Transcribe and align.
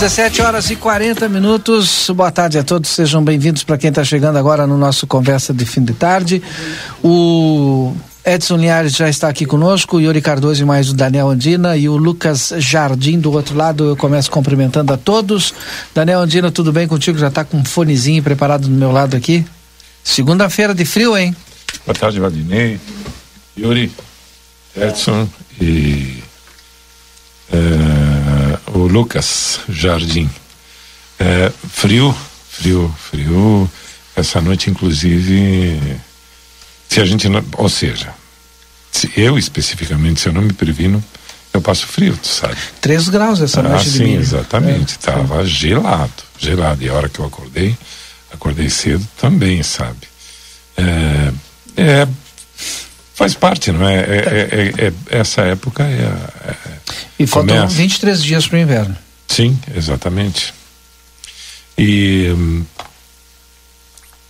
17 0.00 0.42
horas 0.42 0.70
e 0.70 0.76
40 0.76 1.28
minutos. 1.28 2.08
Boa 2.14 2.30
tarde 2.30 2.56
a 2.56 2.62
todos, 2.62 2.88
sejam 2.88 3.20
bem-vindos 3.20 3.64
para 3.64 3.76
quem 3.76 3.88
está 3.88 4.04
chegando 4.04 4.36
agora 4.38 4.64
no 4.64 4.78
nosso 4.78 5.08
Conversa 5.08 5.52
de 5.52 5.66
Fim 5.66 5.82
de 5.82 5.92
Tarde. 5.92 6.40
O 7.02 7.92
Edson 8.24 8.58
Linhares 8.58 8.92
já 8.92 9.08
está 9.08 9.28
aqui 9.28 9.44
conosco, 9.44 9.96
o 9.96 10.00
Yuri 10.00 10.22
Cardoso 10.22 10.62
e 10.62 10.64
mais 10.64 10.88
o 10.88 10.94
Daniel 10.94 11.28
Andina 11.28 11.76
e 11.76 11.88
o 11.88 11.96
Lucas 11.96 12.52
Jardim 12.58 13.18
do 13.18 13.32
outro 13.32 13.56
lado. 13.56 13.88
Eu 13.88 13.96
começo 13.96 14.30
cumprimentando 14.30 14.92
a 14.92 14.96
todos. 14.96 15.52
Daniel 15.92 16.20
Andina, 16.20 16.52
tudo 16.52 16.72
bem 16.72 16.86
contigo? 16.86 17.18
Já 17.18 17.26
está 17.26 17.44
com 17.44 17.56
um 17.56 17.64
fonezinho 17.64 18.22
preparado 18.22 18.68
do 18.68 18.70
meu 18.70 18.92
lado 18.92 19.16
aqui? 19.16 19.44
Segunda-feira 20.04 20.76
de 20.76 20.84
frio, 20.84 21.16
hein? 21.18 21.34
Boa 21.84 21.98
tarde, 21.98 22.20
Valdinei, 22.20 22.78
Yuri, 23.58 23.90
Edson 24.76 25.28
e. 25.60 26.22
Uh 27.52 28.17
o 28.78 28.86
Lucas 28.86 29.60
Jardim. 29.68 30.30
É, 31.18 31.52
frio, 31.68 32.14
frio, 32.50 32.94
frio. 33.10 33.70
Essa 34.14 34.40
noite, 34.40 34.70
inclusive, 34.70 35.80
se 36.88 37.00
a 37.00 37.04
gente 37.04 37.28
não, 37.28 37.44
ou 37.56 37.68
seja, 37.68 38.12
se 38.90 39.10
eu 39.16 39.38
especificamente, 39.38 40.20
se 40.20 40.28
eu 40.28 40.32
não 40.32 40.42
me 40.42 40.52
previno, 40.52 41.02
eu 41.52 41.60
passo 41.60 41.86
frio, 41.86 42.16
tu 42.16 42.26
sabe? 42.26 42.56
3 42.80 43.08
graus 43.08 43.40
essa 43.40 43.60
ah, 43.60 43.62
noite 43.64 43.88
sim, 43.88 43.98
de 43.98 44.04
mim. 44.04 44.14
exatamente. 44.14 44.94
É, 44.94 44.98
Tava 44.98 45.42
sim. 45.44 45.50
gelado, 45.50 46.22
gelado. 46.38 46.82
E 46.82 46.88
a 46.88 46.94
hora 46.94 47.08
que 47.08 47.18
eu 47.18 47.26
acordei, 47.26 47.76
acordei 48.32 48.68
cedo 48.68 49.06
também, 49.20 49.62
sabe? 49.62 50.08
É, 50.76 51.32
é 51.76 52.08
faz 53.18 53.34
parte, 53.34 53.72
não 53.72 53.86
é? 53.88 53.96
É, 53.96 53.98
é, 53.98 54.72
é, 54.78 54.86
é 54.86 54.92
essa 55.18 55.42
época 55.42 55.82
é, 55.82 56.08
e 57.18 57.26
faltam 57.26 57.56
começa. 57.56 57.74
23 57.74 58.22
dias 58.22 58.46
para 58.46 58.56
o 58.56 58.60
inverno. 58.60 58.96
Sim, 59.26 59.58
exatamente. 59.76 60.54
E 61.76 62.28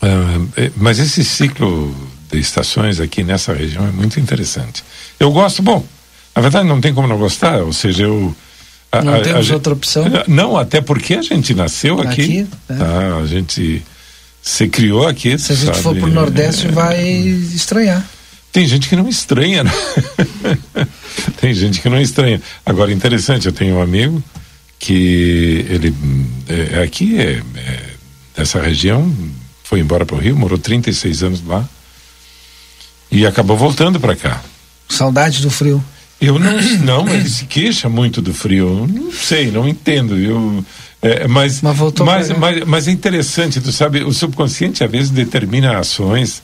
uh, 0.03 0.73
mas 0.75 0.99
esse 0.99 1.23
ciclo 1.23 1.95
de 2.33 2.39
estações 2.39 2.99
aqui 2.99 3.23
nessa 3.23 3.53
região 3.53 3.87
é 3.87 3.91
muito 3.91 4.19
interessante. 4.19 4.83
Eu 5.21 5.31
gosto, 5.33 5.63
bom, 5.63 5.85
na 6.35 6.41
verdade 6.41 6.67
não 6.67 6.81
tem 6.81 6.95
como 6.95 7.07
não 7.07 7.19
gostar, 7.19 7.61
ou 7.61 7.75
seja, 7.75 8.05
eu 8.05 8.35
a, 8.91 9.03
não 9.03 9.17
a, 9.17 9.21
temos 9.21 9.51
a, 9.51 9.55
outra 9.55 9.75
opção? 9.75 10.07
Não, 10.27 10.57
até 10.57 10.81
porque 10.81 11.13
a 11.13 11.23
gente 11.23 11.53
nasceu 11.53 12.01
aqui. 12.01 12.23
aqui 12.23 12.47
é. 12.71 12.75
tá, 12.75 13.17
a 13.23 13.27
gente 13.27 13.83
se 14.41 14.67
criou 14.67 15.07
aqui. 15.07 15.39
Se 15.39 15.53
a 15.53 15.57
gente 15.57 15.67
sabe, 15.67 15.83
for 15.83 15.95
para 15.95 16.07
o 16.07 16.11
Nordeste, 16.11 16.69
é, 16.69 16.71
vai 16.71 17.07
estranhar. 17.07 18.03
Tem 18.53 18.67
gente 18.67 18.89
que 18.89 18.97
não 18.97 19.09
estranha, 19.09 19.63
né? 19.65 19.73
Tem 21.41 21.53
gente 21.55 21.81
que 21.81 21.89
não 21.89 22.01
estranha. 22.01 22.41
Agora, 22.65 22.93
interessante, 22.93 23.47
eu 23.47 23.53
tenho 23.53 23.77
um 23.77 23.83
amigo 23.83 24.23
que 24.79 25.67
ele 25.69 25.95
é, 26.49 26.83
aqui, 26.83 27.19
é, 27.19 27.43
é, 27.57 27.81
dessa 28.37 28.61
região, 28.61 29.13
foi 29.65 29.81
embora 29.81 30.07
para 30.07 30.17
o 30.17 30.19
Rio, 30.19 30.37
morou 30.37 30.59
36 30.59 31.23
anos 31.23 31.45
lá 31.45 31.69
e 33.11 33.27
acabou 33.27 33.57
voltando 33.57 34.01
para 34.01 34.17
cá. 34.17 34.43
Saudade 34.89 35.43
do 35.43 35.51
frio. 35.51 35.83
Eu 36.21 36.39
não, 36.39 36.61
não, 36.83 37.09
ele 37.09 37.29
se 37.29 37.45
queixa 37.45 37.89
muito 37.89 38.21
do 38.21 38.35
frio. 38.35 38.87
Não 38.87 39.13
sei, 39.13 39.51
não 39.51 39.69
entendo. 39.69 40.17
Eu, 40.17 40.65
é, 41.01 41.29
mas, 41.29 41.63
mas, 41.63 41.79
mas, 41.79 42.31
mas, 42.31 42.65
mas, 42.65 42.89
é 42.89 42.91
interessante, 42.91 43.61
tu 43.61 43.71
sabe, 43.71 44.03
o 44.03 44.13
subconsciente 44.13 44.83
às 44.83 44.91
vezes 44.91 45.11
determina 45.11 45.79
ações 45.79 46.43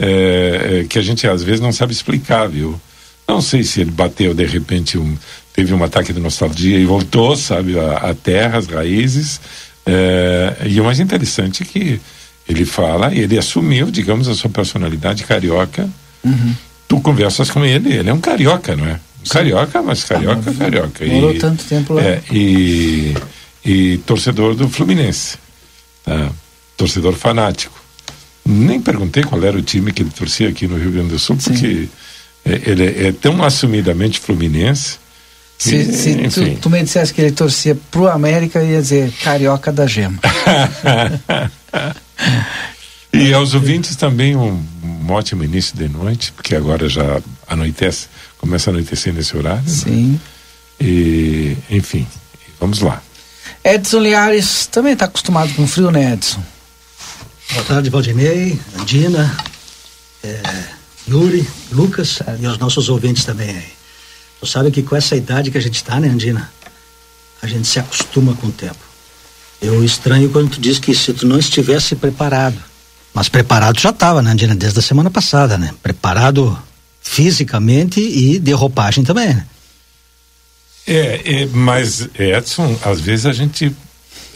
é, 0.00 0.80
é, 0.80 0.84
que 0.84 0.98
a 0.98 1.02
gente 1.02 1.26
às 1.26 1.42
vezes 1.42 1.60
não 1.60 1.72
sabe 1.72 1.92
explicar, 1.92 2.48
viu? 2.48 2.80
Não 3.28 3.40
sei 3.40 3.62
se 3.62 3.80
ele 3.80 3.90
bateu 3.90 4.34
de 4.34 4.44
repente 4.44 4.98
um 4.98 5.16
teve 5.52 5.74
um 5.74 5.84
ataque 5.84 6.12
de 6.12 6.20
nostalgia 6.20 6.78
e 6.78 6.84
voltou, 6.84 7.36
sabe, 7.36 7.78
a, 7.78 7.96
a 8.10 8.14
terra, 8.14 8.58
as 8.58 8.66
raízes. 8.66 9.40
É, 9.84 10.56
e 10.66 10.80
o 10.80 10.84
mais 10.84 11.00
interessante 11.00 11.62
é 11.62 11.66
que 11.66 12.00
ele 12.48 12.64
fala, 12.64 13.14
ele 13.14 13.38
assumiu, 13.38 13.90
digamos, 13.90 14.28
a 14.28 14.34
sua 14.34 14.50
personalidade 14.50 15.24
carioca. 15.24 15.88
Uhum. 16.24 16.54
Tu 16.88 17.00
conversas 17.00 17.50
com 17.50 17.64
ele, 17.64 17.92
ele 17.92 18.10
é 18.10 18.12
um 18.12 18.20
carioca, 18.20 18.74
não 18.74 18.86
é? 18.86 18.94
Um 19.24 19.28
carioca, 19.28 19.82
mas 19.82 20.04
carioca, 20.04 20.50
ah, 20.50 20.54
carioca. 20.54 21.06
Morou 21.06 21.32
e, 21.32 21.38
tanto 21.38 21.64
tempo 21.64 21.94
lá. 21.94 22.02
É, 22.02 22.22
e, 22.32 23.14
e 23.64 23.98
torcedor 23.98 24.54
do 24.54 24.68
Fluminense. 24.68 25.38
Tá? 26.04 26.30
Torcedor 26.76 27.14
fanático. 27.14 27.79
Nem 28.44 28.80
perguntei 28.80 29.22
qual 29.22 29.42
era 29.44 29.56
o 29.56 29.62
time 29.62 29.92
que 29.92 30.02
ele 30.02 30.10
torcia 30.10 30.48
aqui 30.48 30.66
no 30.66 30.76
Rio 30.76 30.92
Grande 30.92 31.08
do 31.08 31.18
Sul, 31.18 31.36
porque 31.36 31.88
é, 32.44 32.70
ele 32.70 32.84
é, 32.84 33.08
é, 33.08 33.12
tão 33.12 33.42
assumidamente 33.42 34.18
fluminense. 34.18 34.98
Se, 35.58 35.76
e, 35.76 35.92
se 35.92 36.16
tu, 36.28 36.56
tu, 36.62 36.70
me 36.70 36.82
dissesse 36.82 37.12
que 37.12 37.20
ele 37.20 37.32
torcia 37.32 37.76
pro 37.90 38.08
América, 38.08 38.62
ia 38.62 38.80
dizer 38.80 39.12
carioca 39.22 39.70
da 39.70 39.86
gema. 39.86 40.18
e 43.12 43.34
aos 43.34 43.52
ouvintes 43.52 43.94
também 43.94 44.34
um, 44.34 44.64
um, 44.82 45.12
ótimo 45.12 45.44
início 45.44 45.76
de 45.76 45.86
noite, 45.86 46.32
porque 46.32 46.56
agora 46.56 46.88
já 46.88 47.20
anoitece, 47.46 48.06
começa 48.38 48.70
a 48.70 48.72
anoitecer 48.72 49.12
nesse 49.12 49.36
horário. 49.36 49.62
Né? 49.62 49.68
Sim. 49.68 50.12
Né? 50.12 50.18
E, 50.80 51.56
enfim, 51.70 52.06
vamos 52.58 52.80
lá. 52.80 53.02
Edson 53.62 54.00
Liares 54.00 54.66
também 54.66 54.94
está 54.94 55.04
acostumado 55.04 55.52
com 55.52 55.66
frio, 55.66 55.90
né, 55.90 56.14
Edson? 56.14 56.42
Boa 57.52 57.64
tarde, 57.64 57.90
Valdinei, 57.90 58.60
Andina, 58.78 59.36
é, 60.22 60.40
Yuri, 61.08 61.48
Lucas 61.72 62.20
e 62.38 62.46
aos 62.46 62.58
nossos 62.58 62.88
ouvintes 62.88 63.24
também 63.24 63.50
aí. 63.50 63.72
Tu 64.38 64.46
sabe 64.46 64.70
que 64.70 64.84
com 64.84 64.94
essa 64.94 65.16
idade 65.16 65.50
que 65.50 65.58
a 65.58 65.60
gente 65.60 65.74
está, 65.74 65.98
né, 65.98 66.08
Andina? 66.08 66.50
A 67.42 67.48
gente 67.48 67.66
se 67.66 67.80
acostuma 67.80 68.34
com 68.34 68.46
o 68.46 68.52
tempo. 68.52 68.78
Eu 69.60 69.84
estranho 69.84 70.30
quando 70.30 70.50
tu 70.50 70.60
diz 70.60 70.78
que 70.78 70.94
se 70.94 71.12
tu 71.12 71.26
não 71.26 71.38
estivesse 71.40 71.96
preparado. 71.96 72.56
Mas 73.12 73.28
preparado 73.28 73.80
já 73.80 73.90
estava, 73.90 74.22
né, 74.22 74.30
Andina? 74.30 74.54
Desde 74.54 74.78
a 74.78 74.82
semana 74.82 75.10
passada, 75.10 75.58
né? 75.58 75.74
Preparado 75.82 76.56
fisicamente 77.02 78.00
e 78.00 78.38
de 78.38 78.52
roupagem 78.52 79.02
também, 79.02 79.34
né? 79.34 79.46
É, 80.86 81.42
é 81.42 81.46
mas 81.46 82.08
Edson, 82.14 82.78
às 82.84 83.00
vezes 83.00 83.26
a 83.26 83.32
gente 83.32 83.74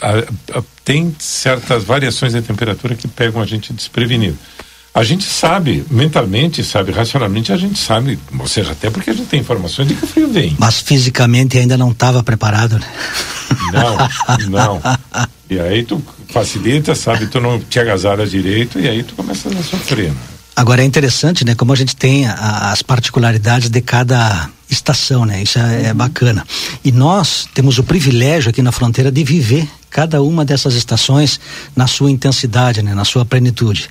a, 0.01 0.59
a, 0.59 0.63
tem 0.85 1.13
certas 1.17 1.83
variações 1.83 2.33
de 2.33 2.41
temperatura 2.43 2.95
que 2.95 3.07
pegam 3.07 3.41
a 3.41 3.45
gente 3.45 3.73
desprevenido. 3.73 4.37
A 4.93 5.03
gente 5.03 5.25
sabe, 5.25 5.83
mentalmente, 5.91 6.63
sabe, 6.63 6.91
racionalmente, 6.91 7.51
a 7.51 7.57
gente 7.57 7.77
sabe, 7.77 8.17
ou 8.39 8.47
seja, 8.47 8.71
até 8.71 8.89
porque 8.89 9.09
a 9.09 9.13
gente 9.13 9.27
tem 9.27 9.41
informações 9.41 9.89
de 9.89 9.95
que 9.95 10.05
o 10.05 10.07
frio 10.07 10.31
vem. 10.31 10.55
Mas 10.57 10.79
fisicamente 10.79 11.57
ainda 11.57 11.75
não 11.75 11.91
estava 11.91 12.23
preparado, 12.23 12.79
né? 12.79 12.87
Não, 13.73 13.97
não. 14.49 14.81
E 15.49 15.59
aí 15.59 15.83
tu 15.83 16.01
facilita, 16.29 16.95
sabe, 16.95 17.27
tu 17.27 17.41
não 17.41 17.59
te 17.59 17.77
agasalha 17.77 18.25
direito 18.25 18.79
e 18.79 18.87
aí 18.87 19.03
tu 19.03 19.15
começa 19.15 19.49
a 19.49 19.63
sofrer. 19.63 20.11
Né? 20.11 20.17
Agora 20.55 20.81
é 20.81 20.85
interessante, 20.85 21.43
né, 21.43 21.55
como 21.55 21.73
a 21.73 21.75
gente 21.75 21.95
tem 21.95 22.25
a, 22.27 22.71
as 22.71 22.81
particularidades 22.81 23.69
de 23.69 23.81
cada 23.81 24.49
estação, 24.69 25.25
né? 25.25 25.43
Isso 25.43 25.59
é, 25.59 25.87
é 25.87 25.93
bacana. 25.93 26.45
E 26.83 26.91
nós 26.91 27.47
temos 27.53 27.77
o 27.77 27.83
privilégio 27.83 28.49
aqui 28.49 28.61
na 28.61 28.71
fronteira 28.71 29.11
de 29.11 29.23
viver 29.23 29.67
cada 29.95 30.21
uma 30.21 30.43
dessas 30.43 30.75
estações 30.75 31.39
na 31.73 31.87
sua 31.87 32.11
intensidade, 32.11 32.81
né? 32.81 32.93
Na 32.93 33.05
sua 33.05 33.23
plenitude. 33.23 33.89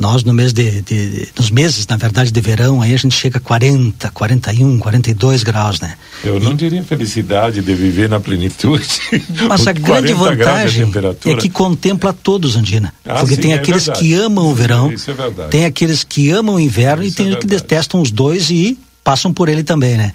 Nós, 0.00 0.24
no 0.24 0.32
mês 0.32 0.50
de, 0.50 0.80
de, 0.80 1.28
nos 1.38 1.50
meses, 1.50 1.86
na 1.86 1.98
verdade, 1.98 2.32
de 2.32 2.40
verão, 2.40 2.80
aí 2.80 2.94
a 2.94 2.96
gente 2.96 3.14
chega 3.14 3.36
a 3.36 3.40
40, 3.40 4.10
41, 4.12 4.78
42 4.78 5.42
graus, 5.42 5.78
né? 5.78 5.94
Eu 6.24 6.40
não 6.40 6.52
e... 6.52 6.54
diria 6.54 6.82
felicidade 6.82 7.60
de 7.60 7.74
viver 7.74 8.08
na 8.08 8.18
plenitude. 8.18 8.88
Mas 9.46 9.66
a 9.66 9.72
grande 9.72 10.14
vantagem 10.14 10.90
é 11.26 11.34
que 11.34 11.50
contempla 11.50 12.14
todos, 12.14 12.56
Andina. 12.56 12.94
Ah, 13.04 13.16
Porque 13.16 13.34
sim, 13.34 13.42
tem 13.42 13.52
é 13.52 13.56
aqueles 13.56 13.84
verdade. 13.84 14.06
que 14.06 14.14
amam 14.14 14.46
o 14.46 14.54
verão, 14.54 14.90
é 14.90 15.48
tem 15.50 15.66
aqueles 15.66 16.02
que 16.02 16.30
amam 16.30 16.54
o 16.54 16.60
inverno 16.60 17.04
Isso 17.04 17.12
e 17.12 17.16
tem 17.16 17.26
é 17.26 17.30
os 17.34 17.40
que 17.40 17.46
detestam 17.46 18.00
os 18.00 18.10
dois 18.10 18.48
e 18.48 18.78
passam 19.02 19.32
por 19.32 19.48
ele 19.48 19.62
também, 19.62 19.96
né? 19.96 20.12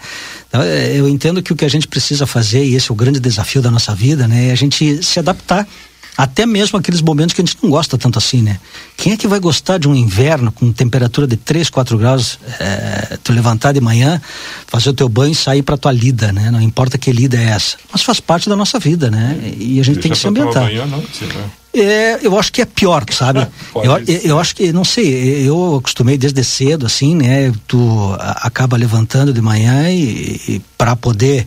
Então, 0.48 0.62
é, 0.62 0.96
eu 0.96 1.08
entendo 1.08 1.42
que 1.42 1.52
o 1.52 1.56
que 1.56 1.66
a 1.66 1.70
gente 1.70 1.88
precisa 1.88 2.26
fazer, 2.26 2.64
e 2.64 2.76
esse 2.76 2.90
é 2.90 2.94
o 2.94 2.96
grande 2.96 3.20
desafio 3.20 3.62
da 3.62 3.72
nossa 3.72 3.94
vida, 3.94 4.28
né? 4.28 4.50
É 4.50 4.52
a 4.52 4.56
gente 4.56 5.04
se 5.04 5.20
adaptar 5.20 5.68
até 6.18 6.48
mesmo 6.48 6.80
aqueles 6.80 7.00
momentos 7.00 7.36
que 7.36 7.42
a 7.42 7.46
gente 7.46 7.58
não 7.62 7.70
gosta 7.70 7.96
tanto 7.96 8.18
assim, 8.18 8.42
né? 8.42 8.60
Quem 8.98 9.14
é 9.14 9.18
que 9.18 9.28
vai 9.28 9.40
gostar 9.40 9.78
de 9.78 9.88
um 9.88 9.94
inverno 9.94 10.52
com 10.52 10.72
temperatura 10.74 11.28
de 11.28 11.38
3, 11.38 11.70
4 11.70 11.96
graus, 11.96 12.40
é, 12.60 13.20
tu 13.24 13.32
levantar 13.32 13.72
de 13.72 13.80
manhã, 13.80 14.20
fazer 14.66 14.90
o 14.90 14.94
teu 14.94 15.08
banho 15.08 15.34
e 15.34 15.36
sair 15.36 15.62
para 15.62 15.78
tua 15.78 15.92
lida, 15.92 16.34
né? 16.34 16.50
Não 16.50 16.60
importa 16.60 16.98
que 16.98 17.12
lida 17.12 17.38
é 17.38 17.50
essa. 17.50 17.78
Mas 17.92 18.02
faz 18.02 18.20
parte 18.20 18.50
da 18.50 18.56
nossa 18.56 18.80
vida, 18.80 19.12
né? 19.12 19.54
E 19.60 19.80
a 19.80 19.84
gente 19.84 19.96
Deixa 19.96 20.02
tem 20.02 20.12
que 20.12 20.18
se 20.18 20.28
ambientar. 20.28 20.64
Banho 20.64 20.88
noite, 20.88 21.26
né? 21.26 21.52
É, 21.80 22.20
eu 22.22 22.38
acho 22.38 22.52
que 22.52 22.62
é 22.62 22.66
pior, 22.66 23.04
sabe? 23.12 23.48
eu, 23.76 24.20
eu, 24.24 24.40
acho 24.40 24.56
que, 24.56 24.72
não 24.72 24.84
sei, 24.84 25.48
eu 25.48 25.78
acostumei 25.78 26.18
desde 26.18 26.44
cedo, 26.44 26.86
assim, 26.86 27.16
né? 27.16 27.52
Tu 27.68 28.16
acaba 28.20 28.78
levantando 28.78 29.34
de 29.34 29.42
manhã 29.42 29.90
e, 29.90 30.42
e 30.48 30.62
para 30.78 30.96
poder 30.96 31.46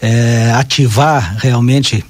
é, 0.00 0.52
ativar 0.54 1.36
realmente 1.38 2.04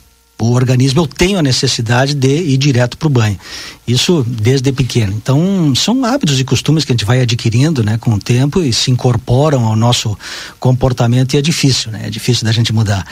o 0.44 0.52
organismo 0.52 1.00
eu 1.00 1.06
tenho 1.06 1.38
a 1.38 1.42
necessidade 1.42 2.14
de 2.14 2.28
ir 2.28 2.56
direto 2.56 2.96
para 2.96 3.06
o 3.06 3.10
banho. 3.10 3.38
Isso 3.86 4.24
desde 4.26 4.72
pequeno. 4.72 5.12
Então, 5.12 5.74
são 5.74 6.04
hábitos 6.04 6.38
e 6.40 6.44
costumes 6.44 6.84
que 6.84 6.92
a 6.92 6.94
gente 6.94 7.04
vai 7.04 7.20
adquirindo 7.20 7.82
né, 7.82 7.98
com 7.98 8.12
o 8.14 8.18
tempo 8.18 8.62
e 8.62 8.72
se 8.72 8.90
incorporam 8.90 9.64
ao 9.64 9.76
nosso 9.76 10.16
comportamento 10.58 11.34
e 11.34 11.36
é 11.36 11.42
difícil, 11.42 11.90
né? 11.90 12.02
É 12.06 12.10
difícil 12.10 12.44
da 12.44 12.52
gente 12.52 12.72
mudar. 12.72 13.06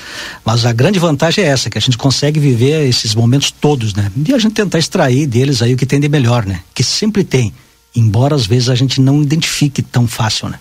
Mas 0.45 0.65
a 0.65 0.73
grande 0.73 0.99
vantagem 0.99 1.45
é 1.45 1.49
essa, 1.49 1.69
que 1.69 1.79
a 1.79 1.81
gente 1.81 1.99
consegue 1.99 2.39
viver 2.39 2.89
esses 2.89 3.15
momentos 3.15 3.51
todos, 3.51 3.95
né? 3.95 4.11
E 4.27 4.33
a 4.33 4.39
gente 4.39 4.55
tentar 4.55 4.79
extrair 4.79 5.27
deles 5.27 5.61
aí 5.63 5.75
o 5.75 5.77
que 5.77 5.87
tem 5.87 6.01
de 6.01 6.09
melhor, 6.09 6.47
né? 6.47 6.61
Que 6.75 6.85
sempre 6.85 7.25
tem, 7.25 7.53
embora 7.95 8.35
às 8.35 8.47
vezes 8.47 8.69
a 8.69 8.75
gente 8.75 9.01
não 9.01 9.23
identifique 9.23 9.83
tão 9.83 10.07
fácil, 10.07 10.49
né? 10.49 10.59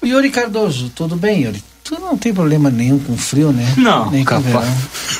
O 0.00 0.06
Yuri 0.06 0.30
Cardoso, 0.30 0.90
tudo 0.94 1.16
bem, 1.16 1.42
Yuri? 1.42 1.62
Tu 1.84 2.00
não 2.00 2.16
tem 2.16 2.32
problema 2.32 2.70
nenhum 2.70 2.98
com 2.98 3.14
frio, 3.14 3.52
né? 3.52 3.74
Não, 3.76 4.10
Nem 4.10 4.24
capaz. 4.24 4.42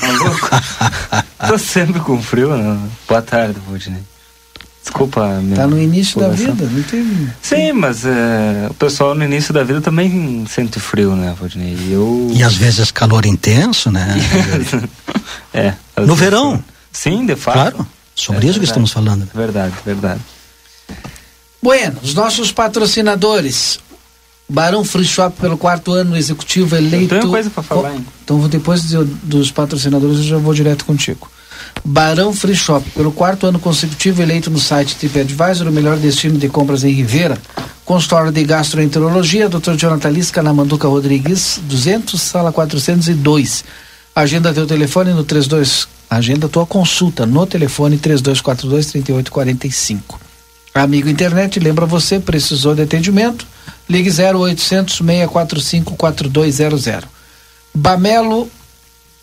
com 0.00 0.06
verão. 0.06 0.36
Tá 1.08 1.24
Tô 1.46 1.58
sempre 1.58 2.00
com 2.00 2.20
frio, 2.22 2.56
né? 2.56 2.80
Boa 3.06 3.20
tarde, 3.20 3.60
Valdinei. 3.68 4.00
Desculpa. 4.82 5.42
Tá 5.54 5.66
no 5.66 5.78
início 5.78 6.18
da 6.18 6.30
vida, 6.30 6.66
não 6.66 6.82
tem. 6.82 7.30
Sim, 7.42 7.72
mas 7.72 8.06
é, 8.06 8.66
o 8.70 8.74
pessoal 8.74 9.14
no 9.14 9.22
início 9.24 9.52
da 9.52 9.62
vida 9.62 9.82
também 9.82 10.46
sente 10.48 10.80
frio, 10.80 11.14
né, 11.14 11.34
Valdinei? 11.38 11.74
E, 11.74 11.92
eu... 11.92 12.30
e 12.34 12.42
às 12.42 12.54
vezes 12.54 12.90
calor 12.90 13.26
intenso, 13.26 13.90
né? 13.90 14.16
é. 15.52 15.74
No 16.00 16.14
verão? 16.14 16.64
Sim, 16.90 17.26
de 17.26 17.36
fato. 17.36 17.54
Claro, 17.54 17.86
sobre 18.14 18.46
é 18.46 18.50
isso 18.50 18.58
que 18.58 18.64
estamos 18.64 18.90
falando. 18.90 19.28
Verdade, 19.34 19.74
verdade. 19.84 20.20
Bueno, 21.62 21.98
os 22.02 22.14
nossos 22.14 22.52
patrocinadores. 22.52 23.80
Barão 24.48 24.84
Free 24.84 25.04
Shop 25.04 25.34
pelo 25.40 25.56
quarto 25.56 25.92
ano 25.92 26.16
executivo 26.16 26.76
eleito. 26.76 27.14
Eu 27.14 27.20
tenho 27.20 27.32
coisa 27.32 27.50
para 27.50 27.62
falar, 27.62 27.94
hein? 27.94 28.06
Então 28.22 28.46
depois 28.48 28.82
dos 28.82 29.50
patrocinadores 29.50 30.18
eu 30.18 30.24
já 30.24 30.38
vou 30.38 30.52
direto 30.52 30.84
contigo. 30.84 31.30
Barão 31.84 32.32
Free 32.32 32.54
Shop, 32.54 32.88
pelo 32.90 33.10
quarto 33.10 33.46
ano 33.46 33.58
consecutivo 33.58 34.22
eleito 34.22 34.50
no 34.50 34.58
site 34.58 34.96
TripAdvisor, 34.96 35.68
o 35.68 35.72
melhor 35.72 35.96
destino 35.96 36.38
de 36.38 36.48
compras 36.48 36.84
em 36.84 36.90
Ribeira. 36.90 37.38
Consultório 37.84 38.32
de 38.32 38.42
Gastroenterologia, 38.44 39.48
Dr. 39.48 39.74
Jonathan 39.76 40.08
Lisca, 40.08 40.42
na 40.42 40.54
Manduca 40.54 40.88
Rodrigues, 40.88 41.60
200, 41.64 42.18
sala 42.20 42.50
402. 42.50 43.64
Agenda 44.16 44.54
teu 44.54 44.66
telefone 44.66 45.12
no 45.12 45.24
32. 45.24 45.88
Agenda 46.08 46.48
tua 46.48 46.64
consulta 46.64 47.26
no 47.26 47.46
telefone 47.46 47.98
3242 47.98 48.86
3845. 48.86 50.20
Amigo 50.74 51.08
internet, 51.08 51.60
lembra 51.60 51.84
você, 51.84 52.18
precisou 52.18 52.74
de 52.74 52.82
atendimento? 52.82 53.46
Ligue 53.88 54.10
0800 54.10 54.96
645 54.96 55.96
4200. 55.96 57.04
Bamelo, 57.74 58.48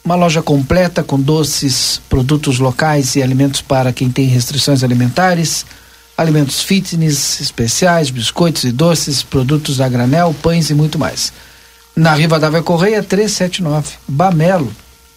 uma 0.03 0.15
loja 0.15 0.41
completa 0.41 1.03
com 1.03 1.19
doces, 1.19 2.01
produtos 2.09 2.59
locais 2.59 3.15
e 3.15 3.23
alimentos 3.23 3.61
para 3.61 3.93
quem 3.93 4.11
tem 4.11 4.27
restrições 4.27 4.83
alimentares, 4.83 5.65
alimentos 6.17 6.61
fitness 6.61 7.39
especiais, 7.39 8.09
biscoitos 8.09 8.63
e 8.63 8.71
doces, 8.71 9.21
produtos 9.23 9.81
a 9.81 9.87
granel, 9.87 10.35
pães 10.41 10.69
e 10.69 10.73
muito 10.73 10.99
mais. 10.99 11.31
Na 11.95 12.13
Riva 12.13 12.39
Dávia 12.39 12.61
Correia 12.61 13.03
379, 13.03 13.95
Bamelo. 14.07 14.71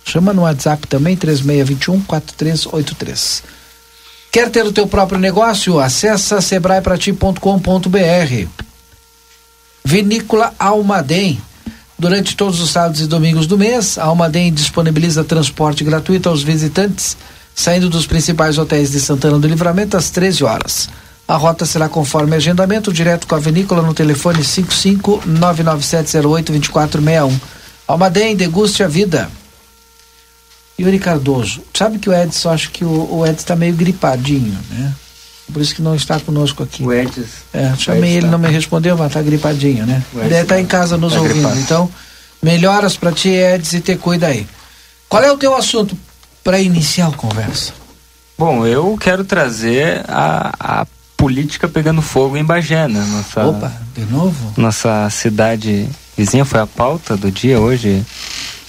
Chama 0.05 0.35
no 0.35 0.43
WhatsApp 0.43 0.87
também 0.87 1.17
3621 1.17 2.03
4383. 2.03 3.43
Quer 4.31 4.51
ter 4.51 4.67
o 4.67 4.73
teu 4.73 4.87
próprio 4.87 5.19
negócio? 5.19 5.81
Acesse 5.81 6.41
sebraeprati.com.br. 6.43 8.74
Vinícola 9.87 10.55
Almaden. 10.59 11.39
Durante 11.99 12.35
todos 12.35 12.59
os 12.59 12.71
sábados 12.71 13.03
e 13.03 13.07
domingos 13.07 13.47
do 13.47 13.59
mês, 13.59 13.99
a 13.99 14.05
Almaden 14.05 14.51
disponibiliza 14.51 15.23
transporte 15.23 15.85
gratuito 15.85 16.29
aos 16.29 16.43
visitantes, 16.43 17.17
saindo 17.55 17.91
dos 17.91 18.07
principais 18.07 18.57
hotéis 18.57 18.93
de 18.93 19.01
Santana 19.01 19.39
do 19.39 19.47
Livramento 19.47 19.95
às 19.97 20.09
13 20.09 20.43
horas. 20.43 20.89
A 21.29 21.37
rota 21.37 21.67
será 21.67 21.87
conforme 21.87 22.35
agendamento, 22.35 22.93
direto 22.93 23.27
com 23.27 23.35
a 23.35 23.39
vinícola 23.39 23.83
no 23.83 23.93
telefone 23.93 24.43
55 24.43 25.23
99708 25.27 26.53
2461. 26.53 27.41
Almaden, 27.87 28.37
deguste 28.37 28.83
a 28.83 28.89
vida. 28.89 29.31
Yuri 30.81 30.99
Cardoso, 30.99 31.61
sabe 31.75 31.99
que 31.99 32.09
o 32.09 32.15
Edson, 32.15 32.51
acho 32.51 32.71
que 32.71 32.85
o, 32.85 33.19
o 33.19 33.27
Edson 33.27 33.41
está 33.41 33.55
meio 33.55 33.75
gripadinho, 33.75 34.59
né? 34.71 34.95
Por 35.53 35.61
isso 35.61 35.75
que 35.75 35.83
não 35.83 35.95
está 35.95 36.19
conosco 36.19 36.63
aqui. 36.63 36.83
O 36.83 36.93
Edson. 36.93 37.23
É, 37.53 37.75
chamei 37.77 38.15
ele, 38.17 38.27
não 38.27 38.39
me 38.39 38.49
respondeu, 38.49 38.97
mas 38.97 39.09
está 39.09 39.21
gripadinho, 39.21 39.87
né? 39.87 40.03
Ele 40.15 40.29
deve 40.29 40.43
estar 40.43 40.55
tá 40.55 40.61
em 40.61 40.67
casa 40.67 40.97
nos 40.97 41.13
tá 41.13 41.21
ouvindo. 41.21 41.35
Gripado. 41.35 41.61
Então, 41.61 41.91
melhoras 42.43 42.97
para 42.97 43.13
ti, 43.13 43.29
Edson, 43.29 43.77
e 43.77 43.81
te 43.81 43.97
cuida 43.97 44.29
aí. 44.29 44.47
Qual 45.09 45.23
é 45.23 45.31
o 45.31 45.37
teu 45.37 45.55
assunto 45.55 45.97
para 46.43 46.59
iniciar 46.59 47.09
a 47.09 47.13
conversa? 47.13 47.73
Bom, 48.37 48.67
eu 48.67 48.97
quero 48.99 49.25
trazer 49.25 50.05
a, 50.09 50.53
a 50.59 50.87
política 51.17 51.69
pegando 51.69 52.03
fogo 52.03 52.37
em 52.37 52.45
Bagé, 52.45 52.89
né? 52.89 53.05
Nossa, 53.11 53.47
Opa, 53.47 53.73
de 53.95 54.05
novo? 54.07 54.53
Nossa 54.57 55.09
cidade 55.11 55.89
vizinha 56.17 56.45
foi 56.45 56.61
a 56.61 56.67
pauta 56.67 57.17
do 57.17 57.31
dia 57.31 57.61
hoje. 57.61 58.05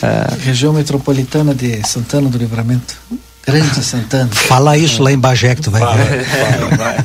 É... 0.01 0.43
Região 0.43 0.73
metropolitana 0.73 1.55
de 1.55 1.85
Santana 1.87 2.29
do 2.29 2.37
Livramento. 2.37 2.97
Grande 3.45 3.83
Santana. 3.83 4.29
Fala 4.33 4.77
isso 4.77 5.03
lá 5.03 5.11
em 5.11 5.17
Bagé 5.17 5.55
que 5.55 5.61
tu 5.61 5.71
vai 5.71 5.81
ver. 5.97 6.25
Fala, 6.25 6.95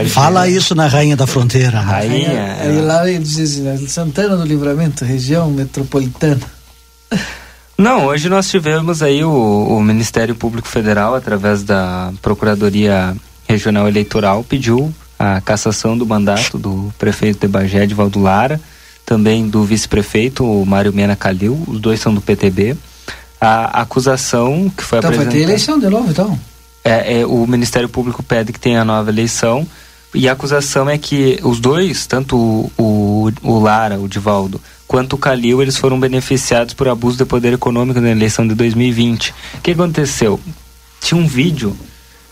é. 0.02 0.04
Fala 0.06 0.48
isso 0.48 0.74
na 0.74 0.86
Rainha 0.86 1.16
da 1.16 1.26
Fronteira. 1.26 1.82
Né? 1.82 1.92
Rainha. 1.92 2.30
É. 2.30 2.62
Aí 2.62 2.80
lá 2.80 3.08
ele 3.08 3.22
diz 3.22 3.60
Santana 3.88 4.36
do 4.36 4.44
Livramento, 4.44 5.04
região 5.04 5.50
metropolitana. 5.50 6.40
Não, 7.76 8.06
hoje 8.06 8.28
nós 8.28 8.48
tivemos 8.48 9.02
aí 9.02 9.24
o, 9.24 9.30
o 9.30 9.82
Ministério 9.82 10.34
Público 10.34 10.68
Federal, 10.68 11.14
através 11.14 11.62
da 11.62 12.12
Procuradoria 12.22 13.14
Regional 13.48 13.86
Eleitoral, 13.86 14.44
pediu 14.44 14.94
a 15.18 15.40
cassação 15.40 15.98
do 15.98 16.06
mandato 16.06 16.56
do 16.56 16.92
prefeito 16.98 17.40
de 17.40 17.48
Bagé, 17.48 17.84
de 17.84 17.94
Valdulara, 17.94 18.60
também 19.04 19.48
do 19.48 19.64
vice-prefeito, 19.64 20.44
o 20.44 20.64
Mário 20.64 20.92
Mena 20.92 21.14
Calil, 21.14 21.62
os 21.66 21.80
dois 21.80 22.00
são 22.00 22.14
do 22.14 22.20
PTB 22.20 22.76
a 23.40 23.82
acusação 23.82 24.70
que 24.76 24.82
foi 24.82 24.98
então, 24.98 25.10
apresentada. 25.10 25.12
Então 25.12 25.24
vai 25.24 25.32
ter 25.32 25.42
eleição 25.42 25.78
de 25.78 25.88
novo, 25.88 26.10
então? 26.10 26.38
É, 26.82 27.20
é, 27.20 27.26
o 27.26 27.46
Ministério 27.46 27.88
Público 27.88 28.22
pede 28.22 28.52
que 28.52 28.60
tenha 28.60 28.84
nova 28.84 29.10
eleição 29.10 29.66
e 30.14 30.28
a 30.28 30.32
acusação 30.32 30.88
é 30.88 30.96
que 30.96 31.40
os 31.42 31.58
dois, 31.58 32.06
tanto 32.06 32.36
o, 32.36 32.72
o, 32.78 33.32
o 33.42 33.58
Lara, 33.58 33.98
o 33.98 34.08
Divaldo, 34.08 34.60
quanto 34.86 35.14
o 35.14 35.18
Calil, 35.18 35.60
eles 35.60 35.76
foram 35.76 35.98
beneficiados 35.98 36.72
por 36.72 36.86
abuso 36.86 37.18
de 37.18 37.24
poder 37.24 37.52
econômico 37.52 38.00
na 38.00 38.10
eleição 38.10 38.46
de 38.46 38.54
2020. 38.54 39.34
O 39.54 39.60
que 39.60 39.72
aconteceu? 39.72 40.38
Tinha 41.00 41.20
um 41.20 41.26
vídeo 41.26 41.76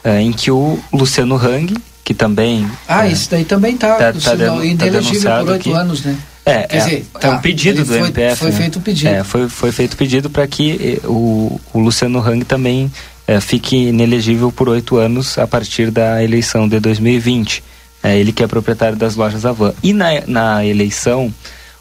é, 0.04 0.20
em 0.20 0.32
que 0.32 0.50
o 0.50 0.78
Luciano 0.92 1.36
Hang, 1.36 1.74
que 2.04 2.14
também... 2.14 2.70
Ah, 2.86 3.06
é, 3.06 3.12
isso 3.12 3.30
daí 3.30 3.44
também 3.44 3.76
tá, 3.76 3.96
tá, 3.96 4.12
tá, 4.12 4.36
tá 4.36 5.38
por 5.40 5.50
oito 5.50 5.74
anos, 5.74 6.02
né? 6.02 6.16
É, 6.44 6.62
Quer 6.66 6.76
é, 6.76 6.84
dizer, 6.84 7.06
tá, 7.20 7.28
é 7.28 7.30
um 7.30 7.38
pedido 7.38 7.84
do 7.84 7.86
foi, 7.86 7.98
MPF. 7.98 8.36
Foi 8.36 8.50
né? 8.50 8.56
feito 8.56 8.78
o 8.78 8.82
pedido. 8.82 9.08
É, 9.08 9.24
foi, 9.24 9.48
foi 9.48 9.72
feito 9.72 9.94
o 9.94 9.96
pedido 9.96 10.28
para 10.28 10.46
que 10.46 11.00
eh, 11.02 11.06
o, 11.06 11.60
o 11.72 11.78
Luciano 11.78 12.18
Hang 12.18 12.44
também 12.44 12.90
é, 13.26 13.40
fique 13.40 13.76
inelegível 13.88 14.50
por 14.50 14.68
oito 14.68 14.96
anos 14.96 15.38
a 15.38 15.46
partir 15.46 15.90
da 15.90 16.22
eleição 16.22 16.68
de 16.68 16.80
2020. 16.80 17.62
É, 18.02 18.18
ele 18.18 18.32
que 18.32 18.42
é 18.42 18.46
proprietário 18.48 18.96
das 18.96 19.14
lojas 19.14 19.46
Avan. 19.46 19.72
E 19.82 19.92
na, 19.92 20.08
na 20.26 20.66
eleição, 20.66 21.32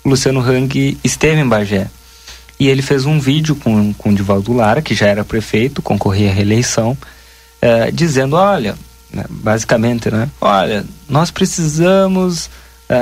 o 0.03 0.10
Luciano 0.10 0.39
Hang 0.39 0.98
esteve 1.03 1.41
em 1.41 1.48
Bagé. 1.48 1.88
E 2.60 2.68
ele 2.68 2.84
fez 2.84 3.08
um 3.08 3.20
vídeo 3.20 3.56
com, 3.56 3.91
com 3.94 4.10
o 4.10 4.13
Divaldo 4.13 4.53
Lara, 4.53 4.84
que 4.84 4.94
já 4.94 5.08
era 5.08 5.25
prefeito, 5.25 5.82
concorria 5.82 6.30
à 6.30 6.34
reeleição, 6.34 6.96
eh, 7.60 7.89
dizendo, 7.91 8.36
olha, 8.36 8.75
né, 9.12 9.25
basicamente, 9.27 10.12
né? 10.12 10.30
Olha, 10.39 10.86
nós 11.10 11.32
precisamos 11.32 12.51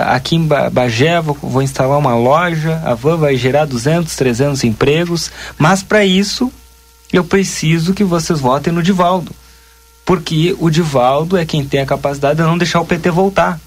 aqui 0.08 0.36
em 0.36 0.48
Bagé 0.72 1.20
vou, 1.20 1.38
vou, 1.42 1.62
instalar 1.62 1.98
uma 1.98 2.16
loja, 2.16 2.82
a 2.86 2.94
van 2.94 3.18
vai 3.18 3.36
gerar 3.36 3.66
200, 3.66 4.16
300 4.16 4.64
empregos, 4.64 5.32
mas 5.58 5.82
para 5.82 6.06
isso 6.06 6.52
eu 7.12 7.24
preciso 7.24 7.94
que 7.94 8.04
vocês 8.04 8.40
votem 8.40 8.72
no 8.72 8.84
Divaldo. 8.84 9.32
Porque 10.06 10.56
o 10.60 10.70
Divaldo 10.70 11.38
é 11.38 11.46
quem 11.46 11.66
tem 11.66 11.82
a 11.82 11.86
capacidade 11.86 12.38
de 12.38 12.44
não 12.44 12.58
deixar 12.58 12.82
o 12.82 12.86
PT 12.86 13.10
voltar. 13.12 13.60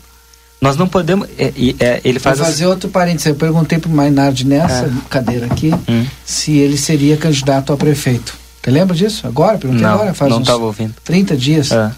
Nós 0.61 0.77
não 0.77 0.87
podemos. 0.87 1.29
É, 1.37 1.53
é, 1.81 2.01
ele 2.05 2.21
faz. 2.21 2.39
Vou 2.39 2.47
fazer 2.47 2.65
as... 2.65 2.71
outro 2.71 2.89
parênteses. 2.89 3.27
Eu 3.27 3.35
perguntei 3.35 3.79
para 3.79 3.91
o 3.91 3.93
Mainardi 3.93 4.47
nessa 4.47 4.87
é. 4.87 4.91
cadeira 5.11 5.47
aqui 5.47 5.73
hum. 5.89 6.07
se 6.25 6.57
ele 6.57 6.77
seria 6.77 7.17
candidato 7.17 7.73
a 7.73 7.77
prefeito. 7.77 8.37
Você 8.63 8.71
lembra 8.71 8.95
disso? 8.95 9.27
Agora? 9.27 9.59
Perguntei 9.59 9.85
não, 9.85 9.95
agora, 9.95 10.15
faz 10.15 10.31
não 10.31 10.39
uns 10.39 10.49
ouvindo. 10.49 10.95
30 11.03 11.37
dias. 11.37 11.73
É. 11.73 11.91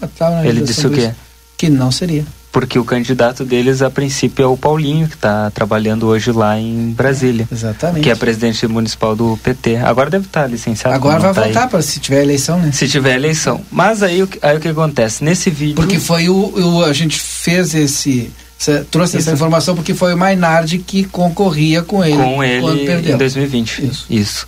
Ele 0.47 0.61
disse 0.61 0.87
o 0.87 0.89
quê? 0.89 1.11
Que 1.55 1.69
não 1.69 1.91
seria 1.91 2.25
porque 2.55 2.79
o 2.79 2.85
candidato 2.85 3.43
deles 3.43 3.81
a 3.81 3.89
princípio 3.89 4.41
é 4.41 4.47
o 4.47 4.55
Paulinho, 4.55 5.09
que 5.09 5.15
está 5.15 5.51
trabalhando 5.51 6.07
hoje 6.07 6.31
lá 6.31 6.57
em 6.57 6.89
Brasília. 6.91 7.45
Exatamente. 7.51 8.01
Que 8.01 8.09
é 8.09 8.15
presidente 8.15 8.65
municipal 8.65 9.13
do 9.13 9.37
PT. 9.43 9.75
Agora 9.75 10.09
deve 10.09 10.27
estar 10.27 10.43
tá 10.43 10.47
licenciado. 10.47 10.95
Agora 10.95 11.19
vai 11.19 11.33
tá 11.33 11.41
voltar 11.41 11.67
para 11.67 11.81
se 11.81 11.99
tiver 11.99 12.23
eleição, 12.23 12.57
né? 12.57 12.71
Se 12.71 12.87
tiver 12.87 13.15
eleição. 13.15 13.59
Mas 13.69 14.01
aí, 14.01 14.25
aí 14.41 14.55
o 14.55 14.61
que 14.61 14.69
acontece? 14.69 15.21
Nesse 15.21 15.49
vídeo. 15.49 15.75
Porque 15.75 15.99
foi 15.99 16.29
o. 16.29 16.77
o 16.77 16.85
a 16.85 16.93
gente 16.93 17.19
fez 17.19 17.75
esse. 17.75 18.31
trouxe 18.89 19.17
essa 19.17 19.33
informação 19.33 19.75
porque 19.75 19.93
foi 19.93 20.13
o 20.13 20.17
Mainardi 20.17 20.77
que 20.77 21.03
concorria 21.03 21.81
com 21.81 22.05
ele. 22.05 22.15
Com 22.15 22.41
ele 22.41 23.11
em 23.11 23.17
2020. 23.17 23.85
Isso. 23.85 24.05
Isso. 24.09 24.47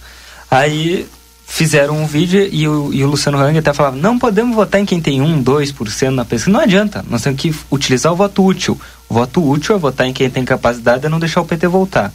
Aí 0.50 1.06
fizeram 1.50 1.98
um 1.98 2.06
vídeo 2.06 2.48
e 2.52 2.68
o, 2.68 2.94
e 2.94 3.04
o 3.04 3.08
Luciano 3.08 3.40
Hang 3.40 3.58
até 3.58 3.74
falava, 3.74 3.96
não 3.96 4.20
podemos 4.20 4.54
votar 4.54 4.82
em 4.82 4.86
quem 4.86 5.02
tem 5.02 5.22
1, 5.22 5.44
2% 5.44 6.10
na 6.10 6.26
pesquisa. 6.26 6.52
Não 6.52 6.60
adianta, 6.60 7.04
nós 7.10 7.22
temos 7.22 7.42
que 7.42 7.56
utilizar 7.72 8.12
o 8.12 8.16
voto 8.16 8.46
útil. 8.46 8.80
O 9.08 9.14
voto 9.14 9.42
útil 9.42 9.74
é 9.76 9.80
votar 9.80 10.06
em 10.06 10.14
quem 10.14 10.30
tem 10.30 10.44
capacidade 10.44 11.02
de 11.02 11.10
não 11.10 11.20
deixar 11.20 11.42
o 11.42 11.46
PT 11.46 11.68
voltar. 11.68 12.14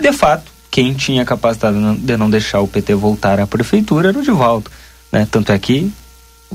De 0.00 0.12
fato, 0.12 0.50
quem 0.70 0.94
tinha 0.94 1.24
capacidade 1.24 1.76
de 1.98 2.16
não 2.16 2.28
deixar 2.28 2.60
o 2.60 2.66
PT 2.66 2.94
voltar 2.94 3.38
à 3.38 3.46
prefeitura 3.46 4.08
era 4.08 4.18
o 4.18 4.22
Divaldo. 4.22 4.70
Né? 5.12 5.28
Tanto 5.30 5.52
é 5.52 5.58
que 5.58 5.92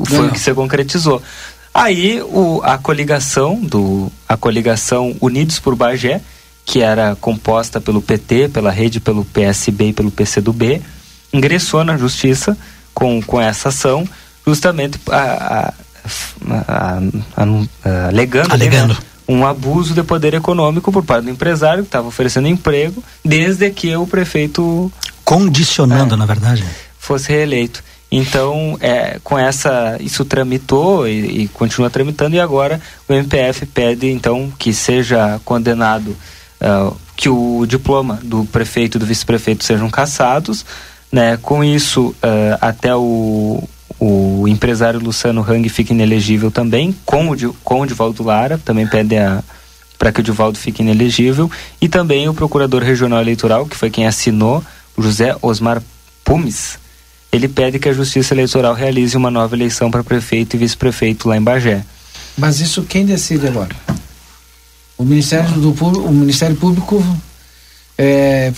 foi 0.03 0.27
o 0.27 0.31
que 0.31 0.39
se 0.39 0.53
concretizou. 0.53 1.21
Aí 1.73 2.21
o, 2.23 2.59
a 2.63 2.77
coligação 2.77 3.55
do 3.61 4.11
a 4.27 4.35
coligação 4.35 5.15
Unidos 5.21 5.59
por 5.59 5.75
Bagé, 5.75 6.21
que 6.65 6.81
era 6.81 7.15
composta 7.15 7.79
pelo 7.79 8.01
PT, 8.01 8.49
pela 8.49 8.71
rede, 8.71 8.99
pelo 8.99 9.23
PSB 9.23 9.89
e 9.89 9.93
pelo 9.93 10.11
PCdoB, 10.11 10.81
ingressou 11.33 11.83
na 11.83 11.97
justiça 11.97 12.57
com, 12.93 13.21
com 13.21 13.39
essa 13.39 13.69
ação, 13.69 14.07
justamente 14.45 14.99
a, 15.09 15.73
a, 16.47 16.97
a, 17.37 18.07
alegando, 18.07 18.53
alegando. 18.53 18.93
Né, 18.93 18.99
um 19.27 19.45
abuso 19.45 19.93
de 19.93 20.01
poder 20.01 20.33
econômico 20.33 20.91
por 20.91 21.03
parte 21.03 21.25
do 21.25 21.29
empresário 21.29 21.83
que 21.83 21.87
estava 21.87 22.07
oferecendo 22.07 22.47
emprego, 22.47 23.03
desde 23.23 23.69
que 23.69 23.95
o 23.95 24.07
prefeito 24.07 24.91
condicionando, 25.23 26.15
é, 26.15 26.17
na 26.17 26.25
verdade, 26.25 26.65
fosse 26.97 27.29
reeleito. 27.29 27.83
Então, 28.11 28.75
é, 28.81 29.19
com 29.23 29.37
essa, 29.37 29.97
isso 29.99 30.25
tramitou 30.25 31.07
e, 31.07 31.43
e, 31.43 31.47
continua 31.49 31.91
tramitando 31.91 32.35
e 32.35 32.39
agora 32.39 32.81
o 33.07 33.13
MPF 33.13 33.67
pede 33.67 34.07
então 34.07 34.51
que 34.57 34.73
seja 34.73 35.39
condenado 35.45 36.17
uh, 36.59 36.97
que 37.15 37.29
o 37.29 37.65
diploma 37.67 38.19
do 38.23 38.45
prefeito 38.45 38.97
e 38.97 38.99
do 38.99 39.05
vice-prefeito 39.05 39.63
sejam 39.63 39.91
cassados, 39.91 40.65
né? 41.11 41.37
Com 41.37 41.63
isso, 41.63 42.09
uh, 42.09 42.57
até 42.61 42.95
o, 42.95 43.63
o 43.99 44.47
empresário 44.47 44.99
Luciano 44.99 45.41
Hang 45.41 45.67
fica 45.69 45.93
inelegível 45.93 46.51
também, 46.51 46.95
com 47.05 47.29
o, 47.31 47.53
com 47.63 47.81
o 47.81 47.85
Divaldo 47.87 48.23
Lara, 48.23 48.57
também 48.57 48.87
pede 48.87 49.15
para 49.97 50.11
que 50.13 50.21
o 50.21 50.23
Divaldo 50.23 50.57
fique 50.57 50.81
inelegível, 50.81 51.51
e 51.81 51.89
também 51.89 52.29
o 52.29 52.33
procurador 52.33 52.81
regional 52.81 53.19
eleitoral, 53.19 53.65
que 53.65 53.75
foi 53.75 53.89
quem 53.89 54.07
assinou, 54.07 54.63
José 54.97 55.35
Osmar 55.41 55.81
Pumes, 56.23 56.79
ele 57.31 57.47
pede 57.47 57.77
que 57.79 57.89
a 57.89 57.93
Justiça 57.93 58.33
Eleitoral 58.33 58.73
realize 58.73 59.15
uma 59.15 59.29
nova 59.29 59.55
eleição 59.55 59.91
para 59.91 60.03
prefeito 60.03 60.55
e 60.55 60.59
vice-prefeito 60.59 61.27
lá 61.27 61.37
em 61.37 61.41
Bagé. 61.41 61.83
Mas 62.37 62.59
isso 62.59 62.83
quem 62.83 63.05
decide 63.05 63.47
agora? 63.47 63.75
O 64.97 65.03
Ministério, 65.03 65.51
do, 65.51 65.71
o 65.71 66.11
Ministério 66.11 66.55
Público 66.55 67.03
é, 67.97 68.51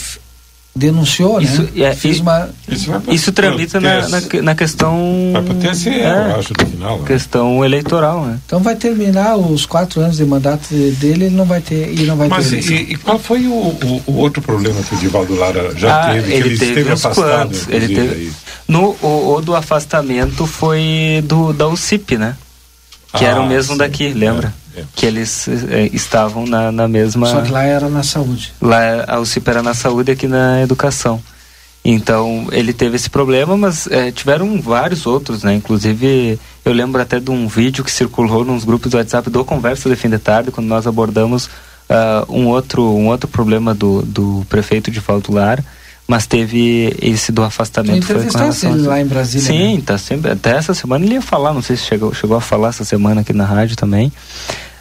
denunciou, 0.76 1.42
isso, 1.42 1.64
né? 1.64 1.90
É, 1.90 1.94
Fez 1.94 2.20
uma... 2.20 2.50
Isso, 2.68 2.92
isso 3.10 3.32
tramita 3.34 3.80
na, 3.80 4.08
na, 4.08 4.22
na, 4.42 4.56
questão... 4.56 5.32
Vai 5.34 5.44
para 5.44 5.56
TSE, 5.56 5.90
é, 5.90 6.06
eu 6.06 6.40
acho, 6.40 6.54
no 6.58 6.70
final. 6.70 7.00
Né? 7.00 7.08
Questão 7.08 7.66
eleitoral, 7.66 8.26
né? 8.26 8.40
Então 8.46 8.62
vai 8.62 8.76
terminar 8.76 9.36
os 9.36 9.66
quatro 9.66 10.00
anos 10.02 10.18
de 10.18 10.26
mandato 10.26 10.74
dele, 10.74 11.26
ele 11.26 11.36
não 11.36 11.46
vai 11.46 11.60
ter, 11.60 11.94
e 11.94 12.06
não 12.06 12.16
vai 12.16 12.30
Mas 12.30 12.50
ter 12.50 12.72
e, 12.72 12.94
e, 12.94 12.96
qual 12.96 13.20
foi 13.20 13.46
o, 13.48 13.52
o, 13.52 14.04
o, 14.08 14.18
outro 14.18 14.42
problema 14.42 14.82
que 14.82 14.96
o 14.96 14.98
Divaldo 14.98 15.36
Lara 15.36 15.76
já 15.76 16.04
ah, 16.04 16.14
teve? 16.14 16.34
Ele, 16.34 16.48
ele 16.48 16.58
teve 16.58 16.72
esteve 16.72 16.92
afastado, 16.92 17.50
quantos, 17.50 17.68
ele 17.68 17.88
teve, 17.88 18.16
aí. 18.16 18.32
no, 18.68 18.96
o, 19.02 19.36
o, 19.36 19.42
do 19.42 19.56
afastamento 19.56 20.48
foi 20.48 21.22
do, 21.26 21.52
da 21.52 21.68
UCIP, 21.68 22.18
né? 22.18 22.38
Que 23.14 23.26
ah, 23.26 23.30
era 23.30 23.42
o 23.42 23.48
mesmo 23.48 23.74
sim, 23.74 23.78
daqui, 23.78 24.14
lembra? 24.14 24.54
É. 24.58 24.61
É. 24.76 24.84
Que 24.96 25.06
eles 25.06 25.48
é, 25.48 25.90
estavam 25.94 26.46
na, 26.46 26.72
na 26.72 26.88
mesma. 26.88 27.28
Só 27.28 27.42
que 27.42 27.52
lá 27.52 27.64
era 27.64 27.90
na 27.90 28.04
saúde. 28.04 28.54
Lá 28.62 29.04
a 29.08 29.20
UCIP 29.20 29.48
era 29.50 29.62
na 29.62 29.74
saúde 29.74 30.12
aqui 30.12 30.28
na 30.28 30.62
educação. 30.62 31.22
Então 31.84 32.48
ele 32.52 32.74
teve 32.74 32.96
esse 32.96 33.10
problema, 33.10 33.58
mas 33.58 33.88
é, 33.88 34.12
tiveram 34.12 34.62
vários 34.62 35.06
outros, 35.06 35.44
né? 35.44 35.56
Inclusive 35.56 36.40
eu 36.64 36.74
lembro 36.74 37.02
até 37.02 37.20
de 37.20 37.32
um 37.32 37.48
vídeo 37.48 37.84
que 37.84 37.92
circulou 37.92 38.46
nos 38.46 38.64
grupos 38.64 38.92
do 38.92 38.98
WhatsApp 38.98 39.30
do 39.30 39.44
Conversa 39.44 39.90
de 39.90 39.96
Fim 39.96 40.10
de 40.10 40.20
Tarde, 40.20 40.52
quando 40.52 40.68
nós 40.68 40.86
abordamos 40.86 41.48
uh, 41.48 42.32
um 42.32 42.48
outro 42.48 42.84
um 42.84 43.08
outro 43.08 43.28
problema 43.28 43.74
do, 43.74 44.04
do 44.04 44.46
prefeito 44.48 44.92
de 44.92 45.00
Valdo 45.00 45.32
mas 46.12 46.28
teve 46.28 46.94
esse 47.02 47.32
do 47.32 47.42
afastamento. 47.42 48.06
Foi 48.06 48.26
com 48.26 48.38
relação 48.38 48.74
ele 48.74 48.86
lá 48.86 49.00
em 49.00 49.06
Brasília. 49.06 49.48
Sim, 49.48 49.78
né? 49.78 49.84
tá 49.86 49.98
sempre. 49.98 50.30
Até 50.30 50.58
essa 50.58 50.74
semana 50.74 51.06
ele 51.06 51.14
ia 51.14 51.22
falar, 51.22 51.54
não 51.54 51.62
sei 51.62 51.78
se 51.78 51.84
chegou, 51.84 52.14
chegou 52.14 52.36
a 52.36 52.42
falar 52.42 52.68
essa 52.68 52.84
semana 52.84 53.22
aqui 53.22 53.32
na 53.32 53.46
rádio 53.46 53.78
também. 53.78 54.12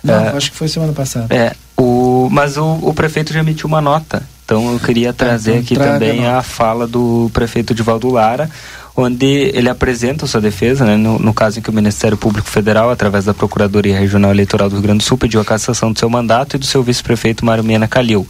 Não, 0.03 0.25
uh, 0.25 0.37
acho 0.37 0.51
que 0.51 0.57
foi 0.57 0.67
semana 0.67 0.93
passada. 0.93 1.33
É, 1.33 1.55
o, 1.77 2.29
mas 2.33 2.57
o, 2.57 2.81
o 2.83 2.93
prefeito 2.93 3.33
já 3.33 3.39
emitiu 3.39 3.69
uma 3.69 3.81
nota. 3.81 4.25
Então 4.45 4.73
eu 4.73 4.81
queria 4.81 5.13
tá, 5.13 5.27
trazer 5.27 5.53
então, 5.53 5.63
aqui 5.63 5.77
também 5.77 6.27
a, 6.27 6.39
a, 6.39 6.43
fala 6.43 6.85
do 6.85 7.31
prefeito 7.33 7.73
de 7.73 7.85
Lara, 8.11 8.51
onde 8.97 9.53
ele 9.55 9.69
apresenta 9.69 10.27
sua 10.27 10.41
defesa, 10.41 10.85
né, 10.85 10.97
no, 10.97 11.17
no, 11.17 11.33
caso 11.33 11.61
em 11.61 11.63
que 11.63 11.71
o 11.71 11.73
Ministério 11.73 12.19
Público 12.19 12.49
Federal, 12.49 12.91
através 12.91 13.25
da 13.25 13.33
Procuradoria 13.33 13.97
Regional 13.97 14.33
Eleitoral 14.33 14.69
do 14.69 14.75
Rio 14.75 14.83
Grande 14.83 14.99
do 14.99 15.05
Sul, 15.05 15.17
pediu 15.17 15.41
a 15.41 15.45
cassação 15.45 15.93
do 15.93 15.99
seu 16.01 16.11
mandato 16.11 16.57
e 16.57 16.59
do 16.59 16.67
seu 16.67 16.83
vice-prefeito 16.83 17.45
Mário 17.45 17.63
Mena 17.63 17.87
Calil 17.87 18.27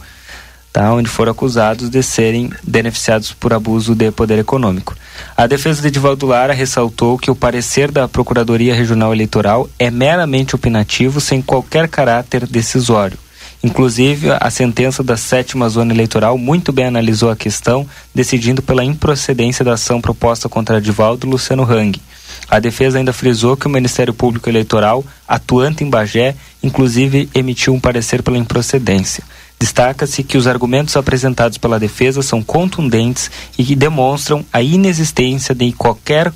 tá? 0.71 0.93
onde 0.93 1.09
foram 1.09 1.31
acusados 1.31 1.89
de 1.89 2.01
serem 2.01 2.49
beneficiados 2.63 3.33
por 3.33 3.53
abuso 3.53 3.93
de 3.93 4.11
poder 4.11 4.39
econômico. 4.39 4.95
A 5.35 5.47
defesa 5.47 5.81
de 5.81 5.87
Edivaldo 5.87 6.25
Lara 6.25 6.53
ressaltou 6.53 7.17
que 7.17 7.29
o 7.29 7.35
parecer 7.35 7.91
da 7.91 8.07
Procuradoria 8.07 8.75
Regional 8.75 9.13
Eleitoral 9.13 9.69
é 9.77 9.91
meramente 9.91 10.55
opinativo, 10.55 11.19
sem 11.19 11.41
qualquer 11.41 11.87
caráter 11.87 12.47
decisório. 12.47 13.17
Inclusive, 13.63 14.31
a 14.31 14.49
sentença 14.49 15.03
da 15.03 15.15
sétima 15.15 15.69
zona 15.69 15.93
eleitoral 15.93 16.35
muito 16.35 16.71
bem 16.71 16.85
analisou 16.85 17.29
a 17.29 17.35
questão, 17.35 17.87
decidindo 18.13 18.61
pela 18.61 18.83
improcedência 18.83 19.63
da 19.63 19.73
ação 19.73 20.01
proposta 20.01 20.49
contra 20.49 20.79
Edivaldo 20.79 21.27
Luciano 21.27 21.63
Hang. 21.63 22.01
A 22.49 22.59
defesa 22.59 22.97
ainda 22.97 23.13
frisou 23.13 23.55
que 23.55 23.67
o 23.67 23.69
Ministério 23.69 24.13
Público 24.13 24.49
Eleitoral, 24.49 25.05
atuante 25.27 25.83
em 25.83 25.89
Bagé, 25.89 26.35
inclusive 26.63 27.29
emitiu 27.35 27.73
um 27.73 27.79
parecer 27.79 28.23
pela 28.23 28.37
improcedência. 28.37 29.23
Destaca-se 29.61 30.23
que 30.23 30.39
os 30.39 30.47
argumentos 30.47 30.97
apresentados 30.97 31.59
pela 31.59 31.79
defesa 31.79 32.23
são 32.23 32.41
contundentes 32.41 33.29
e 33.55 33.63
que 33.63 33.75
demonstram 33.75 34.43
a 34.51 34.59
inexistência 34.59 35.53
de 35.53 35.71
qualquer 35.71 36.33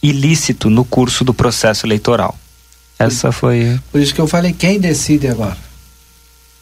ilícito 0.00 0.70
no 0.70 0.84
curso 0.84 1.24
do 1.24 1.34
processo 1.34 1.84
eleitoral. 1.84 2.38
Essa 2.96 3.32
foi. 3.32 3.80
Por 3.90 4.00
isso 4.00 4.14
que 4.14 4.20
eu 4.20 4.28
falei 4.28 4.52
quem 4.52 4.78
decide 4.78 5.26
agora. 5.26 5.56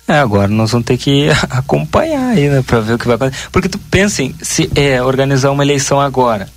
É, 0.09 0.15
agora 0.15 0.49
nós 0.49 0.71
vamos 0.71 0.87
ter 0.87 0.97
que 0.97 1.29
acompanhar 1.51 2.31
aí, 2.31 2.49
né, 2.49 2.63
para 2.63 2.81
ver 2.81 2.95
o 2.95 2.99
que 2.99 3.07
vai 3.07 3.17
acontecer. 3.17 3.51
Porque 3.53 3.69
tu 3.69 3.79
pensem, 3.79 4.35
se 4.41 4.71
é 4.75 5.03
organizar 5.03 5.51
uma 5.51 5.63
eleição 5.63 6.01
agora 6.01 6.49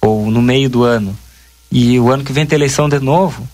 ou 0.00 0.30
no 0.30 0.40
meio 0.40 0.70
do 0.70 0.82
ano 0.82 1.14
e 1.70 2.00
o 2.00 2.10
ano 2.10 2.24
que 2.24 2.32
vem 2.32 2.46
tem 2.46 2.56
eleição 2.56 2.88
de 2.88 3.00
novo, 3.00 3.46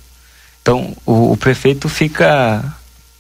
então 0.63 0.97
o, 1.05 1.33
o 1.33 1.37
prefeito 1.37 1.89
fica 1.89 2.73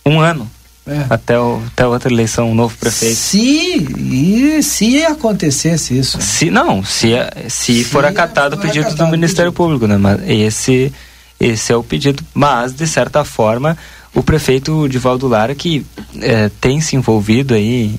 um 0.06 0.20
ano 0.20 0.48
é. 0.86 1.06
Até, 1.08 1.38
o, 1.38 1.62
até 1.68 1.86
outra 1.86 2.12
eleição, 2.12 2.50
um 2.50 2.54
novo 2.54 2.76
prefeito. 2.76 3.14
Se, 3.14 4.62
se 4.62 5.04
acontecesse 5.04 5.98
isso. 5.98 6.20
Se 6.20 6.50
não, 6.50 6.82
se, 6.82 7.12
se, 7.48 7.82
se 7.82 7.84
for 7.84 8.04
acatado 8.04 8.56
for 8.56 8.58
o 8.58 8.66
pedido 8.66 8.86
acatado 8.86 9.06
do 9.06 9.10
Ministério 9.10 9.52
pedido. 9.52 9.56
Público, 9.56 9.86
né? 9.86 9.96
Mas 9.96 10.20
esse, 10.28 10.92
esse 11.38 11.72
é 11.72 11.76
o 11.76 11.82
pedido. 11.82 12.24
Mas, 12.34 12.72
de 12.72 12.86
certa 12.86 13.24
forma, 13.24 13.76
o 14.14 14.22
prefeito 14.22 14.88
Divaldo 14.88 15.28
Lara, 15.28 15.54
que 15.54 15.86
é, 16.20 16.50
tem 16.60 16.80
se 16.80 16.96
envolvido 16.96 17.54
aí 17.54 17.94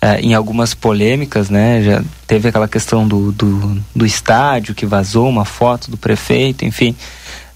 é, 0.00 0.20
em 0.20 0.34
algumas 0.34 0.74
polêmicas, 0.74 1.48
né? 1.48 1.82
Já 1.82 2.02
teve 2.26 2.48
aquela 2.48 2.66
questão 2.66 3.06
do, 3.06 3.30
do, 3.30 3.80
do 3.94 4.04
estádio 4.04 4.74
que 4.74 4.86
vazou 4.86 5.28
uma 5.28 5.44
foto 5.44 5.90
do 5.90 5.96
prefeito, 5.96 6.64
enfim. 6.64 6.96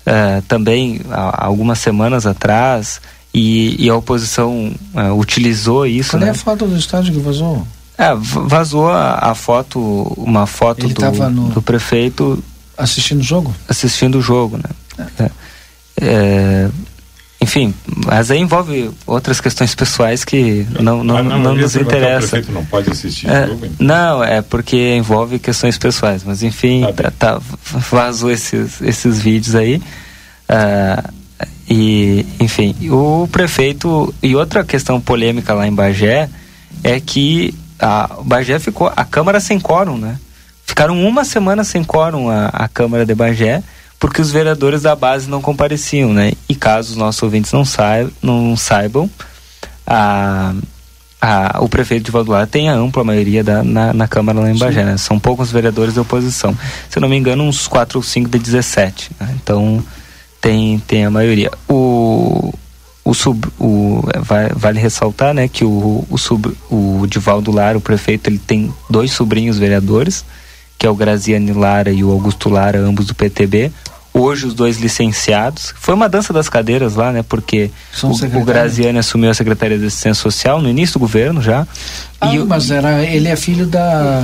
É, 0.05 0.41
também 0.47 1.01
há, 1.11 1.47
algumas 1.47 1.81
semanas 1.81 2.25
atrás 2.25 3.01
e, 3.39 3.85
e 3.85 3.91
a 3.91 3.95
oposição 3.95 4.73
é, 4.95 5.13
utilizou 5.13 5.87
isso. 5.87 6.13
Qual 6.13 6.21
né? 6.21 6.29
é 6.29 6.31
a 6.31 6.35
foto 6.35 6.67
do 6.67 6.75
estádio 6.75 7.13
que 7.13 7.21
vazou? 7.21 7.69
É, 7.99 8.15
vazou 8.15 8.89
a, 8.89 9.31
a, 9.31 9.35
foto, 9.35 9.79
uma 10.17 10.47
foto 10.47 10.89
do, 10.89 11.31
no... 11.31 11.49
do 11.51 11.61
prefeito 11.61 12.43
assistindo 12.79 13.21
o 13.21 13.23
jogo. 13.23 13.55
Assistindo 13.69 14.19
o 14.19 14.23
jogo, 14.23 14.57
né? 14.57 15.09
É. 15.19 15.31
É, 16.01 16.69
enfim, 17.43 17.75
mas 18.07 18.31
aí 18.31 18.39
envolve 18.39 18.91
outras 19.07 19.39
questões 19.39 19.75
pessoais 19.75 20.25
que 20.25 20.67
não, 20.81 21.05
não, 21.05 21.23
não, 21.23 21.39
não 21.39 21.55
nos 21.55 21.77
interessam. 21.77 22.17
O 22.17 22.31
prefeito 22.31 22.53
não 22.53 22.65
pode 22.65 22.91
assistir 22.91 23.29
é, 23.29 23.49
jogo? 23.49 23.67
Então. 23.67 23.87
Não, 23.87 24.25
é 24.25 24.41
porque 24.41 24.95
envolve 24.97 25.39
questões 25.39 25.77
pessoais, 25.77 26.25
mas 26.25 26.43
enfim, 26.43 26.87
tá, 26.95 27.11
tá, 27.11 27.41
vazou 27.91 28.31
esses, 28.31 28.81
esses 28.81 29.21
vídeos 29.21 29.55
aí. 29.55 29.77
Uh, 30.49 31.26
e, 31.69 32.27
enfim, 32.39 32.75
o 32.91 33.29
prefeito. 33.31 34.15
E 34.23 34.37
outra 34.37 34.65
questão 34.65 35.01
polêmica 35.01 35.55
lá 35.55 35.67
em 35.67 35.75
Bagé 35.75 36.29
é 36.83 37.01
que 37.01 37.55
a 37.79 38.17
Bagé 38.25 38.59
ficou. 38.59 38.93
A 38.95 39.05
Câmara 39.05 39.41
sem 39.41 39.59
quórum, 39.59 39.99
né? 39.99 40.19
Ficaram 40.65 41.01
uma 41.03 41.25
semana 41.25 41.65
sem 41.65 41.85
quórum 41.85 42.29
a, 42.29 42.47
a 42.47 42.69
Câmara 42.69 43.07
de 43.07 43.15
Bagé 43.15 43.63
porque 43.99 44.21
os 44.21 44.31
vereadores 44.31 44.83
da 44.83 44.95
base 44.95 45.29
não 45.29 45.41
compareciam, 45.41 46.13
né? 46.13 46.33
E 46.49 46.55
caso 46.55 46.93
os 46.93 46.97
nossos 46.97 47.23
ouvintes 47.23 47.53
não, 47.53 47.65
saibam, 47.65 48.13
não 48.23 48.57
saibam 48.57 49.11
a, 49.87 50.53
a, 51.21 51.59
o 51.61 51.69
prefeito 51.69 52.05
de 52.05 52.11
Valdoar 52.11 52.47
tem 52.47 52.69
a 52.69 52.75
ampla 52.75 53.05
maioria 53.05 53.45
da, 53.45 53.63
na, 53.63 53.93
na 53.93 54.09
Câmara 54.09 54.41
lá 54.41 54.51
em 54.51 54.59
Bagé, 54.59 54.85
né? 54.85 54.97
São 54.97 55.19
poucos 55.19 55.53
vereadores 55.53 55.95
da 55.95 56.03
oposição. 56.03 56.57
Se 56.91 56.99
eu 56.99 57.01
não 57.01 57.09
me 57.09 57.17
engano, 57.17 57.45
uns 57.45 57.67
4 57.69 57.99
ou 57.99 58.03
5 58.03 58.29
de 58.29 58.39
17. 58.39 59.13
Né? 59.19 59.35
Então, 59.43 59.83
tem, 60.41 60.79
tem 60.81 61.05
a 61.05 61.11
maioria. 61.11 61.51
O, 61.69 62.53
o 63.05 63.15
sub, 63.15 63.47
o, 63.59 64.03
vale 64.55 64.81
ressaltar 64.81 65.33
né, 65.33 65.49
que 65.49 65.65
o, 65.65 66.05
o, 66.11 66.19
sub, 66.19 66.53
o 66.71 67.07
Divaldo 67.09 67.53
Lara, 67.53 67.79
o 67.79 67.81
prefeito, 67.81 68.29
ele 68.29 68.39
tem 68.39 68.73
dois 68.91 69.13
sobrinhos 69.13 69.59
vereadores, 69.59 70.25
que 70.77 70.87
é 70.87 70.91
o 70.91 70.95
Graziane 70.95 71.53
Lara 71.53 71.91
e 71.91 72.03
o 72.03 72.11
Augusto 72.11 72.49
Lara, 72.49 72.81
ambos 72.81 73.07
do 73.07 73.15
PTB. 73.15 73.71
Hoje 74.13 74.47
os 74.47 74.55
dois 74.55 74.79
licenciados. 74.79 75.75
Foi 75.79 75.95
uma 75.95 76.09
dança 76.09 76.33
das 76.33 76.49
cadeiras 76.49 76.95
lá, 76.95 77.13
né? 77.13 77.23
Porque 77.23 77.71
o, 78.03 78.39
o, 78.41 78.45
Graziani 78.45 78.99
assumiu 78.99 79.31
a 79.31 79.35
Secretaria 79.35 79.79
de 79.79 79.87
Assistência 79.87 80.23
Social 80.23 80.63
no 80.63 80.71
início 80.71 80.95
do 80.95 81.01
governo 81.01 81.43
já. 81.43 81.67
Ah, 82.19 82.35
e 82.35 82.39
mas 82.39 82.71
era, 82.71 83.05
ele 83.05 83.29
é 83.29 83.37
filho 83.37 83.67
da... 83.67 84.23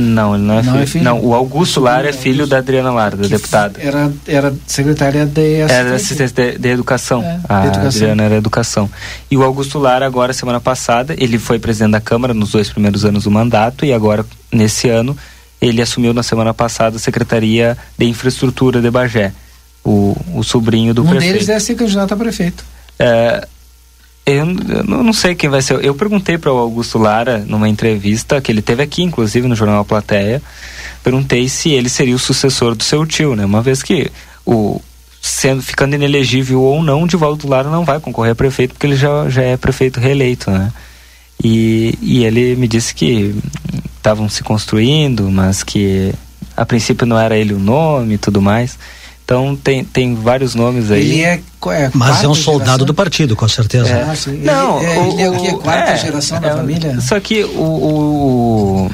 Não, 0.00 0.36
ele 0.36 0.44
não 0.44 0.54
é, 0.54 0.62
não 0.62 0.72
filho, 0.72 0.82
é 0.82 0.86
filho. 0.86 1.04
Não, 1.04 1.20
o 1.24 1.34
Augusto 1.34 1.80
Lara 1.80 2.08
é 2.08 2.12
filho 2.12 2.46
da 2.46 2.58
Adriana 2.58 2.92
Lara, 2.92 3.16
da 3.16 3.26
deputada. 3.26 3.80
Era, 3.80 4.12
era 4.28 4.54
secretária 4.64 5.26
de 5.26 5.62
assistência. 5.62 5.74
Era 5.74 5.94
assistência 5.96 6.34
de, 6.52 6.58
de 6.58 6.68
educação. 6.68 7.20
É, 7.20 7.40
a 7.48 7.60
de 7.62 7.66
educação. 7.66 7.88
Adriana 7.88 8.22
era 8.22 8.36
educação. 8.36 8.90
E 9.28 9.36
o 9.36 9.42
Augusto 9.42 9.76
Lara, 9.80 10.06
agora, 10.06 10.32
semana 10.32 10.60
passada, 10.60 11.16
ele 11.18 11.36
foi 11.36 11.58
presidente 11.58 11.92
da 11.92 12.00
Câmara 12.00 12.32
nos 12.32 12.52
dois 12.52 12.70
primeiros 12.70 13.04
anos 13.04 13.24
do 13.24 13.30
mandato 13.32 13.84
e 13.84 13.92
agora, 13.92 14.24
nesse 14.52 14.88
ano, 14.88 15.16
ele 15.60 15.82
assumiu 15.82 16.14
na 16.14 16.22
semana 16.22 16.54
passada 16.54 16.94
a 16.94 17.00
Secretaria 17.00 17.76
de 17.98 18.06
Infraestrutura 18.06 18.80
de 18.80 18.90
Bagé, 18.92 19.32
o, 19.84 20.16
o 20.32 20.44
sobrinho 20.44 20.94
do 20.94 21.02
um 21.02 21.06
prefeito. 21.06 21.30
Um 21.30 21.32
deles 21.32 21.48
é 21.48 21.58
ser 21.58 21.74
candidato 21.74 22.14
a 22.14 22.16
prefeito. 22.16 22.64
É, 23.00 23.48
eu, 24.32 24.46
eu, 24.46 24.84
não 24.84 25.12
sei 25.12 25.34
quem 25.34 25.48
vai 25.48 25.62
ser. 25.62 25.82
Eu 25.84 25.94
perguntei 25.94 26.38
para 26.38 26.52
o 26.52 26.58
Augusto 26.58 26.98
Lara, 26.98 27.38
numa 27.38 27.68
entrevista 27.68 28.40
que 28.40 28.52
ele 28.52 28.62
teve 28.62 28.82
aqui, 28.82 29.02
inclusive 29.02 29.48
no 29.48 29.54
jornal 29.54 29.84
Plateia, 29.84 30.42
perguntei 31.02 31.48
se 31.48 31.70
ele 31.70 31.88
seria 31.88 32.14
o 32.14 32.18
sucessor 32.18 32.74
do 32.74 32.84
seu 32.84 33.06
tio, 33.06 33.34
né? 33.34 33.44
Uma 33.44 33.62
vez 33.62 33.82
que 33.82 34.10
o 34.44 34.80
sendo 35.20 35.62
ficando 35.62 35.94
inelegível 35.94 36.60
ou 36.62 36.82
não, 36.82 37.06
Divaldo 37.06 37.48
Lara 37.48 37.68
não 37.68 37.84
vai 37.84 38.00
concorrer 38.00 38.32
a 38.32 38.36
prefeito 38.36 38.72
porque 38.72 38.86
ele 38.86 38.96
já, 38.96 39.28
já 39.28 39.42
é 39.42 39.56
prefeito 39.56 40.00
reeleito, 40.00 40.50
né? 40.50 40.72
E, 41.42 41.98
e 42.00 42.24
ele 42.24 42.56
me 42.56 42.66
disse 42.66 42.94
que 42.94 43.34
estavam 43.96 44.28
se 44.28 44.42
construindo, 44.42 45.30
mas 45.30 45.62
que 45.62 46.12
a 46.56 46.66
princípio 46.66 47.06
não 47.06 47.18
era 47.18 47.36
ele 47.36 47.54
o 47.54 47.58
nome 47.58 48.14
e 48.14 48.18
tudo 48.18 48.42
mais. 48.42 48.78
Então 49.28 49.54
tem, 49.54 49.84
tem 49.84 50.14
vários 50.14 50.54
nomes 50.54 50.90
aí. 50.90 51.02
Ele 51.02 51.20
é, 51.20 51.42
é 51.72 51.90
Mas 51.92 52.24
é 52.24 52.28
um 52.28 52.34
soldado 52.34 52.64
geração? 52.64 52.86
do 52.86 52.94
partido, 52.94 53.36
com 53.36 53.46
certeza. 53.46 53.90
É. 53.90 54.02
Ah, 54.02 54.14
não, 54.42 54.82
ele, 54.82 54.98
o, 54.98 55.12
ele 55.12 55.22
é 55.22 55.30
o 55.30 55.38
que? 55.38 55.52
Quarta 55.62 55.90
é, 55.90 55.96
geração 55.98 56.40
da 56.40 56.48
é, 56.48 56.56
família? 56.56 56.98
Só 57.02 57.20
que 57.20 57.44
o, 57.44 58.88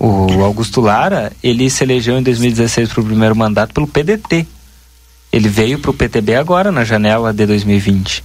o, 0.00 0.04
o, 0.04 0.42
Augusto 0.42 0.80
Lara, 0.80 1.30
ele 1.44 1.70
se 1.70 1.84
elegeu 1.84 2.18
em 2.18 2.24
2016 2.24 2.88
para 2.88 3.02
o 3.02 3.04
primeiro 3.04 3.36
mandato 3.36 3.72
pelo 3.72 3.86
PDT. 3.86 4.48
Ele 5.32 5.48
veio 5.48 5.78
para 5.78 5.92
o 5.92 5.94
PTB 5.94 6.34
agora, 6.34 6.72
na 6.72 6.82
janela 6.82 7.32
de 7.32 7.46
2020. 7.46 8.24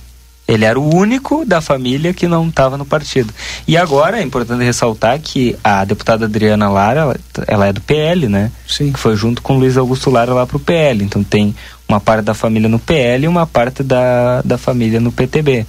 Ele 0.50 0.66
era 0.66 0.80
o 0.80 0.96
único 0.96 1.46
da 1.46 1.62
família 1.62 2.12
que 2.12 2.28
não 2.28 2.48
estava 2.48 2.76
no 2.76 2.84
partido. 2.84 3.32
E 3.68 3.78
agora 3.78 4.20
é 4.20 4.24
importante 4.24 4.64
ressaltar 4.64 5.20
que 5.20 5.56
a 5.64 5.86
deputada 5.86 6.26
Adriana 6.26 6.68
Lara, 6.68 7.02
ela, 7.02 7.16
ela 7.46 7.68
é 7.68 7.74
do 7.74 7.80
PL, 7.82 8.28
né? 8.28 8.52
Sim. 8.68 8.92
Que 8.92 8.98
foi 8.98 9.16
junto 9.16 9.44
com 9.44 9.56
o 9.56 9.60
Luiz 9.60 9.78
Augusto 9.78 10.10
Lara 10.10 10.34
lá 10.34 10.48
pro 10.48 10.60
PL. 10.60 11.04
Então 11.04 11.24
tem 11.24 11.56
uma 11.88 12.00
parte 12.00 12.24
da 12.24 12.34
família 12.34 12.68
no 12.68 12.80
PL 12.80 13.26
e 13.26 13.28
uma 13.28 13.46
parte 13.46 13.84
da, 13.84 14.42
da 14.44 14.58
família 14.58 15.00
no 15.00 15.12
PTB. 15.12 15.68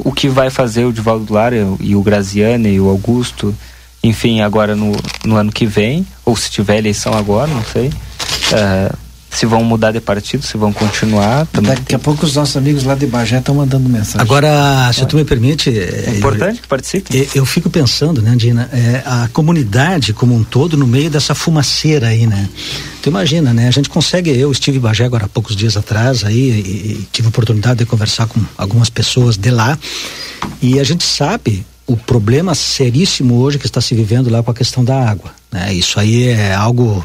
O 0.00 0.12
que 0.12 0.28
vai 0.28 0.50
fazer 0.50 0.84
o 0.84 0.92
Divaldo 0.92 1.32
Lara 1.32 1.56
e 1.80 1.96
o 1.96 2.02
Graziane 2.02 2.74
e 2.74 2.78
o 2.80 2.90
Augusto, 2.90 3.56
enfim, 4.04 4.42
agora 4.42 4.76
no, 4.76 4.92
no 5.24 5.36
ano 5.36 5.50
que 5.50 5.64
vem, 5.64 6.06
ou 6.26 6.36
se 6.36 6.50
tiver 6.50 6.76
eleição 6.76 7.14
agora, 7.14 7.46
não 7.46 7.64
sei. 7.64 7.88
Uh, 7.88 8.94
se 9.30 9.46
vão 9.46 9.62
mudar 9.62 9.92
de 9.92 10.00
partido, 10.00 10.44
se 10.44 10.56
vão 10.56 10.72
continuar. 10.72 11.46
Também 11.46 11.70
Daqui 11.70 11.84
tem... 11.84 11.96
a 11.96 11.98
pouco 11.98 12.26
os 12.26 12.34
nossos 12.34 12.56
amigos 12.56 12.84
lá 12.84 12.94
de 12.94 13.06
Bagé 13.06 13.38
estão 13.38 13.54
mandando 13.54 13.88
mensagem. 13.88 14.20
Agora, 14.20 14.90
se 14.92 15.06
tu 15.06 15.16
me 15.16 15.24
permite. 15.24 15.70
É 15.70 16.16
importante 16.16 16.56
eu, 16.56 16.62
que 16.62 16.68
participe. 16.68 17.16
Eu, 17.16 17.28
eu, 17.36 17.46
fico 17.46 17.70
pensando, 17.70 18.20
né, 18.20 18.34
Dina, 18.36 18.68
é, 18.72 19.02
a 19.06 19.28
comunidade 19.32 20.12
como 20.12 20.34
um 20.34 20.42
todo 20.42 20.76
no 20.76 20.86
meio 20.86 21.08
dessa 21.08 21.34
fumaceira 21.34 22.08
aí, 22.08 22.26
né? 22.26 22.48
Tu 23.02 23.08
imagina, 23.08 23.54
né? 23.54 23.68
A 23.68 23.70
gente 23.70 23.88
consegue, 23.88 24.30
eu 24.30 24.50
estive 24.50 24.78
em 24.78 24.80
Bagé 24.80 25.04
agora 25.04 25.26
há 25.26 25.28
poucos 25.28 25.54
dias 25.54 25.76
atrás 25.76 26.24
aí 26.24 26.36
e, 26.36 26.92
e 26.92 27.08
tive 27.12 27.26
a 27.26 27.30
oportunidade 27.30 27.78
de 27.78 27.86
conversar 27.86 28.26
com 28.26 28.40
algumas 28.58 28.90
pessoas 28.90 29.36
de 29.36 29.50
lá 29.50 29.78
e 30.60 30.78
a 30.78 30.84
gente 30.84 31.04
sabe 31.04 31.64
o 31.86 31.96
problema 31.96 32.54
seríssimo 32.54 33.36
hoje 33.40 33.58
que 33.58 33.66
está 33.66 33.80
se 33.80 33.94
vivendo 33.94 34.30
lá 34.30 34.42
com 34.42 34.50
a 34.50 34.54
questão 34.54 34.84
da 34.84 35.08
água, 35.08 35.32
né? 35.50 35.72
Isso 35.72 35.98
aí 35.98 36.28
é 36.28 36.54
algo 36.54 37.04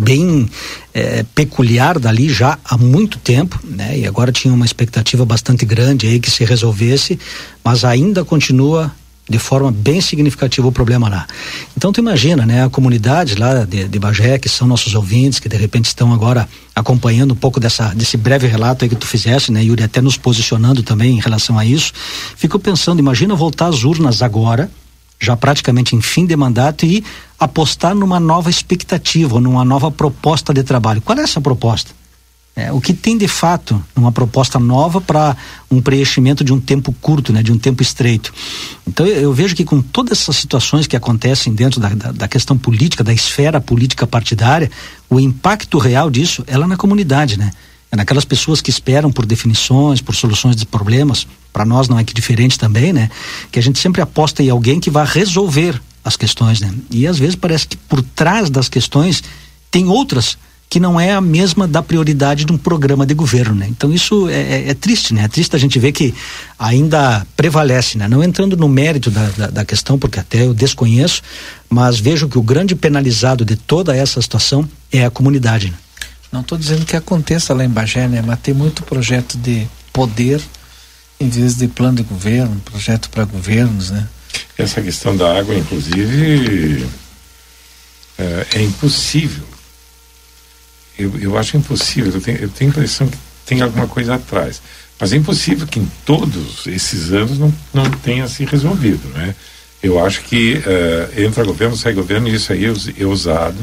bem 0.00 0.48
é, 0.94 1.24
peculiar 1.34 1.98
dali 1.98 2.28
já 2.28 2.58
há 2.64 2.76
muito 2.76 3.18
tempo, 3.18 3.58
né? 3.64 3.98
E 3.98 4.06
agora 4.06 4.32
tinha 4.32 4.52
uma 4.52 4.64
expectativa 4.64 5.24
bastante 5.24 5.64
grande 5.64 6.06
aí 6.06 6.18
que 6.18 6.30
se 6.30 6.44
resolvesse, 6.44 7.18
mas 7.62 7.84
ainda 7.84 8.24
continua 8.24 8.92
de 9.30 9.38
forma 9.38 9.70
bem 9.70 10.00
significativa 10.00 10.66
o 10.66 10.72
problema 10.72 11.08
lá. 11.08 11.24
Então 11.76 11.92
tu 11.92 12.00
imagina, 12.00 12.44
né, 12.44 12.64
a 12.64 12.68
comunidade 12.68 13.36
lá 13.36 13.64
de, 13.64 13.86
de 13.86 13.98
Bagé, 13.98 14.38
que 14.40 14.48
são 14.48 14.66
nossos 14.66 14.92
ouvintes, 14.96 15.38
que 15.38 15.48
de 15.48 15.56
repente 15.56 15.86
estão 15.86 16.12
agora 16.12 16.48
acompanhando 16.74 17.30
um 17.32 17.36
pouco 17.36 17.60
dessa, 17.60 17.94
desse 17.94 18.16
breve 18.16 18.48
relato 18.48 18.84
aí 18.84 18.88
que 18.88 18.96
tu 18.96 19.06
fizesse, 19.06 19.52
né, 19.52 19.62
Yuri, 19.62 19.84
até 19.84 20.00
nos 20.00 20.16
posicionando 20.16 20.82
também 20.82 21.16
em 21.16 21.20
relação 21.20 21.56
a 21.56 21.64
isso, 21.64 21.92
fico 22.36 22.58
pensando, 22.58 22.98
imagina 22.98 23.32
voltar 23.36 23.68
às 23.68 23.84
urnas 23.84 24.20
agora, 24.20 24.68
já 25.20 25.36
praticamente 25.36 25.94
em 25.94 26.00
fim 26.00 26.24
de 26.24 26.34
mandato 26.34 26.86
e 26.86 27.04
apostar 27.38 27.94
numa 27.94 28.18
nova 28.18 28.48
expectativa, 28.48 29.38
numa 29.40 29.64
nova 29.64 29.90
proposta 29.90 30.52
de 30.54 30.62
trabalho. 30.62 31.02
Qual 31.02 31.18
é 31.18 31.22
essa 31.22 31.40
proposta? 31.40 31.92
É, 32.56 32.72
o 32.72 32.80
que 32.80 32.92
tem 32.92 33.16
de 33.16 33.28
fato 33.28 33.82
uma 33.94 34.10
proposta 34.10 34.58
nova 34.58 35.00
para 35.00 35.36
um 35.70 35.80
preenchimento 35.80 36.42
de 36.42 36.52
um 36.52 36.60
tempo 36.60 36.92
curto, 37.00 37.32
né, 37.32 37.42
de 37.42 37.52
um 37.52 37.58
tempo 37.58 37.80
estreito. 37.80 38.34
Então 38.86 39.06
eu, 39.06 39.14
eu 39.14 39.32
vejo 39.32 39.54
que 39.54 39.64
com 39.64 39.80
todas 39.80 40.20
essas 40.20 40.36
situações 40.36 40.86
que 40.86 40.96
acontecem 40.96 41.54
dentro 41.54 41.80
da, 41.80 41.90
da, 41.90 42.12
da, 42.12 42.28
questão 42.28 42.58
política, 42.58 43.04
da 43.04 43.12
esfera 43.12 43.60
política 43.60 44.06
partidária, 44.06 44.70
o 45.08 45.20
impacto 45.20 45.78
real 45.78 46.10
disso 46.10 46.42
é 46.46 46.58
lá 46.58 46.66
na 46.66 46.76
comunidade, 46.76 47.38
né? 47.38 47.52
É 47.90 47.96
naquelas 47.96 48.24
pessoas 48.24 48.60
que 48.60 48.70
esperam 48.70 49.10
por 49.10 49.24
definições, 49.26 50.00
por 50.00 50.14
soluções 50.14 50.56
de 50.56 50.66
problemas, 50.66 51.26
para 51.52 51.64
nós 51.64 51.88
não 51.88 51.98
é 51.98 52.04
que 52.04 52.14
diferente 52.14 52.58
também, 52.58 52.92
né? 52.92 53.10
Que 53.50 53.58
a 53.58 53.62
gente 53.62 53.78
sempre 53.78 54.00
aposta 54.00 54.42
em 54.42 54.50
alguém 54.50 54.80
que 54.80 54.90
vai 54.90 55.06
resolver 55.06 55.80
as 56.04 56.16
questões, 56.16 56.60
né? 56.60 56.72
E 56.90 57.06
às 57.06 57.18
vezes 57.18 57.34
parece 57.34 57.66
que 57.66 57.76
por 57.76 58.02
trás 58.02 58.48
das 58.50 58.68
questões 58.68 59.22
tem 59.70 59.88
outras 59.88 60.36
que 60.70 60.78
não 60.78 61.00
é 61.00 61.10
a 61.10 61.20
mesma 61.20 61.66
da 61.66 61.82
prioridade 61.82 62.44
de 62.44 62.52
um 62.52 62.56
programa 62.56 63.04
de 63.04 63.12
governo, 63.12 63.56
né? 63.56 63.66
Então 63.68 63.92
isso 63.92 64.28
é, 64.28 64.40
é, 64.40 64.68
é 64.70 64.74
triste, 64.74 65.12
né? 65.12 65.24
É 65.24 65.28
triste 65.28 65.54
a 65.56 65.58
gente 65.58 65.80
ver 65.80 65.90
que 65.90 66.14
ainda 66.56 67.26
prevalece, 67.36 67.98
né? 67.98 68.06
Não 68.06 68.22
entrando 68.22 68.56
no 68.56 68.68
mérito 68.68 69.10
da, 69.10 69.28
da, 69.30 69.46
da 69.48 69.64
questão, 69.64 69.98
porque 69.98 70.20
até 70.20 70.46
eu 70.46 70.54
desconheço, 70.54 71.22
mas 71.68 71.98
vejo 71.98 72.28
que 72.28 72.38
o 72.38 72.42
grande 72.42 72.76
penalizado 72.76 73.44
de 73.44 73.56
toda 73.56 73.96
essa 73.96 74.22
situação 74.22 74.68
é 74.92 75.04
a 75.04 75.10
comunidade, 75.10 75.70
né? 75.70 75.76
Não 76.30 76.42
estou 76.42 76.56
dizendo 76.56 76.86
que 76.86 76.94
aconteça 76.94 77.52
lá 77.52 77.64
em 77.64 77.68
Bagé, 77.68 78.06
né? 78.06 78.22
Mas 78.24 78.38
tem 78.38 78.54
muito 78.54 78.84
projeto 78.84 79.36
de 79.36 79.66
poder 79.92 80.40
em 81.20 81.28
vez 81.28 81.56
de 81.56 81.68
plano 81.68 81.98
de 81.98 82.02
governo, 82.02 82.60
projeto 82.64 83.10
para 83.10 83.24
governos, 83.24 83.90
né? 83.90 84.08
Essa 84.56 84.80
questão 84.80 85.14
da 85.14 85.38
água, 85.38 85.54
inclusive, 85.54 86.86
é, 88.18 88.46
é 88.54 88.62
impossível. 88.62 89.44
Eu, 90.98 91.18
eu 91.20 91.38
acho 91.38 91.56
impossível. 91.56 92.12
Eu 92.12 92.20
tenho, 92.20 92.38
eu 92.38 92.48
tenho 92.48 92.70
a 92.70 92.72
impressão 92.72 93.06
que 93.06 93.18
tem 93.44 93.60
alguma 93.60 93.86
coisa 93.86 94.14
atrás. 94.14 94.62
Mas 94.98 95.12
é 95.12 95.16
impossível 95.16 95.66
que 95.66 95.78
em 95.78 95.90
todos 96.04 96.66
esses 96.66 97.12
anos 97.12 97.38
não, 97.38 97.52
não 97.72 97.90
tenha 97.90 98.26
se 98.26 98.44
resolvido, 98.44 99.08
né? 99.10 99.34
Eu 99.82 100.04
acho 100.04 100.22
que 100.22 100.56
uh, 100.56 101.20
entra 101.20 101.42
governo, 101.42 101.76
sai 101.76 101.94
governo, 101.94 102.28
e 102.28 102.34
isso 102.34 102.52
aí 102.52 102.66
é, 102.66 103.02
é 103.02 103.06
usado 103.06 103.56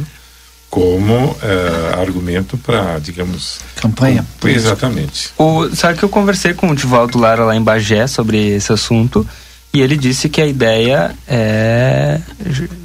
como 0.77 1.31
uh, 1.31 1.99
argumento 1.99 2.55
para, 2.55 2.99
digamos... 2.99 3.59
Campanha. 3.81 4.23
Com, 4.39 4.47
exatamente. 4.47 5.29
O, 5.35 5.67
sabe 5.75 5.97
que 5.97 6.05
eu 6.05 6.09
conversei 6.09 6.53
com 6.53 6.69
o 6.69 6.75
Divaldo 6.75 7.17
Lara 7.17 7.43
lá 7.43 7.55
em 7.55 7.61
Bagé 7.63 8.05
sobre 8.05 8.49
esse 8.49 8.71
assunto 8.71 9.27
e 9.73 9.81
ele 9.81 9.97
disse 9.97 10.29
que 10.29 10.39
a 10.39 10.45
ideia 10.45 11.15
é, 11.27 12.21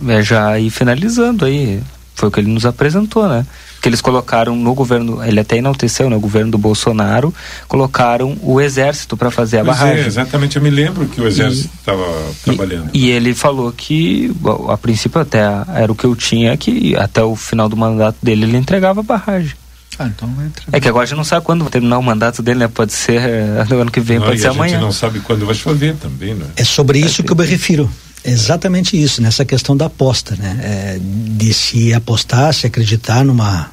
é 0.09 0.23
já 0.23 0.59
ir 0.59 0.71
finalizando 0.71 1.45
aí. 1.45 1.83
Foi 2.15 2.31
o 2.31 2.33
que 2.33 2.41
ele 2.41 2.51
nos 2.51 2.65
apresentou, 2.65 3.29
né? 3.29 3.45
Que 3.83 3.89
eles 3.89 4.01
colocaram 4.01 4.55
no 4.55 4.73
governo, 4.75 5.23
ele 5.25 5.41
até 5.41 5.57
enalteceu, 5.57 6.09
no 6.09 6.15
né, 6.15 6.23
governo 6.23 6.53
do 6.53 6.59
Bolsonaro, 6.59 7.35
colocaram 7.67 8.39
o 8.41 8.61
exército 8.61 9.17
para 9.17 9.29
fazer 9.29 9.59
a 9.59 9.65
pois 9.65 9.77
é, 9.77 9.81
barragem. 9.81 10.05
É, 10.05 10.07
exatamente, 10.07 10.57
eu 10.57 10.63
me 10.63 10.71
lembro 10.71 11.07
que 11.07 11.21
o 11.21 11.27
exército 11.27 11.69
estava 11.81 12.07
trabalhando. 12.45 12.91
E, 12.95 13.07
e, 13.07 13.11
ele 13.11 13.35
falou 13.35 13.73
que, 13.73 14.33
a 14.69 14.77
princípio 14.77 15.21
até 15.21 15.43
era 15.75 15.91
o 15.91 15.97
que 15.97 16.05
eu 16.05 16.15
tinha, 16.15 16.57
que 16.57 16.95
até 16.95 17.25
o 17.25 17.35
final 17.35 17.69
do 17.69 17.77
mandato 17.77 18.17
dele 18.23 18.45
ele 18.45 18.57
entregava 18.57 19.01
a 19.01 19.03
barragem. 19.03 19.55
Ah, 19.99 20.07
então 20.07 20.33
vai 20.33 20.47
entregar. 20.47 20.77
É 20.77 20.81
que 20.81 20.89
agora 20.89 21.03
a 21.03 21.07
gente 21.07 21.17
não 21.17 21.25
sabe 21.25 21.45
quando 21.45 21.63
vai 21.63 21.71
terminar 21.71 21.99
o 21.99 22.03
mandato 22.03 22.41
dele, 22.41 22.61
né? 22.61 22.69
Pode 22.69 22.93
ser 22.93 23.21
eh, 23.21 23.67
no 23.69 23.81
ano 23.81 23.91
que 23.91 24.01
vem, 24.01 24.21
não, 24.21 24.27
pode 24.27 24.41
ser 24.41 24.47
amanhã. 24.47 24.77
A 24.77 24.79
gente 24.79 24.85
não 24.85 24.93
sabe 24.93 25.19
quando 25.21 25.45
vai 25.45 25.57
chover 25.57 25.97
também, 25.97 26.35
né? 26.35 26.47
É 26.57 26.63
sobre 26.63 27.01
isso 27.01 27.21
é, 27.21 27.25
que 27.25 27.33
eu 27.33 27.37
me 27.37 27.45
refiro. 27.45 27.91
Exatamente 28.25 29.01
isso, 29.01 29.21
nessa 29.21 29.45
questão 29.45 29.77
da 29.77 29.87
aposta, 29.87 30.37
né? 30.37 30.59
É, 30.63 30.99
de 31.01 31.53
se 31.53 31.93
apostar, 31.93 32.55
se 32.55 32.67
acreditar 32.67 33.25
numa 33.25 33.71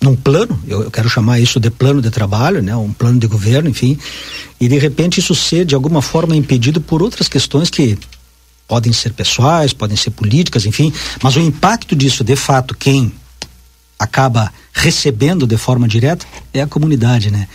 num 0.00 0.14
plano, 0.14 0.60
eu, 0.68 0.82
eu, 0.82 0.90
quero 0.90 1.08
chamar 1.08 1.40
isso 1.40 1.58
de 1.58 1.70
plano 1.70 2.02
de 2.02 2.10
trabalho, 2.10 2.62
né? 2.62 2.76
Um 2.76 2.92
plano 2.92 3.18
de 3.18 3.26
governo, 3.26 3.70
enfim, 3.70 3.96
e 4.60 4.68
de 4.68 4.78
repente 4.78 5.18
isso 5.18 5.34
ser 5.34 5.64
de 5.64 5.74
alguma 5.74 6.02
forma 6.02 6.36
impedido 6.36 6.80
por 6.80 7.02
outras 7.02 7.26
questões 7.26 7.70
que 7.70 7.98
podem 8.68 8.92
ser 8.92 9.14
pessoais, 9.14 9.72
podem 9.72 9.96
ser 9.96 10.10
políticas, 10.10 10.66
enfim, 10.66 10.92
mas 11.22 11.36
o 11.36 11.40
impacto 11.40 11.96
disso, 11.96 12.22
de 12.22 12.36
fato, 12.36 12.74
quem 12.74 13.12
acaba 13.98 14.52
recebendo 14.72 15.46
de 15.46 15.56
forma 15.56 15.88
direta 15.88 16.26
é 16.52 16.60
a 16.60 16.66
comunidade, 16.66 17.30
né? 17.30 17.48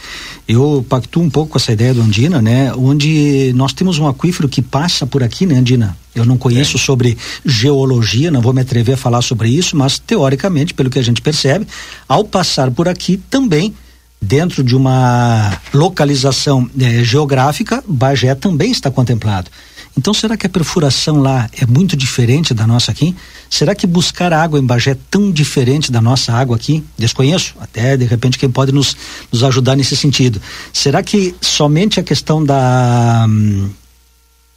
Eu 0.49 0.83
pactuo 0.89 1.21
um 1.21 1.29
pouco 1.29 1.51
com 1.51 1.57
essa 1.59 1.71
ideia 1.71 1.93
do 1.93 2.01
Andina, 2.01 2.41
né? 2.41 2.73
Onde 2.73 3.53
nós 3.55 3.71
temos 3.71 3.99
um 3.99 4.07
aquífero 4.07 4.49
que 4.49 4.63
passa 4.63 5.05
por 5.05 5.21
aqui, 5.21 5.45
né, 5.45 5.53
Andina? 5.53 5.95
Eu 6.15 6.25
não 6.25 6.39
conheço 6.39 6.75
é. 6.75 6.79
sobre 6.79 7.15
geologia, 7.45 8.31
não 8.31 8.41
vou 8.41 8.51
me 8.51 8.61
atrever 8.61 8.95
a 8.95 8.97
falar 8.97 9.21
sobre 9.21 9.47
isso, 9.47 9.77
mas 9.77 9.99
teoricamente, 9.99 10.73
pelo 10.73 10.89
que 10.89 10.97
a 10.97 11.03
gente 11.03 11.21
percebe, 11.21 11.67
ao 12.07 12.23
passar 12.23 12.71
por 12.71 12.89
aqui 12.89 13.21
também 13.29 13.75
dentro 14.19 14.63
de 14.63 14.75
uma 14.75 15.55
localização 15.71 16.67
eh, 16.81 17.03
geográfica, 17.03 17.83
Bagé 17.87 18.33
também 18.33 18.71
está 18.71 18.89
contemplado. 18.89 19.51
Então, 19.99 20.13
será 20.13 20.37
que 20.37 20.47
a 20.47 20.49
perfuração 20.49 21.19
lá 21.19 21.49
é 21.51 21.65
muito 21.65 21.97
diferente 21.97 22.53
da 22.53 22.65
nossa 22.65 22.89
aqui? 22.89 23.13
Será 23.49 23.75
que 23.75 23.85
buscar 23.85 24.31
água 24.31 24.57
em 24.57 24.65
Bagé 24.65 24.91
é 24.91 24.97
tão 25.11 25.29
diferente 25.29 25.91
da 25.91 25.99
nossa 25.99 26.31
água 26.31 26.55
aqui? 26.55 26.81
Desconheço. 26.97 27.53
Até, 27.59 27.97
de 27.97 28.05
repente, 28.05 28.39
quem 28.39 28.49
pode 28.49 28.71
nos, 28.71 28.95
nos 29.29 29.43
ajudar 29.43 29.75
nesse 29.75 29.97
sentido. 29.97 30.41
Será 30.71 31.03
que 31.03 31.35
somente 31.41 31.99
a 31.99 32.03
questão 32.03 32.41
da. 32.41 33.27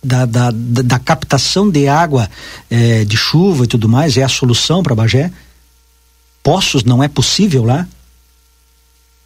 Da, 0.05 0.26
da, 0.26 0.50
da, 0.52 0.98
captação 0.98 1.68
de 1.70 1.87
água 1.87 2.28
eh, 2.68 3.05
de 3.05 3.16
chuva 3.16 3.64
e 3.64 3.68
tudo 3.68 3.88
mais 3.88 4.16
é 4.16 4.22
a 4.22 4.28
solução 4.28 4.83
para 4.83 4.96
Bagé? 4.96 5.33
Poços 6.42 6.85
não 6.85 7.02
é 7.02 7.09
possível 7.09 7.64
lá? 7.64 7.87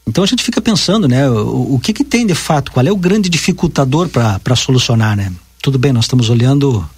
Então 0.06 0.24
a 0.24 0.26
gente 0.26 0.42
fica 0.42 0.60
pensando, 0.60 1.08
né? 1.08 1.28
O, 1.30 1.74
o 1.74 1.78
que 1.78 1.94
que 1.94 2.04
tem 2.04 2.26
de 2.26 2.34
fato? 2.34 2.72
Qual 2.72 2.86
é 2.86 2.92
o 2.92 2.96
grande 2.96 3.28
dificultador 3.30 4.08
para 4.08 4.56
solucionar, 4.56 5.14
né? 5.16 5.30
Tudo 5.66 5.80
bem, 5.80 5.92
nós 5.92 6.04
estamos 6.04 6.30
olhando 6.30 6.88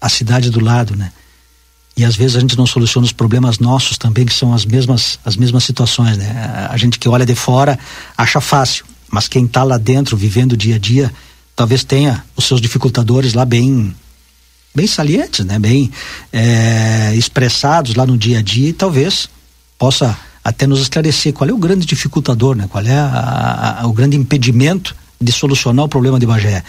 a 0.00 0.08
cidade 0.08 0.50
do 0.50 0.58
lado, 0.58 0.96
né? 0.96 1.12
E 1.96 2.04
às 2.04 2.16
vezes 2.16 2.34
a 2.36 2.40
gente 2.40 2.58
não 2.58 2.66
soluciona 2.66 3.04
os 3.04 3.12
problemas 3.12 3.60
nossos 3.60 3.96
também, 3.96 4.26
que 4.26 4.34
são 4.34 4.52
as 4.52 4.66
mesmas, 4.66 5.20
as 5.24 5.36
mesmas 5.36 5.62
situações, 5.62 6.18
né? 6.18 6.66
A 6.68 6.76
gente 6.76 6.98
que 6.98 7.08
olha 7.08 7.24
de 7.24 7.36
fora 7.36 7.78
acha 8.18 8.40
fácil, 8.40 8.84
mas 9.12 9.28
quem 9.28 9.44
está 9.44 9.62
lá 9.62 9.78
dentro, 9.78 10.16
vivendo 10.16 10.54
o 10.54 10.56
dia 10.56 10.74
a 10.74 10.78
dia, 10.78 11.14
talvez 11.54 11.84
tenha 11.84 12.24
os 12.36 12.46
seus 12.46 12.60
dificultadores 12.60 13.32
lá 13.32 13.44
bem 13.44 13.94
bem 14.74 14.88
salientes, 14.88 15.46
né? 15.46 15.56
Bem 15.60 15.88
é, 16.32 17.14
expressados 17.14 17.94
lá 17.94 18.04
no 18.04 18.18
dia 18.18 18.40
a 18.40 18.42
dia 18.42 18.70
e 18.70 18.72
talvez 18.72 19.28
possa 19.78 20.18
até 20.42 20.66
nos 20.66 20.80
esclarecer 20.80 21.32
qual 21.32 21.48
é 21.48 21.52
o 21.52 21.58
grande 21.58 21.86
dificultador, 21.86 22.56
né? 22.56 22.66
Qual 22.68 22.84
é 22.84 22.98
a, 22.98 23.82
a, 23.82 23.86
o 23.86 23.92
grande 23.92 24.16
impedimento 24.16 24.96
de 25.20 25.32
solucionar 25.32 25.84
o 25.84 25.88
problema 25.88 26.18
de 26.18 26.26
Bagé. 26.26 26.62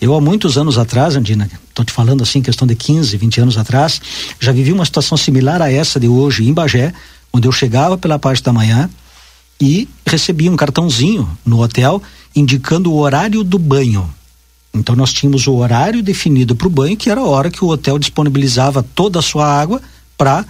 Eu 0.00 0.14
há 0.14 0.20
muitos 0.20 0.58
anos 0.58 0.78
atrás, 0.78 1.16
Andina, 1.16 1.48
estou 1.68 1.84
te 1.84 1.92
falando 1.92 2.22
assim, 2.22 2.42
questão 2.42 2.66
de 2.66 2.74
15, 2.74 3.16
20 3.16 3.40
anos 3.40 3.58
atrás, 3.58 4.00
já 4.40 4.52
vivi 4.52 4.72
uma 4.72 4.84
situação 4.84 5.16
similar 5.16 5.62
a 5.62 5.70
essa 5.70 6.00
de 6.00 6.08
hoje 6.08 6.48
em 6.48 6.52
Bagé, 6.52 6.92
onde 7.32 7.46
eu 7.46 7.52
chegava 7.52 7.96
pela 7.96 8.18
parte 8.18 8.42
da 8.42 8.52
manhã 8.52 8.90
e 9.60 9.88
recebia 10.04 10.50
um 10.50 10.56
cartãozinho 10.56 11.30
no 11.46 11.62
hotel 11.62 12.02
indicando 12.34 12.92
o 12.92 12.98
horário 12.98 13.44
do 13.44 13.58
banho. 13.58 14.12
Então 14.74 14.96
nós 14.96 15.12
tínhamos 15.12 15.46
o 15.46 15.54
horário 15.54 16.02
definido 16.02 16.56
para 16.56 16.66
o 16.66 16.70
banho, 16.70 16.96
que 16.96 17.10
era 17.10 17.20
a 17.20 17.26
hora 17.26 17.50
que 17.50 17.64
o 17.64 17.68
hotel 17.68 17.98
disponibilizava 17.98 18.82
toda 18.82 19.18
a 19.18 19.22
sua 19.22 19.46
água 19.46 19.80
para 20.16 20.44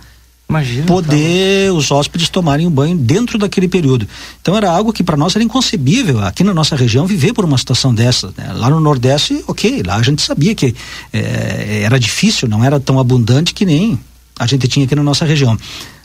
Imagina, 0.52 0.86
poder 0.86 1.68
tá. 1.68 1.74
os 1.74 1.90
hóspedes 1.90 2.28
tomarem 2.28 2.66
o 2.66 2.70
banho 2.70 2.96
dentro 2.96 3.38
daquele 3.38 3.66
período. 3.66 4.06
Então 4.40 4.56
era 4.56 4.70
algo 4.70 4.92
que 4.92 5.02
para 5.02 5.16
nós 5.16 5.34
era 5.34 5.44
inconcebível 5.44 6.20
aqui 6.20 6.44
na 6.44 6.52
nossa 6.52 6.76
região 6.76 7.06
viver 7.06 7.32
por 7.32 7.44
uma 7.44 7.56
situação 7.56 7.94
dessa. 7.94 8.32
Né? 8.36 8.52
Lá 8.52 8.68
no 8.68 8.80
Nordeste, 8.80 9.42
ok, 9.48 9.82
lá 9.84 9.96
a 9.96 10.02
gente 10.02 10.22
sabia 10.22 10.54
que 10.54 10.74
é, 11.12 11.82
era 11.84 11.98
difícil, 11.98 12.48
não 12.48 12.62
era 12.62 12.78
tão 12.78 13.00
abundante 13.00 13.54
que 13.54 13.64
nem 13.64 13.98
a 14.38 14.46
gente 14.46 14.68
tinha 14.68 14.84
aqui 14.84 14.94
na 14.94 15.02
nossa 15.02 15.24
região. 15.24 15.56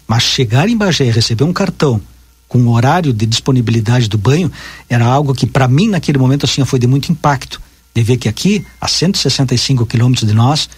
Mas 0.08 0.24
chegar 0.24 0.70
em 0.70 0.78
Bagé 0.78 1.06
e 1.06 1.12
receber 1.12 1.44
um 1.44 1.54
cartão 1.54 2.02
com 2.48 2.60
o 2.60 2.72
horário 2.72 3.12
de 3.12 3.26
disponibilidade 3.26 4.08
do 4.08 4.18
banho 4.18 4.52
era 4.90 5.06
algo 5.06 5.34
que 5.34 5.46
para 5.46 5.68
mim 5.68 5.90
naquele 5.90 6.18
momento 6.18 6.46
assim 6.46 6.64
foi 6.64 6.80
de 6.80 6.88
muito 6.88 7.12
impacto 7.12 7.62
de 7.94 8.04
ver 8.04 8.18
que 8.18 8.30
aqui 8.30 8.64
a 8.80 8.88
165 8.88 9.86
quilômetros 9.86 10.28
de 10.28 10.34
nós 10.34 10.70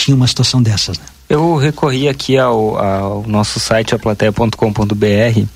tinha 0.00 0.16
uma 0.16 0.26
situação 0.26 0.62
dessas. 0.62 0.98
Né? 0.98 1.04
Eu 1.28 1.56
recorri 1.56 2.08
aqui 2.08 2.38
ao, 2.38 2.78
ao 2.78 3.22
nosso 3.26 3.60
site, 3.60 3.94
aplateia.com.br. 3.94 5.46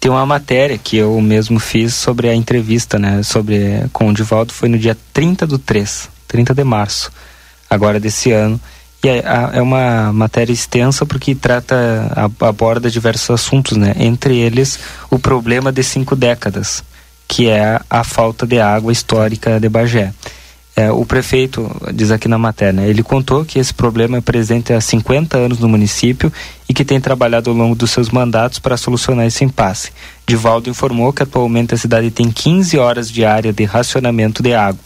Tem 0.00 0.10
uma 0.10 0.24
matéria 0.24 0.78
que 0.78 0.96
eu 0.96 1.20
mesmo 1.20 1.58
fiz 1.58 1.94
sobre 1.94 2.28
a 2.28 2.34
entrevista, 2.34 2.98
né? 2.98 3.22
Sobre, 3.22 3.86
com 3.92 4.08
o 4.08 4.14
Divaldo, 4.14 4.52
foi 4.52 4.68
no 4.68 4.78
dia 4.78 4.96
30 5.12 5.46
do 5.46 5.58
3, 5.58 6.08
30 6.28 6.54
de 6.54 6.64
março, 6.64 7.10
agora 7.68 7.98
desse 7.98 8.30
ano. 8.30 8.60
E 9.02 9.08
é, 9.08 9.22
é 9.54 9.62
uma 9.62 10.12
matéria 10.12 10.52
extensa 10.52 11.04
porque 11.04 11.34
trata, 11.34 12.10
aborda 12.40 12.90
diversos 12.90 13.30
assuntos, 13.30 13.76
né? 13.76 13.94
Entre 13.98 14.36
eles, 14.36 14.78
o 15.10 15.18
problema 15.18 15.72
de 15.72 15.82
cinco 15.82 16.14
décadas, 16.14 16.84
que 17.26 17.48
é 17.48 17.80
a 17.90 18.04
falta 18.04 18.46
de 18.46 18.60
água 18.60 18.92
histórica 18.92 19.58
de 19.58 19.68
Bagé. 19.68 20.12
É, 20.76 20.90
o 20.90 21.06
prefeito, 21.06 21.70
diz 21.94 22.10
aqui 22.10 22.26
na 22.26 22.36
matéria, 22.36 22.72
né, 22.72 22.88
ele 22.88 23.02
contou 23.02 23.44
que 23.44 23.60
esse 23.60 23.72
problema 23.72 24.16
é 24.16 24.20
presente 24.20 24.72
há 24.72 24.80
50 24.80 25.38
anos 25.38 25.60
no 25.60 25.68
município 25.68 26.32
e 26.68 26.74
que 26.74 26.84
tem 26.84 27.00
trabalhado 27.00 27.48
ao 27.48 27.56
longo 27.56 27.76
dos 27.76 27.92
seus 27.92 28.10
mandatos 28.10 28.58
para 28.58 28.76
solucionar 28.76 29.24
esse 29.24 29.44
impasse. 29.44 29.92
Divaldo 30.26 30.68
informou 30.68 31.12
que 31.12 31.22
atualmente 31.22 31.74
a 31.74 31.76
cidade 31.76 32.10
tem 32.10 32.28
15 32.28 32.76
horas 32.76 33.08
de 33.08 33.24
área 33.24 33.52
de 33.52 33.62
racionamento 33.62 34.42
de 34.42 34.52
água. 34.52 34.82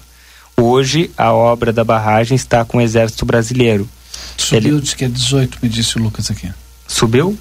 Hoje, 0.54 1.10
a 1.16 1.32
obra 1.32 1.72
da 1.72 1.84
barragem 1.84 2.34
está 2.34 2.66
com 2.66 2.76
o 2.76 2.80
Exército 2.82 3.24
Brasileiro. 3.24 3.88
Subiu, 4.36 4.74
ele... 4.74 4.80
disse 4.82 4.96
que 4.96 5.04
é 5.06 5.08
18, 5.08 5.58
me 5.62 5.68
disse 5.70 5.96
o 5.96 6.02
Lucas 6.02 6.30
aqui. 6.30 6.50
Subiu? 6.86 7.38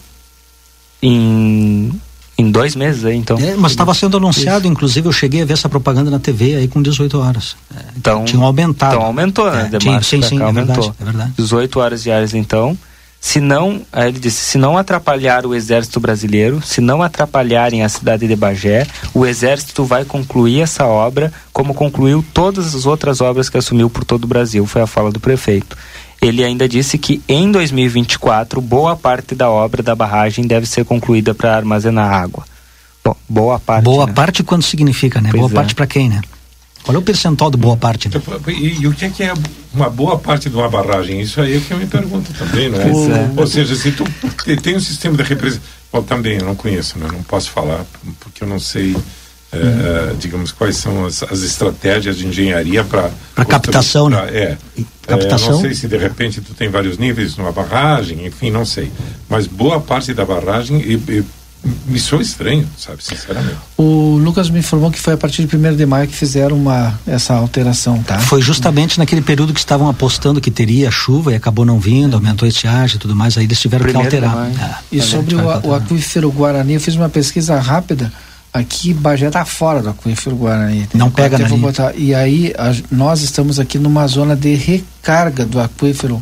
Em 1.01 1.91
em 2.37 2.51
dois 2.51 2.75
meses 2.75 3.03
aí, 3.03 3.15
então. 3.15 3.37
É, 3.39 3.55
mas 3.55 3.71
estava 3.71 3.93
sendo 3.93 4.17
anunciado, 4.17 4.65
Isso. 4.65 4.67
inclusive 4.67 5.07
eu 5.07 5.11
cheguei 5.11 5.41
a 5.41 5.45
ver 5.45 5.53
essa 5.53 5.67
propaganda 5.67 6.11
na 6.11 6.19
TV 6.19 6.55
aí 6.55 6.67
com 6.67 6.81
18 6.81 7.19
horas. 7.19 7.55
É, 7.75 7.81
então, 7.97 8.23
tinham 8.25 8.43
aumentado. 8.43 8.95
Então 8.95 9.05
aumentou, 9.05 9.51
né? 9.51 9.69
É, 9.73 9.77
tinha, 9.77 10.01
sim, 10.03 10.21
sim, 10.21 10.39
é 10.39 10.43
aumentou. 10.43 10.75
Verdade, 10.75 10.95
é 10.99 11.03
verdade. 11.03 11.33
18 11.35 11.79
horas 11.79 12.03
diárias 12.03 12.33
então. 12.33 12.77
Se 13.19 13.39
não, 13.39 13.81
aí 13.91 14.09
ele 14.09 14.19
disse, 14.19 14.37
se 14.37 14.57
não 14.59 14.77
atrapalhar 14.77 15.45
o 15.45 15.55
exército 15.55 15.99
brasileiro, 15.99 16.61
se 16.61 16.79
não 16.79 17.01
atrapalharem 17.01 17.83
a 17.83 17.89
cidade 17.89 18.27
de 18.27 18.35
Bagé, 18.35 18.85
o 19.11 19.25
exército 19.25 19.83
vai 19.83 20.05
concluir 20.05 20.61
essa 20.61 20.85
obra 20.85 21.33
como 21.51 21.73
concluiu 21.73 22.23
todas 22.33 22.75
as 22.75 22.85
outras 22.85 23.19
obras 23.19 23.49
que 23.49 23.57
assumiu 23.57 23.89
por 23.89 24.05
todo 24.05 24.25
o 24.25 24.27
Brasil, 24.27 24.65
foi 24.67 24.83
a 24.83 24.87
fala 24.87 25.11
do 25.11 25.19
prefeito. 25.19 25.75
Ele 26.21 26.43
ainda 26.43 26.67
disse 26.67 26.97
que 26.97 27.21
em 27.27 27.51
2024 27.51 28.59
boa 28.59 28.95
parte 28.95 29.35
da 29.35 29.49
obra 29.49 29.83
da 29.83 29.95
barragem 29.95 30.45
deve 30.45 30.65
ser 30.65 30.83
concluída 30.83 31.33
para 31.33 31.55
armazenar 31.55 32.11
água. 32.11 32.43
Bom, 33.03 33.15
boa 33.29 33.59
parte. 33.59 33.83
Boa 33.83 34.05
né? 34.07 34.13
parte 34.13 34.43
quando 34.43 34.63
significa, 34.63 35.21
né? 35.21 35.29
Pois 35.31 35.41
boa 35.41 35.51
é. 35.51 35.53
parte 35.53 35.75
para 35.75 35.87
quem, 35.87 36.09
né? 36.09 36.21
Qual 36.83 36.95
é 36.95 36.99
o 36.99 37.01
percentual 37.01 37.51
de 37.51 37.57
boa 37.57 37.75
parte? 37.75 38.07
Né? 38.07 38.21
E, 38.47 38.81
e, 38.81 38.87
o 38.87 38.93
que 38.93 39.05
é 39.05 39.09
que 39.09 39.21
é 39.21 39.33
uma 39.73 39.89
boa 39.89 40.17
parte 40.17 40.49
de 40.49 40.55
uma 40.55 40.69
barragem? 40.69 41.19
Isso 41.19 41.41
aí 41.41 41.57
é 41.57 41.59
que 41.59 41.71
eu 41.71 41.77
me 41.77 41.85
pergunto 41.85 42.31
também, 42.33 42.69
não 42.69 42.79
é? 42.79 42.83
é. 42.83 43.31
Ou 43.35 43.45
seja, 43.45 43.75
se 43.75 43.91
tu 43.91 44.05
tem 44.63 44.77
um 44.77 44.79
sistema 44.79 45.17
de 45.17 45.23
representação. 45.23 45.69
Bom, 45.91 46.01
também 46.01 46.37
eu 46.37 46.45
não 46.45 46.55
conheço, 46.55 46.97
né? 46.97 47.07
não 47.11 47.23
posso 47.23 47.49
falar, 47.49 47.85
porque 48.19 48.43
eu 48.43 48.47
não 48.47 48.59
sei. 48.59 48.95
É, 49.49 50.13
digamos 50.19 50.51
quais 50.51 50.75
são 50.75 51.05
as, 51.05 51.23
as, 51.23 51.41
estratégias 51.41 52.17
de 52.17 52.27
engenharia 52.27 52.83
para 52.83 53.09
para 53.33 53.45
captação 53.45 54.09
pra, 54.09 54.25
né? 54.25 54.37
é, 54.37 54.57
captação 55.07 55.47
é, 55.47 55.51
não 55.53 55.61
sei 55.61 55.73
se 55.73 55.87
de 55.87 55.95
repente 55.95 56.41
tu 56.41 56.53
tem 56.53 56.67
vários 56.67 56.97
níveis 56.97 57.37
numa 57.37 57.53
barragem 57.53 58.25
enfim 58.25 58.51
não 58.51 58.65
sei 58.65 58.91
mas 59.29 59.47
boa 59.47 59.79
parte 59.79 60.13
da 60.13 60.25
barragem 60.25 60.81
e, 60.81 60.95
e 60.95 61.25
me 61.85 61.99
soa 61.99 62.21
estranho, 62.21 62.67
sabe, 62.77 63.03
sinceramente. 63.03 63.57
O 63.77 64.17
Lucas 64.17 64.49
me 64.49 64.59
informou 64.59 64.91
que 64.91 64.99
foi 64.99 65.13
a 65.13 65.17
partir 65.17 65.45
de 65.45 65.55
1 65.55 65.75
de 65.75 65.85
maio 65.85 66.07
que 66.07 66.15
fizeram 66.15 66.55
uma, 66.55 66.97
essa 67.05 67.33
alteração, 67.33 68.01
tá? 68.03 68.19
Foi 68.19 68.41
justamente 68.41 68.97
naquele 68.97 69.21
período 69.21 69.53
que 69.53 69.59
estavam 69.59 69.89
apostando 69.89 70.39
que 70.39 70.51
teria 70.51 70.89
chuva 70.91 71.33
e 71.33 71.35
acabou 71.35 71.65
não 71.65 71.79
vindo, 71.79 72.15
aumentou 72.15 72.45
a 72.45 72.49
estiagem 72.49 72.97
e 72.97 72.99
tudo 72.99 73.15
mais, 73.15 73.37
aí 73.37 73.45
eles 73.45 73.59
tiveram 73.59 73.85
que 73.85 73.95
alterar. 73.95 74.51
Ah, 74.59 74.79
e 74.91 75.01
sobre 75.01 75.35
o, 75.35 75.67
o 75.67 75.73
aquífero 75.73 76.31
Guarani, 76.31 76.75
eu 76.75 76.79
fiz 76.79 76.95
uma 76.95 77.09
pesquisa 77.09 77.59
rápida, 77.59 78.11
aqui 78.57 78.93
Bagé 78.93 79.27
está 79.27 79.45
fora 79.45 79.81
do 79.81 79.89
aquífero 79.89 80.35
Guarani. 80.35 80.87
Não 80.93 81.09
pega 81.09 81.37
na 81.37 81.47
botar, 81.49 81.93
E 81.95 82.13
aí 82.13 82.53
a, 82.57 82.73
nós 82.91 83.21
estamos 83.21 83.59
aqui 83.59 83.77
numa 83.77 84.05
zona 84.07 84.35
de 84.35 84.53
recarga 84.55 85.45
do 85.45 85.59
aquífero 85.59 86.21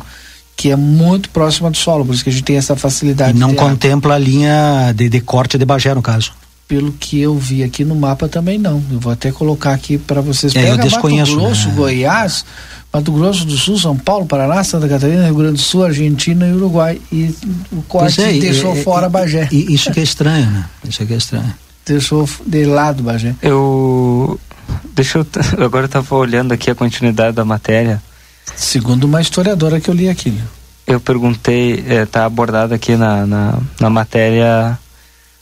que 0.56 0.70
é 0.70 0.76
muito 0.76 1.28
próxima 1.30 1.70
do 1.70 1.76
solo, 1.76 2.04
por 2.04 2.14
isso 2.14 2.24
que 2.24 2.30
a 2.30 2.32
gente 2.32 2.44
tem 2.44 2.56
essa 2.56 2.74
facilidade. 2.74 3.36
E 3.36 3.40
não 3.40 3.54
contempla 3.54 4.14
a 4.14 4.18
linha 4.18 4.92
de, 4.94 5.08
de 5.08 5.20
corte 5.20 5.58
de 5.58 5.66
Bagé, 5.66 5.94
no 5.94 6.00
caso. 6.00 6.32
Pelo 6.66 6.92
que 6.92 7.20
eu 7.20 7.36
vi 7.36 7.62
aqui 7.62 7.84
no 7.84 7.94
mapa 7.94 8.26
também 8.26 8.58
não. 8.58 8.82
Eu 8.90 8.98
vou 8.98 9.12
até 9.12 9.30
colocar 9.30 9.72
aqui 9.72 9.98
para 9.98 10.20
vocês. 10.20 10.56
É, 10.56 10.62
Pega 10.62 10.72
eu 10.72 10.78
desconheço. 10.78 11.32
Mato 11.32 11.44
Grosso, 11.44 11.68
né? 11.68 11.74
Goiás, 11.74 12.44
Mato 12.92 13.12
Grosso 13.12 13.44
do 13.44 13.56
Sul, 13.56 13.78
São 13.78 13.96
Paulo, 13.96 14.26
Paraná, 14.26 14.64
Santa 14.64 14.88
Catarina, 14.88 15.26
Rio 15.26 15.36
Grande 15.36 15.54
do 15.54 15.60
Sul, 15.60 15.84
Argentina 15.84 16.48
e 16.48 16.52
Uruguai. 16.52 17.00
E 17.12 17.32
o 17.70 17.82
corte 17.82 18.20
é, 18.20 18.32
deixou 18.32 18.72
é, 18.72 18.82
fora 18.82 19.08
Bagé. 19.08 19.48
E, 19.52 19.72
isso 19.72 19.92
que 19.92 20.00
é 20.00 20.02
estranho, 20.02 20.50
né? 20.50 20.64
Isso 20.88 21.04
que 21.04 21.12
é 21.12 21.16
estranho. 21.16 21.54
Deixou 21.86 22.28
de 22.44 22.64
lado 22.64 23.04
Bagé. 23.04 23.34
Eu. 23.40 24.38
Deixa 24.92 25.18
eu. 25.18 25.26
Agora 25.64 25.84
eu 25.84 25.86
estava 25.86 26.16
olhando 26.16 26.52
aqui 26.52 26.68
a 26.68 26.74
continuidade 26.74 27.36
da 27.36 27.44
matéria. 27.44 28.02
Segundo 28.56 29.04
uma 29.04 29.20
historiadora 29.20 29.80
que 29.80 29.88
eu 29.88 29.94
li 29.94 30.08
aqui. 30.08 30.36
Eu 30.84 31.00
perguntei, 31.00 31.74
está 31.74 31.94
é, 31.94 32.06
tá 32.06 32.24
abordado 32.24 32.74
aqui 32.74 32.96
na, 32.96 33.26
na, 33.26 33.58
na, 33.80 33.90
matéria 33.90 34.78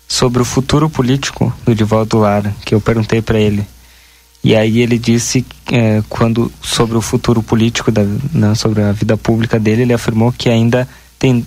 sobre 0.09 0.41
o 0.41 0.45
futuro 0.45 0.89
político 0.89 1.53
do 1.65 1.75
Divaldo 1.75 2.19
Lara, 2.19 2.55
que 2.65 2.75
eu 2.75 2.81
perguntei 2.81 3.21
para 3.21 3.39
ele. 3.39 3.67
E 4.43 4.55
aí 4.55 4.81
ele 4.81 4.99
disse, 4.99 5.45
é, 5.71 6.03
quando 6.09 6.51
sobre 6.63 6.97
o 6.97 7.03
futuro 7.03 7.43
político, 7.43 7.91
da, 7.91 8.05
né, 8.33 8.55
sobre 8.55 8.83
a 8.83 8.93
vida 8.93 9.17
pública 9.17 9.59
dele, 9.59 9.83
ele 9.83 9.93
afirmou 9.93 10.33
que 10.33 10.49
ainda 10.49 10.89
tem, 11.19 11.47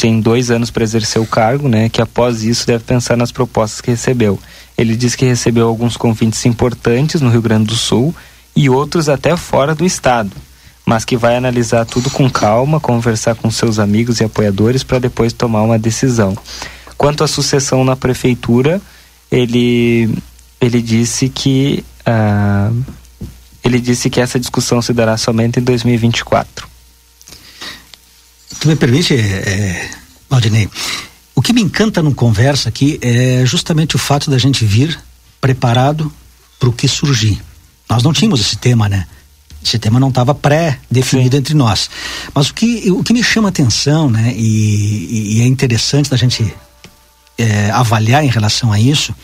tem 0.00 0.20
dois 0.20 0.50
anos 0.50 0.70
para 0.70 0.82
exercer 0.82 1.20
o 1.20 1.26
cargo, 1.26 1.68
né, 1.68 1.88
que 1.88 2.02
após 2.02 2.42
isso 2.42 2.66
deve 2.66 2.84
pensar 2.84 3.16
nas 3.16 3.32
propostas 3.32 3.80
que 3.80 3.90
recebeu. 3.90 4.38
Ele 4.76 4.96
disse 4.96 5.16
que 5.16 5.24
recebeu 5.24 5.68
alguns 5.68 5.96
convites 5.96 6.44
importantes 6.46 7.20
no 7.20 7.30
Rio 7.30 7.42
Grande 7.42 7.66
do 7.66 7.76
Sul 7.76 8.14
e 8.56 8.68
outros 8.68 9.08
até 9.08 9.36
fora 9.36 9.74
do 9.74 9.84
estado 9.84 10.32
mas 10.86 11.04
que 11.04 11.16
vai 11.16 11.36
analisar 11.36 11.84
tudo 11.86 12.10
com 12.10 12.28
calma, 12.28 12.78
conversar 12.78 13.34
com 13.34 13.50
seus 13.50 13.78
amigos 13.78 14.20
e 14.20 14.24
apoiadores 14.24 14.84
para 14.84 14.98
depois 14.98 15.32
tomar 15.32 15.62
uma 15.62 15.78
decisão. 15.78 16.36
Quanto 16.96 17.24
à 17.24 17.28
sucessão 17.28 17.84
na 17.84 17.96
prefeitura, 17.96 18.80
ele 19.30 20.14
ele 20.60 20.80
disse 20.80 21.28
que 21.28 21.84
uh, 22.06 22.84
ele 23.62 23.80
disse 23.80 24.08
que 24.10 24.20
essa 24.20 24.38
discussão 24.38 24.80
se 24.80 24.92
dará 24.92 25.16
somente 25.16 25.58
em 25.58 25.62
2024. 25.62 26.68
Tu 28.64 28.68
me 28.68 28.76
permite, 28.76 29.12
é, 29.14 29.90
Valdinei? 30.26 30.70
O 31.34 31.42
que 31.42 31.52
me 31.52 31.60
encanta 31.60 32.02
no 32.02 32.14
conversa 32.14 32.70
aqui 32.70 32.98
é 33.02 33.44
justamente 33.44 33.94
o 33.94 33.98
fato 33.98 34.30
da 34.30 34.38
gente 34.38 34.64
vir 34.64 34.98
preparado 35.38 36.10
para 36.58 36.70
o 36.70 36.72
que 36.72 36.88
surgir. 36.88 37.42
Nós 37.90 38.02
não 38.02 38.10
tínhamos 38.10 38.40
esse 38.40 38.56
tema, 38.56 38.88
né? 38.88 39.06
Esse 39.62 39.78
tema 39.78 40.00
não 40.00 40.08
estava 40.08 40.34
pré-definido 40.34 41.36
entre 41.36 41.52
nós. 41.52 41.90
Mas 42.34 42.48
o 42.48 42.54
que, 42.54 42.90
o 42.90 43.04
que 43.04 43.12
me 43.12 43.22
chama 43.22 43.50
atenção, 43.50 44.08
né, 44.08 44.32
e, 44.34 45.36
e 45.36 45.42
é 45.42 45.44
interessante 45.46 46.08
da 46.08 46.16
gente 46.16 46.54
é, 47.36 47.70
avaliar 47.70 48.24
em 48.24 48.30
relação 48.30 48.72
a 48.72 48.80
isso, 48.80 49.14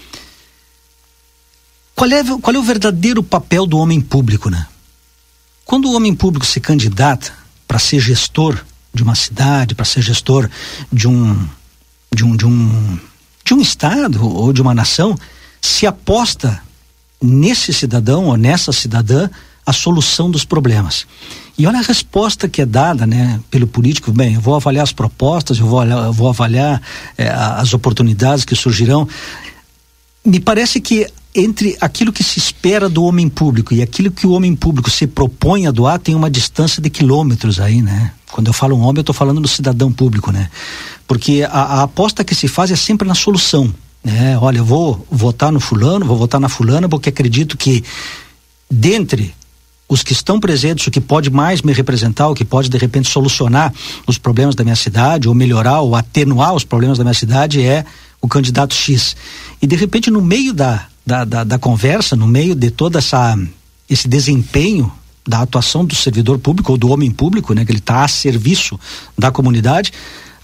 qual 1.97 2.11
é, 2.11 2.23
qual 2.43 2.55
é 2.55 2.59
o 2.59 2.63
verdadeiro 2.63 3.23
papel 3.23 3.65
do 3.65 3.79
homem 3.79 4.03
público, 4.03 4.51
né? 4.51 4.67
Quando 5.65 5.87
o 5.87 5.97
homem 5.97 6.15
público 6.15 6.45
se 6.45 6.61
candidata 6.61 7.33
para 7.67 7.79
ser 7.79 8.01
gestor 8.01 8.67
de 8.93 9.03
uma 9.03 9.15
cidade, 9.15 9.75
para 9.75 9.85
ser 9.85 10.03
gestor 10.03 10.49
de 10.93 11.07
um, 11.07 11.49
de 12.15 12.25
um, 12.25 12.37
de 12.37 12.47
um, 12.47 12.99
de 13.45 13.55
um 13.55 13.61
estado 13.61 14.27
ou 14.27 14.53
de 14.53 14.61
uma 14.61 14.75
nação, 14.75 15.17
se 15.61 15.87
aposta 15.87 16.61
nesse 17.23 17.73
cidadão 17.73 18.27
ou 18.27 18.37
nessa 18.37 18.73
cidadã 18.73 19.29
a 19.65 19.73
solução 19.73 20.31
dos 20.31 20.45
problemas. 20.45 21.07
E 21.57 21.67
olha 21.67 21.79
a 21.79 21.83
resposta 21.83 22.49
que 22.49 22.63
é 22.63 22.67
dada 22.67 23.07
né, 23.07 23.39
pelo 23.51 23.67
político. 23.67 24.11
Bem, 24.11 24.35
eu 24.35 24.41
vou 24.41 24.55
avaliar 24.55 24.83
as 24.83 24.93
propostas, 24.93 25.59
eu 25.59 25.67
vou, 25.67 25.85
eu 25.85 26.13
vou 26.13 26.29
avaliar 26.29 26.81
é, 27.17 27.29
as 27.29 27.75
oportunidades 27.75 28.45
que 28.45 28.57
surgirão. 28.57 29.07
Me 30.25 30.41
parece 30.41 30.81
que 30.81 31.07
entre 31.35 31.77
aquilo 31.81 32.13
que 32.13 32.25
se 32.25 32.39
espera 32.39 32.89
do 32.89 33.05
homem 33.05 33.29
público 33.29 33.73
e 33.73 33.83
aquilo 33.83 34.11
que 34.11 34.27
o 34.27 34.33
homem 34.33 34.55
público 34.55 34.91
se 34.91 35.07
propõe 35.07 35.67
a 35.67 35.71
doar 35.71 35.99
tem 35.99 36.15
uma 36.15 36.31
distância 36.31 36.83
de 36.83 36.91
quilômetros 36.91 37.61
aí, 37.61 37.81
né? 37.81 38.13
Quando 38.31 38.49
eu 38.49 38.53
falo 38.53 38.77
um 38.77 38.81
homem, 38.81 38.99
eu 38.99 39.03
estou 39.03 39.15
falando 39.15 39.41
do 39.41 39.49
cidadão 39.49 39.93
público, 39.93 40.33
né? 40.33 40.51
Porque 41.07 41.47
a, 41.49 41.63
a 41.63 41.83
aposta 41.83 42.25
que 42.25 42.35
se 42.35 42.49
faz 42.49 42.71
é 42.71 42.77
sempre 42.77 43.07
na 43.07 43.15
solução. 43.15 43.73
Né? 44.03 44.39
Olha, 44.39 44.59
eu 44.59 44.65
vou 44.65 45.07
votar 45.11 45.53
no 45.53 45.61
fulano, 45.61 46.07
vou 46.07 46.17
votar 46.17 46.41
na 46.41 46.49
fulana, 46.49 46.89
porque 46.89 47.09
acredito 47.09 47.57
que 47.57 47.85
dentre 48.71 49.35
os 49.89 50.05
que 50.05 50.13
estão 50.13 50.39
presentes, 50.39 50.87
o 50.87 50.91
que 50.91 51.01
pode 51.01 51.31
mais 51.31 51.63
me 51.63 51.73
representar, 51.73 52.29
o 52.29 52.35
que 52.35 52.45
pode 52.45 52.69
de 52.69 52.79
repente 52.79 53.11
solucionar 53.11 53.75
os 54.07 54.19
problemas 54.19 54.55
da 54.55 54.63
minha 54.63 54.77
cidade, 54.77 55.29
ou 55.29 55.35
melhorar 55.35 55.81
ou 55.81 55.97
atenuar 55.97 56.55
os 56.55 56.63
problemas 56.65 56.97
da 56.97 57.03
minha 57.03 57.15
cidade, 57.15 57.61
é 57.61 57.85
o 58.21 58.29
candidato 58.29 58.75
X. 58.75 59.17
E 59.61 59.67
de 59.67 59.77
repente, 59.77 60.11
no 60.11 60.21
meio 60.21 60.53
da, 60.53 60.87
da, 61.05 61.25
da, 61.25 61.45
da 61.45 61.59
conversa, 61.59 62.15
no 62.17 62.27
meio 62.27 62.55
de 62.55 62.71
toda 62.71 62.99
essa 62.99 63.39
esse 63.89 64.07
desempenho 64.07 64.91
da 65.27 65.41
atuação 65.41 65.85
do 65.85 65.97
servidor 65.97 66.39
público 66.39 66.71
ou 66.71 66.79
do 66.79 66.91
homem 66.91 67.11
público, 67.11 67.53
né, 67.53 67.65
que 67.65 67.73
ele 67.73 67.81
está 67.81 68.05
a 68.05 68.09
serviço 68.09 68.79
da 69.19 69.33
comunidade, 69.33 69.93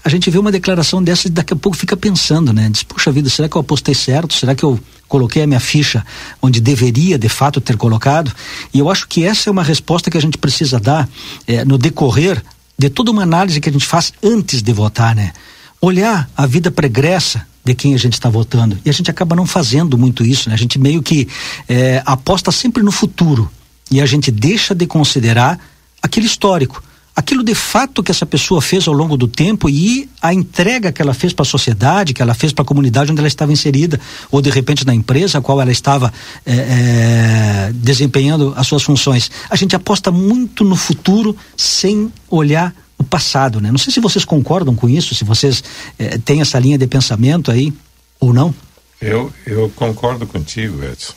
a 0.03 0.09
gente 0.09 0.29
vê 0.29 0.37
uma 0.37 0.51
declaração 0.51 1.03
dessa 1.03 1.27
e 1.27 1.31
daqui 1.31 1.53
a 1.53 1.55
pouco 1.55 1.77
fica 1.77 1.97
pensando, 1.97 2.53
né? 2.53 2.69
Diz, 2.69 2.83
puxa 2.83 3.11
vida, 3.11 3.29
será 3.29 3.49
que 3.49 3.57
eu 3.57 3.61
apostei 3.61 3.93
certo? 3.93 4.33
Será 4.33 4.55
que 4.55 4.63
eu 4.63 4.79
coloquei 5.07 5.43
a 5.43 5.47
minha 5.47 5.59
ficha 5.59 6.05
onde 6.41 6.61
deveria 6.61 7.17
de 7.17 7.27
fato 7.27 7.59
ter 7.59 7.75
colocado? 7.75 8.31
E 8.73 8.79
eu 8.79 8.89
acho 8.89 9.05
que 9.07 9.25
essa 9.25 9.49
é 9.49 9.51
uma 9.51 9.63
resposta 9.63 10.09
que 10.09 10.17
a 10.17 10.21
gente 10.21 10.37
precisa 10.37 10.79
dar 10.79 11.09
é, 11.45 11.65
no 11.65 11.77
decorrer 11.77 12.41
de 12.79 12.89
toda 12.89 13.11
uma 13.11 13.23
análise 13.23 13.59
que 13.59 13.67
a 13.67 13.71
gente 13.71 13.85
faz 13.85 14.13
antes 14.23 14.61
de 14.61 14.71
votar, 14.71 15.13
né? 15.13 15.33
Olhar 15.81 16.29
a 16.37 16.45
vida 16.45 16.71
pregressa 16.71 17.45
de 17.67 17.75
quem 17.75 17.93
a 17.93 17.97
gente 17.97 18.13
está 18.13 18.29
votando. 18.29 18.77
E 18.83 18.89
a 18.89 18.93
gente 18.93 19.11
acaba 19.11 19.35
não 19.35 19.45
fazendo 19.45 19.97
muito 19.97 20.25
isso, 20.25 20.49
né? 20.49 20.55
A 20.55 20.57
gente 20.57 20.79
meio 20.79 21.03
que 21.03 21.27
é, 21.67 22.01
aposta 22.05 22.51
sempre 22.51 22.81
no 22.81 22.91
futuro 22.91 23.49
e 23.91 24.01
a 24.01 24.05
gente 24.05 24.31
deixa 24.31 24.73
de 24.73 24.87
considerar 24.87 25.59
aquele 26.01 26.25
histórico 26.25 26.83
aquilo 27.17 27.43
de 27.43 27.55
fato 27.55 28.03
que 28.03 28.11
essa 28.11 28.27
pessoa 28.27 28.61
fez 28.61 28.87
ao 28.87 28.93
longo 28.93 29.17
do 29.17 29.27
tempo 29.27 29.67
e 29.67 30.07
a 30.21 30.31
entrega 30.31 30.91
que 30.91 31.01
ela 31.01 31.15
fez 31.15 31.33
para 31.33 31.41
a 31.41 31.47
sociedade, 31.47 32.13
que 32.13 32.21
ela 32.21 32.35
fez 32.35 32.53
para 32.53 32.61
a 32.61 32.65
comunidade 32.65 33.11
onde 33.11 33.19
ela 33.19 33.27
estava 33.27 33.51
inserida, 33.51 33.99
ou 34.29 34.39
de 34.39 34.51
repente 34.51 34.85
na 34.85 34.93
empresa 34.93 35.39
a 35.39 35.41
qual 35.41 35.59
ela 35.59 35.71
estava 35.71 36.13
é, 36.45 36.53
é, 36.53 37.71
desempenhando 37.73 38.53
as 38.55 38.67
suas 38.67 38.83
funções. 38.83 39.31
A 39.49 39.55
gente 39.55 39.75
aposta 39.75 40.11
muito 40.11 40.63
no 40.63 40.75
futuro 40.75 41.35
sem 41.57 42.13
olhar 42.29 42.71
o 42.97 43.03
passado, 43.03 43.61
né? 43.61 43.71
Não 43.71 43.77
sei 43.77 43.93
se 43.93 43.99
vocês 43.99 44.25
concordam 44.25 44.75
com 44.75 44.89
isso, 44.89 45.13
se 45.13 45.23
vocês 45.23 45.63
é, 45.99 46.17
têm 46.17 46.41
essa 46.41 46.57
linha 46.59 46.77
de 46.77 46.87
pensamento 46.87 47.51
aí 47.51 47.73
ou 48.19 48.33
não. 48.33 48.53
Eu, 48.99 49.31
eu 49.45 49.69
concordo 49.75 50.25
contigo, 50.25 50.83
Edson. 50.83 51.13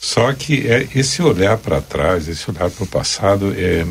Só 0.00 0.32
que 0.32 0.66
é, 0.66 0.88
esse 0.94 1.22
olhar 1.22 1.56
para 1.58 1.80
trás, 1.80 2.28
esse 2.28 2.50
olhar 2.50 2.70
para 2.70 2.84
o 2.84 2.86
passado, 2.86 3.54
é, 3.56 3.86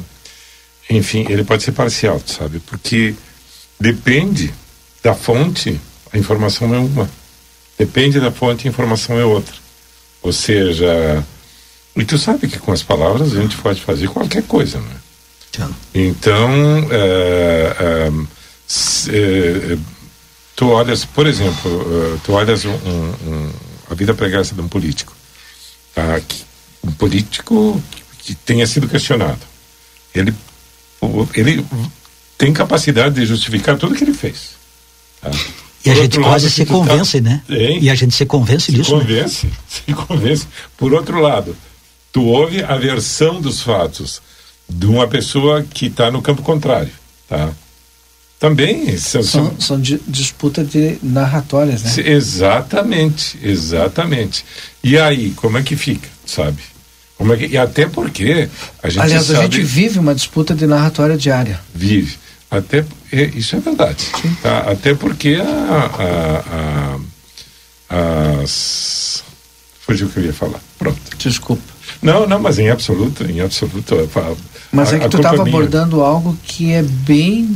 enfim, 0.89 1.26
ele 1.30 1.43
pode 1.43 1.63
ser 1.63 1.74
parcial, 1.74 2.22
sabe? 2.26 2.60
Porque 2.60 3.13
depende 3.80 4.54
da 5.04 5.13
fonte, 5.13 5.80
a 6.12 6.17
informação 6.17 6.74
é 6.74 6.80
uma. 6.80 7.10
Depende 7.78 8.20
da 8.20 8.32
fonte, 8.32 8.67
a 8.67 8.72
informação 8.72 9.20
é 9.20 9.26
outra. 9.26 9.56
Ou 10.22 10.34
seja, 10.34 11.24
e 11.96 12.04
tu 12.06 12.17
sabe 12.17 12.48
que 12.48 12.60
com 12.60 12.72
as 12.72 12.84
palavras 12.84 13.36
a 13.36 13.41
gente 13.41 13.58
pode 13.58 13.82
fazer 13.82 14.08
qualquer 14.10 14.43
coisa, 14.43 14.80
né? 14.80 14.96
Então, 15.93 16.51
é, 16.91 17.75
é, 17.79 18.12
é, 19.10 19.77
tu 20.55 20.69
olhas, 20.69 21.05
por 21.05 21.25
exemplo, 21.25 22.19
tu 22.23 22.33
olhas 22.33 22.65
um, 22.65 22.73
um, 22.73 23.51
a 23.89 23.95
vida 23.95 24.13
pregressa 24.13 24.53
de 24.53 24.62
um 24.62 24.67
político, 24.67 25.15
tá? 25.95 26.19
Que, 26.19 26.45
político 26.97 27.81
que 28.19 28.36
tenha 28.36 28.65
sido 28.67 28.88
questionado. 28.88 29.39
Ele, 30.13 30.33
ele 31.33 31.65
tem 32.38 32.53
capacidade 32.53 33.15
de 33.15 33.25
justificar 33.25 33.77
tudo 33.77 33.95
que 33.95 34.03
ele 34.03 34.13
fez. 34.13 34.51
Tá? 35.21 35.31
E 35.86 35.89
a 35.89 35.95
gente 35.95 36.19
quase 36.19 36.45
lado, 36.45 36.53
se 36.53 36.65
convence, 36.65 37.21
tá... 37.21 37.29
né? 37.29 37.43
Tem. 37.47 37.83
E 37.83 37.89
a 37.89 37.95
gente 37.95 38.13
se 38.13 38.25
convence 38.25 38.65
se 38.65 38.71
disso. 38.73 38.95
Né? 38.97 39.01
Convence, 39.01 39.47
né? 39.47 39.53
se 39.67 39.93
convence. 39.93 40.47
Por 40.77 40.93
outro 40.93 41.19
lado, 41.19 41.55
tu 42.12 42.25
ouve 42.25 42.63
a 42.63 42.75
versão 42.75 43.39
dos 43.39 43.62
fatos 43.62 44.21
de 44.69 44.86
uma 44.86 45.08
pessoa 45.08 45.63
que 45.63 45.88
está 45.88 46.12
no 46.12 46.21
campo 46.21 46.41
contrário, 46.41 46.91
tá? 47.27 47.51
Também 48.39 48.95
são, 48.97 49.23
são, 49.23 49.60
são 49.60 49.82
disputas 49.82 50.69
de 50.69 50.99
narratórias, 51.01 51.82
né? 51.82 51.93
Exatamente, 52.06 53.38
exatamente. 53.41 54.45
E 54.84 54.95
aí, 54.97 55.32
como 55.32 55.58
é 55.58 55.63
que 55.63 55.75
fica, 55.75 56.08
sabe? 56.23 56.62
Como 57.17 57.34
é 57.34 57.38
que, 57.38 57.47
e 57.47 57.58
até 57.58 57.88
porque 57.88 58.47
a 58.84 58.89
gente 58.89 59.01
Aliás, 59.01 59.25
sabe, 59.25 59.39
a 59.39 59.41
gente 59.43 59.63
vive 59.63 59.97
uma 59.97 60.13
disputa 60.13 60.53
de 60.53 60.67
narratória 60.67 61.17
diária. 61.17 61.60
Vive. 61.73 62.15
Até, 62.49 62.86
é, 63.12 63.23
isso 63.36 63.56
é 63.56 63.60
verdade. 63.60 64.06
Tá? 64.41 64.60
Até 64.71 64.93
porque 64.93 65.36
a, 65.41 66.99
a, 67.89 67.95
a, 67.95 68.43
as. 68.43 69.23
Fugiu 69.80 70.08
o 70.08 70.10
que 70.12 70.19
eu 70.19 70.25
ia 70.25 70.34
falar. 70.34 70.62
Pronto. 70.77 70.99
Desculpa. 71.17 71.77
Não, 72.12 72.28
não, 72.28 72.39
mas 72.39 72.58
em 72.60 72.70
absoluto, 72.70 73.24
em 73.24 73.41
absoluto. 73.41 73.96
mas 74.72 74.93
é 74.93 75.00
que 75.00 75.10
tu 75.10 75.17
estava 75.17 75.41
abordando 75.41 76.02
algo 76.02 76.38
que 76.43 76.72
é 76.72 76.82
bem. 76.82 77.50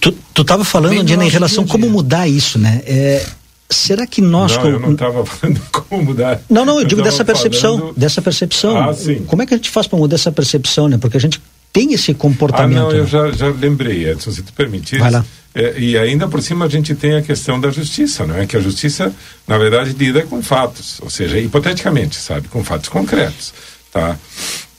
Tu, 0.00 0.12
tu 0.32 0.44
tava 0.44 0.64
falando, 0.64 1.02
Diana, 1.04 1.24
em 1.24 1.30
relação 1.30 1.64
a 1.64 1.66
como 1.66 1.88
mudar 1.90 2.28
isso, 2.28 2.58
né? 2.58 2.82
É, 2.86 3.26
será 3.68 4.06
que 4.06 4.20
nós 4.20 4.56
não, 4.56 4.68
eu 4.68 4.80
não 4.80 4.92
estava 4.92 5.24
falando 5.26 5.60
como 5.72 6.04
mudar 6.04 6.40
não 6.48 6.64
não 6.64 6.74
eu, 6.74 6.80
eu 6.82 6.86
digo 6.86 7.02
dessa 7.02 7.24
percepção 7.24 7.78
falando... 7.78 7.94
dessa 7.96 8.22
percepção 8.22 8.78
ah, 8.78 8.94
sim. 8.94 9.24
como 9.26 9.42
é 9.42 9.46
que 9.46 9.54
a 9.54 9.56
gente 9.56 9.70
faz 9.70 9.88
para 9.88 9.98
mudar 9.98 10.14
essa 10.14 10.30
percepção 10.30 10.86
né 10.86 10.98
porque 10.98 11.16
a 11.16 11.20
gente 11.20 11.42
tem 11.76 11.92
esse 11.92 12.14
comportamento. 12.14 12.78
Ah, 12.78 12.82
não, 12.84 12.90
eu 12.90 13.06
já, 13.06 13.30
já 13.32 13.48
lembrei, 13.48 14.08
Edson, 14.08 14.30
se 14.30 14.42
tu 14.42 14.50
permitir. 14.54 14.98
Vai 14.98 15.10
lá. 15.10 15.22
É, 15.54 15.78
e 15.78 15.98
ainda 15.98 16.26
por 16.26 16.40
cima 16.40 16.64
a 16.64 16.68
gente 16.70 16.94
tem 16.94 17.14
a 17.16 17.20
questão 17.20 17.60
da 17.60 17.70
justiça, 17.70 18.26
não 18.26 18.34
é? 18.34 18.46
Que 18.46 18.56
a 18.56 18.60
justiça, 18.60 19.12
na 19.46 19.58
verdade, 19.58 19.92
lida 19.92 20.22
com 20.22 20.42
fatos, 20.42 20.98
ou 21.02 21.10
seja, 21.10 21.38
hipoteticamente, 21.38 22.16
sabe? 22.16 22.48
Com 22.48 22.64
fatos 22.64 22.88
concretos, 22.88 23.52
tá? 23.96 24.18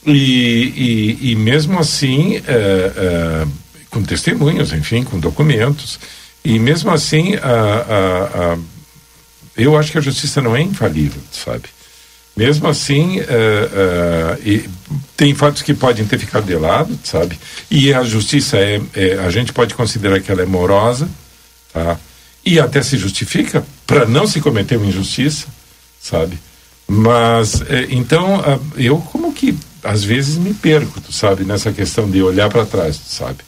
E, 0.06 1.18
e, 1.22 1.32
e 1.32 1.34
mesmo 1.34 1.76
assim, 1.78 2.36
é, 2.36 2.42
é, 2.46 3.46
com 3.90 4.00
testemunhos, 4.02 4.72
enfim, 4.72 5.02
com 5.02 5.18
documentos, 5.18 5.98
e 6.44 6.56
mesmo 6.58 6.92
assim, 6.92 7.34
a, 7.34 7.40
a, 7.42 8.52
a, 8.52 8.58
eu 9.56 9.76
acho 9.76 9.90
que 9.90 9.98
a 9.98 10.00
justiça 10.00 10.40
não 10.40 10.54
é 10.54 10.62
infalível, 10.62 11.20
sabe? 11.32 11.64
Mesmo 12.36 12.68
assim, 12.68 13.18
uh, 13.18 13.24
uh, 13.24 14.70
tem 15.16 15.34
fatos 15.34 15.62
que 15.62 15.74
podem 15.74 16.06
ter 16.06 16.20
ficado 16.20 16.46
de 16.46 16.54
lado, 16.54 16.96
sabe? 17.02 17.36
E 17.68 17.92
a 17.92 18.04
justiça 18.04 18.56
é, 18.56 18.80
é, 18.94 19.14
a 19.18 19.28
gente 19.28 19.52
pode 19.52 19.74
considerar 19.74 20.20
que 20.20 20.30
ela 20.30 20.42
é 20.42 20.46
morosa, 20.46 21.08
tá? 21.72 21.98
E 22.44 22.60
até 22.60 22.80
se 22.80 22.96
justifica 22.96 23.66
para 23.84 24.06
não 24.06 24.28
se 24.28 24.40
cometer 24.40 24.76
uma 24.76 24.86
injustiça, 24.86 25.48
sabe? 26.00 26.38
Mas 26.88 27.60
é, 27.62 27.86
então 27.90 28.42
eu 28.76 28.98
como 28.98 29.32
que 29.32 29.56
às 29.84 30.02
vezes 30.02 30.36
me 30.36 30.54
perco, 30.54 31.00
tu 31.00 31.12
sabe, 31.12 31.44
nessa 31.44 31.70
questão 31.70 32.10
de 32.10 32.22
olhar 32.22 32.48
para 32.48 32.66
trás, 32.66 32.96
tu 32.96 33.12
sabe? 33.12 33.38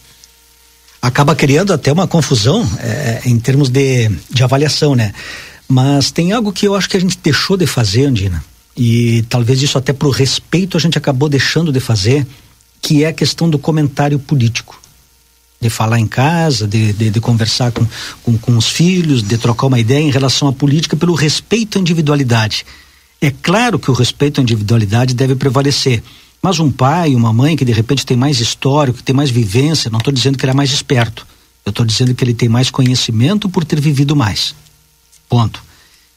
Acaba 1.03 1.35
criando 1.35 1.73
até 1.73 1.91
uma 1.91 2.07
confusão 2.07 2.69
é, 2.79 3.23
em 3.25 3.39
termos 3.39 3.71
de, 3.71 4.11
de 4.31 4.45
avaliação, 4.45 4.95
né? 4.95 5.13
Mas 5.67 6.11
tem 6.11 6.33
algo 6.33 6.53
que 6.53 6.69
eu 6.69 6.75
acho 6.75 6.89
que 6.89 6.97
a 6.97 7.01
gente 7.01 7.19
deixou 7.23 7.57
de 7.57 7.67
fazer, 7.67 8.05
Andina 8.05 8.45
e 8.77 9.23
talvez 9.29 9.63
isso 9.63 9.77
até 9.77 9.93
para 9.93 10.09
o 10.09 10.11
respeito 10.11 10.77
a 10.77 10.81
gente 10.81 10.97
acabou 10.97 11.29
deixando 11.29 11.71
de 11.71 11.81
fazer, 11.81 12.27
que 12.81 13.05
é 13.05 13.09
a 13.09 13.13
questão 13.13 13.51
do 13.51 13.59
comentário 13.59 14.19
político. 14.19 14.81
De 15.61 15.69
falar 15.69 15.99
em 15.99 16.07
casa, 16.07 16.67
de, 16.67 16.95
de, 16.95 17.11
de 17.11 17.21
conversar 17.21 17.71
com, 17.73 17.87
com, 18.23 18.39
com 18.39 18.57
os 18.57 18.69
filhos, 18.69 19.23
de 19.23 19.37
trocar 19.37 19.67
uma 19.67 19.79
ideia 19.79 20.03
em 20.03 20.11
relação 20.11 20.49
à 20.49 20.53
política 20.55 20.97
pelo 20.97 21.15
respeito 21.15 21.77
à 21.77 21.81
individualidade. 21.81 22.65
É 23.21 23.31
claro 23.31 23.79
que 23.79 23.91
o 23.91 23.95
respeito 23.95 24.41
à 24.41 24.43
individualidade 24.43 25.15
deve 25.15 25.35
prevalecer, 25.35 26.03
mas 26.43 26.59
um 26.59 26.71
pai, 26.71 27.15
uma 27.15 27.33
mãe 27.33 27.57
que 27.57 27.65
de 27.65 27.73
repente 27.73 28.07
tem 28.07 28.17
mais 28.17 28.41
histórico, 28.41 28.99
que 28.99 29.05
tem 29.05 29.15
mais 29.15 29.31
vivência, 29.31 29.91
não 29.91 29.99
estou 29.99 30.13
dizendo 30.13 30.39
que 30.39 30.45
ele 30.45 30.53
é 30.53 30.55
mais 30.55 30.73
esperto, 30.73 31.27
eu 31.65 31.71
estou 31.71 31.85
dizendo 31.85 32.15
que 32.15 32.25
ele 32.25 32.33
tem 32.33 32.49
mais 32.49 32.71
conhecimento 32.71 33.49
por 33.49 33.65
ter 33.65 33.79
vivido 33.79 34.17
mais. 34.17 34.55
Ponto. 35.29 35.63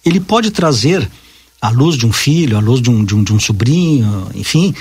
Ele 0.06 0.20
pode 0.20 0.50
trazer 0.50 1.10
à 1.62 1.70
luz 1.70 1.98
de 1.98 2.06
um 2.06 2.14
filho, 2.14 2.58
à 2.58 2.62
luz 2.62 2.82
de 2.82 2.90
um, 2.90 3.04
de 3.04 3.16
um, 3.16 3.24
de 3.24 3.34
um 3.34 3.40
sobrinho, 3.40 4.30
enfim, 4.34 4.74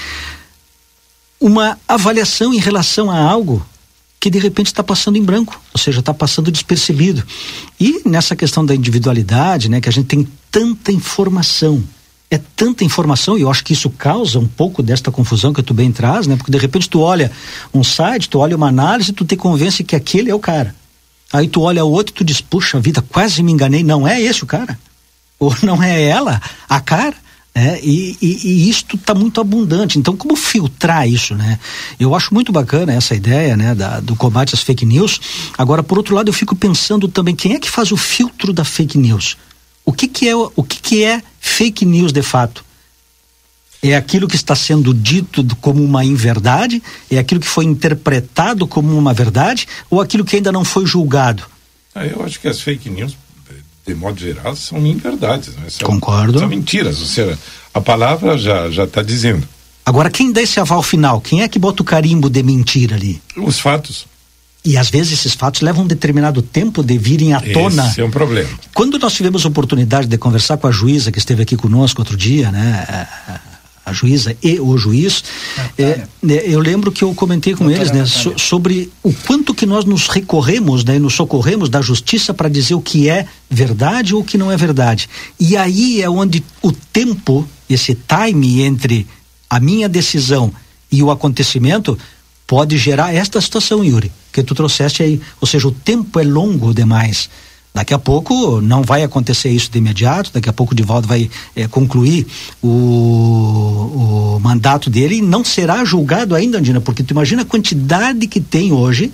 uma 1.41 1.77
avaliação 1.89 2.55
em 2.55 2.59
relação 2.59 3.11
a 3.11 3.19
algo 3.19 3.65
que 4.21 4.31
de 4.31 4.39
repente 4.39 4.69
está 4.69 4.85
passando 4.85 5.19
em 5.19 5.23
branco, 5.23 5.61
ou 5.75 5.81
seja, 5.81 5.99
está 5.99 6.15
passando 6.15 6.53
despercebido. 6.53 7.25
E 7.81 8.03
nessa 8.05 8.37
questão 8.37 8.65
da 8.65 8.73
individualidade, 8.73 9.69
né, 9.69 9.81
que 9.81 9.89
a 9.89 9.93
gente 9.93 10.07
tem 10.07 10.29
tanta 10.49 10.93
informação, 10.93 11.83
é 12.35 12.41
tanta 12.57 12.85
informação, 12.85 13.37
e 13.37 13.43
eu 13.43 13.51
acho 13.51 13.65
que 13.65 13.73
isso 13.73 13.91
causa 13.91 14.39
um 14.39 14.47
pouco 14.47 14.83
desta 14.83 15.11
confusão 15.11 15.53
que 15.53 15.63
tu 15.63 15.75
bem 15.75 15.93
traz, 15.93 16.27
né? 16.27 16.37
Porque 16.37 16.51
de 16.51 16.59
repente 16.59 16.89
tu 16.89 17.01
olha 17.01 17.31
um 17.73 17.85
site, 17.85 18.29
tu 18.29 18.39
olha 18.39 18.57
uma 18.57 18.69
análise, 18.69 19.13
tu 19.13 19.25
te 19.25 19.37
convence 19.37 19.85
que 19.85 19.95
aquele 19.95 20.31
é 20.31 20.35
o 20.35 20.39
cara. 20.39 20.75
Aí 21.33 21.49
tu 21.49 21.63
olha 21.63 21.85
o 21.85 21.91
outro 21.91 22.15
e 22.15 22.17
tu 22.17 22.25
diz, 22.25 22.41
puxa 22.41 22.81
vida, 22.81 23.03
quase 23.03 23.43
me 23.43 23.53
enganei, 23.53 23.83
não 23.83 24.07
é 24.07 24.21
esse 24.21 24.43
o 24.43 24.47
cara 24.47 24.79
ou 25.43 25.55
não 25.63 25.83
é 25.83 26.03
ela 26.05 26.41
a 26.69 26.81
cara? 26.81 27.17
É, 27.55 27.79
e, 27.83 28.17
e, 28.23 28.49
e 28.49 28.71
isto 28.71 28.97
está 28.97 29.15
muito 29.15 29.39
abundante. 29.39 29.99
Então, 29.99 30.17
como 30.17 30.35
filtrar 30.37 31.07
isso, 31.07 31.35
né? 31.35 31.59
Eu 32.01 32.15
acho 32.15 32.33
muito 32.33 32.51
bacana 32.51 32.95
essa 32.95 33.15
ideia, 33.15 33.55
né, 33.59 33.75
da, 33.75 34.01
do 34.01 34.17
combate 34.17 34.55
às 34.55 34.63
fake 34.63 34.87
news. 34.87 35.21
Agora, 35.59 35.83
por 35.83 35.99
outro 35.99 36.15
lado, 36.15 36.29
eu 36.29 36.33
fico 36.33 36.57
pensando 36.57 37.09
também 37.09 37.35
quem 37.35 37.55
é 37.55 37.61
que 37.61 37.69
faz 37.69 37.93
o 37.93 37.97
filtro 37.97 38.55
da 38.55 38.65
fake 38.65 38.97
news? 38.97 39.37
O 39.85 39.93
que, 39.93 40.09
que 40.09 40.29
é 40.29 40.35
o 40.35 40.63
que, 40.63 40.81
que 40.81 41.05
é 41.05 41.23
fake 41.43 41.85
news 41.85 42.13
de 42.13 42.23
fato? 42.23 42.65
É 43.83 43.97
aquilo 43.97 44.29
que 44.29 44.37
está 44.37 44.55
sendo 44.55 44.95
dito 44.95 45.45
como 45.61 45.83
uma 45.85 46.05
inverdade? 46.05 46.81
É 47.11 47.19
aquilo 47.19 47.41
que 47.41 47.49
foi 47.49 47.65
interpretado 47.65 48.67
como 48.67 48.97
uma 48.97 49.13
verdade? 49.13 49.67
Ou 49.91 50.01
aquilo 50.01 50.25
que 50.25 50.37
ainda 50.37 50.53
não 50.53 50.65
foi 50.65 50.87
julgado? 50.87 51.43
Ah, 51.95 52.07
eu 52.07 52.25
acho 52.25 52.41
que 52.41 52.49
as 52.49 52.61
fake 52.61 52.89
news 52.89 53.17
de 53.87 53.95
modo 53.95 54.19
geral, 54.19 54.55
são 54.55 54.85
inverdades. 54.87 55.55
Né? 55.57 55.69
São, 55.69 55.89
Concordo. 55.89 56.39
São 56.39 56.49
mentiras. 56.49 57.01
Ou 57.01 57.07
seja, 57.07 57.39
a 57.75 57.81
palavra 57.81 58.39
já 58.39 58.71
já 58.71 58.85
está 58.85 59.03
dizendo. 59.03 59.47
Agora, 59.85 60.11
quem 60.11 60.33
dá 60.33 60.41
esse 60.41 60.61
aval 60.61 60.83
final? 60.83 61.21
Quem 61.21 61.43
é 61.43 61.49
que 61.49 61.59
bota 61.59 61.83
o 61.83 61.85
carimbo 61.85 62.31
de 62.31 62.43
mentira 62.43 62.95
ali? 62.95 63.21
Os 63.37 63.59
fatos. 63.59 64.07
E 64.65 64.77
às 64.77 64.91
vezes 64.91 65.13
esses 65.13 65.35
fatos 65.35 65.61
levam 65.61 65.85
um 65.85 65.87
determinado 65.87 66.41
tempo 66.41 66.85
de 66.85 66.97
virem 66.97 67.33
à 67.35 67.41
tona. 67.41 67.89
Esse 67.89 68.01
é 68.01 68.05
um 68.05 68.11
problema. 68.11 68.49
Quando 68.73 68.99
nós 68.99 69.13
tivemos 69.13 69.45
a 69.45 69.49
oportunidade 69.49 70.07
de 70.07 70.17
conversar 70.17 70.57
com 70.57 70.69
a 70.69 70.71
juíza 70.71 71.11
que 71.11 71.19
esteve 71.19 71.43
aqui 71.43 71.57
conosco 71.57 72.01
outro 72.01 72.17
dia, 72.17 72.53
né? 72.53 73.09
a 73.85 73.93
juíza 73.93 74.37
e 74.43 74.61
o 74.61 74.77
juiz, 74.79 75.25
é, 75.77 76.07
eu 76.23 76.61
lembro 76.61 76.93
que 76.93 77.03
eu 77.03 77.13
comentei 77.15 77.55
com 77.55 77.69
eles 77.69 77.91
né, 77.91 78.07
so, 78.07 78.33
sobre 78.39 78.91
o 79.03 79.13
quanto 79.13 79.53
que 79.53 79.67
nós 79.67 79.85
nos 79.85 80.07
recorremos, 80.07 80.85
né, 80.85 80.99
nos 80.99 81.15
socorremos 81.15 81.69
da 81.69 81.83
justiça 81.83 82.33
para 82.33 82.49
dizer 82.49 82.75
o 82.75 82.81
que 82.81 83.09
é 83.09 83.27
verdade 83.51 84.15
ou 84.15 84.21
o 84.21 84.25
que 84.25 84.39
não 84.39 84.53
é 84.53 84.57
verdade. 84.57 85.09
E 85.39 85.57
aí 85.57 86.01
é 86.01 86.09
onde 86.09 86.45
o 86.63 86.71
tempo, 86.71 87.47
esse 87.69 87.97
time 87.97 88.63
entre 88.63 89.07
a 89.51 89.59
minha 89.59 89.89
decisão 89.89 90.53
e 90.91 91.03
o 91.03 91.11
acontecimento 91.11 91.99
pode 92.47 92.79
gerar 92.79 93.13
esta 93.13 93.41
situação, 93.41 93.85
Yuri, 93.85 94.13
que 94.33 94.43
tu 94.43 94.55
trouxeste 94.55 95.03
aí. 95.03 95.21
Ou 95.41 95.47
seja, 95.47 95.69
o 95.69 95.73
tempo 95.73 96.19
é 96.19 96.25
longo 96.25 96.73
demais. 96.73 97.29
Daqui 97.75 97.95
a 97.95 97.99
pouco 97.99 98.61
não 98.61 98.83
vai 98.83 99.03
acontecer 99.03 99.49
isso 99.49 99.71
de 99.71 99.79
imediato, 99.79 100.31
daqui 100.33 100.49
a 100.49 100.53
pouco 100.53 100.73
o 100.73 100.77
Divaldo 100.77 101.09
vai 101.09 101.31
é, 101.57 101.67
concluir 101.67 102.27
o, 102.63 102.69
o 104.37 104.41
mandato 104.41 104.91
dele 104.91 105.17
e 105.17 105.23
não 105.23 105.43
será 105.43 105.83
julgado 105.83 106.35
ainda, 106.35 106.59
Andina, 106.59 106.83
porque 106.83 107.03
tu 107.03 107.13
imagina 107.13 107.43
a 107.43 107.47
quantidade 107.47 108.27
que 108.27 108.41
tem 108.43 108.73
hoje 108.73 109.11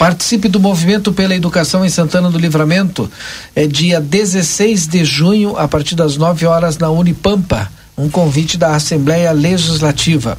Participe 0.00 0.48
do 0.48 0.58
movimento 0.58 1.12
pela 1.12 1.36
educação 1.36 1.84
em 1.84 1.90
Santana 1.90 2.30
do 2.30 2.38
Livramento. 2.38 3.12
É 3.54 3.66
dia 3.66 4.00
16 4.00 4.86
de 4.86 5.04
junho, 5.04 5.58
a 5.58 5.68
partir 5.68 5.94
das 5.94 6.16
9 6.16 6.46
horas, 6.46 6.78
na 6.78 6.88
Unipampa. 6.88 7.70
Um 7.98 8.08
convite 8.08 8.56
da 8.56 8.74
Assembleia 8.74 9.30
Legislativa. 9.30 10.38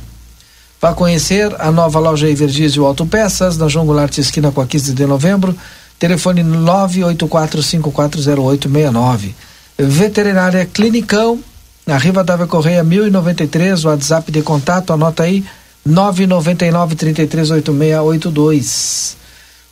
Vá 0.82 0.96
conhecer 0.96 1.56
a 1.60 1.72
nova 1.72 2.00
loja 2.00 2.28
Evergizio 2.28 2.88
Autopeças, 2.88 3.56
na 3.56 3.68
João 3.68 3.86
Goulart, 3.86 4.18
esquina 4.18 4.52
com 4.52 4.62
a 4.62 4.66
15 4.66 4.94
de 4.94 5.06
novembro. 5.06 5.56
Telefone 6.00 6.44
984540869. 6.44 9.36
Veterinária 9.78 10.66
Clinicão, 10.66 11.40
na 11.86 12.00
Riva 12.00 12.24
Dávia 12.24 12.48
Correia 12.48 12.84
1093, 12.84 13.86
WhatsApp 13.86 14.32
de 14.32 14.42
contato, 14.42 14.92
anota 14.92 15.22
aí 15.22 15.46
999 15.86 16.96
338682. 16.96 19.21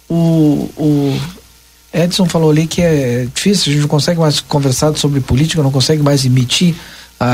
O, 0.10 0.70
o 0.76 1.20
Edson 1.94 2.26
falou 2.26 2.50
ali 2.50 2.66
que 2.68 2.82
é 2.82 3.28
difícil, 3.34 3.72
a 3.72 3.74
gente 3.74 3.82
não 3.82 3.88
consegue 3.88 4.20
mais 4.20 4.40
conversar 4.40 4.96
sobre 4.98 5.20
política, 5.22 5.62
não 5.62 5.72
consegue 5.72 6.02
mais 6.02 6.26
emitir, 6.26 6.76
a, 7.20 7.26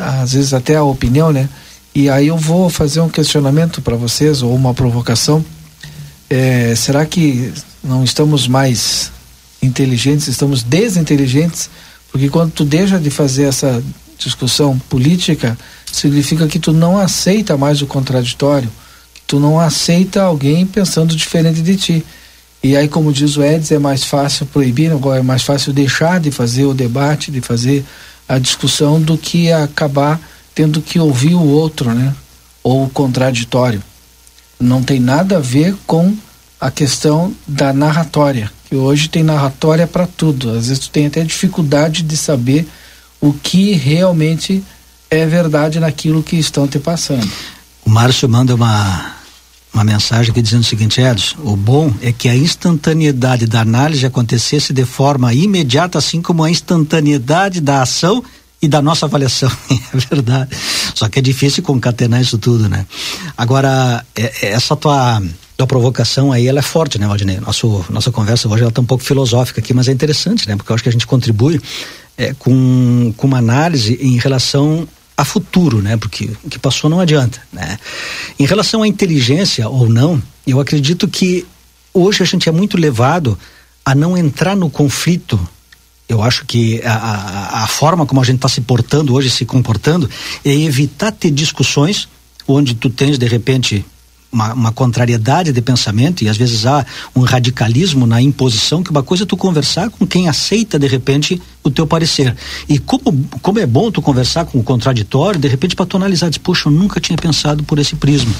a, 0.00 0.22
às 0.22 0.32
vezes 0.32 0.54
até 0.54 0.76
a 0.76 0.82
opinião, 0.82 1.32
né? 1.32 1.48
E 1.94 2.08
aí 2.08 2.28
eu 2.28 2.36
vou 2.38 2.70
fazer 2.70 3.00
um 3.00 3.08
questionamento 3.08 3.82
para 3.82 3.96
vocês, 3.96 4.42
ou 4.42 4.54
uma 4.54 4.72
provocação. 4.72 5.44
É, 6.30 6.74
será 6.74 7.04
que 7.04 7.52
não 7.84 8.02
estamos 8.02 8.48
mais 8.48 9.12
inteligentes, 9.62 10.28
estamos 10.28 10.62
desinteligentes? 10.62 11.68
Porque 12.10 12.30
quando 12.30 12.52
tu 12.52 12.64
deixa 12.64 12.98
de 12.98 13.10
fazer 13.10 13.44
essa 13.44 13.82
discussão 14.16 14.78
política, 14.88 15.58
significa 15.90 16.46
que 16.46 16.58
tu 16.58 16.72
não 16.72 16.98
aceita 16.98 17.56
mais 17.56 17.82
o 17.82 17.86
contraditório, 17.86 18.70
tu 19.32 19.40
não 19.40 19.58
aceita 19.58 20.20
alguém 20.20 20.66
pensando 20.66 21.16
diferente 21.16 21.62
de 21.62 21.74
ti. 21.74 22.04
E 22.62 22.76
aí, 22.76 22.86
como 22.86 23.10
diz 23.10 23.38
o 23.38 23.42
Edson, 23.42 23.76
é 23.76 23.78
mais 23.78 24.04
fácil 24.04 24.44
proibir, 24.44 24.92
agora 24.92 25.20
é 25.20 25.22
mais 25.22 25.42
fácil 25.42 25.72
deixar 25.72 26.20
de 26.20 26.30
fazer 26.30 26.66
o 26.66 26.74
debate, 26.74 27.30
de 27.30 27.40
fazer 27.40 27.82
a 28.28 28.38
discussão, 28.38 29.00
do 29.00 29.16
que 29.16 29.50
acabar 29.50 30.20
tendo 30.54 30.82
que 30.82 30.98
ouvir 30.98 31.34
o 31.34 31.48
outro, 31.48 31.94
né? 31.94 32.14
Ou 32.62 32.84
o 32.84 32.90
contraditório. 32.90 33.82
Não 34.60 34.82
tem 34.82 35.00
nada 35.00 35.38
a 35.38 35.40
ver 35.40 35.74
com 35.86 36.14
a 36.60 36.70
questão 36.70 37.34
da 37.48 37.72
narratória, 37.72 38.52
que 38.68 38.76
hoje 38.76 39.08
tem 39.08 39.22
narratória 39.22 39.86
para 39.86 40.06
tudo. 40.06 40.50
Às 40.50 40.68
vezes 40.68 40.78
tu 40.80 40.90
tem 40.90 41.06
até 41.06 41.24
dificuldade 41.24 42.02
de 42.02 42.18
saber 42.18 42.68
o 43.18 43.32
que 43.32 43.72
realmente 43.72 44.62
é 45.10 45.24
verdade 45.24 45.80
naquilo 45.80 46.22
que 46.22 46.36
estão 46.36 46.68
te 46.68 46.78
passando. 46.78 47.32
O 47.82 47.88
Márcio 47.88 48.28
manda 48.28 48.54
uma, 48.54 49.21
uma 49.72 49.84
mensagem 49.84 50.30
aqui 50.30 50.42
dizendo 50.42 50.60
o 50.60 50.64
seguinte, 50.64 51.00
Edson, 51.00 51.36
o 51.44 51.56
bom 51.56 51.92
é 52.02 52.12
que 52.12 52.28
a 52.28 52.36
instantaneidade 52.36 53.46
da 53.46 53.60
análise 53.60 54.04
acontecesse 54.04 54.72
de 54.72 54.84
forma 54.84 55.32
imediata, 55.32 55.98
assim 55.98 56.20
como 56.20 56.44
a 56.44 56.50
instantaneidade 56.50 57.60
da 57.60 57.82
ação 57.82 58.22
e 58.60 58.68
da 58.68 58.82
nossa 58.82 59.06
avaliação. 59.06 59.50
é 59.70 59.96
verdade. 59.96 60.50
Só 60.94 61.08
que 61.08 61.18
é 61.18 61.22
difícil 61.22 61.62
concatenar 61.62 62.20
isso 62.20 62.36
tudo, 62.38 62.68
né? 62.68 62.86
Agora, 63.36 64.04
é, 64.14 64.32
é, 64.42 64.52
essa 64.52 64.76
tua 64.76 65.22
tua 65.56 65.66
provocação 65.66 66.32
aí, 66.32 66.48
ela 66.48 66.58
é 66.58 66.62
forte, 66.62 66.98
né, 66.98 67.06
Valdinei? 67.06 67.38
Nosso, 67.38 67.84
nossa 67.90 68.10
conversa 68.10 68.48
hoje 68.48 68.62
ela 68.62 68.72
tá 68.72 68.80
um 68.80 68.86
pouco 68.86 69.04
filosófica 69.04 69.60
aqui, 69.60 69.72
mas 69.72 69.86
é 69.86 69.92
interessante, 69.92 70.48
né? 70.48 70.56
Porque 70.56 70.72
eu 70.72 70.74
acho 70.74 70.82
que 70.82 70.88
a 70.88 70.92
gente 70.92 71.06
contribui 71.06 71.60
é, 72.16 72.34
com, 72.34 73.12
com 73.16 73.26
uma 73.26 73.38
análise 73.38 73.98
em 74.00 74.16
relação 74.16 74.88
a 75.22 75.24
futuro, 75.24 75.80
né? 75.80 75.96
Porque 75.96 76.30
o 76.42 76.50
que 76.50 76.58
passou 76.58 76.90
não 76.90 76.98
adianta, 76.98 77.40
né? 77.52 77.78
Em 78.38 78.44
relação 78.44 78.82
à 78.82 78.88
inteligência 78.88 79.68
ou 79.68 79.88
não, 79.88 80.20
eu 80.44 80.58
acredito 80.58 81.06
que 81.06 81.46
hoje 81.94 82.24
a 82.24 82.26
gente 82.26 82.48
é 82.48 82.52
muito 82.52 82.76
levado 82.76 83.38
a 83.84 83.94
não 83.94 84.16
entrar 84.16 84.56
no 84.56 84.68
conflito. 84.68 85.38
Eu 86.08 86.22
acho 86.22 86.44
que 86.44 86.82
a, 86.82 86.92
a, 86.92 87.64
a 87.64 87.66
forma 87.68 88.04
como 88.04 88.20
a 88.20 88.24
gente 88.24 88.36
está 88.36 88.48
se 88.48 88.60
portando 88.62 89.14
hoje, 89.14 89.30
se 89.30 89.44
comportando, 89.44 90.10
é 90.44 90.52
evitar 90.52 91.12
ter 91.12 91.30
discussões 91.30 92.08
onde 92.46 92.74
tu 92.74 92.90
tens 92.90 93.16
de 93.16 93.26
repente 93.28 93.84
uma, 94.32 94.54
uma, 94.54 94.72
contrariedade 94.72 95.52
de 95.52 95.60
pensamento 95.60 96.24
e 96.24 96.28
às 96.28 96.36
vezes 96.36 96.64
há 96.64 96.84
um 97.14 97.20
radicalismo 97.20 98.06
na 98.06 98.20
imposição 98.20 98.82
que 98.82 98.90
uma 98.90 99.02
coisa 99.02 99.24
é 99.24 99.26
tu 99.26 99.36
conversar 99.36 99.90
com 99.90 100.06
quem 100.06 100.28
aceita 100.28 100.78
de 100.78 100.86
repente 100.86 101.40
o 101.62 101.70
teu 101.70 101.86
parecer. 101.86 102.34
E 102.68 102.78
como 102.78 103.28
como 103.42 103.58
é 103.58 103.66
bom 103.66 103.90
tu 103.90 104.00
conversar 104.00 104.46
com 104.46 104.58
o 104.58 104.62
contraditório 104.62 105.38
de 105.38 105.48
repente 105.48 105.76
para 105.76 105.86
tu 105.86 105.96
analisar 105.96 106.30
diz, 106.30 106.38
poxa 106.38 106.68
eu 106.68 106.72
nunca 106.72 107.00
tinha 107.00 107.16
pensado 107.16 107.62
por 107.62 107.78
esse 107.78 107.94
prisma. 107.94 108.34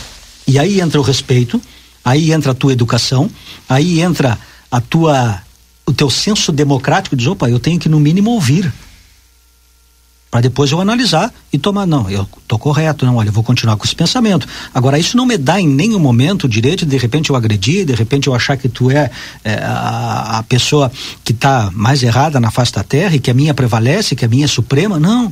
E 0.48 0.58
aí 0.58 0.80
entra 0.80 0.98
o 0.98 1.04
respeito 1.04 1.60
aí 2.04 2.32
entra 2.32 2.52
a 2.52 2.54
tua 2.54 2.72
educação 2.72 3.30
aí 3.68 4.00
entra 4.00 4.38
a 4.70 4.80
tua 4.80 5.40
o 5.84 5.92
teu 5.92 6.08
senso 6.08 6.50
democrático 6.50 7.14
diz 7.14 7.26
opa 7.26 7.50
eu 7.50 7.60
tenho 7.60 7.78
que 7.78 7.88
no 7.88 8.00
mínimo 8.00 8.30
ouvir 8.30 8.72
para 10.32 10.40
depois 10.40 10.72
eu 10.72 10.80
analisar 10.80 11.30
e 11.52 11.58
tomar, 11.58 11.84
não, 11.84 12.08
eu 12.08 12.26
tô 12.48 12.58
correto, 12.58 13.04
não, 13.04 13.16
olha, 13.16 13.28
eu 13.28 13.32
vou 13.34 13.44
continuar 13.44 13.76
com 13.76 13.84
esse 13.84 13.94
pensamento. 13.94 14.48
Agora, 14.74 14.98
isso 14.98 15.14
não 15.14 15.26
me 15.26 15.36
dá 15.36 15.60
em 15.60 15.68
nenhum 15.68 15.98
momento 15.98 16.44
o 16.44 16.48
direito 16.48 16.86
de, 16.86 16.92
de 16.92 16.96
repente 16.96 17.28
eu 17.28 17.36
agredir, 17.36 17.84
de 17.84 17.92
repente 17.92 18.28
eu 18.28 18.34
achar 18.34 18.56
que 18.56 18.66
tu 18.66 18.90
é, 18.90 19.10
é 19.44 19.56
a, 19.62 20.38
a, 20.38 20.42
pessoa 20.44 20.90
que 21.22 21.32
está 21.32 21.70
mais 21.74 22.02
errada 22.02 22.40
na 22.40 22.50
face 22.50 22.72
da 22.72 22.82
terra 22.82 23.14
e 23.14 23.20
que 23.20 23.30
a 23.30 23.34
minha 23.34 23.52
prevalece, 23.52 24.16
que 24.16 24.24
a 24.24 24.28
minha 24.28 24.46
é 24.46 24.48
suprema, 24.48 24.98
não. 24.98 25.30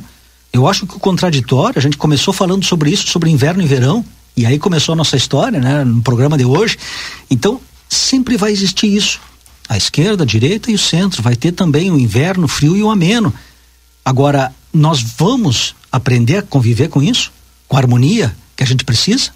Eu 0.53 0.67
acho 0.67 0.85
que 0.85 0.95
o 0.95 0.99
contraditório, 0.99 1.79
a 1.79 1.81
gente 1.81 1.97
começou 1.97 2.31
falando 2.31 2.63
sobre 2.63 2.91
isso, 2.91 3.07
sobre 3.07 3.31
inverno 3.31 3.63
e 3.63 3.65
verão, 3.65 4.05
e 4.37 4.45
aí 4.45 4.59
começou 4.59 4.93
a 4.93 4.95
nossa 4.95 5.17
história, 5.17 5.59
né, 5.59 5.83
no 5.83 6.03
programa 6.03 6.37
de 6.37 6.45
hoje. 6.45 6.77
Então, 7.27 7.59
sempre 7.89 8.37
vai 8.37 8.51
existir 8.51 8.95
isso. 8.95 9.19
A 9.67 9.77
esquerda, 9.77 10.21
a 10.21 10.27
direita 10.27 10.69
e 10.69 10.75
o 10.75 10.77
centro. 10.77 11.23
Vai 11.23 11.35
ter 11.35 11.53
também 11.53 11.89
o 11.89 11.97
inverno, 11.97 12.45
o 12.45 12.47
frio 12.47 12.77
e 12.77 12.83
o 12.83 12.91
ameno. 12.91 13.33
Agora, 14.05 14.53
nós 14.73 15.01
vamos 15.01 15.75
aprender 15.91 16.37
a 16.37 16.41
conviver 16.41 16.89
com 16.89 17.01
isso? 17.01 17.31
Com 17.67 17.77
a 17.77 17.79
harmonia 17.79 18.35
que 18.55 18.63
a 18.63 18.67
gente 18.67 18.83
precisa? 18.83 19.31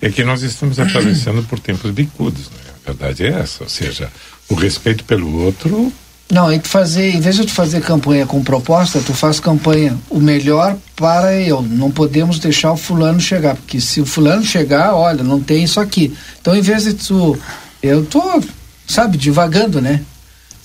É 0.00 0.10
que 0.10 0.24
nós 0.24 0.42
estamos 0.42 0.78
atravessando 0.78 1.42
por 1.44 1.58
tempos 1.58 1.90
bicudos, 1.90 2.50
né? 2.50 2.72
A 2.84 2.92
verdade 2.92 3.24
é 3.24 3.28
essa, 3.28 3.62
ou 3.62 3.68
seja, 3.68 4.10
o 4.48 4.54
respeito 4.54 5.04
pelo 5.04 5.44
outro. 5.44 5.92
Não, 6.30 6.52
em 6.52 6.60
fazer, 6.60 7.14
em 7.14 7.20
vez 7.20 7.36
de 7.36 7.44
tu 7.44 7.52
fazer 7.52 7.80
campanha 7.82 8.26
com 8.26 8.42
proposta, 8.42 9.00
tu 9.00 9.12
faz 9.12 9.38
campanha 9.38 9.96
o 10.08 10.18
melhor 10.18 10.76
para 10.96 11.38
eu. 11.38 11.62
Não 11.62 11.90
podemos 11.90 12.38
deixar 12.38 12.72
o 12.72 12.76
fulano 12.76 13.20
chegar, 13.20 13.54
porque 13.54 13.80
se 13.80 14.00
o 14.00 14.06
fulano 14.06 14.42
chegar, 14.42 14.94
olha, 14.94 15.22
não 15.22 15.40
tem 15.40 15.62
isso 15.62 15.78
aqui. 15.78 16.12
Então, 16.40 16.56
em 16.56 16.62
vez 16.62 16.84
de 16.84 16.94
tu, 16.94 17.38
eu 17.82 18.04
tô, 18.04 18.42
sabe, 18.86 19.16
divagando, 19.16 19.80
né? 19.80 20.02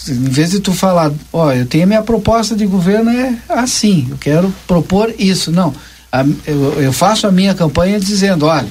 Em 0.08 0.30
vez 0.30 0.52
de 0.52 0.60
tu 0.60 0.74
falar, 0.74 1.12
ó, 1.34 1.52
eu 1.52 1.66
tenho 1.66 1.84
a 1.84 1.88
minha 1.88 2.02
proposta 2.02 2.56
de 2.56 2.66
governo 2.66 3.10
é 3.10 3.38
assim, 3.50 4.08
eu 4.10 4.18
quero 4.18 4.54
propor 4.68 5.14
isso. 5.18 5.52
Não, 5.52 5.74
a, 6.12 6.24
eu, 6.46 6.82
eu, 6.82 6.94
faço 6.94 7.28
a 7.28 7.32
minha 7.32 7.54
campanha 7.54 8.00
dizendo, 8.00 8.46
olha, 8.46 8.68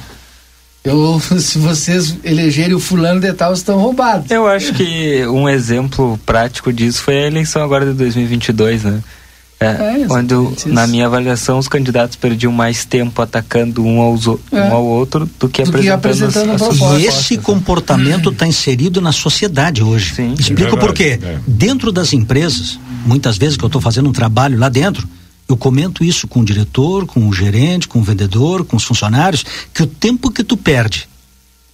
eu, 0.83 1.19
se 1.39 1.57
vocês 1.57 2.15
elegerem 2.23 2.73
o 2.73 2.79
fulano 2.79 3.19
de 3.19 3.31
tal, 3.33 3.53
estão 3.53 3.77
roubados. 3.77 4.31
Eu 4.31 4.47
acho 4.47 4.73
que 4.73 5.25
um 5.27 5.47
exemplo 5.49 6.19
prático 6.25 6.71
disso 6.71 7.01
foi 7.01 7.23
a 7.23 7.27
eleição 7.27 7.63
agora 7.63 7.85
de 7.85 7.93
2022, 7.93 8.83
né? 8.83 9.03
É, 9.59 10.03
é 10.03 10.07
onde 10.09 10.35
na 10.67 10.85
minha 10.85 11.07
avaliação 11.07 11.57
os 11.57 11.67
candidatos 11.67 12.15
perdiam 12.15 12.51
mais 12.51 12.85
tempo 12.85 13.19
atacando 13.21 13.83
um, 13.83 13.99
aos, 13.99 14.27
é. 14.27 14.61
um 14.61 14.73
ao 14.73 14.85
outro 14.85 15.27
do 15.39 15.49
que 15.49 15.63
do 15.63 15.69
apresentando, 15.69 15.81
que 15.81 15.89
apresentando 15.89 16.51
as, 16.51 16.61
as 16.61 17.01
E 17.01 17.05
esse 17.05 17.37
comportamento 17.39 18.29
está 18.29 18.45
inserido 18.45 19.01
na 19.01 19.11
sociedade 19.11 19.81
hoje. 19.81 20.13
Sim. 20.13 20.35
Explico 20.37 20.75
é 20.75 20.79
por 20.79 20.93
quê. 20.93 21.19
É. 21.21 21.39
Dentro 21.47 21.91
das 21.91 22.13
empresas, 22.13 22.79
muitas 23.03 23.37
vezes 23.37 23.57
que 23.57 23.63
eu 23.63 23.67
estou 23.67 23.81
fazendo 23.81 24.07
um 24.07 24.13
trabalho 24.13 24.59
lá 24.59 24.69
dentro, 24.69 25.07
eu 25.49 25.57
comento 25.57 26.03
isso 26.03 26.27
com 26.27 26.41
o 26.41 26.45
diretor, 26.45 27.07
com 27.07 27.27
o 27.27 27.33
gerente, 27.33 27.87
com 27.87 27.99
o 27.99 28.03
vendedor, 28.03 28.63
com 28.63 28.77
os 28.77 28.83
funcionários, 28.83 29.43
que 29.73 29.81
o 29.81 29.87
tempo 29.87 30.29
que 30.29 30.43
tu 30.43 30.55
perde 30.55 31.09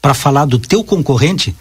para 0.02 0.14
falar 0.14 0.46
do 0.46 0.58
teu 0.60 0.84
concorrente 0.84 1.54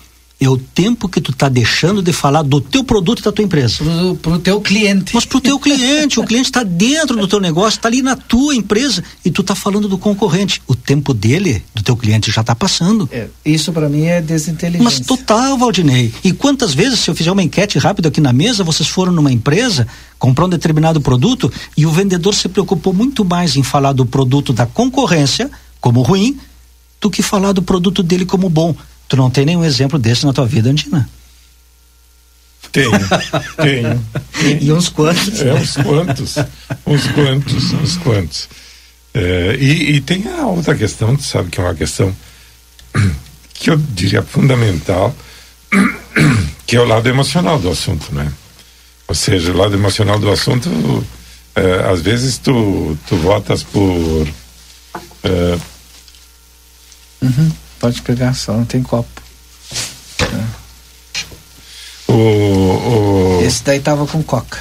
é 0.45 0.49
o 0.49 0.57
tempo 0.57 1.09
que 1.09 1.21
tu 1.21 1.31
está 1.31 1.49
deixando 1.49 2.03
de 2.03 2.13
falar 2.13 2.43
do 2.43 2.61
teu 2.61 2.83
produto 2.83 3.21
e 3.21 3.23
da 3.23 3.33
tua 3.33 3.45
empresa. 3.45 3.77
Pro, 3.79 4.17
pro 4.17 4.39
teu 4.39 4.61
cliente. 4.61 5.15
Mas 5.15 5.25
pro 5.25 5.41
teu 5.41 5.59
cliente, 5.59 6.19
o 6.19 6.25
cliente 6.25 6.47
está 6.47 6.63
dentro 6.63 7.17
do 7.17 7.29
teu 7.29 7.41
negócio, 7.41 7.79
está 7.79 7.89
ali 7.89 8.03
na 8.03 8.17
tua 8.17 8.55
empresa 8.55 9.05
e 9.25 9.31
tu 9.31 9.43
está 9.43 9.55
falando 9.55 9.89
do 9.89 9.97
concorrente. 9.97 10.61
O 10.67 10.75
tempo 10.75 11.15
dele, 11.15 11.63
do 11.75 11.83
teu 11.83 11.97
cliente, 11.97 12.31
já 12.31 12.41
está 12.41 12.55
passando. 12.55 13.09
É, 13.13 13.29
isso 13.45 13.73
para 13.73 13.89
mim 13.89 14.05
é 14.05 14.21
desinteligência. 14.21 14.85
Mas 14.85 15.01
total, 15.01 15.57
Valdinei. 15.59 16.13
E 16.25 16.33
quantas 16.33 16.75
vezes, 16.75 17.01
se 17.01 17.11
eu 17.11 17.15
fizer 17.15 17.31
uma 17.31 17.43
enquete 17.43 17.79
rápida 17.79 18.09
aqui 18.09 18.21
na 18.21 18.33
mesa, 18.33 18.65
vocês 18.65 18.89
foram 18.89 19.13
numa 19.13 19.33
empresa, 19.33 19.87
comprar 20.19 20.47
um 20.47 20.49
determinado 20.49 21.01
produto 21.01 21.53
e 21.77 21.87
o 21.87 21.91
vendedor 21.91 22.35
se 22.35 22.49
preocupou 22.49 22.93
muito 22.93 23.25
mais 23.25 23.57
em 23.57 23.63
falar 23.63 23.93
do 23.93 24.05
produto 24.05 24.53
da 24.53 24.67
concorrência 24.67 25.51
como 25.81 26.03
ruim 26.03 26.39
do 27.01 27.11
que 27.11 27.21
falar 27.21 27.53
do 27.53 27.63
produto 27.63 28.03
dele 28.03 28.25
como 28.25 28.49
bom. 28.49 28.75
Tu 29.09 29.17
não 29.17 29.31
tem 29.31 29.45
nenhum 29.45 29.65
exemplo 29.65 29.99
desse 29.99 30.25
na 30.25 30.33
tua 30.33 30.47
vida, 30.47 30.71
Andina? 30.71 31.09
Tenho, 32.73 32.91
tenho. 33.61 34.07
E 34.61 34.73
uns 34.73 34.89
quantos? 34.89 35.43
É, 35.43 35.53
uns 35.53 35.77
quantos, 35.77 36.37
uns 36.87 37.07
quantos, 37.09 37.73
uns 37.73 37.97
quantos. 37.99 38.49
É, 39.13 39.57
e, 39.61 39.97
e, 39.97 40.01
tem 40.01 40.27
a 40.29 40.47
outra 40.47 40.75
questão, 40.75 41.15
tu 41.15 41.23
sabe 41.23 41.51
que 41.51 41.61
é 41.61 41.63
uma 41.63 41.75
questão 41.75 42.15
que 43.53 43.69
eu 43.69 43.77
diria 43.77 44.23
fundamental, 44.23 45.15
que 46.67 46.77
é 46.77 46.81
o 46.81 46.87
lado 46.87 47.07
emocional 47.07 47.59
do 47.59 47.71
assunto, 47.71 48.15
né? 48.15 48.33
Ou 49.07 49.15
seja, 49.15 49.53
o 49.53 49.57
lado 49.57 49.75
emocional 49.75 50.19
do 50.19 50.31
assunto, 50.31 50.71
é, 51.55 51.91
às 51.93 52.01
vezes 52.01 52.39
tu, 52.39 52.97
tu 53.07 53.17
votas 53.17 53.63
por. 53.63 54.27
É, 55.25 55.59
uhum. 57.21 57.53
Pode 57.83 58.01
pegar 58.03 58.33
só, 58.33 58.53
não 58.53 58.65
tem 58.65 58.81
copo. 58.81 59.21
É. 60.21 62.13
O, 62.13 62.15
o... 62.15 63.43
Esse 63.45 63.65
daí 63.65 63.81
tava 63.81 64.07
com 64.07 64.23
coca. 64.23 64.61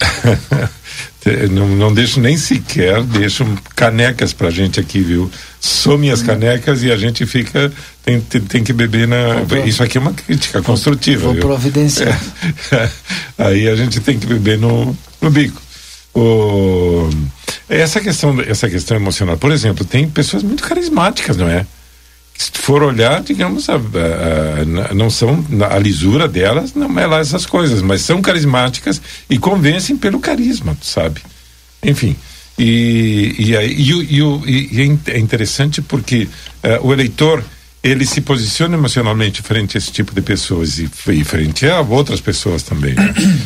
não, 1.52 1.68
não 1.68 1.94
deixo 1.94 2.18
nem 2.18 2.36
sequer, 2.36 3.00
deixo 3.04 3.46
canecas 3.76 4.32
pra 4.32 4.50
gente 4.50 4.80
aqui, 4.80 5.00
viu? 5.00 5.30
Some 5.60 6.10
as 6.10 6.20
canecas 6.20 6.82
e 6.82 6.90
a 6.90 6.96
gente 6.96 7.24
fica, 7.26 7.72
tem, 8.02 8.20
tem, 8.20 8.40
tem 8.40 8.64
que 8.64 8.72
beber 8.72 9.06
na. 9.06 9.44
Isso 9.64 9.84
aqui 9.84 9.98
é 9.98 10.00
uma 10.00 10.14
crítica 10.14 10.60
construtiva. 10.62 11.26
Vou 11.26 11.36
providenciar. 11.36 12.20
É, 12.72 12.90
aí 13.38 13.68
a 13.68 13.76
gente 13.76 14.00
tem 14.00 14.18
que 14.18 14.26
beber 14.26 14.58
no, 14.58 14.98
no 15.20 15.30
bico. 15.30 15.62
O, 16.12 17.08
essa 17.70 18.00
questão, 18.00 18.40
essa 18.40 18.68
questão 18.68 18.96
emocional, 18.96 19.36
por 19.36 19.52
exemplo, 19.52 19.84
tem 19.84 20.08
pessoas 20.08 20.42
muito 20.42 20.62
carismáticas, 20.62 21.36
não 21.36 21.48
é? 21.48 21.64
Se 22.36 22.50
for 22.52 22.82
olhar, 22.82 23.22
digamos, 23.22 23.68
a, 23.68 23.74
a, 23.74 24.90
a, 24.90 24.94
não 24.94 25.10
são 25.10 25.44
a 25.70 25.78
lisura 25.78 26.26
delas, 26.26 26.74
não 26.74 26.98
é 26.98 27.06
lá 27.06 27.20
essas 27.20 27.46
coisas, 27.46 27.82
mas 27.82 28.00
são 28.00 28.20
carismáticas 28.22 29.00
e 29.28 29.38
convencem 29.38 29.96
pelo 29.96 30.18
carisma, 30.18 30.76
sabe? 30.82 31.20
Enfim. 31.82 32.16
E, 32.58 33.34
e, 33.38 33.54
e, 33.54 34.18
e, 34.18 34.68
e 34.72 34.80
é 35.06 35.18
interessante 35.18 35.80
porque 35.80 36.28
uh, 36.64 36.86
o 36.86 36.92
eleitor 36.92 37.44
ele 37.82 38.04
se 38.04 38.20
posiciona 38.20 38.76
emocionalmente 38.76 39.40
frente 39.42 39.76
a 39.76 39.78
esse 39.78 39.90
tipo 39.90 40.14
de 40.14 40.20
pessoas 40.20 40.78
e, 40.78 40.90
e 41.08 41.24
frente 41.24 41.66
a 41.66 41.80
outras 41.80 42.20
pessoas 42.20 42.62
também. 42.62 42.94
Né? 42.94 43.14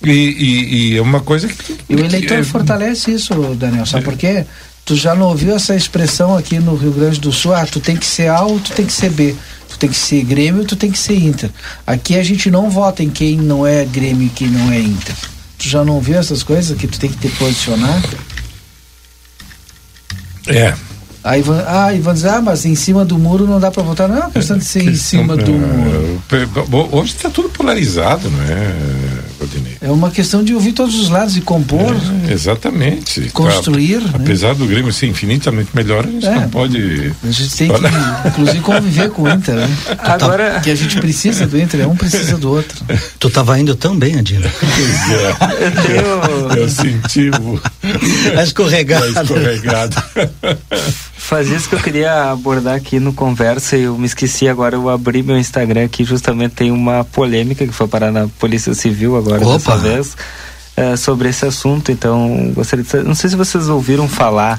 E, 0.00 0.10
e, 0.10 0.92
e, 0.92 0.96
é 0.96 1.02
uma 1.02 1.18
coisa 1.18 1.48
que. 1.48 1.76
E 1.88 1.96
o 1.96 2.04
eleitor 2.04 2.38
é, 2.38 2.44
fortalece 2.44 3.10
isso, 3.10 3.34
Daniel, 3.56 3.84
sabe 3.84 4.04
é. 4.04 4.06
por 4.08 4.16
quê? 4.16 4.46
Tu 4.84 4.94
já 4.94 5.12
não 5.12 5.26
ouviu 5.26 5.56
essa 5.56 5.74
expressão 5.74 6.36
aqui 6.36 6.60
no 6.60 6.76
Rio 6.76 6.92
Grande 6.92 7.18
do 7.18 7.32
Sul? 7.32 7.52
Ah, 7.52 7.66
tu 7.66 7.80
tem 7.80 7.96
que 7.96 8.06
ser 8.06 8.28
A 8.28 8.42
ou 8.42 8.60
tu 8.60 8.70
tem 8.70 8.86
que 8.86 8.92
ser 8.92 9.10
B. 9.10 9.34
Tu 9.68 9.76
tem 9.76 9.90
que 9.90 9.96
ser 9.96 10.22
Grêmio, 10.22 10.64
tu 10.64 10.76
tem 10.76 10.92
que 10.92 10.98
ser 10.98 11.16
Inter. 11.16 11.50
Aqui 11.84 12.16
a 12.16 12.22
gente 12.22 12.48
não 12.48 12.70
vota 12.70 13.02
em 13.02 13.10
quem 13.10 13.36
não 13.36 13.66
é 13.66 13.84
Grêmio 13.84 14.28
e 14.28 14.30
quem 14.30 14.46
não 14.46 14.70
é 14.70 14.78
Inter. 14.78 15.16
Tu 15.58 15.68
já 15.68 15.84
não 15.84 15.94
ouviu 15.94 16.16
essas 16.16 16.44
coisas 16.44 16.78
que 16.78 16.86
tu 16.86 17.00
tem 17.00 17.10
que 17.10 17.28
te 17.28 17.36
posicionar? 17.36 18.00
É, 20.46 20.74
Aí, 21.22 21.42
ah, 21.66 21.92
e 21.92 22.00
vão 22.00 22.14
dizer, 22.14 22.28
ah, 22.28 22.40
mas 22.40 22.64
em 22.64 22.74
cima 22.74 23.04
do 23.04 23.18
muro 23.18 23.46
não 23.46 23.58
dá 23.58 23.70
para 23.70 23.82
votar. 23.82 24.08
Não 24.08 24.16
é 24.16 24.20
uma 24.20 24.30
questão 24.30 24.56
de 24.56 24.64
ser 24.64 24.88
em 24.88 24.94
cima 24.96 25.36
do 25.36 25.52
muro. 25.52 26.22
Hoje 26.92 27.14
está 27.16 27.28
tudo 27.28 27.48
polarizado, 27.48 28.30
não 28.30 28.42
é, 28.42 28.74
É 29.80 29.90
uma 29.90 30.10
questão 30.10 30.42
de 30.42 30.54
ouvir 30.54 30.72
todos 30.72 30.94
os 30.98 31.08
lados 31.08 31.36
e 31.36 31.40
compor. 31.40 31.94
É, 32.28 32.32
exatamente. 32.32 33.30
Construir. 33.30 34.00
Tá, 34.00 34.06
né? 34.06 34.12
Apesar 34.14 34.54
do 34.54 34.66
Grêmio 34.66 34.92
ser 34.92 35.06
infinitamente 35.06 35.70
melhor, 35.74 36.04
a 36.04 36.10
gente 36.10 36.26
é, 36.26 36.34
não 36.34 36.48
pode. 36.48 37.12
A 37.22 37.30
gente 37.30 37.56
tem 37.56 37.68
que, 37.68 38.28
inclusive, 38.28 38.60
conviver 38.60 39.10
com 39.10 39.22
o 39.22 39.28
Inter, 39.30 39.54
né? 39.54 39.68
Agora. 39.98 40.60
Que 40.60 40.70
a 40.70 40.74
gente 40.74 40.98
precisa 40.98 41.46
do 41.46 41.58
Inter, 41.58 41.80
é 41.80 41.86
um 41.86 41.96
precisa 41.96 42.36
do 42.36 42.50
outro. 42.50 42.84
Tu 43.18 43.28
estava 43.28 43.58
indo 43.58 43.74
tão 43.74 43.96
bem, 43.96 44.16
Adina. 44.18 44.48
É. 45.08 45.98
Eu, 46.00 46.62
eu 46.62 46.68
senti 46.68 47.30
o. 47.30 47.60
A 48.36 48.42
escorregada. 48.42 49.06
A 49.06 49.22
escorregada. 49.22 50.04
Fazia 51.28 51.58
isso 51.58 51.68
que 51.68 51.74
eu 51.74 51.80
queria 51.80 52.30
abordar 52.30 52.74
aqui 52.74 52.98
no 52.98 53.12
conversa 53.12 53.76
e 53.76 53.82
eu 53.82 53.98
me 53.98 54.06
esqueci 54.06 54.48
agora, 54.48 54.76
eu 54.76 54.88
abri 54.88 55.22
meu 55.22 55.36
Instagram 55.36 55.84
aqui, 55.84 56.02
justamente 56.02 56.54
tem 56.54 56.70
uma 56.70 57.04
polêmica 57.04 57.66
que 57.66 57.72
foi 57.72 57.86
parar 57.86 58.10
na 58.10 58.26
Polícia 58.38 58.72
Civil 58.72 59.14
agora 59.14 59.44
Opa. 59.44 59.52
dessa 59.52 59.76
vez 59.76 60.16
é, 60.74 60.96
sobre 60.96 61.28
esse 61.28 61.44
assunto, 61.44 61.92
então 61.92 62.50
gostaria 62.54 62.82
de 62.82 63.02
não 63.02 63.14
sei 63.14 63.28
se 63.28 63.36
vocês 63.36 63.68
ouviram 63.68 64.08
falar 64.08 64.58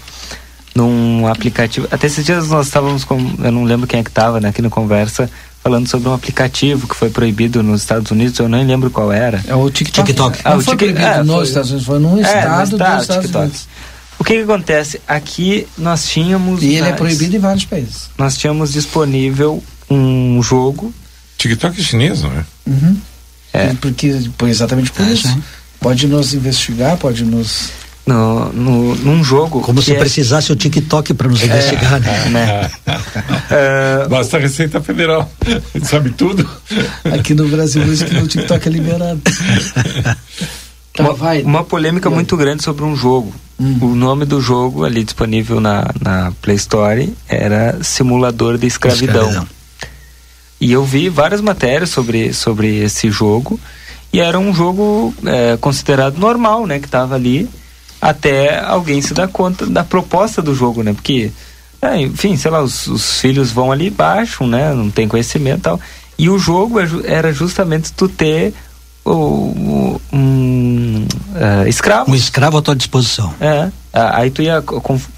num 0.76 1.26
aplicativo, 1.26 1.88
até 1.89 2.05
esses 2.05 2.24
dias 2.24 2.49
nós 2.49 2.67
estávamos 2.67 3.03
com, 3.03 3.17
eu 3.39 3.51
não 3.51 3.63
lembro 3.63 3.88
quem 3.88 4.01
é 4.01 4.03
que 4.03 4.11
estava 4.11 4.39
né, 4.39 4.49
aqui 4.49 4.61
no 4.61 4.70
conversa, 4.70 5.28
falando 5.63 5.88
sobre 5.88 6.07
um 6.07 6.13
aplicativo 6.13 6.88
que 6.88 6.95
foi 6.95 7.09
proibido 7.09 7.63
nos 7.63 7.82
Estados 7.82 8.11
Unidos, 8.11 8.38
eu 8.38 8.47
nem 8.47 8.63
lembro 8.63 8.91
qual 8.91 9.11
era. 9.11 9.43
É 9.47 9.55
o 9.55 9.72
TikTok. 9.72 10.05
TikTok. 10.05 10.39
Ah, 10.43 10.55
o 10.55 10.61
foi 10.61 10.78
proibido 10.78 11.03
é, 11.03 11.24
nos 11.24 11.36
foi... 11.36 11.43
Estados 11.45 11.72
Unidos, 11.72 11.88
foi 11.88 11.97
num 11.99 12.17
é, 12.20 12.22
estado, 12.22 12.43
estado 12.43 12.93
dos 12.93 13.01
Estados 13.01 13.26
TikTok. 13.26 13.43
Unidos. 13.45 13.67
O 14.20 14.24
que, 14.24 14.34
que 14.34 14.41
acontece? 14.41 15.01
Aqui 15.07 15.65
nós 15.78 16.05
tínhamos. 16.05 16.61
E 16.61 16.76
ele 16.76 16.89
é 16.89 16.93
proibido 16.93 17.36
em 17.36 17.39
vários 17.39 17.63
países. 17.63 18.09
Nós 18.17 18.38
tínhamos 18.38 18.74
disponível 18.74 19.63
um 19.89 20.43
jogo. 20.43 20.93
TikTok 21.38 21.80
é 21.80 21.84
chinês, 21.84 22.22
não 22.22 22.32
é? 22.32 22.45
Uhum. 22.67 22.97
É. 23.53 23.74
Porque, 23.76 24.13
exatamente 24.47 24.91
por 24.91 25.05
é, 25.05 25.11
isso. 25.11 25.28
Né? 25.28 25.41
Pode 25.80 26.05
nos 26.07 26.34
investigar, 26.34 26.97
pode 26.97 27.24
nos. 27.24 27.70
No, 28.05 28.51
no, 28.51 28.95
num 28.95 29.24
jogo. 29.24 29.61
Como 29.61 29.82
se 29.82 29.93
é... 29.93 29.99
precisasse 29.99 30.51
o 30.51 30.55
TikTok 30.55 31.13
para 31.13 31.28
nos 31.28 31.41
é, 31.43 31.45
investigar, 31.45 31.99
né? 31.99 32.26
né? 32.30 32.72
uh... 32.88 34.09
Basta 34.09 34.38
a 34.38 34.39
Receita 34.39 34.82
Federal. 34.82 35.32
Sabe 35.84 36.09
tudo. 36.09 36.49
Aqui 37.17 37.34
no 37.34 37.47
Brasil, 37.47 37.84
isso 37.93 38.05
que 38.05 38.17
o 38.17 38.28
TikTok 38.28 38.67
é 38.67 38.72
liberado. 38.72 39.22
Tá, 40.93 41.03
uma, 41.03 41.13
vai. 41.13 41.43
uma 41.43 41.63
polêmica 41.63 42.09
muito 42.09 42.36
grande 42.36 42.63
sobre 42.63 42.84
um 42.84 42.95
jogo. 42.95 43.34
Hum. 43.60 43.78
O 43.82 43.95
nome 43.95 44.26
do 44.26 44.39
jogo 44.39 44.86
ali 44.86 45.03
disponível 45.03 45.60
na, 45.60 45.86
na 46.01 46.32
Play 46.41 46.55
Store 46.55 47.14
era 47.28 47.84
Simulador 47.84 48.57
de 48.57 48.68
Escravidão. 48.68 49.28
Escravidão. 49.28 49.60
E 50.62 50.72
eu 50.72 50.84
vi 50.84 51.10
várias 51.10 51.41
matérias 51.41 51.89
sobre, 51.89 52.34
sobre 52.34 52.80
esse 52.80 53.10
jogo. 53.10 53.60
E 54.12 54.20
era 54.20 54.39
um 54.39 54.53
jogo 54.53 55.14
é, 55.26 55.57
considerado 55.57 56.18
normal, 56.18 56.66
né? 56.66 56.80
Que 56.80 56.86
estava 56.86 57.16
ali 57.16 57.47
até 58.01 58.60
alguém 58.60 59.01
se 59.01 59.14
dar 59.14 59.28
conta 59.28 59.66
da 59.66 59.84
proposta 59.84 60.41
do 60.41 60.55
jogo, 60.55 60.84
né? 60.84 60.93
Porque, 60.93 61.32
é, 61.82 62.01
enfim, 62.01 62.36
sei 62.36 62.49
lá, 62.49 62.62
os, 62.62 62.88
os, 62.88 63.20
filhos 63.20 63.51
vão 63.51 63.72
ali, 63.72 63.89
baixam, 63.89 64.47
né? 64.47 64.74
Não 64.74 64.89
tem 64.89 65.07
conhecimento 65.07 65.60
e 65.60 65.62
tal. 65.62 65.80
E 66.18 66.30
o 66.30 66.39
jogo 66.39 66.80
é 66.80 66.88
era 67.05 67.32
justamente 67.32 67.93
tu 67.93 68.10
ter 68.10 68.53
o, 69.14 70.01
um 70.14 71.05
uh, 71.36 71.68
escravo. 71.68 72.12
Um 72.12 72.16
escravo 72.16 72.57
à 72.57 72.62
tua 72.62 72.76
disposição. 72.76 73.34
É. 73.39 73.70
Aí 73.91 74.30
tu 74.30 74.43
ia, 74.43 74.62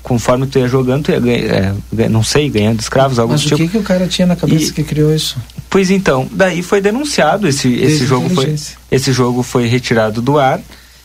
conforme 0.01 0.47
tu 0.47 0.57
ia 0.57 0.67
jogando, 0.67 1.03
tu 1.03 1.11
ia 1.11 1.19
ganhar, 1.19 1.75
é, 1.97 2.09
não 2.09 2.23
sei, 2.23 2.49
ganhando 2.49 2.79
escravos, 2.79 3.19
algo 3.19 3.33
Mas 3.33 3.41
tipo. 3.41 3.55
o 3.55 3.57
que, 3.57 3.67
que 3.67 3.77
o 3.77 3.83
cara 3.83 4.07
tinha 4.07 4.25
na 4.25 4.35
cabeça 4.35 4.69
e, 4.69 4.71
que 4.71 4.83
criou 4.83 5.13
isso? 5.13 5.37
Pois 5.69 5.91
então, 5.91 6.27
daí 6.31 6.63
foi 6.63 6.79
denunciado 6.79 7.47
esse, 7.47 7.73
esse 7.73 8.05
jogo 8.05 8.29
foi 8.29 8.55
esse 8.89 9.11
jogo 9.11 9.43
foi 9.43 9.67
retirado 9.67 10.21
do 10.21 10.39
ar. 10.39 10.61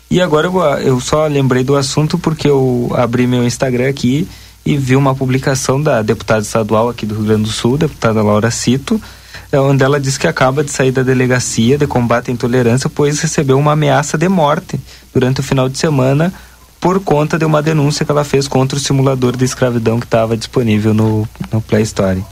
E 0.08 0.20
agora 0.20 0.46
eu, 0.46 0.60
eu 0.80 1.00
só 1.00 1.26
lembrei 1.26 1.64
do 1.64 1.74
assunto 1.74 2.16
porque 2.16 2.48
eu 2.48 2.92
abri 2.94 3.26
meu 3.26 3.44
Instagram 3.44 3.88
aqui 3.88 4.28
e 4.64 4.76
vi 4.76 4.94
uma 4.94 5.14
publicação 5.14 5.82
da 5.82 6.02
deputada 6.02 6.42
estadual 6.42 6.88
aqui 6.88 7.04
do 7.04 7.16
Rio 7.16 7.24
Grande 7.24 7.42
do 7.42 7.50
Sul, 7.50 7.76
deputada 7.76 8.22
Laura 8.22 8.50
Cito, 8.50 8.94
é 8.94 9.25
onde 9.52 9.84
ela 9.84 10.00
diz 10.00 10.18
que 10.18 10.26
acaba 10.26 10.64
de 10.64 10.70
sair 10.70 10.90
da 10.90 11.02
delegacia 11.02 11.78
de 11.78 11.86
combate 11.86 12.30
à 12.30 12.34
intolerância, 12.34 12.90
pois 12.90 13.20
recebeu 13.20 13.58
uma 13.58 13.72
ameaça 13.72 14.18
de 14.18 14.28
morte 14.28 14.78
durante 15.14 15.40
o 15.40 15.42
final 15.42 15.68
de 15.68 15.78
semana 15.78 16.32
por 16.80 17.00
conta 17.00 17.38
de 17.38 17.44
uma 17.44 17.62
denúncia 17.62 18.04
que 18.04 18.10
ela 18.10 18.24
fez 18.24 18.46
contra 18.46 18.76
o 18.76 18.80
simulador 18.80 19.36
de 19.36 19.44
escravidão 19.44 19.98
que 19.98 20.06
estava 20.06 20.36
disponível 20.36 20.92
no, 20.92 21.28
no 21.52 21.60
Play 21.60 21.82
Store. 21.82 22.22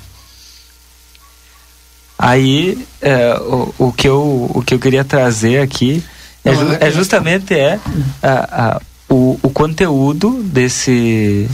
Aí, 2.18 2.86
é, 3.00 3.34
o, 3.34 3.74
o, 3.78 3.92
que 3.92 4.08
eu, 4.08 4.50
o 4.54 4.62
que 4.62 4.74
eu 4.74 4.78
queria 4.78 5.04
trazer 5.04 5.60
aqui 5.60 6.02
é, 6.44 6.54
ju 6.54 6.76
é 6.78 6.90
justamente 6.90 7.54
é 7.54 7.80
a, 8.22 8.76
a, 8.76 8.80
o, 9.08 9.38
o 9.42 9.50
conteúdo 9.50 10.42
desse, 10.42 11.48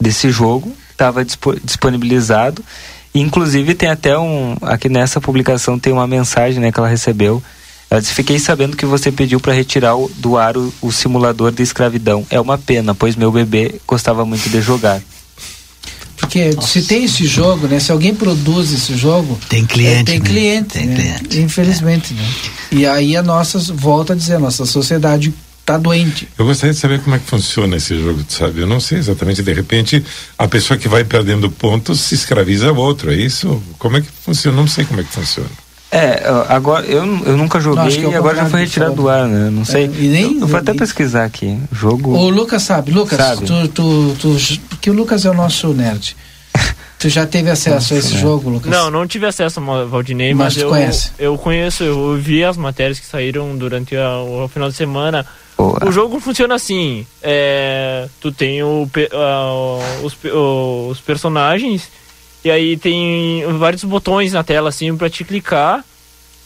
desse 0.00 0.30
jogo 0.30 0.72
estava 0.90 1.24
disponibilizado. 1.24 2.64
Inclusive 3.14 3.74
tem 3.74 3.90
até 3.90 4.18
um 4.18 4.56
aqui 4.62 4.88
nessa 4.88 5.20
publicação 5.20 5.78
tem 5.78 5.92
uma 5.92 6.06
mensagem 6.06 6.60
né, 6.60 6.72
que 6.72 6.78
ela 6.78 6.88
recebeu. 6.88 7.42
Ela 7.90 8.00
disse: 8.00 8.14
Fiquei 8.14 8.38
sabendo 8.38 8.76
que 8.76 8.86
você 8.86 9.12
pediu 9.12 9.38
para 9.38 9.52
retirar 9.52 9.96
o, 9.96 10.10
do 10.16 10.38
ar 10.38 10.56
o, 10.56 10.72
o 10.80 10.90
simulador 10.90 11.52
de 11.52 11.62
escravidão. 11.62 12.26
É 12.30 12.40
uma 12.40 12.56
pena, 12.56 12.94
pois 12.94 13.14
meu 13.14 13.30
bebê 13.30 13.74
gostava 13.86 14.24
muito 14.24 14.48
de 14.48 14.62
jogar. 14.62 15.02
Porque 16.16 16.52
Nossa. 16.52 16.68
se 16.68 16.82
tem 16.82 17.04
esse 17.04 17.26
jogo, 17.26 17.66
né? 17.66 17.78
Se 17.80 17.92
alguém 17.92 18.14
produz 18.14 18.72
esse 18.72 18.96
jogo. 18.96 19.38
Tem 19.48 19.66
cliente. 19.66 20.00
É, 20.00 20.04
tem 20.04 20.18
né? 20.20 20.24
cliente. 20.24 20.68
Tem 20.68 20.86
né? 20.86 20.94
cliente. 20.94 21.40
Infelizmente, 21.40 22.14
é. 22.14 22.16
né? 22.16 22.28
E 22.70 22.86
aí 22.86 23.16
a 23.16 23.22
nossa, 23.22 23.58
volta 23.74 24.14
a 24.14 24.16
dizer, 24.16 24.36
a 24.36 24.38
nossa 24.38 24.64
sociedade 24.64 25.34
está 25.62 25.78
doente. 25.78 26.28
Eu 26.36 26.44
gostaria 26.44 26.74
de 26.74 26.78
saber 26.78 27.00
como 27.00 27.16
é 27.16 27.18
que 27.18 27.24
funciona 27.24 27.76
esse 27.76 27.98
jogo, 27.98 28.22
sabe? 28.28 28.60
Eu 28.60 28.66
não 28.66 28.80
sei 28.80 28.98
exatamente. 28.98 29.42
De 29.42 29.52
repente, 29.52 30.04
a 30.36 30.46
pessoa 30.46 30.76
que 30.76 30.88
vai 30.88 31.04
perdendo 31.04 31.50
pontos 31.50 32.00
se 32.00 32.14
escraviza 32.14 32.68
ao 32.68 32.76
outro. 32.76 33.10
É 33.10 33.16
isso? 33.16 33.62
Como 33.78 33.96
é 33.96 34.00
que 34.00 34.08
funciona? 34.08 34.56
Não 34.56 34.68
sei 34.68 34.84
como 34.84 35.00
é 35.00 35.04
que 35.04 35.10
funciona. 35.10 35.50
É, 35.94 36.22
agora 36.48 36.86
eu, 36.86 37.04
eu 37.26 37.36
nunca 37.36 37.60
joguei 37.60 38.00
não, 38.00 38.10
é 38.10 38.14
e 38.14 38.16
agora 38.16 38.36
já 38.36 38.46
foi 38.46 38.60
retirado 38.60 38.94
do 38.94 39.10
ar, 39.10 39.28
né? 39.28 39.50
Não 39.50 39.62
sei. 39.62 39.84
É, 39.84 39.86
e 39.86 40.08
nem, 40.08 40.40
eu, 40.40 40.46
vou 40.46 40.58
até 40.58 40.72
pesquisar 40.72 41.24
aqui. 41.24 41.58
Jogo. 41.70 42.16
O 42.16 42.30
Lucas 42.30 42.62
sabe, 42.62 42.90
Lucas, 42.90 43.18
sabe. 43.18 43.44
Tu, 43.44 43.68
tu, 43.68 44.16
tu, 44.18 44.36
porque 44.70 44.88
o 44.88 44.94
Lucas 44.94 45.26
é 45.26 45.30
o 45.30 45.34
nosso 45.34 45.68
nerd. 45.68 46.16
Tu 46.98 47.08
já 47.08 47.26
teve 47.26 47.50
acesso 47.50 47.74
Nossa, 47.74 47.94
a 47.94 47.98
esse 47.98 48.14
né? 48.14 48.20
jogo, 48.20 48.48
Lucas? 48.48 48.70
Não, 48.70 48.88
não 48.88 49.04
tive 49.08 49.26
acesso 49.26 49.58
ao 49.58 49.88
Valdinei, 49.88 50.32
mas, 50.32 50.54
mas 50.54 50.62
eu, 50.62 50.68
conhece. 50.68 51.10
eu 51.18 51.36
conheço, 51.36 51.82
eu 51.82 52.16
vi 52.16 52.44
as 52.44 52.56
matérias 52.56 53.00
que 53.00 53.06
saíram 53.06 53.56
durante 53.56 53.96
a, 53.96 54.18
o 54.18 54.46
final 54.46 54.68
de 54.68 54.76
semana. 54.76 55.26
Boa. 55.62 55.88
O 55.88 55.92
jogo 55.92 56.18
funciona 56.18 56.56
assim: 56.56 57.06
é, 57.22 58.08
tu 58.20 58.32
tem 58.32 58.62
o, 58.64 58.82
uh, 58.82 60.04
os, 60.04 60.14
uh, 60.24 60.88
os 60.90 61.00
personagens 61.00 61.88
e 62.44 62.50
aí 62.50 62.76
tem 62.76 63.44
vários 63.58 63.84
botões 63.84 64.32
na 64.32 64.42
tela 64.42 64.70
assim 64.70 64.96
para 64.96 65.08
te 65.08 65.22
clicar, 65.22 65.84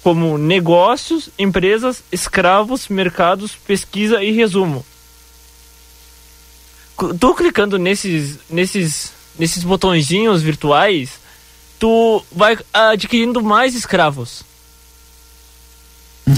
como 0.03 0.37
negócios, 0.37 1.31
empresas, 1.39 2.03
escravos, 2.13 2.89
mercados, 2.89 3.53
pesquisa 3.53 4.23
e 4.23 4.33
resumo. 4.33 4.85
Tô 7.19 7.35
clicando 7.35 7.79
nesses 7.79 8.39
nesses 8.51 9.13
nesses 9.39 9.65
botõezinhos 9.65 10.43
virtuais, 10.43 11.21
tu 11.79 12.23
vai 12.31 12.59
adquirindo 12.73 13.43
mais 13.43 13.75
escravos. 13.75 14.45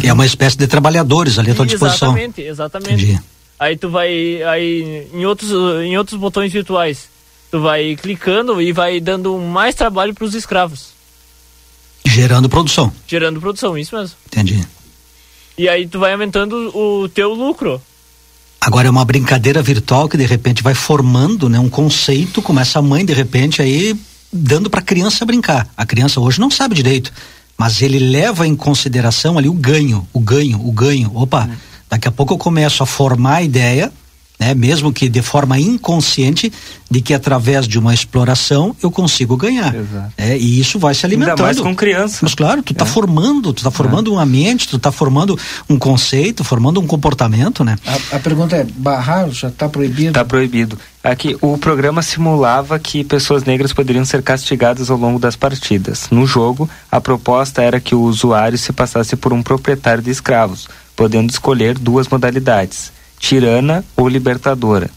É 0.03 0.13
uma 0.13 0.27
espécie 0.27 0.57
de 0.57 0.67
trabalhadores 0.67 1.39
ali 1.39 1.51
à 1.51 1.55
tua 1.55 1.67
disposição. 1.67 2.17
Exatamente, 2.17 2.41
exatamente. 2.43 3.05
Entendi. 3.05 3.21
Aí 3.59 3.77
tu 3.77 3.91
vai 3.91 4.43
aí 4.43 5.09
em 5.13 5.27
outros 5.27 5.51
em 5.83 5.97
outros 5.97 6.19
botões 6.19 6.53
virtuais 6.53 7.09
tu 7.51 7.61
vai 7.61 7.97
clicando 7.97 8.61
e 8.61 8.73
vai 8.73 9.01
dando 9.01 9.37
mais 9.39 9.75
trabalho 9.75 10.15
para 10.15 10.25
os 10.25 10.35
escravos. 10.35 10.89
Gerando 12.05 12.49
produção. 12.49 12.93
Gerando 13.07 13.41
produção, 13.41 13.77
isso 13.77 13.97
mesmo. 13.97 14.17
Entendi. 14.27 14.67
E 15.57 15.69
aí 15.69 15.87
tu 15.87 15.99
vai 15.99 16.13
aumentando 16.13 16.55
o 16.77 17.09
teu 17.09 17.35
lucro. 17.35 17.81
Agora 18.61 18.89
é 18.89 18.91
uma 18.91 19.05
brincadeira 19.05 19.63
virtual 19.63 20.09
que 20.09 20.17
de 20.17 20.27
repente 20.27 20.63
vai 20.63 20.75
formando, 20.75 21.49
né, 21.49 21.59
um 21.59 21.69
conceito, 21.69 22.43
como 22.43 22.61
essa 22.61 22.83
mãe 22.83 23.05
de 23.05 23.13
repente 23.13 23.63
aí 23.63 23.97
dando 24.33 24.69
para 24.69 24.81
a 24.81 24.83
criança 24.83 25.25
brincar. 25.25 25.69
A 25.77 25.87
criança 25.87 26.21
hoje 26.21 26.41
não 26.41 26.51
sabe 26.51 26.75
direito, 26.75 27.13
mas 27.59 27.83
ele 27.83 27.99
leva 27.99 28.47
em 28.47 28.55
consideração 28.55 29.37
ali 29.37 29.49
o 29.49 29.53
ganho, 29.53 30.07
o 30.13 30.21
ganho, 30.21 30.65
o 30.65 30.71
ganho. 30.71 31.11
Opa, 31.13 31.49
hum. 31.51 31.57
daqui 31.91 32.07
a 32.07 32.13
pouco 32.13 32.33
eu 32.33 32.39
começo 32.39 32.85
a 32.85 32.87
formar 32.87 33.37
a 33.37 33.43
ideia 33.43 33.93
né, 34.39 34.55
mesmo 34.55 34.93
que 34.93 35.09
de 35.09 35.21
forma 35.21 35.59
inconsciente, 35.59 36.53
de 36.91 37.03
que 37.03 37.13
através 37.13 37.67
de 37.67 37.79
uma 37.79 37.93
exploração 37.93 38.75
eu 38.83 38.91
consigo 38.91 39.37
ganhar. 39.37 39.75
É, 40.17 40.37
e 40.37 40.61
isso 40.61 40.79
vai 40.79 40.95
se 40.95 41.05
alimentando. 41.05 41.31
Ainda 41.31 41.43
mais 41.43 41.61
com 41.61 41.75
criança. 41.75 42.21
Mas 42.23 42.35
claro, 42.35 42.63
tu 42.63 42.73
está 42.73 42.85
é. 42.85 42.89
formando, 42.89 43.53
tu 43.53 43.59
está 43.59 43.71
formando 43.71 44.13
é. 44.13 44.15
um 44.15 44.19
ambiente, 44.19 44.69
tu 44.69 44.77
está 44.77 44.93
formando 44.93 45.39
um 45.69 45.79
conceito, 45.79 46.45
formando 46.45 46.81
um 46.81 46.87
comportamento, 46.87 47.65
né? 47.65 47.77
A, 47.85 48.17
a 48.17 48.21
pergunta 48.21 48.57
é, 48.57 48.65
barrar 48.65 49.29
já 49.31 49.49
está 49.49 49.69
proibido? 49.69 50.09
Está 50.09 50.25
proibido. 50.25 50.79
Aqui, 51.03 51.37
o 51.41 51.57
programa 51.59 52.03
simulava 52.03 52.79
que 52.79 53.05
pessoas 53.05 53.45
negras 53.45 53.73
poderiam 53.73 54.05
ser 54.05 54.23
castigadas 54.23 54.91
ao 54.91 54.97
longo 54.97 55.19
das 55.19 55.37
partidas. 55.37 56.09
No 56.11 56.27
jogo, 56.27 56.69
a 56.91 57.01
proposta 57.01 57.63
era 57.63 57.81
que 57.81 57.95
o 57.95 58.03
usuário 58.03 58.59
se 58.59 58.73
passasse 58.73 59.17
por 59.17 59.33
um 59.33 59.43
proprietário 59.43 60.03
de 60.03 60.11
escravos, 60.11 60.69
podendo 60.97 61.31
escolher 61.31 61.79
duas 61.79 62.09
modalidades 62.09 62.98
tirana 63.19 63.85
ou 63.97 64.09
libertadora. 64.09 64.91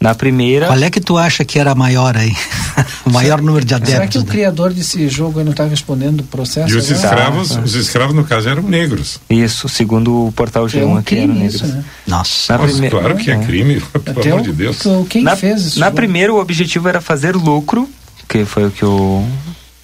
Na 0.00 0.14
primeira. 0.14 0.68
Qual 0.68 0.80
é 0.80 0.90
que 0.90 1.00
tu 1.00 1.18
acha 1.18 1.44
que 1.44 1.58
era 1.58 1.74
maior 1.74 2.16
aí? 2.16 2.32
o 3.04 3.10
maior 3.10 3.42
número 3.42 3.64
de 3.64 3.74
adeptos. 3.74 3.94
Será 3.94 4.06
que 4.06 4.18
o 4.18 4.22
né? 4.22 4.26
criador 4.30 4.72
desse 4.72 5.08
jogo 5.08 5.42
não 5.42 5.50
está 5.50 5.64
respondendo 5.64 6.20
o 6.20 6.22
processo? 6.22 6.72
E 6.72 6.76
os 6.76 6.88
escravos, 6.88 7.50
tá. 7.50 7.60
os 7.60 7.74
escravos 7.74 8.14
no 8.14 8.24
caso 8.24 8.48
eram 8.48 8.62
negros. 8.62 9.18
Isso, 9.28 9.68
segundo 9.68 10.28
o 10.28 10.32
portal 10.32 10.66
G1 10.66 10.80
é 10.80 10.84
um 10.84 10.96
aqui 10.96 11.18
eram 11.18 11.34
negros. 11.34 11.62
Né? 11.62 11.84
Nossa. 12.06 12.56
Na 12.56 12.64
Nossa, 12.64 12.90
claro 12.90 13.16
que 13.16 13.30
é, 13.30 13.34
é. 13.34 13.38
crime, 13.38 13.82
pelo 14.04 14.34
amor 14.34 14.42
de 14.42 14.52
Deus. 14.52 14.78
Quem 15.08 15.24
na, 15.24 15.34
fez 15.34 15.64
isso? 15.64 15.80
Na 15.80 15.86
jogo? 15.86 15.96
primeira 15.96 16.32
o 16.32 16.38
objetivo 16.38 16.88
era 16.88 17.00
fazer 17.00 17.34
lucro, 17.34 17.88
que 18.28 18.44
foi 18.44 18.66
o 18.66 18.70
que 18.70 18.84
o 18.84 19.26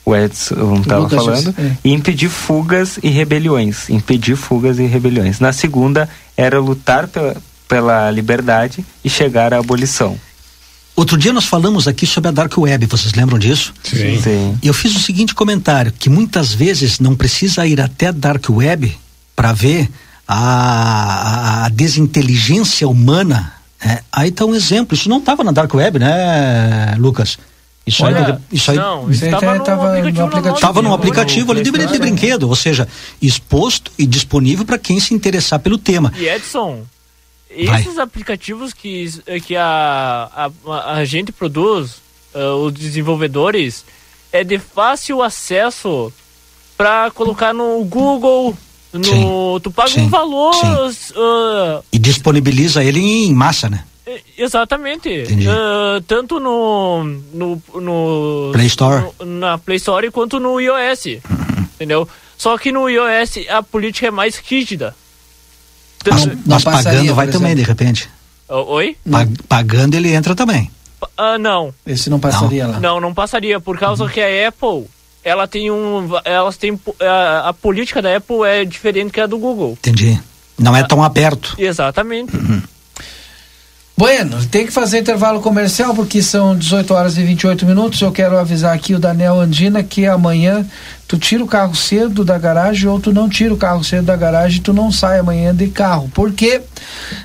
o 0.07 0.15
Edson 0.15 0.81
estava 0.83 1.09
falando, 1.09 1.55
é. 1.59 1.73
e 1.83 1.93
impedir 1.93 2.29
fugas 2.29 2.99
e 3.03 3.09
rebeliões. 3.09 3.89
Impedir 3.89 4.37
fugas 4.37 4.79
e 4.79 4.85
rebeliões. 4.85 5.41
Na 5.41 5.51
segunda, 5.51 6.09
era 6.37 6.61
lutar 6.61 7.09
pela, 7.09 7.35
pela 7.69 8.11
liberdade 8.11 8.85
e 9.05 9.11
chegar 9.11 9.53
à 9.55 9.59
abolição. 9.59 10.19
Outro 10.97 11.19
dia 11.19 11.33
nós 11.33 11.47
falamos 11.47 11.89
aqui 11.89 12.07
sobre 12.07 12.29
a 12.29 12.31
Dark 12.31 12.57
Web, 12.57 12.87
vocês 12.87 13.15
lembram 13.15 13.37
disso? 13.39 13.75
Sim. 13.83 14.21
Sim. 14.21 14.59
Eu 14.63 14.73
fiz 14.73 14.95
o 14.95 15.01
seguinte 15.01 15.35
comentário, 15.35 15.93
que 15.93 16.09
muitas 16.09 16.53
vezes 16.53 17.01
não 17.01 17.17
precisa 17.17 17.67
ir 17.67 17.81
até 17.81 18.09
a 18.09 18.13
Dark 18.13 18.49
Web 18.49 18.97
para 19.35 19.53
ver 19.53 19.89
a, 20.27 21.65
a, 21.65 21.69
desinteligência 21.71 22.89
humana. 22.89 23.53
Né? 23.85 24.01
Aí 24.13 24.29
está 24.29 24.45
um 24.45 24.55
exemplo, 24.55 24.95
isso 24.95 25.09
não 25.09 25.19
estava 25.19 25.43
na 25.43 25.51
Dark 25.51 25.75
Web, 25.75 25.99
né, 25.99 26.95
Lucas? 26.97 27.39
Isso 27.87 28.03
Olha, 28.03 28.27
aí, 28.27 28.35
isso 28.51 28.71
aí, 28.71 28.77
não, 28.79 29.11
isso 29.11 29.25
estava 29.25 29.55
no 29.59 29.63
aplicativo. 29.63 30.55
Estava 30.55 30.83
num 30.83 30.95
aplicativo 30.95 31.53
ali 31.53 31.63
de, 31.63 31.71
de 31.71 31.99
brinquedo, 31.99 32.49
ou 32.49 32.57
seja, 32.57 32.89
exposto 33.21 33.91
e 33.99 34.07
disponível 34.07 34.65
para 34.65 34.79
quem 34.79 34.99
se 34.99 35.13
interessar 35.13 35.59
pelo 35.59 35.77
tema. 35.77 36.11
E 36.17 36.27
Edson, 36.27 36.85
esses 37.55 37.95
Vai. 37.95 38.05
aplicativos 38.05 38.73
que, 38.73 39.09
que 39.47 39.57
a, 39.57 40.51
a, 40.67 40.93
a 40.93 41.05
gente 41.05 41.33
produz, 41.33 42.03
uh, 42.35 42.57
os 42.65 42.73
desenvolvedores, 42.73 43.85
é 44.33 44.43
de 44.43 44.59
fácil 44.59 45.23
acesso 45.23 46.13
para 46.77 47.11
colocar 47.13 47.55
no 47.55 47.85
Google, 47.85 48.57
no, 48.93 49.05
sim, 49.05 49.61
tu 49.63 49.71
paga 49.71 49.91
sim, 49.91 50.03
um 50.03 50.09
valor. 50.09 50.55
Uh, 50.57 51.85
e 51.93 51.99
disponibiliza 51.99 52.83
ele 52.83 53.01
em 53.01 53.33
massa, 53.33 53.69
né? 53.69 53.85
Exatamente. 54.37 55.09
Uh, 55.09 56.01
tanto 56.07 56.39
no, 56.39 57.05
no, 57.33 57.63
no 57.75 58.51
Play 58.53 58.67
Store. 58.67 59.07
No, 59.21 59.27
na 59.27 59.59
Play 59.59 59.77
Store 59.77 60.11
quanto 60.11 60.39
no 60.39 60.61
iOS. 60.61 61.07
Uhum. 61.07 61.67
Entendeu? 61.75 62.09
Só 62.37 62.59
que 62.59 62.71
no 62.71 62.89
iOS 62.89 63.49
a 63.49 63.63
política 63.63 64.09
é 64.09 64.11
mais 64.11 64.37
rígida. 64.37 64.95
Mas, 66.11 66.29
mas 66.45 66.65
pagando 66.65 67.15
vai 67.15 67.29
também, 67.29 67.55
de 67.55 67.63
repente. 67.63 68.09
Oi? 68.49 68.97
pagando 69.49 69.95
ele 69.95 70.13
entra 70.13 70.35
também. 70.35 70.71
Ah, 71.17 71.39
não. 71.39 71.73
Esse 71.87 72.09
não 72.09 72.19
passaria 72.19 72.65
não. 72.65 72.73
lá. 72.73 72.81
Não, 72.81 73.01
não 73.01 73.15
passaria, 73.15 73.61
por 73.61 73.79
causa 73.79 74.05
uhum. 74.05 74.11
que 74.11 74.21
a 74.21 74.49
Apple, 74.49 74.87
ela 75.23 75.47
tem 75.47 75.71
um. 75.71 76.09
Elas 76.25 76.57
têm. 76.57 76.79
A, 77.01 77.49
a, 77.49 77.53
política 77.53 78.01
da 78.01 78.17
Apple 78.17 78.43
é 78.47 78.65
diferente 78.65 79.13
que 79.13 79.21
a 79.21 79.27
do 79.27 79.39
Google. 79.39 79.73
Entendi. 79.73 80.19
Não 80.59 80.75
é 80.75 80.83
tão 80.83 81.03
aberto. 81.03 81.55
Exatamente. 81.59 82.35
Uhum. 82.37 82.63
Bueno, 83.97 84.45
tem 84.47 84.67
que 84.67 84.73
fazer 84.73 84.99
intervalo 84.99 85.41
comercial 85.41 85.95
porque 85.95 86.21
são 86.21 86.59
18 86.59 86.93
horas 86.93 87.17
e 87.17 87.23
28 87.23 87.65
minutos. 87.65 88.01
Eu 88.01 88.11
quero 88.11 88.37
avisar 88.37 88.75
aqui 88.75 88.93
o 88.93 88.99
Daniel 88.99 89.41
Andina 89.41 89.85
que 89.85 90.05
amanhã 90.05 90.67
tu 91.07 91.17
tira 91.17 91.45
o 91.45 91.47
carro 91.47 91.77
cedo 91.77 92.25
da 92.25 92.37
garagem 92.37 92.89
ou 92.89 92.99
tu 92.99 93.13
não 93.13 93.29
tira 93.29 93.55
o 93.55 93.57
carro 93.57 93.85
cedo 93.85 94.07
da 94.07 94.17
garagem 94.17 94.59
e 94.59 94.63
tu 94.63 94.73
não 94.73 94.91
sai 94.91 95.21
amanhã 95.21 95.55
de 95.55 95.69
carro. 95.69 96.11
Porque 96.13 96.61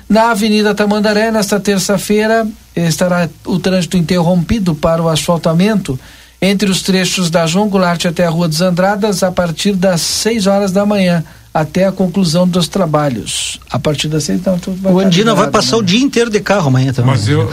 na 0.08 0.30
Avenida 0.30 0.72
Tamandaré, 0.72 1.32
nesta 1.32 1.58
terça-feira, 1.58 2.46
estará 2.76 3.28
o 3.44 3.58
trânsito 3.58 3.96
interrompido 3.96 4.72
para 4.72 5.02
o 5.02 5.08
asfaltamento 5.08 5.98
entre 6.40 6.70
os 6.70 6.82
trechos 6.82 7.30
da 7.30 7.48
João 7.48 7.68
Goulart 7.68 8.06
até 8.06 8.24
a 8.24 8.30
Rua 8.30 8.46
dos 8.46 8.60
Andradas 8.60 9.24
a 9.24 9.32
partir 9.32 9.72
das 9.72 10.00
6 10.02 10.46
horas 10.46 10.70
da 10.70 10.86
manhã 10.86 11.24
até 11.52 11.86
a 11.86 11.92
conclusão 11.92 12.46
dos 12.46 12.68
trabalhos. 12.68 13.58
A 13.68 13.78
partir 13.78 14.08
das 14.08 14.24
seis, 14.24 14.40
então, 14.40 14.58
tudo 14.58 14.80
vai 14.80 14.92
O 14.92 14.98
Andina 15.00 15.34
vai 15.34 15.50
passar 15.50 15.76
amanhã. 15.76 15.82
o 15.82 15.86
dia 15.86 16.00
inteiro 16.00 16.30
de 16.30 16.40
carro 16.40 16.68
amanhã 16.68 16.92
também. 16.92 17.10
Mas 17.10 17.28
eu. 17.28 17.42
eu 17.42 17.50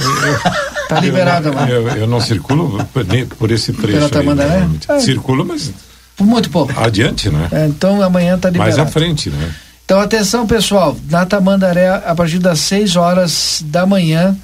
tá 0.88 1.00
liberado 1.00 1.50
amanhã. 1.50 1.68
Eu, 1.70 1.88
eu, 1.90 2.08
não 2.08 2.22
circulo 2.22 2.86
por 3.38 3.52
esse 3.52 3.74
trecho. 3.74 4.10
Pela 4.10 4.34
aí, 4.34 4.70
é? 4.90 5.00
Circulo, 5.00 5.46
mas. 5.46 5.72
Muito 6.20 6.50
pouco. 6.50 6.74
Adiante, 6.80 7.30
né? 7.30 7.48
É, 7.52 7.68
então 7.68 8.02
amanhã 8.02 8.36
está 8.36 8.50
liberado. 8.50 8.76
Mais 8.76 8.88
à 8.88 8.92
frente, 8.92 9.30
né? 9.30 9.54
Então 9.86 10.00
atenção 10.00 10.46
pessoal, 10.46 10.98
na 11.10 11.26
Tamandaré 11.26 11.90
a 11.90 12.14
partir 12.14 12.40
das 12.40 12.60
6 12.60 12.96
horas 12.96 13.64
da 13.68 13.86
manhã, 13.86 14.36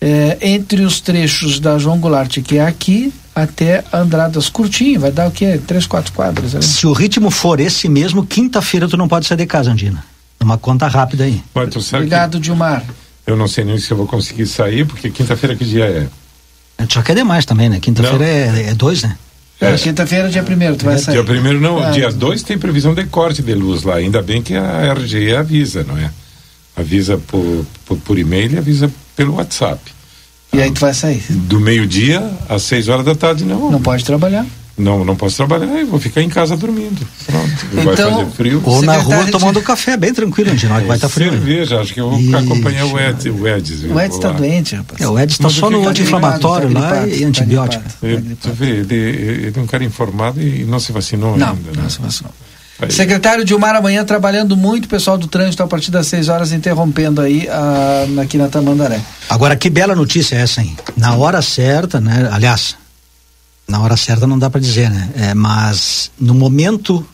é, 0.00 0.38
entre 0.40 0.82
os 0.82 1.00
trechos 1.00 1.60
da 1.60 1.78
João 1.78 1.98
Goulart, 1.98 2.40
que 2.40 2.56
é 2.56 2.64
aqui, 2.64 3.12
até 3.42 3.84
Andradas 3.92 4.48
curtinho, 4.48 5.00
vai 5.00 5.10
dar 5.10 5.28
o 5.28 5.30
quê? 5.30 5.60
Três, 5.66 5.86
quatro 5.86 6.12
quadras. 6.12 6.54
Ali. 6.54 6.64
Se 6.64 6.86
o 6.86 6.92
ritmo 6.92 7.30
for 7.30 7.60
esse 7.60 7.88
mesmo, 7.88 8.24
quinta-feira 8.24 8.88
tu 8.88 8.96
não 8.96 9.08
pode 9.08 9.26
sair 9.26 9.38
de 9.38 9.46
casa, 9.46 9.70
Andina. 9.70 10.04
Uma 10.40 10.56
conta 10.56 10.86
rápida 10.86 11.24
aí. 11.24 11.42
Obrigado, 11.54 12.38
que... 12.38 12.44
Dilmar. 12.44 12.84
Eu 13.26 13.36
não 13.36 13.46
sei 13.46 13.64
nem 13.64 13.78
se 13.78 13.90
eu 13.90 13.96
vou 13.96 14.06
conseguir 14.06 14.46
sair, 14.46 14.86
porque 14.86 15.10
quinta-feira 15.10 15.54
que 15.54 15.64
dia 15.64 15.84
é? 15.84 16.86
Só 16.88 17.02
que 17.02 17.12
é 17.12 17.14
demais 17.14 17.44
também, 17.44 17.68
né? 17.68 17.78
Quinta-feira 17.78 18.24
é, 18.24 18.70
é 18.70 18.74
dois, 18.74 19.02
né? 19.02 19.16
É. 19.60 19.76
Quinta-feira, 19.76 20.30
dia 20.30 20.42
primeiro, 20.42 20.74
tu 20.76 20.86
vai 20.86 20.94
é, 20.94 20.98
sair. 20.98 21.14
Dia 21.16 21.24
primeiro 21.24 21.60
não, 21.60 21.78
ah. 21.78 21.90
dia 21.90 22.10
dois 22.10 22.42
tem 22.42 22.58
previsão 22.58 22.94
de 22.94 23.04
corte 23.04 23.42
de 23.42 23.54
luz 23.54 23.82
lá, 23.82 23.96
ainda 23.96 24.22
bem 24.22 24.42
que 24.42 24.54
a 24.54 24.94
RGE 24.94 25.34
avisa, 25.34 25.84
não 25.84 25.98
é? 25.98 26.10
Avisa 26.74 27.18
por, 27.18 27.66
por, 27.84 27.98
por 27.98 28.18
e-mail 28.18 28.52
e 28.52 28.58
avisa 28.58 28.90
pelo 29.14 29.34
WhatsApp. 29.34 29.80
E 30.52 30.60
aí 30.60 30.70
tu 30.70 30.80
vai 30.80 30.92
sair? 30.92 31.22
Do 31.30 31.60
meio-dia 31.60 32.28
às 32.48 32.62
seis 32.62 32.88
horas 32.88 33.04
da 33.04 33.14
tarde, 33.14 33.44
não. 33.44 33.70
Não 33.70 33.80
pode 33.80 34.04
trabalhar? 34.04 34.44
Não, 34.80 35.04
não 35.04 35.14
posso 35.14 35.36
trabalhar, 35.36 35.66
eu 35.78 35.86
vou 35.86 36.00
ficar 36.00 36.22
em 36.22 36.28
casa 36.28 36.56
dormindo. 36.56 37.06
Pronto. 37.26 37.66
Então, 37.70 37.84
vai 37.84 37.96
fazer 37.96 38.26
frio. 38.30 38.62
Ou 38.64 38.82
na 38.82 38.96
rua 38.96 39.24
de... 39.24 39.30
tomando 39.30 39.60
café, 39.60 39.96
bem 39.96 40.12
tranquilo, 40.12 40.52
onde 40.52 40.66
vai 40.66 40.80
estar 40.80 40.98
tá 40.98 41.08
frio. 41.08 41.32
Cerveja, 41.32 41.80
acho 41.80 41.92
que 41.92 42.00
eu 42.00 42.08
vou 42.08 42.18
Ixi, 42.18 42.34
acompanhar 42.34 42.86
o 42.86 42.98
Ed, 42.98 43.30
o 43.30 43.46
Edis. 43.46 43.82
O 43.84 44.00
Edis 44.00 44.16
está 44.16 44.32
doente, 44.32 44.74
rapaz. 44.74 45.00
É, 45.00 45.06
o 45.06 45.18
Edis 45.18 45.34
está 45.34 45.50
só 45.50 45.68
no 45.68 45.86
anti-inflamatório 45.86 46.72
tá 46.72 46.80
lá 46.80 47.06
e 47.06 47.22
antibiótico. 47.24 47.84
Tá 47.84 48.08
tu 48.40 48.52
vê, 48.54 48.70
ele, 48.70 48.94
ele 48.94 49.52
é 49.54 49.60
um 49.60 49.66
cara 49.66 49.84
informado 49.84 50.40
e 50.40 50.64
não 50.64 50.80
se 50.80 50.92
vacinou 50.92 51.36
não, 51.36 51.50
ainda. 51.50 51.72
Não, 51.76 51.82
né? 51.82 51.88
se 51.90 52.00
vacinou. 52.00 52.32
Aí. 52.80 52.90
Secretário 52.90 53.44
Dilmar 53.44 53.74
amanhã 53.74 54.04
trabalhando 54.04 54.56
muito, 54.56 54.88
pessoal 54.88 55.18
do 55.18 55.26
trânsito 55.26 55.62
a 55.62 55.66
partir 55.66 55.90
das 55.90 56.06
6 56.06 56.28
horas 56.28 56.52
interrompendo 56.52 57.20
aí 57.20 57.48
a, 57.48 58.22
aqui 58.22 58.38
na 58.38 58.48
Tamandaré. 58.48 59.00
Agora 59.28 59.56
que 59.56 59.68
bela 59.68 59.94
notícia 59.94 60.36
é 60.36 60.40
essa, 60.40 60.60
hein? 60.62 60.76
Na 60.96 61.14
hora 61.14 61.42
certa, 61.42 62.00
né? 62.00 62.28
Aliás, 62.32 62.76
na 63.68 63.80
hora 63.80 63.96
certa 63.96 64.26
não 64.26 64.38
dá 64.38 64.48
para 64.48 64.60
dizer, 64.60 64.90
né? 64.90 65.10
É, 65.16 65.34
mas 65.34 66.10
no 66.18 66.34
momento 66.34 67.06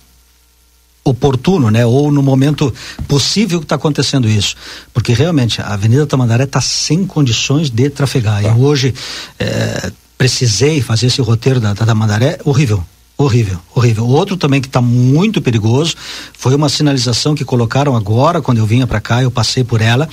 oportuno, 1.05 1.71
né? 1.71 1.85
Ou 1.87 2.11
no 2.11 2.23
momento 2.23 2.73
possível 3.07 3.59
que 3.61 3.64
está 3.64 3.77
acontecendo 3.77 4.29
isso, 4.29 4.57
porque 4.93 5.12
realmente 5.12 5.61
a 5.61 5.69
Avenida 5.69 6.07
Tamandaré 6.07 6.45
está 6.45 6.61
sem 6.61 7.07
condições 7.07 7.71
de 7.71 7.91
trafegar. 7.91 8.43
Tá. 8.43 8.49
Eu 8.49 8.59
hoje 8.59 8.95
é, 9.39 9.93
precisei 10.19 10.81
fazer 10.81 11.07
esse 11.07 11.21
roteiro 11.21 11.61
da, 11.61 11.75
da 11.75 11.87
Tamandaré, 11.87 12.39
horrível 12.45 12.85
Horrível, 13.19 13.59
horrível. 13.75 14.07
Outro 14.07 14.37
também 14.37 14.61
que 14.61 14.67
está 14.67 14.83
muito 14.83 15.41
perigoso 15.41 15.95
foi 16.37 16.55
uma 16.55 16.69
sinalização 16.69 17.35
que 17.35 17.47
colocaram 17.47 17.97
agora, 17.97 18.43
quando 18.43 18.59
eu 18.59 18.67
vinha 18.67 18.87
para 18.87 19.01
cá, 19.01 19.23
eu 19.23 19.31
passei 19.31 19.64
por 19.64 19.81
ela. 19.81 20.07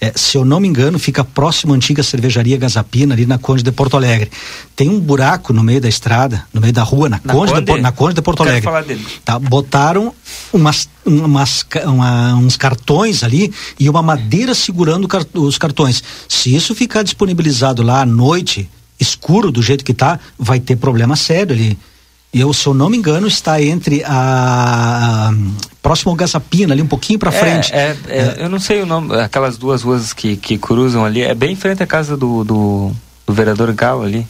É, 0.00 0.12
se 0.16 0.36
eu 0.36 0.44
não 0.44 0.58
me 0.58 0.66
engano, 0.66 0.98
fica 0.98 1.22
próximo 1.22 1.72
à 1.72 1.76
antiga 1.76 2.02
cervejaria 2.02 2.56
Gazapina, 2.56 3.14
ali 3.14 3.26
na 3.26 3.38
Conde 3.38 3.62
de 3.62 3.70
Porto 3.70 3.96
Alegre. 3.96 4.28
Tem 4.74 4.88
um 4.88 4.98
buraco 4.98 5.52
no 5.52 5.62
meio 5.62 5.80
da 5.80 5.88
estrada, 5.88 6.44
no 6.52 6.60
meio 6.60 6.72
da 6.72 6.82
rua, 6.82 7.08
na, 7.08 7.20
na 7.24 7.32
Conde, 7.32 7.52
Conde? 7.52 7.64
De, 7.64 7.80
na 7.80 7.92
Conde 7.92 8.14
de 8.16 8.22
Porto 8.22 8.42
Alegre. 8.42 8.62
Falar 8.62 8.82
dele. 8.82 9.06
Tá, 9.24 9.38
botaram 9.38 10.12
umas, 10.52 10.88
umas, 11.06 11.64
uma, 11.84 12.34
uns 12.34 12.56
cartões 12.56 13.22
ali 13.22 13.54
e 13.78 13.88
uma 13.88 14.02
madeira 14.02 14.52
segurando 14.52 15.08
os 15.34 15.58
cartões. 15.58 16.02
Se 16.28 16.52
isso 16.52 16.74
ficar 16.74 17.04
disponibilizado 17.04 17.84
lá 17.84 18.00
à 18.00 18.06
noite, 18.06 18.68
escuro 18.98 19.52
do 19.52 19.62
jeito 19.62 19.84
que 19.84 19.94
tá, 19.94 20.18
vai 20.36 20.58
ter 20.58 20.74
problema 20.74 21.14
sério 21.14 21.54
ali. 21.54 21.78
E 22.32 22.40
eu, 22.40 22.52
se 22.52 22.66
eu 22.66 22.74
não 22.74 22.90
me 22.90 22.96
engano, 22.96 23.26
está 23.26 23.60
entre 23.62 24.02
a, 24.04 25.32
próximo 25.82 26.10
ao 26.10 26.16
Gazapina, 26.16 26.74
ali 26.74 26.82
um 26.82 26.86
pouquinho 26.86 27.18
para 27.18 27.30
é, 27.30 27.32
frente. 27.32 27.72
É, 27.72 27.96
é, 28.06 28.18
é, 28.18 28.36
eu 28.40 28.50
não 28.50 28.60
sei 28.60 28.82
o 28.82 28.86
nome, 28.86 29.14
aquelas 29.18 29.56
duas 29.56 29.82
ruas 29.82 30.12
que, 30.12 30.36
que 30.36 30.58
cruzam 30.58 31.04
ali, 31.04 31.22
é 31.22 31.34
bem 31.34 31.52
em 31.52 31.56
frente 31.56 31.82
à 31.82 31.86
casa 31.86 32.16
do, 32.16 32.44
do, 32.44 32.92
do 33.26 33.32
vereador 33.32 33.72
Gal 33.72 34.02
ali. 34.02 34.26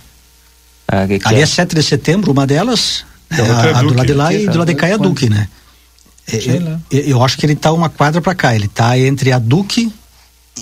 Ah, 0.86 1.07
ali 1.24 1.40
é 1.40 1.46
7 1.46 1.74
de 1.74 1.82
setembro, 1.82 2.30
uma 2.30 2.46
delas, 2.46 3.05
é, 3.30 3.40
a, 3.40 3.78
a 3.78 3.82
do 3.82 3.94
lado 3.94 4.07
de 4.07 4.14
lá 4.14 4.32
e 4.32 4.46
do 4.46 4.59
lado 4.59 4.68
de 4.68 4.74
cá 4.74 4.86
é 4.86 4.94
a 4.94 4.96
Duque, 4.96 5.28
né? 5.28 5.49
Eu, 6.30 7.01
eu, 7.01 7.24
acho 7.24 7.36
que 7.38 7.46
ele 7.46 7.55
está 7.55 7.72
uma 7.72 7.88
quadra 7.88 8.20
para 8.20 8.34
cá, 8.34 8.55
ele 8.55 8.66
está 8.66 8.99
entre 8.99 9.32
a 9.32 9.38
Duque 9.38 9.92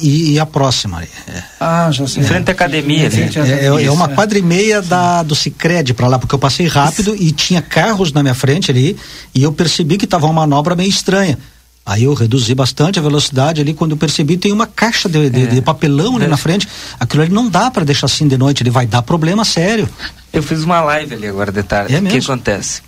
e, 0.00 0.32
e 0.32 0.40
a 0.40 0.46
próxima. 0.46 1.02
É. 1.02 1.42
Ah, 1.60 1.90
já 1.90 2.06
sei. 2.06 2.22
Em 2.22 2.26
frente 2.26 2.48
à 2.48 2.52
academia. 2.52 3.08
Né? 3.08 3.30
É, 3.34 3.66
é, 3.66 3.84
é, 3.84 3.90
uma 3.90 4.08
quadra 4.08 4.38
e 4.38 4.42
meia 4.42 4.82
da, 4.82 5.22
do 5.22 5.34
Cicred 5.34 5.94
para 5.94 6.08
lá, 6.08 6.18
porque 6.18 6.34
eu 6.34 6.38
passei 6.38 6.66
rápido 6.66 7.14
Isso. 7.14 7.22
e 7.22 7.32
tinha 7.32 7.62
carros 7.62 8.12
na 8.12 8.22
minha 8.22 8.34
frente 8.34 8.70
ali 8.70 8.96
e 9.34 9.42
eu 9.42 9.52
percebi 9.52 9.96
que 9.96 10.04
estava 10.04 10.26
uma 10.26 10.32
manobra 10.32 10.74
meio 10.74 10.90
estranha. 10.90 11.38
Aí 11.84 12.02
eu 12.02 12.14
reduzi 12.14 12.52
bastante 12.52 12.98
a 12.98 13.02
velocidade 13.02 13.60
ali, 13.60 13.72
quando 13.72 13.92
eu 13.92 13.96
percebi 13.96 14.36
tem 14.36 14.50
uma 14.50 14.66
caixa 14.66 15.08
de, 15.08 15.30
de, 15.30 15.42
é. 15.42 15.46
de 15.46 15.62
papelão 15.62 16.16
ali 16.16 16.24
é. 16.24 16.28
na 16.28 16.36
frente. 16.36 16.68
Aquilo 16.98 17.22
ali 17.22 17.32
não 17.32 17.48
dá 17.48 17.70
para 17.70 17.84
deixar 17.84 18.06
assim 18.06 18.26
de 18.26 18.36
noite, 18.36 18.62
ele 18.62 18.70
vai 18.70 18.86
dar 18.86 19.02
problema 19.02 19.44
sério. 19.44 19.88
Eu 20.32 20.42
fiz 20.42 20.64
uma 20.64 20.80
live 20.80 21.14
ali 21.14 21.28
agora 21.28 21.52
de 21.52 21.62
tarde. 21.62 21.94
É 21.94 22.00
o 22.00 22.02
que 22.02 22.18
acontece? 22.18 22.82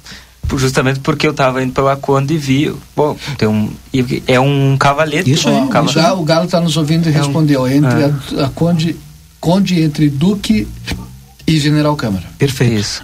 Justamente 0.56 1.00
porque 1.00 1.26
eu 1.26 1.32
estava 1.32 1.62
indo 1.62 1.72
pela 1.72 1.96
Conde 1.96 2.34
e 2.34 2.38
vi, 2.38 2.74
bom, 2.96 3.16
tem 3.36 3.48
um, 3.48 3.70
é 4.26 4.40
um 4.40 4.76
cavalete. 4.78 5.30
Isso 5.30 5.48
um 5.48 5.68
cavalete. 5.68 6.00
Já 6.00 6.14
o 6.14 6.24
Galo 6.24 6.44
está 6.46 6.60
nos 6.60 6.76
ouvindo 6.76 7.08
e 7.08 7.12
é 7.12 7.16
respondeu, 7.16 7.62
um, 7.62 7.66
entre 7.66 8.02
é. 8.02 8.40
a, 8.40 8.46
a, 8.46 8.48
Conde, 8.50 8.96
Conde 9.40 9.82
entre 9.82 10.08
Duque 10.08 10.66
e 11.46 11.58
General 11.58 11.94
Câmara. 11.96 12.24
Perfeito. 12.38 12.74
Isso. 12.74 13.02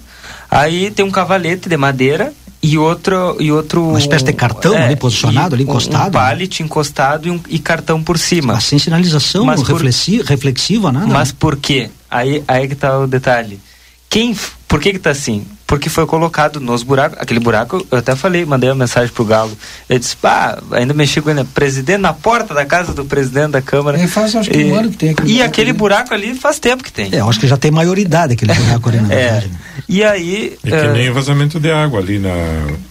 Aí 0.50 0.90
tem 0.90 1.04
um 1.04 1.10
cavalete 1.10 1.68
de 1.68 1.76
madeira 1.76 2.32
e 2.64 2.78
outro 2.78 3.36
e 3.38 3.52
outro 3.52 3.90
uma 3.90 3.98
espécie 3.98 4.24
de 4.24 4.32
cartão 4.32 4.74
é, 4.74 4.86
ali 4.86 4.96
posicionado 4.96 5.54
ali 5.54 5.64
encostado 5.64 6.08
um 6.08 6.12
pallet 6.12 6.62
né? 6.62 6.66
encostado 6.66 7.28
e, 7.28 7.30
um, 7.30 7.38
e, 7.46 7.58
cartão 7.58 8.02
por 8.02 8.18
cima 8.18 8.58
sem 8.58 8.78
sinalização 8.78 9.44
mas 9.44 9.60
reflexiva, 9.60 10.24
por, 10.24 10.30
reflexiva 10.30 10.90
nada 10.90 11.06
mas 11.06 11.30
por 11.30 11.56
quê 11.56 11.90
aí 12.10 12.42
aí 12.48 12.66
que 12.66 12.72
está 12.72 12.98
o 12.98 13.06
detalhe 13.06 13.60
quem 14.08 14.34
por 14.66 14.80
que 14.80 14.94
que 14.94 14.98
tá 14.98 15.10
assim 15.10 15.44
porque 15.66 15.88
foi 15.88 16.06
colocado 16.06 16.60
nos 16.60 16.82
buracos. 16.82 17.18
Aquele 17.20 17.40
buraco, 17.40 17.84
eu 17.90 17.98
até 17.98 18.14
falei, 18.14 18.44
mandei 18.44 18.70
uma 18.70 18.76
mensagem 18.76 19.12
pro 19.12 19.24
Galo. 19.24 19.56
Ele 19.88 19.98
disse, 19.98 20.16
pá, 20.16 20.58
ainda 20.72 20.92
mexi 20.92 21.20
com 21.20 21.30
ele, 21.30 21.44
presidente 21.44 21.98
na 21.98 22.12
porta 22.12 22.54
da 22.54 22.64
casa 22.64 22.92
do 22.92 23.04
presidente 23.04 23.52
da 23.52 23.62
Câmara. 23.62 23.98
Ele 23.98 24.08
faz 24.08 24.34
acho 24.36 24.50
que 24.50 24.58
e, 24.58 24.64
um 24.64 24.74
ano 24.78 24.90
que 24.90 24.96
tem 24.96 25.10
aquele 25.10 25.28
E 25.28 25.32
buraco 25.34 25.50
aquele 25.50 25.70
ali. 25.70 25.78
buraco 25.78 26.14
ali 26.14 26.34
faz 26.34 26.58
tempo 26.58 26.84
que 26.84 26.92
tem. 26.92 27.10
É, 27.12 27.20
eu 27.20 27.28
acho 27.28 27.40
que 27.40 27.46
já 27.46 27.56
tem 27.56 27.70
maioridade 27.70 28.34
aquele 28.34 28.52
buraco 28.54 28.88
ali, 28.88 29.00
na 29.00 29.14
é. 29.14 29.44
E 29.88 30.04
aí. 30.04 30.58
É 30.64 30.70
que 30.70 30.86
uh, 30.86 30.92
nem 30.92 31.10
o 31.10 31.14
vazamento 31.14 31.58
de 31.58 31.70
água 31.70 32.00
ali 32.00 32.18
na, 32.18 32.34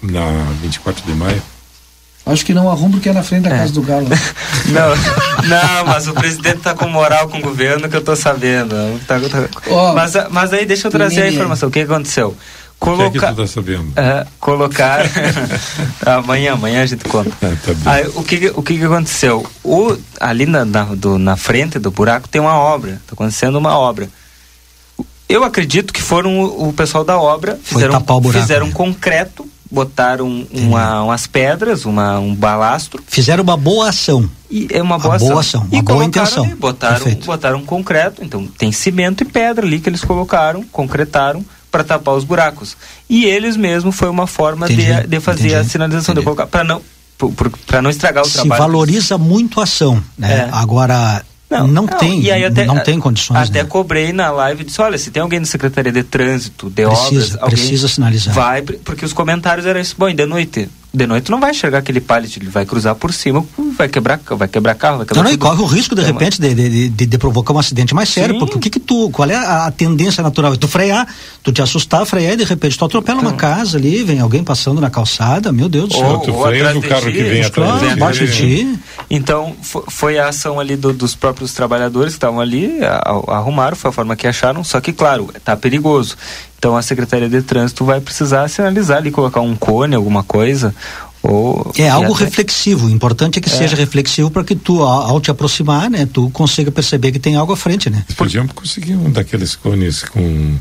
na 0.01 0.51
24 0.61 1.05
de 1.05 1.13
maio. 1.13 1.41
Acho 2.25 2.45
que 2.45 2.53
não 2.53 2.69
arruma 2.69 2.91
porque 2.91 3.09
é 3.09 3.13
na 3.13 3.21
frente 3.21 3.43
da 3.43 3.53
é. 3.53 3.57
casa 3.59 3.73
do 3.73 3.81
Galo. 3.81 4.07
não, 4.71 4.95
não, 5.45 5.85
mas 5.85 6.07
o 6.07 6.13
presidente 6.13 6.59
tá 6.59 6.73
com 6.73 6.87
moral 6.87 7.27
com 7.27 7.37
o 7.37 7.41
governo 7.41 7.89
que 7.89 7.95
eu 7.97 8.01
tô 8.01 8.15
sabendo. 8.15 8.75
Tá, 9.05 9.19
tá... 9.19 9.49
Oh, 9.67 9.93
mas, 9.93 10.13
mas 10.31 10.53
aí 10.53 10.65
deixa 10.65 10.87
eu 10.87 10.91
trazer 10.91 11.23
a 11.23 11.29
informação. 11.29 11.67
O 11.67 11.71
que 11.71 11.81
aconteceu? 11.81 12.35
Coloca... 12.83 13.11
Que, 13.11 13.17
é 13.17 13.21
que 13.21 13.27
tu 13.27 13.35
tá 13.35 13.47
sabendo? 13.47 13.83
Uh, 13.91 14.27
colocar. 14.41 15.05
amanhã, 16.05 16.53
amanhã 16.53 16.83
a 16.83 16.85
gente 16.85 17.05
conta. 17.05 17.31
Ah, 17.41 17.55
tá 17.65 17.91
Aí, 17.91 18.07
o 18.13 18.21
que, 18.23 18.51
o 18.53 18.61
que, 18.61 18.77
que 18.77 18.83
aconteceu? 18.83 19.45
O, 19.63 19.97
ali 20.19 20.45
na, 20.45 20.65
na, 20.65 20.83
do, 20.83 21.17
na 21.17 21.37
frente 21.37 21.79
do 21.79 21.91
buraco 21.91 22.27
tem 22.27 22.41
uma 22.41 22.57
obra. 22.57 22.91
Está 23.01 23.13
acontecendo 23.13 23.55
uma 23.55 23.77
obra. 23.77 24.09
Eu 25.29 25.45
acredito 25.45 25.93
que 25.93 26.01
foram 26.01 26.41
o, 26.41 26.69
o 26.69 26.73
pessoal 26.73 27.05
da 27.05 27.17
obra, 27.17 27.57
fizeram, 27.63 28.01
buraco, 28.01 28.31
fizeram 28.33 28.67
né? 28.67 28.73
concreto, 28.73 29.47
botaram 29.71 30.45
uma, 30.51 31.03
umas 31.03 31.25
pedras, 31.25 31.85
uma, 31.85 32.19
um 32.19 32.35
balastro. 32.35 33.01
Fizeram 33.07 33.43
uma 33.43 33.55
boa 33.55 33.87
ação. 33.87 34.29
E 34.51 34.67
é 34.69 34.81
uma 34.81 34.99
boa, 34.99 35.17
boa 35.17 35.39
ação. 35.39 35.61
uma 35.61 35.79
e 35.79 35.81
boa 35.81 36.03
intenção. 36.03 36.43
Ali, 36.43 36.55
botaram, 36.55 37.15
botaram 37.25 37.61
concreto, 37.63 38.21
então 38.21 38.45
tem 38.45 38.73
cimento 38.73 39.23
e 39.23 39.25
pedra 39.25 39.65
ali 39.65 39.79
que 39.79 39.87
eles 39.87 40.03
colocaram, 40.03 40.63
concretaram 40.65 41.45
para 41.73 41.83
tapar 41.83 42.13
os 42.13 42.23
buracos. 42.23 42.77
E 43.09 43.25
eles 43.25 43.57
mesmos 43.57 43.95
foi 43.95 44.07
uma 44.07 44.27
forma 44.27 44.67
de, 44.67 45.07
de 45.07 45.19
fazer 45.19 45.47
entendi, 45.47 45.55
a 45.55 45.63
sinalização, 45.63 46.13
entendi. 46.13 46.19
de 46.19 46.23
colocar 46.23 46.45
para 46.45 46.63
não 46.63 46.79
para 47.65 47.81
não 47.81 47.89
estragar 47.89 48.23
o 48.23 48.27
Se 48.27 48.33
trabalho. 48.33 48.61
Se 48.61 48.67
valoriza 48.67 49.17
muito 49.17 49.59
a 49.59 49.63
ação, 49.63 50.03
né? 50.17 50.47
É. 50.47 50.49
Agora 50.51 51.25
não, 51.49 51.67
não, 51.67 51.83
não, 51.83 51.87
tem, 51.87 52.31
até, 52.43 52.65
não 52.65 52.79
tem 52.79 52.99
condições. 52.99 53.49
Até 53.49 53.63
né? 53.63 53.69
cobrei 53.69 54.13
na 54.13 54.29
live 54.29 54.61
e 54.61 54.65
disse, 54.65 54.79
olha, 54.81 54.97
se 54.99 55.09
tem 55.09 55.21
alguém 55.21 55.39
na 55.39 55.45
Secretaria 55.47 55.91
de 55.91 56.03
Trânsito, 56.03 56.69
de 56.69 56.85
precisa, 56.85 57.37
Obras, 57.37 57.49
precisa 57.49 57.87
sinalizar. 57.87 58.35
Vai, 58.35 58.61
porque 58.61 59.03
os 59.03 59.13
comentários 59.13 59.65
eram 59.65 59.79
isso, 59.79 59.95
bom, 59.97 60.13
de 60.13 60.25
noite, 60.27 60.69
de 60.95 61.07
noite 61.07 61.31
não 61.31 61.39
vai 61.39 61.49
enxergar 61.49 61.79
aquele 61.79 61.99
pallet, 61.99 62.37
ele 62.37 62.49
vai 62.49 62.67
cruzar 62.67 62.93
por 62.93 63.11
cima, 63.11 63.43
vai 63.75 63.89
quebrar, 63.89 64.19
vai 64.29 64.47
quebrar 64.47 64.75
carro, 64.75 64.97
vai 64.97 65.07
quebrar 65.07 65.23
Não, 65.23 65.29
não, 65.29 65.35
e 65.35 65.37
corre 65.39 65.59
o 65.59 65.65
risco 65.65 65.95
de 65.95 66.01
é 66.01 66.05
repente 66.05 66.39
de, 66.39 66.53
de, 66.53 66.89
de, 66.89 67.05
de, 67.07 67.17
provocar 67.17 67.51
um 67.51 67.57
acidente 67.57 67.95
mais 67.95 68.09
sério, 68.09 68.35
Sim. 68.35 68.39
porque 68.39 68.57
o 68.57 68.59
que 68.59 68.69
que 68.69 68.79
tu, 68.79 69.09
qual 69.09 69.27
é 69.27 69.35
a, 69.35 69.65
a, 69.65 69.71
tendência 69.71 70.21
natural? 70.21 70.55
Tu 70.55 70.67
frear, 70.67 71.07
tu 71.41 71.51
te 71.51 71.63
assustar, 71.63 72.05
frear 72.05 72.33
e 72.33 72.37
de 72.37 72.43
repente 72.43 72.77
tu 72.77 72.85
atropela 72.85 73.21
então, 73.21 73.31
uma 73.31 73.35
casa 73.35 73.79
ali, 73.79 74.03
vem 74.03 74.19
alguém 74.19 74.43
passando 74.43 74.79
na 74.79 74.91
calçada, 74.91 75.51
meu 75.51 75.67
Deus 75.67 75.89
do 75.89 75.95
céu. 75.95 76.05
Ou, 76.05 76.19
tu 76.19 76.33
freia 76.43 76.77
o 76.77 76.81
carro 76.83 77.11
que 77.11 77.23
vem 77.23 77.43
atrás 77.43 78.15
de 78.15 78.31
ti. 78.31 78.79
Então, 79.09 79.55
foi 79.87 80.19
a 80.19 80.27
ação 80.27 80.59
ali 80.59 80.75
do, 80.75 80.93
dos 80.93 81.15
próprios 81.15 81.53
trabalhadores 81.53 82.13
que 82.13 82.17
estavam 82.17 82.39
ali, 82.39 82.83
a, 82.83 83.01
a, 83.27 83.37
arrumaram, 83.37 83.75
foi 83.75 83.89
a 83.89 83.91
forma 83.91 84.15
que 84.15 84.27
acharam, 84.27 84.63
só 84.63 84.79
que 84.79 84.93
claro, 84.93 85.29
tá 85.43 85.57
perigoso. 85.57 86.15
Então 86.63 86.77
a 86.77 86.81
Secretaria 86.81 87.27
de 87.27 87.41
Trânsito 87.41 87.83
vai 87.83 87.99
precisar 87.99 88.47
sinalizar 88.47 88.99
ali, 88.99 89.11
colocar 89.11 89.41
um 89.41 89.53
cone, 89.53 89.95
alguma 89.95 90.23
coisa, 90.23 90.73
ou, 91.21 91.69
é 91.77 91.89
algo 91.89 92.13
até... 92.15 92.23
reflexivo. 92.23 92.87
O 92.87 92.89
importante 92.89 93.37
é 93.37 93.41
que 93.41 93.49
é. 93.49 93.51
seja 93.51 93.75
reflexivo 93.75 94.31
para 94.31 94.45
que 94.45 94.55
tu, 94.55 94.81
ao, 94.81 95.09
ao, 95.09 95.19
te 95.19 95.29
aproximar, 95.29 95.89
né, 95.89 96.07
tu 96.11 96.29
consiga 96.29 96.71
perceber 96.71 97.11
que 97.11 97.19
tem 97.19 97.35
algo 97.35 97.51
à 97.51 97.57
frente, 97.57 97.89
né? 97.89 98.05
Podíamos 98.15 98.53
conseguir 98.53 98.95
um 98.95 99.11
daqueles 99.11 99.57
cones 99.57 100.03
com 100.03 100.55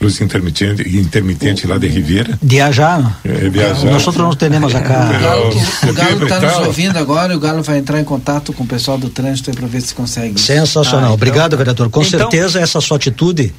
luz 0.00 0.22
intermitente, 0.22 0.88
intermitente 0.88 1.66
lá 1.66 1.76
de 1.76 1.86
Ribeira. 1.86 2.38
Viajar. 2.40 3.20
É, 3.22 3.50
viajar. 3.50 3.90
Nós 3.90 4.06
outros 4.06 4.24
não 4.24 4.34
temos 4.34 4.74
acá. 4.74 5.10
O 5.86 5.92
Galo 5.92 6.22
está 6.22 6.40
nos 6.40 6.66
ouvindo 6.66 6.96
agora 6.96 7.34
e 7.34 7.36
o 7.36 7.38
Galo 7.38 7.62
vai 7.62 7.76
entrar 7.76 8.00
em 8.00 8.04
contato 8.04 8.54
com 8.54 8.64
o 8.64 8.66
pessoal 8.66 8.96
do 8.96 9.10
trânsito 9.10 9.50
para 9.50 9.66
ver 9.66 9.82
se 9.82 9.94
consegue. 9.94 10.40
Sensacional. 10.40 11.00
Ah, 11.00 11.04
então, 11.08 11.12
Obrigado, 11.12 11.58
vereador. 11.58 11.90
Com 11.90 12.02
então, 12.02 12.20
certeza 12.20 12.58
essa 12.58 12.80
sua 12.80 12.96
atitude 12.96 13.52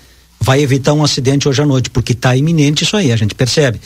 vai 0.43 0.61
evitar 0.61 0.93
um 0.93 1.01
acidente 1.01 1.47
hoje 1.47 1.61
à 1.61 1.65
noite, 1.65 1.89
porque 1.89 2.11
está 2.11 2.35
iminente 2.35 2.83
isso 2.83 2.97
aí, 2.97 3.13
a 3.13 3.15
gente 3.15 3.33
percebe. 3.33 3.79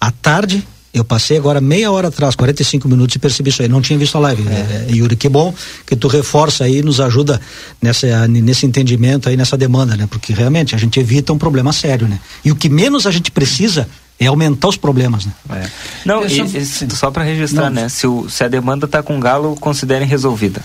À 0.00 0.12
tarde, 0.12 0.62
eu 0.92 1.04
passei 1.04 1.36
agora 1.36 1.60
meia 1.60 1.90
hora 1.90 2.06
atrás, 2.06 2.36
45 2.36 2.88
minutos 2.88 3.16
e 3.16 3.18
percebi 3.18 3.50
isso 3.50 3.60
aí. 3.62 3.68
Não 3.68 3.82
tinha 3.82 3.98
visto 3.98 4.16
a 4.16 4.20
live. 4.20 4.46
É. 4.48 4.86
É, 4.90 4.94
Yuri, 4.94 5.16
que 5.16 5.28
bom 5.28 5.52
que 5.84 5.96
tu 5.96 6.06
reforça 6.06 6.62
aí, 6.62 6.82
nos 6.82 7.00
ajuda 7.00 7.40
nessa, 7.82 8.28
nesse 8.28 8.64
entendimento 8.64 9.28
aí, 9.28 9.36
nessa 9.36 9.56
demanda, 9.56 9.96
né? 9.96 10.06
Porque 10.08 10.32
realmente 10.32 10.72
a 10.72 10.78
gente 10.78 11.00
evita 11.00 11.32
um 11.32 11.38
problema 11.38 11.72
sério, 11.72 12.06
né? 12.06 12.20
E 12.44 12.52
o 12.52 12.54
que 12.54 12.68
menos 12.68 13.08
a 13.08 13.10
gente 13.10 13.32
precisa 13.32 13.88
é 14.18 14.26
aumentar 14.26 14.68
os 14.68 14.76
problemas, 14.76 15.26
né? 15.26 15.32
É. 15.50 15.66
Não, 16.04 16.24
e, 16.24 16.40
e, 16.40 16.64
só 16.94 17.10
para 17.10 17.24
registrar, 17.24 17.70
Não. 17.70 17.82
né? 17.82 17.88
Se, 17.88 18.06
o, 18.06 18.28
se 18.28 18.44
a 18.44 18.48
demanda 18.48 18.86
está 18.86 19.02
com 19.02 19.18
galo, 19.18 19.56
considerem 19.56 20.06
resolvida. 20.06 20.60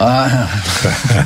Ah. 0.00 0.48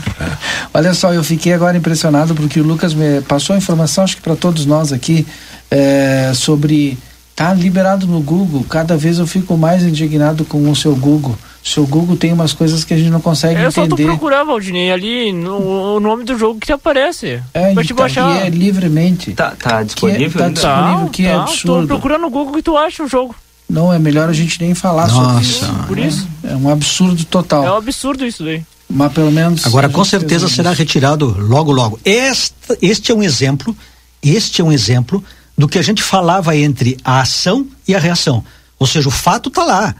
Olha 0.72 0.94
só, 0.94 1.12
eu 1.12 1.22
fiquei 1.22 1.52
agora 1.52 1.76
impressionado 1.76 2.34
porque 2.34 2.60
o 2.60 2.64
Lucas 2.64 2.94
me 2.94 3.20
passou 3.22 3.54
a 3.54 3.58
informação, 3.58 4.04
acho 4.04 4.16
que 4.16 4.22
para 4.22 4.36
todos 4.36 4.64
nós 4.66 4.92
aqui, 4.92 5.26
é, 5.70 6.32
sobre 6.34 6.98
tá 7.34 7.52
liberado 7.52 8.06
no 8.06 8.20
Google. 8.20 8.64
Cada 8.64 8.96
vez 8.96 9.18
eu 9.18 9.26
fico 9.26 9.56
mais 9.56 9.82
indignado 9.82 10.44
com 10.44 10.70
o 10.70 10.76
seu 10.76 10.94
Google. 10.94 11.36
O 11.64 11.68
seu 11.68 11.86
Google 11.86 12.16
tem 12.16 12.32
umas 12.32 12.52
coisas 12.52 12.84
que 12.84 12.92
a 12.92 12.96
gente 12.96 13.10
não 13.10 13.20
consegue 13.20 13.60
é, 13.60 13.66
entender. 13.66 13.86
É 13.86 13.88
só 13.88 13.96
tu 13.96 13.96
procurar, 13.96 14.42
Valdinei, 14.42 14.90
ali 14.90 15.32
no, 15.32 15.96
o 15.96 16.00
nome 16.00 16.24
do 16.24 16.36
jogo 16.36 16.58
que 16.58 16.66
te 16.66 16.72
aparece. 16.72 17.40
É, 17.54 17.72
pra 17.72 17.84
te 17.84 17.94
tá, 17.94 17.94
baixar. 17.94 18.44
é 18.44 18.50
livremente. 18.50 19.32
Tá, 19.32 19.52
tá 19.52 19.82
disponível? 19.82 20.28
Que 20.30 20.36
é, 20.36 20.42
tá 20.42 20.48
disponível, 20.48 21.08
que 21.10 21.26
é 21.26 21.32
tá, 21.32 21.42
absurdo. 21.42 21.82
Tô 21.82 21.94
procurando 21.94 22.22
no 22.22 22.30
Google 22.30 22.54
que 22.54 22.62
tu 22.62 22.76
acha 22.76 23.04
o 23.04 23.08
jogo. 23.08 23.34
Não, 23.70 23.92
é 23.92 23.98
melhor 23.98 24.28
a 24.28 24.32
gente 24.32 24.60
nem 24.60 24.74
falar 24.74 25.08
Nossa, 25.08 25.24
sobre 25.24 25.40
isso. 25.42 25.74
Por 25.86 25.98
isso. 25.98 26.28
É, 26.42 26.52
é 26.52 26.56
um 26.56 26.68
absurdo 26.68 27.24
total. 27.24 27.64
É 27.64 27.72
um 27.72 27.76
absurdo 27.76 28.26
isso 28.26 28.44
daí. 28.44 28.62
Mas 28.90 29.12
pelo 29.12 29.30
menos. 29.30 29.64
Agora, 29.64 29.88
com 29.88 30.04
certeza 30.04 30.48
será 30.48 30.72
retirado 30.72 31.34
logo, 31.38 31.72
logo. 31.72 31.98
Este, 32.04 32.54
este 32.82 33.12
é 33.12 33.14
um 33.14 33.22
exemplo, 33.22 33.74
este 34.22 34.60
é 34.60 34.64
um 34.64 34.72
exemplo 34.72 35.24
do 35.56 35.68
que 35.68 35.78
a 35.78 35.82
gente 35.82 36.02
falava 36.02 36.56
entre 36.56 36.98
a 37.04 37.20
ação 37.20 37.66
e 37.86 37.94
a 37.94 37.98
reação. 37.98 38.44
Ou 38.78 38.86
seja, 38.86 39.08
o 39.08 39.12
fato 39.12 39.48
está 39.48 39.64
lá. 39.64 39.94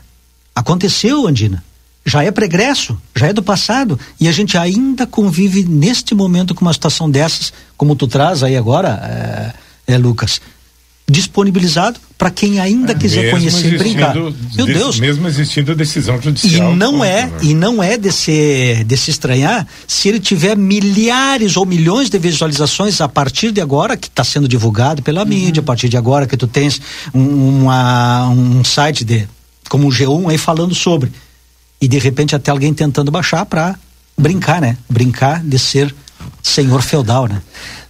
Aconteceu, 0.55 1.26
Andina. 1.26 1.62
Já 2.05 2.24
é 2.24 2.30
pregresso, 2.30 3.00
já 3.14 3.28
é 3.28 3.32
do 3.32 3.42
passado. 3.42 3.98
E 4.18 4.26
a 4.28 4.32
gente 4.32 4.59
ainda 4.59 5.07
convive 5.07 5.64
neste 5.64 6.14
momento 6.14 6.55
com 6.55 6.64
uma 6.64 6.72
situação 6.72 7.11
dessas, 7.11 7.53
como 7.76 7.94
tu 7.94 8.09
traz 8.09 8.42
aí 8.42 8.57
agora, 8.57 9.55
é, 9.86 9.94
é 9.94 9.98
Lucas 9.98 10.40
disponibilizado 11.12 12.00
para 12.16 12.30
quem 12.30 12.61
ainda 12.61 12.92
é, 12.92 12.94
quiser 12.94 13.30
conhecer 13.30 13.74
e 13.74 13.78
brincar. 13.78 14.14
Meu 14.14 14.66
Deus. 14.66 14.98
Mesmo 14.98 15.26
existindo 15.26 15.74
decisão 15.74 16.20
judicial. 16.20 16.72
E 16.72 16.76
não 16.76 17.05
é, 17.05 17.26
né? 17.26 17.32
e 17.42 17.55
não 17.55 17.82
é 17.82 17.98
de 17.98 18.11
se, 18.12 18.82
de 18.86 18.96
se 18.96 19.11
estranhar 19.11 19.66
se 19.86 20.09
ele 20.09 20.20
tiver 20.20 20.57
milhares 20.57 21.57
ou 21.57 21.66
milhões 21.66 22.09
de 22.09 22.18
visualizações 22.18 23.00
a 23.00 23.09
partir 23.09 23.50
de 23.50 23.61
agora, 23.61 23.96
que 23.96 24.07
está 24.07 24.24
sendo 24.24 24.48
divulgado 24.48 25.03
pela 25.03 25.22
uhum. 25.22 25.28
mídia, 25.28 25.61
a 25.61 25.64
partir 25.64 25.88
de 25.88 25.96
agora 25.96 26.26
que 26.26 26.36
tu 26.36 26.46
tens 26.46 26.80
um, 27.12 27.62
uma, 27.62 28.28
um 28.28 28.64
site 28.64 29.05
de, 29.05 29.28
como 29.72 29.88
o 29.88 29.90
G1 29.90 30.28
aí 30.28 30.36
falando 30.36 30.74
sobre. 30.74 31.10
E 31.80 31.88
de 31.88 31.98
repente 31.98 32.36
até 32.36 32.50
alguém 32.50 32.74
tentando 32.74 33.10
baixar 33.10 33.46
para 33.46 33.74
brincar, 34.18 34.60
né? 34.60 34.76
Brincar 34.86 35.42
de 35.42 35.58
ser 35.58 35.94
senhor 36.42 36.82
feudal, 36.82 37.26
né? 37.26 37.40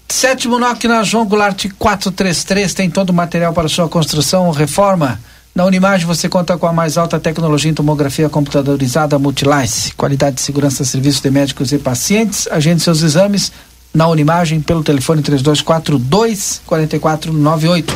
Sétimo 0.09 0.61
NOC 0.61 0.85
na 0.85 1.03
João 1.03 1.27
Goulart 1.27 1.67
433 1.77 2.73
tem 2.73 2.89
todo 2.89 3.11
o 3.11 3.13
material 3.13 3.53
para 3.53 3.69
sua 3.69 3.89
construção 3.89 4.47
ou 4.47 4.53
reforma. 4.53 5.21
Na 5.53 5.65
Unimagem 5.65 6.07
você 6.07 6.29
conta 6.29 6.57
com 6.57 6.69
a 6.69 6.73
mais 6.73 6.97
alta 6.97 7.19
tecnologia 7.19 7.69
em 7.69 7.75
tomografia 7.75 8.29
computadorizada 8.29 9.19
Multilice. 9.19 9.93
Qualidade 9.95 10.37
de 10.37 10.43
segurança, 10.43 10.85
serviços 10.85 11.21
de 11.21 11.33
médicos 11.33 11.73
e 11.73 11.79
pacientes. 11.79 12.47
Agende 12.47 12.81
seus 12.81 13.03
exames 13.03 13.51
na 13.95 14.09
Unimagem 14.09 14.61
pelo 14.61 14.83
telefone 14.83 15.23
3242 15.23 16.63
4498. 16.67 17.95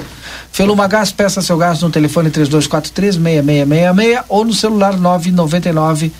Feluma 0.52 0.86
Gás, 0.86 1.10
peça 1.10 1.40
seu 1.40 1.56
gás 1.56 1.80
no 1.80 1.90
telefone 1.90 2.30
3243 2.30 3.16
6666 3.16 4.24
ou 4.28 4.44
no 4.44 4.52
celular 4.52 4.96
999 4.96 6.12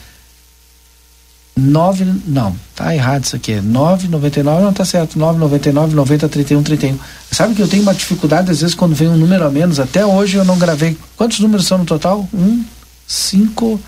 9, 1.58 2.04
não, 2.26 2.54
tá 2.74 2.94
errado 2.94 3.24
isso 3.24 3.34
aqui, 3.34 3.52
é 3.52 3.62
999, 3.62 4.62
não 4.62 4.74
tá 4.74 4.84
certo, 4.84 5.18
999 5.18 5.94
90 5.94 6.28
31 6.28 6.62
31. 6.62 6.98
Sabe 7.32 7.54
que 7.54 7.62
eu 7.62 7.66
tenho 7.66 7.82
uma 7.82 7.94
dificuldade 7.94 8.50
às 8.50 8.60
vezes 8.60 8.74
quando 8.74 8.94
vem 8.94 9.08
um 9.08 9.16
número 9.16 9.42
a 9.42 9.50
menos, 9.50 9.80
até 9.80 10.04
hoje 10.04 10.36
eu 10.36 10.44
não 10.44 10.58
gravei. 10.58 10.98
Quantos 11.16 11.40
números 11.40 11.66
são 11.66 11.78
no 11.78 11.86
total? 11.86 12.28
Um, 12.34 12.62
cinco, 13.06 13.80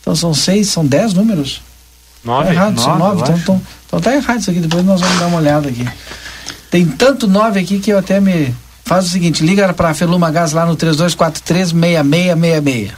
então 0.00 0.14
são 0.14 0.32
seis, 0.32 0.68
são 0.68 0.86
dez 0.86 1.12
números? 1.12 1.60
Nove. 2.24 2.46
Tá 2.46 2.52
errado, 2.52 2.74
nove, 2.74 2.82
são 2.82 2.98
nove, 2.98 3.22
então, 3.22 3.36
então, 3.36 3.62
então 3.86 4.00
tá 4.00 4.14
errado 4.14 4.40
isso 4.40 4.50
aqui, 4.50 4.60
depois 4.60 4.84
nós 4.84 5.00
vamos 5.00 5.18
dar 5.18 5.26
uma 5.26 5.38
olhada 5.38 5.68
aqui. 5.68 5.88
Tem 6.70 6.86
tanto 6.86 7.26
nove 7.26 7.60
aqui 7.60 7.78
que 7.78 7.90
eu 7.90 7.98
até 7.98 8.20
me... 8.20 8.54
Faz 8.84 9.06
o 9.06 9.10
seguinte, 9.10 9.44
liga 9.44 9.72
para 9.74 9.90
a 9.90 9.94
Feluma 9.94 10.30
Gás 10.30 10.52
lá 10.52 10.64
no 10.64 10.74
3243 10.74 11.70
6666. 11.70 12.92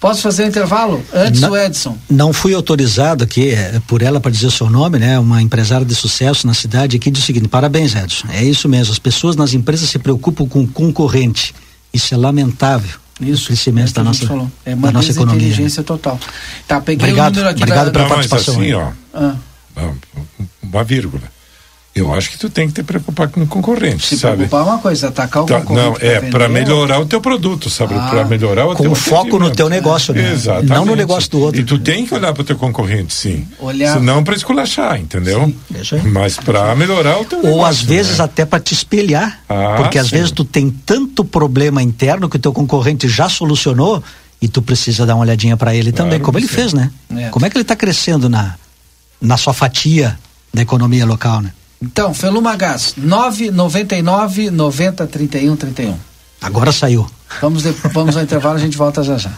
Posso 0.00 0.22
fazer 0.22 0.44
um 0.44 0.46
intervalo? 0.46 1.04
Antes 1.12 1.40
não, 1.40 1.50
o 1.50 1.56
Edson. 1.56 1.98
Não 2.08 2.32
fui 2.32 2.54
autorizado 2.54 3.24
aqui 3.24 3.50
é, 3.50 3.80
por 3.86 4.00
ela 4.00 4.20
para 4.20 4.30
dizer 4.30 4.46
o 4.46 4.50
seu 4.50 4.70
nome, 4.70 4.98
né? 4.98 5.18
Uma 5.18 5.42
empresária 5.42 5.84
de 5.84 5.94
sucesso 5.94 6.46
na 6.46 6.54
cidade 6.54 6.96
aqui 6.96 7.10
diz 7.10 7.22
o 7.22 7.26
seguinte: 7.26 7.48
parabéns, 7.48 7.96
Edson. 7.96 8.28
É 8.30 8.44
isso 8.44 8.68
mesmo. 8.68 8.92
As 8.92 8.98
pessoas 8.98 9.34
nas 9.34 9.54
empresas 9.54 9.90
se 9.90 9.98
preocupam 9.98 10.46
com 10.46 10.62
o 10.62 10.68
concorrente. 10.68 11.52
Isso 11.92 12.14
é 12.14 12.16
lamentável. 12.16 12.96
Isso, 13.20 13.44
o 13.44 13.46
crescimento 13.48 13.90
é 13.90 13.92
da 13.92 14.04
nossa, 14.04 14.26
falou. 14.26 14.50
É 14.64 14.74
uma 14.74 14.88
da 14.88 14.92
nossa 14.92 15.10
economia. 15.10 15.42
inteligência 15.42 15.82
total. 15.82 16.18
Tá, 16.66 16.80
peguei 16.80 17.08
obrigado, 17.08 17.32
o 17.32 17.36
número 17.36 17.48
aqui 17.50 17.62
obrigado 17.62 17.86
da, 17.86 17.92
pela 17.92 18.04
não, 18.04 18.10
participação. 18.10 18.54
Assim, 18.54 18.72
ó, 18.72 18.90
ah. 19.14 19.36
uma 20.62 20.84
vírgula 20.84 21.37
eu 21.98 22.12
acho 22.12 22.30
que 22.30 22.38
tu 22.38 22.48
tem 22.48 22.68
que 22.68 22.74
te 22.74 22.82
preocupar 22.82 23.28
com 23.28 23.42
o 23.42 23.46
concorrente, 23.46 24.06
Se 24.06 24.18
sabe? 24.18 24.36
preocupar 24.36 24.60
é 24.60 24.64
uma 24.64 24.78
coisa, 24.78 25.08
atacar 25.08 25.42
o 25.42 25.46
tá, 25.46 25.60
concorrente. 25.60 26.02
Não, 26.02 26.08
é 26.10 26.20
para 26.30 26.48
melhorar 26.48 27.00
o 27.00 27.06
teu 27.06 27.20
produto, 27.20 27.68
sabe? 27.68 27.94
Ah, 27.94 28.08
para 28.08 28.24
melhorar 28.24 28.66
o 28.66 28.74
com 28.74 28.84
teu 28.84 28.94
foco 28.94 29.38
no 29.38 29.50
teu 29.50 29.68
negócio, 29.68 30.14
né? 30.14 30.32
Exatamente. 30.32 30.70
Não 30.72 30.84
no 30.84 30.94
negócio 30.94 31.30
do 31.30 31.40
outro. 31.40 31.60
E 31.60 31.64
tu 31.64 31.78
tem 31.78 32.06
que 32.06 32.14
olhar 32.14 32.32
para 32.32 32.42
o 32.42 32.44
teu 32.44 32.56
concorrente, 32.56 33.12
sim. 33.14 33.46
Olhar. 33.58 33.94
Senão 33.94 34.22
para 34.22 34.34
esculachar, 34.34 34.98
entendeu? 35.00 35.52
Sim, 35.84 36.00
Mas 36.10 36.36
para 36.36 36.74
melhorar 36.74 37.20
o 37.20 37.24
teu 37.24 37.38
Ou 37.38 37.44
negócio. 37.44 37.60
Ou 37.60 37.66
às 37.66 37.82
vezes 37.82 38.18
né? 38.18 38.24
até 38.24 38.44
para 38.44 38.60
te 38.60 38.74
espelhar, 38.74 39.40
ah, 39.48 39.74
porque 39.76 39.98
às 39.98 40.08
sim. 40.08 40.16
vezes 40.16 40.30
tu 40.30 40.44
tem 40.44 40.70
tanto 40.70 41.24
problema 41.24 41.82
interno 41.82 42.28
que 42.28 42.36
o 42.36 42.40
teu 42.40 42.52
concorrente 42.52 43.08
já 43.08 43.28
solucionou 43.28 44.02
e 44.40 44.48
tu 44.48 44.62
precisa 44.62 45.04
dar 45.04 45.14
uma 45.14 45.22
olhadinha 45.22 45.56
para 45.56 45.74
ele 45.74 45.92
claro 45.92 46.04
também, 46.04 46.20
como 46.20 46.38
ele 46.38 46.46
sim. 46.46 46.54
fez, 46.54 46.72
né? 46.72 46.90
É. 47.16 47.28
Como 47.30 47.44
é 47.44 47.50
que 47.50 47.56
ele 47.56 47.62
está 47.62 47.74
crescendo 47.76 48.28
na 48.28 48.54
na 49.20 49.36
sua 49.36 49.52
fatia 49.52 50.18
da 50.52 50.62
economia 50.62 51.04
local, 51.04 51.40
né? 51.40 51.52
Então, 51.80 52.12
Feluma 52.12 52.56
Gás, 52.56 52.94
999 52.96 54.50
90 54.50 55.06
31 55.06 55.56
31. 55.56 55.98
Agora 56.40 56.72
saiu. 56.72 57.08
Vamos, 57.40 57.62
de, 57.62 57.70
vamos 57.92 58.16
ao 58.16 58.22
intervalo, 58.22 58.56
a 58.56 58.60
gente 58.60 58.76
volta 58.76 59.02
já 59.02 59.16
já. 59.16 59.30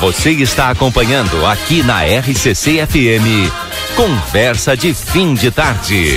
Você 0.00 0.30
está 0.30 0.70
acompanhando 0.70 1.44
aqui 1.44 1.82
na 1.82 2.02
RCC 2.02 2.86
FM. 2.86 3.52
Conversa 3.94 4.74
de 4.74 4.94
fim 4.94 5.34
de 5.34 5.50
tarde. 5.50 6.16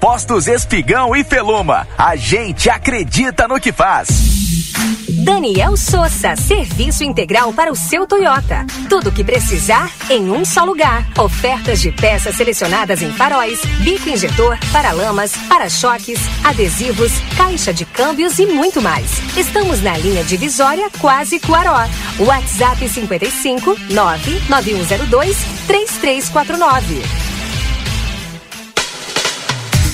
Postos 0.00 0.46
Espigão 0.46 1.14
e 1.14 1.24
Feluma. 1.24 1.86
A 1.96 2.14
gente 2.14 2.70
acredita 2.70 3.48
no 3.48 3.60
que 3.60 3.72
faz. 3.72 4.08
Daniel 5.24 5.76
Souza, 5.76 6.36
serviço 6.36 7.02
integral 7.02 7.52
para 7.52 7.72
o 7.72 7.76
seu 7.76 8.06
Toyota. 8.06 8.64
Tudo 8.88 9.08
o 9.08 9.12
que 9.12 9.24
precisar 9.24 9.90
em 10.08 10.30
um 10.30 10.44
só 10.44 10.64
lugar. 10.64 11.06
Ofertas 11.18 11.80
de 11.80 11.90
peças 11.90 12.36
selecionadas 12.36 13.02
em 13.02 13.12
faróis, 13.12 13.60
bico 13.80 14.08
injetor, 14.08 14.56
paralamas, 14.72 15.36
para-choques, 15.48 16.20
adesivos, 16.44 17.12
caixa 17.36 17.74
de 17.74 17.84
câmbios 17.84 18.38
e 18.38 18.46
muito 18.46 18.80
mais. 18.80 19.10
Estamos 19.36 19.82
na 19.82 19.98
linha 19.98 20.22
divisória 20.22 20.88
Quase 21.00 21.40
Cuaró. 21.40 21.86
WhatsApp 22.20 22.88
55 22.88 23.76
99102 23.90 25.36
3349. 25.66 27.27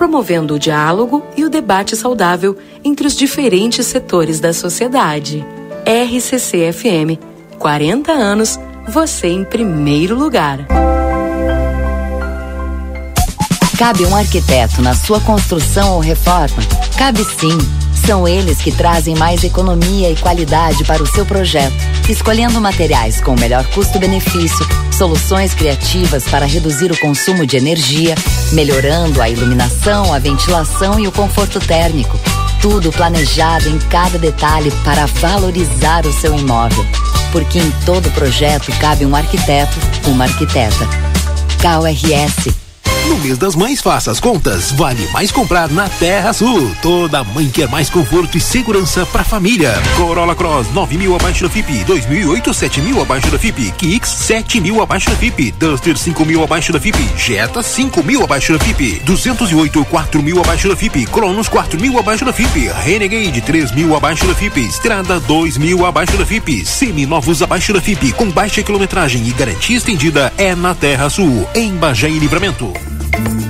promovendo 0.00 0.54
o 0.54 0.58
diálogo 0.58 1.22
e 1.36 1.44
o 1.44 1.50
debate 1.50 1.94
saudável 1.94 2.56
entre 2.82 3.06
os 3.06 3.14
diferentes 3.14 3.84
setores 3.84 4.40
da 4.40 4.50
sociedade. 4.50 5.44
RCC-FM, 5.84 7.20
40 7.58 8.10
anos, 8.10 8.58
você 8.88 9.26
em 9.26 9.44
primeiro 9.44 10.16
lugar. 10.16 10.66
Cabe 13.76 14.06
um 14.06 14.16
arquiteto 14.16 14.80
na 14.80 14.94
sua 14.94 15.20
construção 15.20 15.92
ou 15.96 16.00
reforma? 16.00 16.62
Cabe 16.96 17.22
sim. 17.22 17.58
São 18.06 18.26
eles 18.26 18.58
que 18.58 18.72
trazem 18.72 19.14
mais 19.14 19.44
economia 19.44 20.10
e 20.10 20.16
qualidade 20.16 20.84
para 20.84 21.02
o 21.02 21.06
seu 21.06 21.24
projeto, 21.24 21.74
escolhendo 22.08 22.60
materiais 22.60 23.20
com 23.20 23.38
melhor 23.38 23.64
custo-benefício, 23.66 24.66
soluções 24.92 25.54
criativas 25.54 26.24
para 26.24 26.46
reduzir 26.46 26.90
o 26.90 26.98
consumo 26.98 27.46
de 27.46 27.56
energia, 27.56 28.14
melhorando 28.52 29.22
a 29.22 29.28
iluminação, 29.28 30.12
a 30.12 30.18
ventilação 30.18 30.98
e 30.98 31.06
o 31.06 31.12
conforto 31.12 31.60
térmico. 31.60 32.18
Tudo 32.60 32.92
planejado 32.92 33.68
em 33.68 33.78
cada 33.78 34.18
detalhe 34.18 34.70
para 34.84 35.06
valorizar 35.06 36.04
o 36.06 36.12
seu 36.12 36.34
imóvel. 36.34 36.84
Porque 37.32 37.58
em 37.58 37.70
todo 37.86 38.10
projeto 38.10 38.72
cabe 38.80 39.06
um 39.06 39.14
arquiteto, 39.14 39.78
uma 40.06 40.24
arquiteta. 40.24 40.86
KRS 41.58 42.59
mês 43.20 43.38
das 43.38 43.54
mães, 43.54 43.80
faça 43.80 44.10
as 44.10 44.18
contas. 44.18 44.72
Vale 44.72 45.06
mais 45.12 45.30
comprar 45.30 45.68
na 45.68 45.88
Terra 45.88 46.32
Sul. 46.32 46.74
Toda 46.82 47.22
mãe 47.22 47.48
quer 47.48 47.68
mais 47.68 47.90
conforto 47.90 48.36
e 48.36 48.40
segurança 48.40 49.04
para 49.06 49.22
a 49.22 49.24
família. 49.24 49.74
Corolla 49.96 50.34
Cross 50.34 50.72
9 50.72 50.96
mil 50.96 51.14
abaixo 51.14 51.44
da 51.44 51.50
FIP, 51.50 51.84
2008 51.84 52.54
7 52.54 52.80
mil 52.80 53.00
abaixo 53.00 53.30
da 53.30 53.38
FIP, 53.38 53.70
Kicks 53.72 54.10
7 54.10 54.60
mil 54.60 54.82
abaixo 54.82 55.10
da 55.10 55.16
FIP, 55.16 55.52
Duster 55.52 55.96
5 55.96 56.24
mil 56.24 56.42
abaixo 56.42 56.72
da 56.72 56.80
FIP, 56.80 56.98
Jetta 57.16 57.62
5 57.62 58.02
mil 58.02 58.22
abaixo 58.22 58.52
da 58.52 58.58
FIP, 58.58 59.00
208 59.04 59.84
4 59.84 60.22
mil 60.22 60.40
abaixo 60.40 60.68
da 60.68 60.76
FIP, 60.76 61.06
Cronos 61.06 61.48
4 61.48 61.80
mil 61.80 61.98
abaixo 61.98 62.24
da 62.24 62.32
FIP, 62.32 62.68
Renegade 62.68 63.40
3 63.40 63.72
mil 63.72 63.94
abaixo 63.94 64.26
da 64.26 64.34
FIP, 64.34 64.60
Estrada 64.60 65.20
2 65.20 65.58
mil 65.58 65.84
abaixo 65.84 66.16
da 66.16 66.24
FIP, 66.26 66.64
semi-novos 66.64 67.42
abaixo 67.42 67.72
da 67.72 67.80
FIP, 67.80 68.12
com 68.12 68.30
baixa 68.30 68.62
quilometragem 68.62 69.26
e 69.26 69.32
garantia 69.32 69.76
estendida 69.76 70.32
é 70.36 70.54
na 70.54 70.74
Terra 70.74 71.08
Sul, 71.10 71.48
em 71.54 71.74
Bagé 71.74 72.08
e 72.08 72.18
Livramento. 72.18 72.99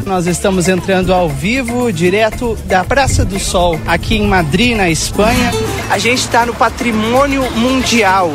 Nós 0.07 0.27
estamos 0.27 0.69
entrando 0.69 1.13
ao 1.13 1.29
vivo, 1.29 1.93
direto 1.93 2.57
da 2.67 2.83
Praça 2.83 3.25
do 3.25 3.39
Sol, 3.39 3.79
aqui 3.87 4.17
em 4.17 4.27
Madrid, 4.27 4.77
na 4.77 4.91
Espanha. 4.91 5.53
A 5.89 5.99
gente 5.99 6.19
está 6.19 6.45
no 6.45 6.55
Patrimônio 6.55 7.49
Mundial. 7.53 8.33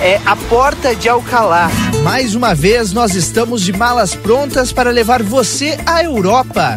É 0.00 0.20
a 0.26 0.36
Porta 0.36 0.94
de 0.94 1.08
Alcalá. 1.08 1.70
Mais 2.02 2.34
uma 2.34 2.54
vez, 2.54 2.92
nós 2.92 3.14
estamos 3.14 3.62
de 3.62 3.72
malas 3.72 4.14
prontas 4.14 4.72
para 4.72 4.90
levar 4.90 5.22
você 5.22 5.78
à 5.86 6.04
Europa. 6.04 6.76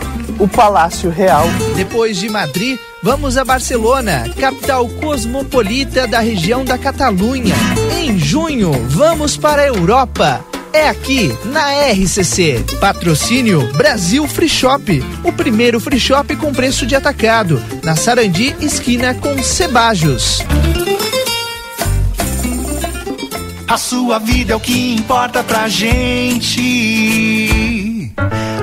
O 0.41 0.47
Palácio 0.47 1.09
Real. 1.11 1.45
Depois 1.75 2.17
de 2.17 2.27
Madrid, 2.27 2.79
vamos 3.03 3.37
a 3.37 3.45
Barcelona, 3.45 4.25
capital 4.39 4.89
cosmopolita 4.89 6.07
da 6.07 6.19
região 6.19 6.65
da 6.65 6.79
Catalunha. 6.79 7.55
Em 7.95 8.17
junho, 8.17 8.71
vamos 8.89 9.37
para 9.37 9.61
a 9.61 9.67
Europa. 9.67 10.43
É 10.73 10.89
aqui, 10.89 11.31
na 11.45 11.91
RCC. 11.91 12.65
Patrocínio 12.79 13.71
Brasil 13.73 14.27
Free 14.27 14.49
Shop. 14.49 15.03
O 15.23 15.31
primeiro 15.31 15.79
free 15.79 15.99
shop 15.99 16.35
com 16.37 16.51
preço 16.53 16.87
de 16.87 16.95
atacado. 16.95 17.61
Na 17.83 17.95
Sarandi, 17.95 18.55
esquina 18.59 19.13
com 19.13 19.43
Cebajos. 19.43 20.39
A 23.67 23.77
sua 23.77 24.17
vida 24.17 24.53
é 24.53 24.55
o 24.55 24.59
que 24.59 24.95
importa 24.95 25.43
pra 25.43 25.67
gente. 25.67 27.11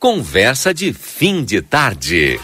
Conversa 0.00 0.72
de 0.72 0.92
fim 0.92 1.42
de 1.42 1.60
tarde. 1.60 2.38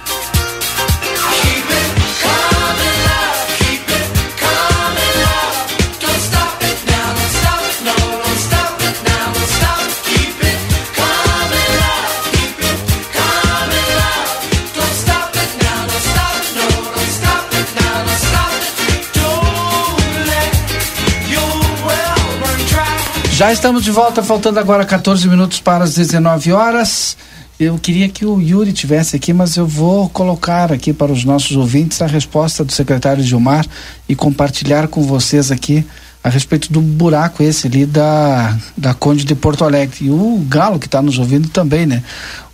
Já 23.31 23.53
estamos 23.53 23.85
de 23.85 23.93
volta, 23.93 24.25
faltando 24.25 24.59
agora 24.59 24.85
14 24.85 25.29
minutos 25.29 25.61
para 25.61 25.85
as 25.85 25.95
19 25.95 26.51
horas. 26.51 27.17
Eu 27.65 27.79
queria 27.79 28.11
que 28.11 28.27
o 28.27 28.39
Yuri 28.43 28.75
tivesse 28.75 29.17
aqui, 29.17 29.33
mas 29.33 29.57
eu 29.57 29.67
vou 29.67 30.07
colocar 30.11 30.71
aqui 30.71 30.93
para 30.93 31.11
os 31.11 31.25
nossos 31.25 31.57
ouvintes 31.57 32.03
a 32.03 32.07
resposta 32.07 32.63
do 32.63 32.71
secretário 32.71 33.25
Gilmar 33.25 33.65
e 34.07 34.15
compartilhar 34.15 34.87
com 34.87 35.01
vocês 35.01 35.51
aqui 35.51 35.83
a 36.23 36.29
respeito 36.29 36.71
do 36.71 36.83
buraco 36.83 37.43
esse 37.43 37.67
ali 37.67 37.87
da, 37.87 38.55
da 38.77 38.93
Conde 38.93 39.25
de 39.25 39.35
Porto 39.35 39.65
Alegre. 39.65 40.05
E 40.05 40.11
o 40.11 40.45
Galo, 40.47 40.79
que 40.79 40.85
está 40.85 41.01
nos 41.01 41.19
ouvindo 41.19 41.49
também, 41.49 41.87
né? 41.87 42.03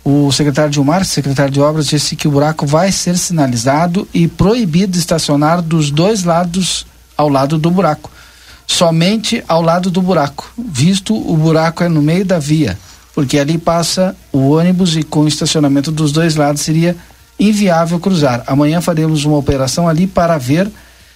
O 0.01 0.31
secretário 0.31 0.71
Gilmar, 0.71 1.03
secretário 1.03 1.51
de 1.51 1.59
obras, 1.59 1.87
disse 1.87 2.15
que 2.15 2.29
o 2.29 2.31
buraco 2.31 2.65
vai 2.65 2.89
ser 2.89 3.17
sinalizado 3.17 4.07
e 4.13 4.29
proibido 4.29 4.97
estacionar 4.97 5.61
dos 5.61 5.91
dois 5.91 6.23
lados 6.23 6.87
ao 7.17 7.27
lado 7.27 7.57
do 7.57 7.69
buraco. 7.69 8.09
Somente 8.65 9.43
ao 9.45 9.61
lado 9.61 9.91
do 9.91 10.01
buraco, 10.01 10.53
visto 10.57 11.13
o 11.13 11.35
buraco 11.35 11.83
é 11.83 11.89
no 11.89 12.01
meio 12.01 12.23
da 12.23 12.39
via 12.39 12.77
porque 13.21 13.37
ali 13.37 13.59
passa 13.59 14.15
o 14.33 14.49
ônibus 14.49 14.97
e 14.97 15.03
com 15.03 15.19
o 15.19 15.27
estacionamento 15.27 15.91
dos 15.91 16.11
dois 16.11 16.35
lados 16.35 16.63
seria 16.63 16.97
inviável 17.39 17.99
cruzar. 17.99 18.43
Amanhã 18.47 18.81
faremos 18.81 19.25
uma 19.25 19.37
operação 19.37 19.87
ali 19.87 20.07
para 20.07 20.39
ver 20.39 20.67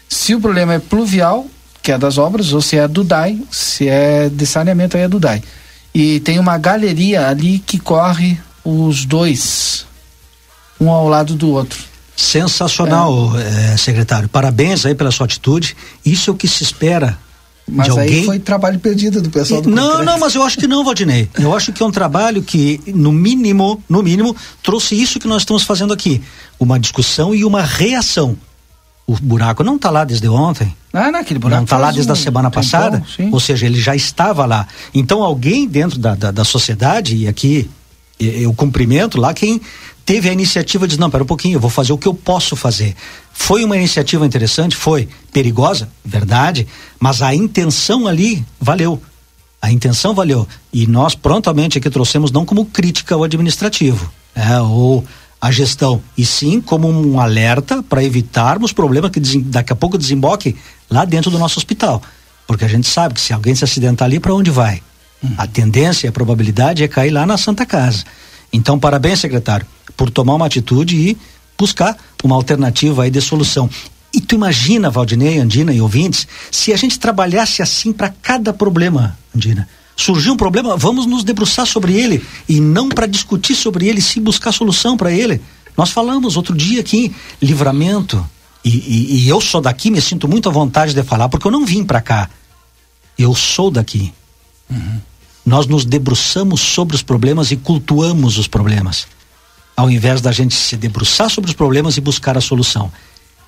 se 0.08 0.36
o 0.36 0.40
problema 0.40 0.76
é 0.76 0.80
pluvial, 0.80 1.48
que 1.82 1.92
é 1.92 1.98
das 1.98 2.20
obras, 2.20 2.54
ou 2.54 2.62
se 2.62 2.78
é 2.78 2.88
do 2.88 3.04
DAI, 3.04 3.42
se 3.50 3.90
é 3.90 4.30
de 4.30 4.46
saneamento 4.46 4.96
aí 4.96 5.02
é 5.02 5.08
do 5.08 5.20
DAI. 5.20 5.42
E 5.96 6.20
tem 6.20 6.38
uma 6.38 6.60
galeria 6.60 7.28
ali 7.28 7.58
que 7.58 7.80
corre 7.80 8.38
os 8.64 9.04
dois, 9.04 9.88
um 10.80 10.92
ao 10.92 11.10
lado 11.10 11.34
do 11.34 11.50
outro. 11.50 11.84
Sensacional, 12.16 13.32
é. 13.36 13.74
É, 13.74 13.78
secretário. 13.78 14.30
Parabéns 14.30 14.86
aí 14.86 14.94
pela 14.94 15.10
sua 15.10 15.26
atitude. 15.26 15.76
Isso 16.06 16.30
é 16.30 16.34
o 16.34 16.38
que 16.38 16.48
se 16.48 16.62
espera 16.62 17.18
Mas 17.68 17.88
de 17.88 18.00
aí 18.00 18.08
alguém... 18.08 18.24
foi 18.26 18.40
trabalho 18.40 18.80
perdido 18.80 19.22
do 19.22 19.30
pessoal 19.30 19.62
do 19.62 19.70
Não, 19.70 19.84
concreto. 19.84 20.06
não, 20.06 20.20
mas 20.20 20.36
eu 20.36 20.44
acho 20.44 20.58
que 20.58 20.68
não, 20.68 20.84
Valdinei. 20.84 21.28
Eu 21.40 21.56
acho 21.56 21.74
que 21.74 21.82
é 21.82 21.86
um 21.86 21.92
trabalho 21.92 22.44
que, 22.44 22.80
no 22.88 23.12
mínimo, 23.12 23.82
no 23.90 24.04
mínimo, 24.04 24.36
trouxe 24.62 25.02
isso 25.02 25.20
que 25.20 25.28
nós 25.28 25.42
estamos 25.42 25.64
fazendo 25.64 25.92
aqui. 25.92 26.22
Uma 26.60 26.80
discussão 26.80 27.34
e 27.34 27.44
uma 27.44 27.64
reação. 27.64 28.38
O 29.08 29.16
buraco 29.16 29.64
não 29.64 29.76
está 29.76 29.90
lá 29.90 30.04
desde 30.04 30.28
ontem. 30.28 30.76
Ah, 30.94 31.12
não, 31.12 31.20
aquele 31.20 31.40
buraco 31.40 31.58
não 31.58 31.64
está 31.64 31.78
lá 31.78 31.92
desde 31.92 32.10
um 32.10 32.14
a 32.14 32.16
semana 32.16 32.52
passada. 32.52 33.04
Tempão, 33.16 33.34
ou 33.34 33.40
seja, 33.40 33.66
ele 33.66 33.80
já 33.80 33.96
estava 33.96 34.46
lá. 34.46 34.68
Então 34.94 35.24
alguém 35.24 35.68
dentro 35.68 35.98
da, 36.00 36.16
da, 36.16 36.32
da 36.32 36.44
sociedade, 36.44 37.16
e 37.16 37.28
aqui 37.28 37.70
eu 38.20 38.54
cumprimento 38.54 39.20
lá 39.20 39.34
quem 39.34 39.60
teve 40.06 40.30
a 40.30 40.34
iniciativa 40.34 40.88
de 40.88 41.00
não, 41.00 41.10
pera 41.10 41.24
um 41.24 41.28
pouquinho, 41.28 41.56
eu 41.56 41.60
vou 41.60 41.70
fazer 41.70 41.92
o 41.92 41.98
que 41.98 42.08
eu 42.08 42.14
posso 42.14 42.56
fazer. 42.56 42.96
Foi 43.38 43.64
uma 43.64 43.76
iniciativa 43.76 44.26
interessante, 44.26 44.76
foi 44.76 45.08
perigosa, 45.32 45.90
verdade, 46.04 46.66
mas 47.00 47.22
a 47.22 47.36
intenção 47.36 48.08
ali 48.08 48.44
valeu. 48.60 49.00
A 49.62 49.72
intenção 49.72 50.16
valeu. 50.16 50.48
E 50.74 50.88
nós 50.88 51.14
prontamente 51.14 51.78
aqui 51.78 51.90
trouxemos 51.90 52.32
não 52.32 52.46
como 52.46 52.66
crítica 52.66 53.14
ao 53.14 53.24
administrativo, 53.24 54.12
é, 54.34 54.60
ou 54.62 55.06
a 55.40 55.52
gestão, 55.52 56.02
e 56.18 56.26
sim 56.26 56.60
como 56.60 56.90
um 56.90 57.20
alerta 57.20 57.84
para 57.84 58.04
evitarmos 58.04 58.74
problemas 58.74 59.12
que 59.12 59.20
daqui 59.20 59.72
a 59.72 59.76
pouco 59.76 59.98
desemboque 59.98 60.56
lá 60.90 61.06
dentro 61.06 61.30
do 61.30 61.38
nosso 61.38 61.60
hospital. 61.60 62.02
Porque 62.48 62.66
a 62.66 62.70
gente 62.70 62.88
sabe 62.88 63.14
que 63.14 63.22
se 63.22 63.34
alguém 63.34 63.54
se 63.54 63.64
acidentar 63.64 64.08
ali, 64.08 64.20
para 64.20 64.34
onde 64.34 64.50
vai? 64.50 64.82
Uhum. 65.22 65.36
A 65.38 65.46
tendência, 65.46 66.10
a 66.10 66.12
probabilidade 66.12 66.84
é 66.84 66.88
cair 66.88 67.12
lá 67.12 67.26
na 67.26 67.38
Santa 67.38 67.66
Casa. 67.66 68.06
Então, 68.52 68.80
parabéns, 68.80 69.20
secretário, 69.20 69.68
por 69.96 70.10
tomar 70.10 70.36
uma 70.36 70.46
atitude 70.46 70.96
e 70.96 71.18
buscar 71.58 71.98
uma 72.24 72.36
alternativa 72.36 73.04
aí 73.04 73.12
de 73.12 73.22
solução. 73.22 73.70
E 74.14 74.22
tu 74.22 74.36
imagina, 74.36 74.90
Valdinei, 74.90 75.40
Andina 75.40 75.74
e 75.74 75.82
ouvintes, 75.82 76.28
se 76.50 76.72
a 76.72 76.78
gente 76.78 77.00
trabalhasse 77.00 77.62
assim 77.62 77.92
para 77.92 78.10
cada 78.22 78.54
problema, 78.54 79.18
Andina. 79.36 79.68
Surgiu 79.98 80.34
um 80.34 80.38
problema, 80.38 80.76
vamos 80.76 81.06
nos 81.06 81.24
debruçar 81.24 81.66
sobre 81.66 81.94
ele 81.94 82.26
e 82.48 82.60
não 82.60 82.90
para 82.90 83.08
discutir 83.08 83.56
sobre 83.56 83.88
ele, 83.88 84.02
sim 84.02 84.22
buscar 84.22 84.52
solução 84.52 84.98
para 84.98 85.12
ele. 85.12 85.42
Nós 85.78 85.90
falamos 85.90 86.38
outro 86.38 86.56
dia 86.56 86.82
aqui, 86.82 87.14
livramento, 87.42 88.26
e, 88.64 88.70
e, 88.70 89.16
e, 89.18 89.30
eu 89.30 89.40
sou 89.40 89.62
daqui, 89.62 89.92
me 89.92 90.02
sinto 90.02 90.28
muito 90.28 90.50
à 90.50 90.52
vontade 90.52 90.94
de 90.94 91.04
falar, 91.04 91.30
porque 91.30 91.46
eu 91.46 91.52
não 91.52 91.66
vim 91.66 91.84
para 91.84 92.02
cá. 92.02 92.30
Eu 93.16 93.36
sou 93.36 93.70
daqui. 93.70 94.12
Uhum. 94.68 95.00
Nós 95.46 95.68
nos 95.68 95.86
debruçamos 95.86 96.62
sobre 96.62 96.96
os 96.96 97.04
problemas 97.04 97.52
e 97.52 97.58
cultuamos 97.58 98.40
os 98.40 98.48
problemas, 98.48 99.08
ao 99.76 99.90
invés 99.90 100.22
da 100.22 100.32
gente 100.32 100.56
se 100.56 100.78
debruçar 100.78 101.30
sobre 101.30 101.50
os 101.50 101.56
problemas 101.56 101.98
e 101.98 102.02
buscar 102.02 102.38
a 102.38 102.42
solução. 102.42 102.92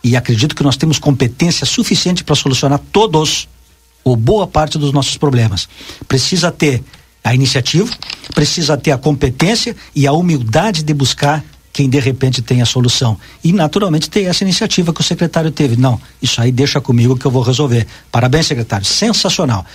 E 0.04 0.16
acredito 0.16 0.56
que 0.56 0.64
nós 0.64 0.78
temos 0.78 1.00
competência 1.00 1.66
suficiente 1.66 2.24
para 2.24 2.36
solucionar 2.36 2.80
todos 2.92 3.48
ou 4.04 4.16
boa 4.16 4.48
parte 4.48 4.78
dos 4.78 4.92
nossos 4.92 5.18
problemas. 5.18 5.68
Precisa 6.08 6.52
ter 6.52 6.84
a 7.24 7.34
iniciativa, 7.34 7.90
precisa 8.34 8.78
ter 8.78 8.92
a 8.92 8.98
competência 8.98 9.76
e 9.96 10.08
a 10.08 10.14
humildade 10.14 10.84
de 10.84 10.94
buscar 10.94 11.44
quem 11.74 11.90
de 11.90 12.00
repente 12.00 12.42
tem 12.42 12.62
a 12.62 12.66
solução. 12.66 13.20
E 13.44 13.52
naturalmente 13.54 14.10
ter 14.10 14.24
essa 14.24 14.44
iniciativa 14.44 14.94
que 14.94 15.02
o 15.02 15.04
secretário 15.04 15.52
teve. 15.52 15.76
Não, 15.76 16.00
isso 16.22 16.42
aí 16.42 16.52
deixa 16.52 16.82
comigo 16.82 17.18
que 17.18 17.26
eu 17.26 17.32
vou 17.32 17.44
resolver. 17.44 17.86
Parabéns, 18.12 18.48
secretário. 18.48 18.86
Sensacional. 18.86 19.66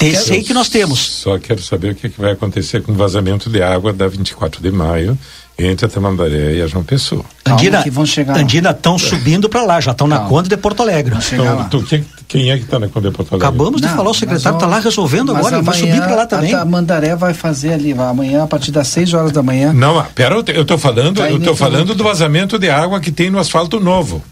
Aí 0.00 0.42
que 0.42 0.54
nós 0.54 0.68
temos. 0.68 0.98
Só 0.98 1.38
quero 1.38 1.62
saber 1.62 1.92
o 1.92 1.94
que, 1.94 2.08
que 2.08 2.20
vai 2.20 2.32
acontecer 2.32 2.82
com 2.82 2.92
o 2.92 2.94
vazamento 2.94 3.50
de 3.50 3.62
água 3.62 3.92
da 3.92 4.08
24 4.08 4.62
de 4.62 4.70
maio 4.70 5.16
entre 5.58 5.86
a 5.86 5.88
Tamandaré 5.88 6.54
e 6.54 6.62
a 6.62 6.66
João 6.66 6.84
Pessoa. 6.84 7.24
Andina, 7.44 7.82
Andina 8.36 8.70
estão 8.70 8.98
subindo 8.98 9.48
para 9.48 9.62
lá, 9.62 9.80
já 9.80 9.92
estão 9.92 10.06
na 10.06 10.20
conta 10.20 10.48
de 10.48 10.56
Porto 10.56 10.82
Alegre. 10.82 11.16
Então, 11.32 11.68
tu, 11.70 11.82
quem, 11.84 12.04
quem, 12.28 12.50
é 12.50 12.58
que 12.58 12.64
está 12.64 12.78
na 12.78 12.88
conta 12.88 13.08
de 13.08 13.16
Porto 13.16 13.32
Alegre? 13.32 13.48
Acabamos 13.48 13.80
de 13.80 13.86
Não, 13.86 13.96
falar, 13.96 14.10
o 14.10 14.14
secretário 14.14 14.56
está 14.56 14.66
lá 14.66 14.78
resolvendo 14.80 15.34
agora, 15.34 15.62
vai 15.62 15.76
subir 15.76 15.98
para 15.98 16.14
lá 16.14 16.26
também. 16.26 16.54
A 16.54 16.58
Tamandaré 16.58 17.16
vai 17.16 17.32
fazer 17.32 17.72
ali, 17.72 17.94
vai, 17.94 18.06
amanhã 18.06 18.44
a 18.44 18.46
partir 18.46 18.70
das 18.70 18.88
6 18.88 19.14
horas 19.14 19.32
da 19.32 19.42
manhã. 19.42 19.72
Não, 19.72 20.04
pera, 20.14 20.34
eu 20.34 20.62
estou 20.62 20.76
falando, 20.76 21.16
tá 21.16 21.30
eu 21.30 21.40
tô 21.40 21.56
falando 21.56 21.94
do 21.94 22.04
vazamento 22.04 22.58
de 22.58 22.68
água 22.68 23.00
que 23.00 23.10
tem 23.10 23.30
no 23.30 23.38
asfalto 23.38 23.80
novo. 23.80 24.22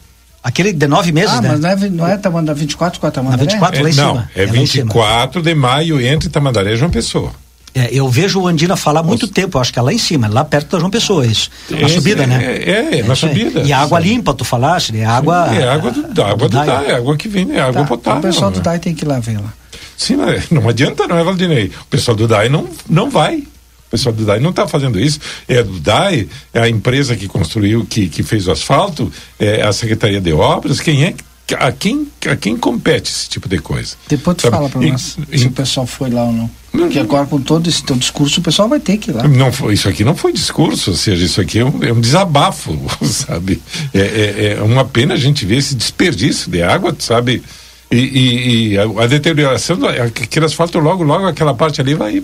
Aquele 0.43 0.75
de 0.75 0.87
nove 0.87 1.11
meses, 1.11 1.33
ah, 1.33 1.41
né? 1.41 1.49
mas 1.53 1.61
não 1.61 1.71
é, 1.71 1.77
não 1.89 2.07
é 2.07 2.19
Tamandaré 2.19 2.61
24 2.61 3.01
com 3.01 3.07
a 3.07 3.11
Tamandaré? 3.11 3.45
24 3.45 3.83
lá 3.83 3.89
em 3.89 3.95
não, 3.95 4.11
cima. 4.11 4.31
É, 4.37 4.43
é 4.43 4.47
24 4.47 5.41
de 5.41 5.55
maio 5.55 5.99
entre 5.99 6.29
Tamandaré 6.29 6.75
e 6.75 6.77
João 6.77 6.91
Pessoa. 6.91 7.33
É, 7.75 7.89
eu 7.93 8.09
vejo 8.09 8.41
o 8.41 8.47
Andina 8.47 8.77
falar 8.77 9.01
há 9.01 9.03
muito 9.03 9.27
tempo, 9.27 9.59
acho 9.59 9.73
que 9.73 9.79
é 9.81 9.83
lá 9.83 9.93
em 9.93 9.99
cima, 9.99 10.29
lá 10.29 10.45
perto 10.45 10.71
da 10.71 10.79
João 10.79 10.91
Pessoa, 10.91 11.27
isso. 11.27 11.51
na 11.69 11.89
subida, 11.89 12.23
é, 12.23 12.27
né? 12.27 12.45
É, 12.45 12.71
é, 12.71 12.99
é 13.01 13.03
na 13.03 13.17
subida. 13.17 13.63
E 13.63 13.73
água 13.73 13.99
limpa, 13.99 14.33
tu 14.33 14.45
falaste, 14.45 14.93
né? 14.93 15.05
Água. 15.05 15.49
Sim, 15.49 15.57
é 15.57 15.69
água 15.69 15.91
do, 15.91 16.15
da, 16.15 16.27
água 16.27 16.49
do, 16.49 16.57
do 16.57 16.65
DAI, 16.65 16.87
é 16.87 16.95
água 16.95 17.17
que 17.17 17.27
vem, 17.27 17.51
é 17.51 17.61
água 17.61 17.83
tá, 17.83 17.89
potável. 17.89 18.21
O 18.21 18.23
pessoal 18.23 18.51
né? 18.51 18.57
do 18.57 18.63
DAI 18.63 18.79
tem 18.79 18.95
que 18.95 19.05
ir 19.05 19.09
lá 19.09 19.19
ver 19.19 19.39
lá. 19.41 19.53
Sim, 19.97 20.17
mas 20.17 20.51
não 20.51 20.69
adianta, 20.69 21.09
não 21.09 21.19
é, 21.19 21.25
Valdinei? 21.25 21.73
O 21.83 21.87
pessoal 21.87 22.17
do 22.17 22.29
DAI 22.29 22.49
não, 22.49 22.69
não 22.89 23.11
vai. 23.11 23.39
O 23.39 23.91
pessoal 23.91 24.15
do 24.15 24.25
DAI 24.25 24.39
não 24.39 24.51
está 24.51 24.69
fazendo 24.69 25.01
isso. 25.01 25.19
É 25.49 25.61
do 25.61 25.81
DAI, 25.81 26.29
é 26.53 26.61
a 26.61 26.69
empresa 26.69 27.17
que 27.17 27.27
construiu, 27.27 27.85
que, 27.85 28.09
que 28.09 28.23
fez 28.23 28.47
o 28.47 28.53
asfalto, 28.53 29.11
é 29.39 29.63
a 29.63 29.73
Secretaria 29.73 30.21
de 30.21 30.33
Obras. 30.33 30.81
Quem 30.81 31.05
é 31.05 31.13
que 31.13 31.25
a 31.59 31.71
quem, 31.71 32.09
a 32.27 32.37
quem 32.37 32.57
compete 32.57 33.11
esse 33.11 33.29
tipo 33.29 33.49
de 33.49 33.59
coisa. 33.59 33.97
Depois 34.09 34.37
tu 34.37 34.43
Sabe? 34.43 34.57
fala 34.57 34.69
para 34.71 34.81
nós 34.81 35.19
e, 35.31 35.39
se 35.39 35.45
e, 35.45 35.49
o 35.49 35.53
pessoal 35.53 35.87
foi 35.87 36.09
lá 36.11 36.25
ou 36.25 36.33
não. 36.33 36.51
Porque 36.73 36.99
agora 36.99 37.27
com 37.27 37.41
todo 37.41 37.69
esse 37.69 37.85
teu 37.85 37.97
discurso 37.97 38.41
o 38.41 38.43
pessoal 38.43 38.69
vai 38.69 38.81
ter 38.81 38.97
que 38.97 39.11
ir 39.11 39.15
lá. 39.15 39.29
Não 39.29 39.53
foi, 39.53 39.75
isso 39.75 39.89
aqui 39.89 40.03
não 40.05 40.17
foi 40.17 40.33
discurso, 40.33 40.91
ou 40.91 40.97
seja, 40.97 41.25
isso 41.25 41.41
aqui 41.41 41.59
é 41.59 41.65
um, 41.65 41.85
é 41.85 41.93
um 41.93 42.01
desabafo, 42.01 42.77
sabe? 43.05 43.61
É, 43.93 44.01
é, 44.01 44.57
é, 44.59 44.63
uma 44.63 44.85
pena 44.85 45.15
a 45.15 45.19
gente 45.19 45.45
ver 45.45 45.59
esse 45.59 45.75
desperdício 45.75 46.51
de 46.51 46.63
água, 46.63 46.97
sabe? 46.99 47.43
E, 47.91 47.97
e, 47.97 48.69
e 48.73 48.79
a, 48.79 48.83
a, 48.83 49.07
deterioração, 49.07 49.79
aquele 49.87 50.47
asfalto 50.47 50.79
logo, 50.79 51.05
logo 51.05 51.27
aquela 51.27 51.55
parte 51.55 51.81
ali 51.81 51.95
vai 51.95 52.23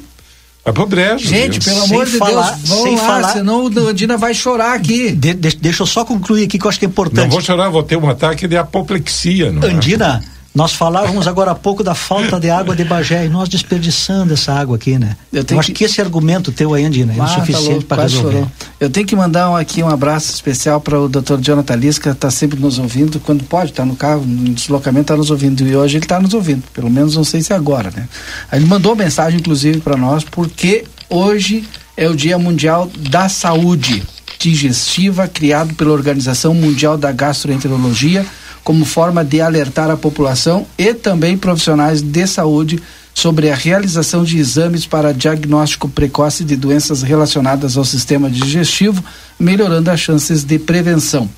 Apodrejo. 0.65 1.27
Gente, 1.27 1.59
viu? 1.59 1.73
pelo 1.73 1.87
sem 1.87 1.95
amor 1.95 2.07
de 2.07 2.19
falar, 2.19 2.51
Deus, 2.53 2.69
vamos 2.69 2.85
sem 2.85 2.97
lá, 2.97 3.07
falar. 3.07 3.33
senão 3.33 3.65
o 3.65 3.93
Dina 3.95 4.17
vai 4.17 4.35
chorar 4.35 4.75
aqui. 4.75 5.11
De, 5.13 5.33
de, 5.33 5.57
deixa 5.57 5.83
eu 5.83 5.87
só 5.87 6.05
concluir 6.05 6.45
aqui 6.45 6.59
que 6.59 6.65
eu 6.65 6.69
acho 6.69 6.79
que 6.79 6.85
é 6.85 6.89
importante. 6.89 7.25
Não 7.25 7.31
vou 7.31 7.41
chorar, 7.41 7.71
vou 7.71 7.83
ter 7.83 7.97
um 7.97 8.09
ataque 8.09 8.47
de 8.47 8.57
apoplexia. 8.57 9.51
Não 9.51 9.67
é? 9.67 9.73
Andina, 9.73 10.23
é? 10.23 10.40
Nós 10.53 10.73
falávamos 10.73 11.29
agora 11.29 11.53
há 11.53 11.55
pouco 11.55 11.85
da 11.85 11.95
falta 11.95 12.41
de 12.41 12.51
água 12.51 12.75
de 12.75 12.83
Bagé 12.83 13.25
e 13.25 13.29
nós 13.29 13.49
desperdiçando 13.49 14.35
essa 14.35 14.53
água 14.53 14.75
aqui, 14.75 14.99
né? 14.99 15.17
Eu, 15.33 15.45
eu 15.49 15.61
acho 15.61 15.69
que... 15.69 15.75
que... 15.75 15.85
esse 15.85 16.01
argumento 16.01 16.51
teu 16.51 16.75
aí, 16.75 16.85
Andina, 16.85 17.13
é 17.13 17.21
ah, 17.21 17.27
suficiente 17.29 17.85
tá 17.85 17.95
para 17.95 18.03
resolver. 18.03 18.33
Chorou. 18.33 18.53
Eu 18.81 18.91
tenho 18.91 19.07
que 19.07 19.15
mandar 19.15 19.49
um, 19.51 19.57
aqui 19.57 19.81
um 19.81 19.89
abraço 19.89 20.33
especial 20.33 20.81
para 20.81 20.99
o 20.99 21.09
Dr. 21.09 21.39
Jonathan 21.41 21.77
Lisca, 21.77 22.11
está 22.11 22.33
sempre 22.33 22.59
nos 22.59 22.81
ouvindo, 22.81 23.21
quando 23.21 23.45
pode, 23.45 23.71
está 23.71 23.85
no 23.85 23.95
carro, 23.95 24.25
no 24.27 24.53
deslocamento, 24.53 25.03
está 25.03 25.17
nos 25.17 25.31
ouvindo. 25.31 25.65
E 25.65 25.77
hoje 25.77 25.99
ele 25.99 26.05
está 26.05 26.19
nos 26.19 26.35
ouvindo, 26.35 26.65
pelo 26.75 26.91
menos 26.91 27.15
não 27.15 27.25
sei 27.25 27.43
se 27.43 27.53
é 27.53 27.57
agora, 27.57 27.93
né? 27.95 28.09
Ele 28.53 28.67
mandou 28.67 28.97
mensagem, 28.97 29.39
inclusive, 29.39 29.81
para 29.81 29.97
nós, 29.97 30.25
porque 30.25 30.85
hoje 31.09 31.65
é 31.97 32.09
o 32.09 32.17
Dia 32.17 32.39
Mundial 32.39 32.91
da 33.09 33.29
Saúde 33.29 34.03
Digestiva, 34.37 35.29
criado 35.29 35.75
pela 35.75 35.93
Organização 35.93 36.55
Mundial 36.55 36.99
da 36.99 37.13
Gastroenterologia 37.13 38.27
como 38.65 38.85
forma 38.85 39.25
de 39.25 39.41
alertar 39.41 39.91
a 39.91 39.97
população 39.97 40.67
e 40.77 40.95
também 40.95 41.37
profissionais 41.37 42.03
de 42.03 42.27
saúde 42.27 42.81
sobre 43.15 43.51
a 43.51 43.55
realização 43.55 44.25
de 44.25 44.39
exames 44.39 44.87
para 44.87 45.13
diagnóstico 45.13 45.89
precoce 45.89 46.45
de 46.45 46.57
doenças 46.57 47.03
relacionadas 47.03 47.77
ao 47.77 47.85
sistema 47.85 48.31
digestivo, 48.31 49.03
melhorando 49.39 49.91
as 49.91 50.01
chances 50.01 50.45
de 50.45 50.59
prevenção. 50.59 51.29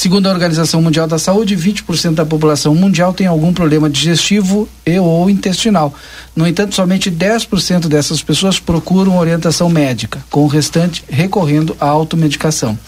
Segundo 0.00 0.28
a 0.28 0.30
Organização 0.30 0.80
Mundial 0.80 1.06
da 1.06 1.18
Saúde, 1.18 1.54
20% 1.54 2.14
da 2.14 2.24
população 2.24 2.74
mundial 2.74 3.12
tem 3.12 3.26
algum 3.26 3.52
problema 3.52 3.90
digestivo 3.90 4.66
e 4.86 4.98
ou 4.98 5.28
intestinal. 5.28 5.92
No 6.34 6.46
entanto, 6.46 6.74
somente 6.74 7.10
10% 7.10 7.86
dessas 7.86 8.22
pessoas 8.22 8.58
procuram 8.58 9.18
orientação 9.18 9.68
médica, 9.68 10.24
com 10.30 10.42
o 10.42 10.46
restante 10.46 11.04
recorrendo 11.06 11.76
à 11.78 11.86
automedicação. 11.86 12.78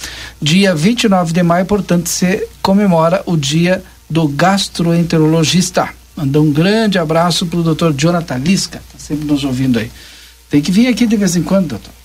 Dia 0.40 0.74
29 0.74 1.34
de 1.34 1.43
maio, 1.43 1.66
portanto, 1.66 2.09
se 2.09 2.48
comemora 2.62 3.22
o 3.26 3.36
Dia 3.36 3.84
do 4.09 4.26
Gastroenterologista. 4.26 5.90
Manda 6.16 6.40
um 6.40 6.51
grande 6.51 6.98
abraço 6.98 7.44
para 7.44 7.59
o 7.59 7.74
Dr. 7.74 7.93
Jonathan 7.94 8.39
Lisca, 8.39 8.80
está 8.86 8.98
sempre 8.98 9.26
nos 9.26 9.44
ouvindo 9.44 9.78
aí. 9.78 9.90
Tem 10.48 10.62
que 10.62 10.72
vir 10.72 10.86
aqui 10.86 11.06
de 11.06 11.18
vez 11.18 11.36
em 11.36 11.43
quando, 11.43 11.68
doutor. 11.68 12.02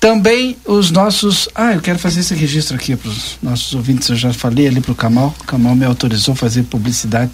Também 0.00 0.56
os 0.64 0.90
nossos. 0.90 1.48
Ah, 1.54 1.72
eu 1.72 1.80
quero 1.80 1.98
fazer 1.98 2.20
esse 2.20 2.34
registro 2.34 2.76
aqui 2.76 2.94
para 2.94 3.10
os 3.10 3.36
nossos 3.42 3.74
ouvintes. 3.74 4.08
Eu 4.08 4.16
já 4.16 4.32
falei 4.32 4.68
ali 4.68 4.80
para 4.80 4.92
o 4.92 4.94
Camal. 4.94 5.34
O 5.40 5.44
Camal 5.44 5.74
me 5.74 5.84
autorizou 5.84 6.34
a 6.34 6.36
fazer 6.36 6.62
publicidade 6.64 7.32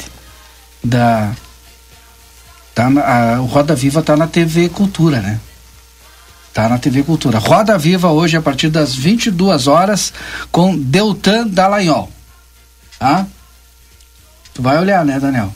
da. 0.82 1.34
Tá 2.74 2.88
na, 2.88 3.02
a, 3.02 3.40
o 3.40 3.44
Roda 3.44 3.74
Viva 3.74 4.02
tá 4.02 4.16
na 4.16 4.26
TV 4.26 4.68
Cultura, 4.68 5.20
né? 5.20 5.38
Tá 6.54 6.68
na 6.68 6.78
TV 6.78 7.02
Cultura. 7.02 7.38
Roda 7.38 7.76
Viva 7.76 8.10
hoje 8.10 8.36
a 8.36 8.42
partir 8.42 8.70
das 8.70 8.94
22 8.94 9.66
horas 9.66 10.12
com 10.50 10.76
Deltan 10.76 11.46
Dallagnol. 11.46 12.10
Tá? 12.98 13.26
Tu 14.54 14.62
vai 14.62 14.78
olhar, 14.78 15.04
né, 15.04 15.20
Daniel? 15.20 15.52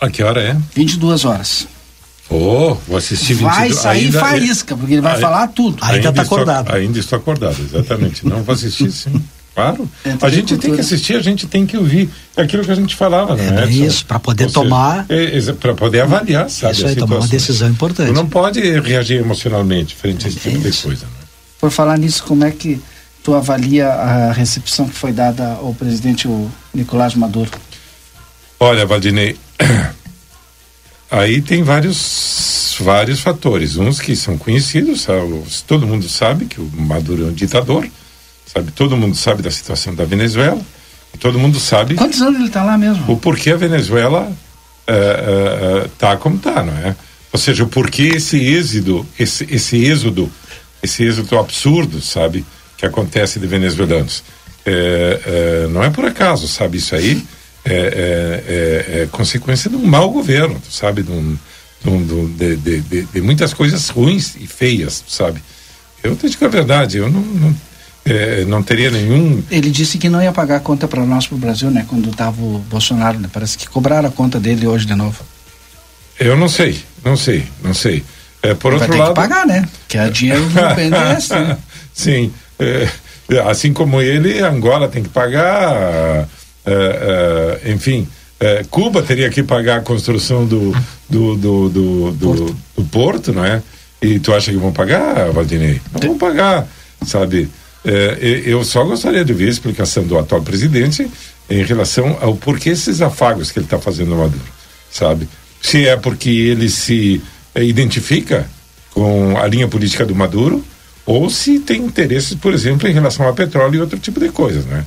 A 0.00 0.10
que 0.10 0.22
hora 0.22 0.42
é? 0.42 0.56
22 0.74 1.24
horas. 1.24 1.66
Oh, 2.32 2.74
vou 2.88 2.96
assistir 2.96 3.34
22. 3.34 3.56
Vai 3.56 3.72
sair 3.72 4.06
ainda, 4.06 4.20
faísca, 4.20 4.76
porque 4.76 4.94
ele 4.94 5.02
vai 5.02 5.20
falar 5.20 5.48
tudo. 5.48 5.76
Ainda 5.82 6.08
está 6.08 6.22
acordado. 6.22 6.72
ainda 6.72 6.98
estou 6.98 7.18
acordado, 7.18 7.56
exatamente. 7.60 8.26
Não 8.26 8.42
vou 8.42 8.54
assistir 8.54 8.90
sim. 8.90 9.22
Claro. 9.54 9.86
a 10.22 10.30
gente 10.30 10.56
tem 10.56 10.74
que 10.74 10.80
assistir, 10.80 11.14
a 11.14 11.20
gente 11.20 11.46
tem 11.46 11.66
que 11.66 11.76
ouvir 11.76 12.08
aquilo 12.34 12.64
que 12.64 12.70
a 12.70 12.74
gente 12.74 12.96
falava, 12.96 13.38
é, 13.38 13.64
é 13.64 13.68
isso, 13.68 14.06
para 14.06 14.18
poder 14.18 14.46
Ou 14.46 14.50
tomar. 14.50 15.04
É, 15.10 15.38
é, 15.38 15.52
para 15.52 15.74
poder 15.74 16.00
avaliar, 16.00 16.48
sabe? 16.48 16.72
Isso 16.72 16.86
aí, 16.86 16.96
tomar 16.96 17.16
uma 17.16 17.28
decisão 17.28 17.68
importante. 17.68 18.08
Tu 18.08 18.14
não 18.14 18.26
pode 18.26 18.60
reagir 18.80 19.18
emocionalmente 19.18 19.94
frente 19.94 20.24
a 20.24 20.30
esse 20.30 20.38
tipo 20.38 20.58
de 20.58 20.72
coisa. 20.72 21.04
Né? 21.04 21.12
Por 21.60 21.70
falar 21.70 21.98
nisso, 21.98 22.24
como 22.24 22.44
é 22.44 22.50
que 22.50 22.80
tu 23.22 23.34
avalia 23.34 23.88
a 23.88 24.32
recepção 24.32 24.88
que 24.88 24.94
foi 24.94 25.12
dada 25.12 25.58
ao 25.60 25.74
presidente 25.74 26.26
o 26.26 26.50
Nicolás 26.72 27.14
Maduro? 27.14 27.50
Olha, 28.58 28.86
Valdinei, 28.86 29.36
aí 31.12 31.40
tem 31.40 31.62
vários 31.62 32.76
vários 32.80 33.20
fatores, 33.20 33.76
uns 33.76 34.00
que 34.00 34.16
são 34.16 34.36
conhecidos, 34.36 35.06
todo 35.66 35.86
mundo 35.86 36.08
sabe 36.08 36.46
que 36.46 36.60
o 36.60 36.68
Maduro 36.74 37.24
é 37.24 37.26
um 37.26 37.32
ditador 37.32 37.86
sabe? 38.52 38.70
Todo 38.70 38.96
mundo 38.96 39.16
sabe 39.16 39.42
da 39.42 39.50
situação 39.50 39.94
da 39.94 40.04
Venezuela. 40.04 40.60
E 41.14 41.18
todo 41.18 41.38
mundo 41.38 41.58
sabe. 41.58 41.94
Quantos 41.94 42.20
anos 42.20 42.36
ele 42.36 42.48
está 42.48 42.62
lá 42.62 42.76
mesmo? 42.76 43.10
O 43.10 43.16
porquê 43.16 43.50
a 43.50 43.56
Venezuela 43.56 44.30
está 44.86 46.10
é, 46.10 46.14
é, 46.14 46.16
como 46.16 46.36
está, 46.36 46.62
não 46.62 46.74
é? 46.74 46.94
Ou 47.32 47.38
seja, 47.38 47.64
o 47.64 47.68
porquê 47.68 48.12
esse 48.14 48.38
êxodo, 48.38 49.06
esse, 49.18 49.46
esse 49.50 49.84
êxodo, 49.84 50.30
esse 50.82 51.04
êxodo 51.04 51.38
absurdo, 51.38 52.00
sabe, 52.00 52.44
que 52.76 52.84
acontece 52.84 53.38
de 53.38 53.46
venezuelanos. 53.46 54.22
É, 54.64 55.20
é, 55.24 55.68
não 55.68 55.82
é 55.82 55.90
por 55.90 56.04
acaso, 56.04 56.46
sabe? 56.46 56.78
Isso 56.78 56.94
aí 56.94 57.22
é, 57.64 57.74
é, 57.74 58.98
é, 58.98 59.02
é 59.02 59.08
consequência 59.10 59.70
de 59.70 59.76
um 59.76 59.84
mau 59.84 60.10
governo, 60.10 60.60
sabe? 60.70 61.02
De, 61.02 61.12
um, 61.12 61.36
de, 62.36 62.56
de, 62.56 62.80
de, 62.80 63.02
de, 63.02 63.20
muitas 63.20 63.52
coisas 63.52 63.88
ruins 63.88 64.36
e 64.36 64.46
feias, 64.46 65.04
sabe? 65.08 65.42
Eu 66.02 66.16
te 66.16 66.28
digo 66.28 66.44
a 66.44 66.48
verdade, 66.48 66.98
eu 66.98 67.10
não, 67.10 67.20
não 67.20 67.54
é, 68.04 68.44
não 68.44 68.62
teria 68.62 68.90
nenhum. 68.90 69.42
Ele 69.50 69.70
disse 69.70 69.96
que 69.96 70.08
não 70.08 70.20
ia 70.20 70.32
pagar 70.32 70.56
a 70.56 70.60
conta 70.60 70.88
para 70.88 71.04
nós, 71.04 71.26
para 71.26 71.36
o 71.36 71.38
Brasil, 71.38 71.70
né? 71.70 71.86
Quando 71.88 72.10
estava 72.10 72.40
o 72.40 72.58
Bolsonaro, 72.68 73.18
né? 73.18 73.28
Parece 73.32 73.56
que 73.56 73.68
cobraram 73.68 74.08
a 74.08 74.12
conta 74.12 74.40
dele 74.40 74.66
hoje 74.66 74.86
de 74.86 74.94
novo. 74.94 75.22
Eu 76.18 76.36
não 76.36 76.48
sei, 76.48 76.82
não 77.04 77.16
sei, 77.16 77.46
não 77.62 77.72
sei. 77.72 78.04
É, 78.42 78.54
por 78.54 78.72
Vai 78.72 78.82
outro 78.82 78.98
lado. 78.98 79.08
que 79.10 79.14
pagar, 79.14 79.46
né? 79.46 79.68
Que 79.86 79.98
é 79.98 80.10
dinheiro 80.10 80.44
do 80.46 80.50
BNDES, 80.74 81.28
né? 81.30 81.58
Sim. 81.94 82.32
É, 82.58 82.88
assim 83.48 83.72
como 83.72 84.00
ele, 84.00 84.40
Angola 84.40 84.88
tem 84.88 85.02
que 85.02 85.08
pagar. 85.08 86.28
É 86.64 87.70
enfim. 87.72 88.06
É, 88.38 88.64
Cuba 88.68 89.02
teria 89.02 89.30
que 89.30 89.42
pagar 89.42 89.78
a 89.78 89.82
construção 89.82 90.44
do, 90.44 90.74
do, 91.08 91.36
do, 91.36 91.68
do, 91.68 92.10
do, 92.10 92.26
porto. 92.26 92.56
do 92.76 92.84
porto, 92.84 93.32
não 93.32 93.44
é? 93.44 93.62
E 94.00 94.18
tu 94.18 94.34
acha 94.34 94.50
que 94.50 94.56
vão 94.56 94.72
pagar, 94.72 95.30
Valdinei? 95.30 95.80
Não 95.92 96.00
vão 96.00 96.18
pagar, 96.18 96.66
sabe? 97.06 97.48
Eu 98.44 98.64
só 98.64 98.84
gostaria 98.84 99.24
de 99.24 99.32
ver 99.32 99.46
a 99.46 99.50
explicação 99.50 100.02
do 100.02 100.18
atual 100.18 100.42
presidente 100.42 101.08
em 101.48 101.62
relação 101.62 102.18
ao 102.20 102.34
porquê 102.34 102.70
esses 102.70 103.00
afagos 103.00 103.52
que 103.52 103.60
ele 103.60 103.66
está 103.66 103.78
fazendo 103.78 104.10
no 104.10 104.16
Maduro, 104.16 104.42
sabe? 104.90 105.28
Se 105.60 105.86
é 105.86 105.96
porque 105.96 106.30
ele 106.30 106.68
se 106.68 107.22
identifica 107.54 108.48
com 108.90 109.38
a 109.38 109.46
linha 109.46 109.68
política 109.68 110.04
do 110.04 110.16
Maduro 110.16 110.64
ou 111.06 111.30
se 111.30 111.60
tem 111.60 111.84
interesses, 111.84 112.34
por 112.34 112.52
exemplo, 112.54 112.88
em 112.88 112.92
relação 112.92 113.28
a 113.28 113.32
petróleo 113.32 113.76
e 113.76 113.80
outro 113.80 113.98
tipo 113.98 114.18
de 114.18 114.30
coisas, 114.30 114.64
né? 114.64 114.84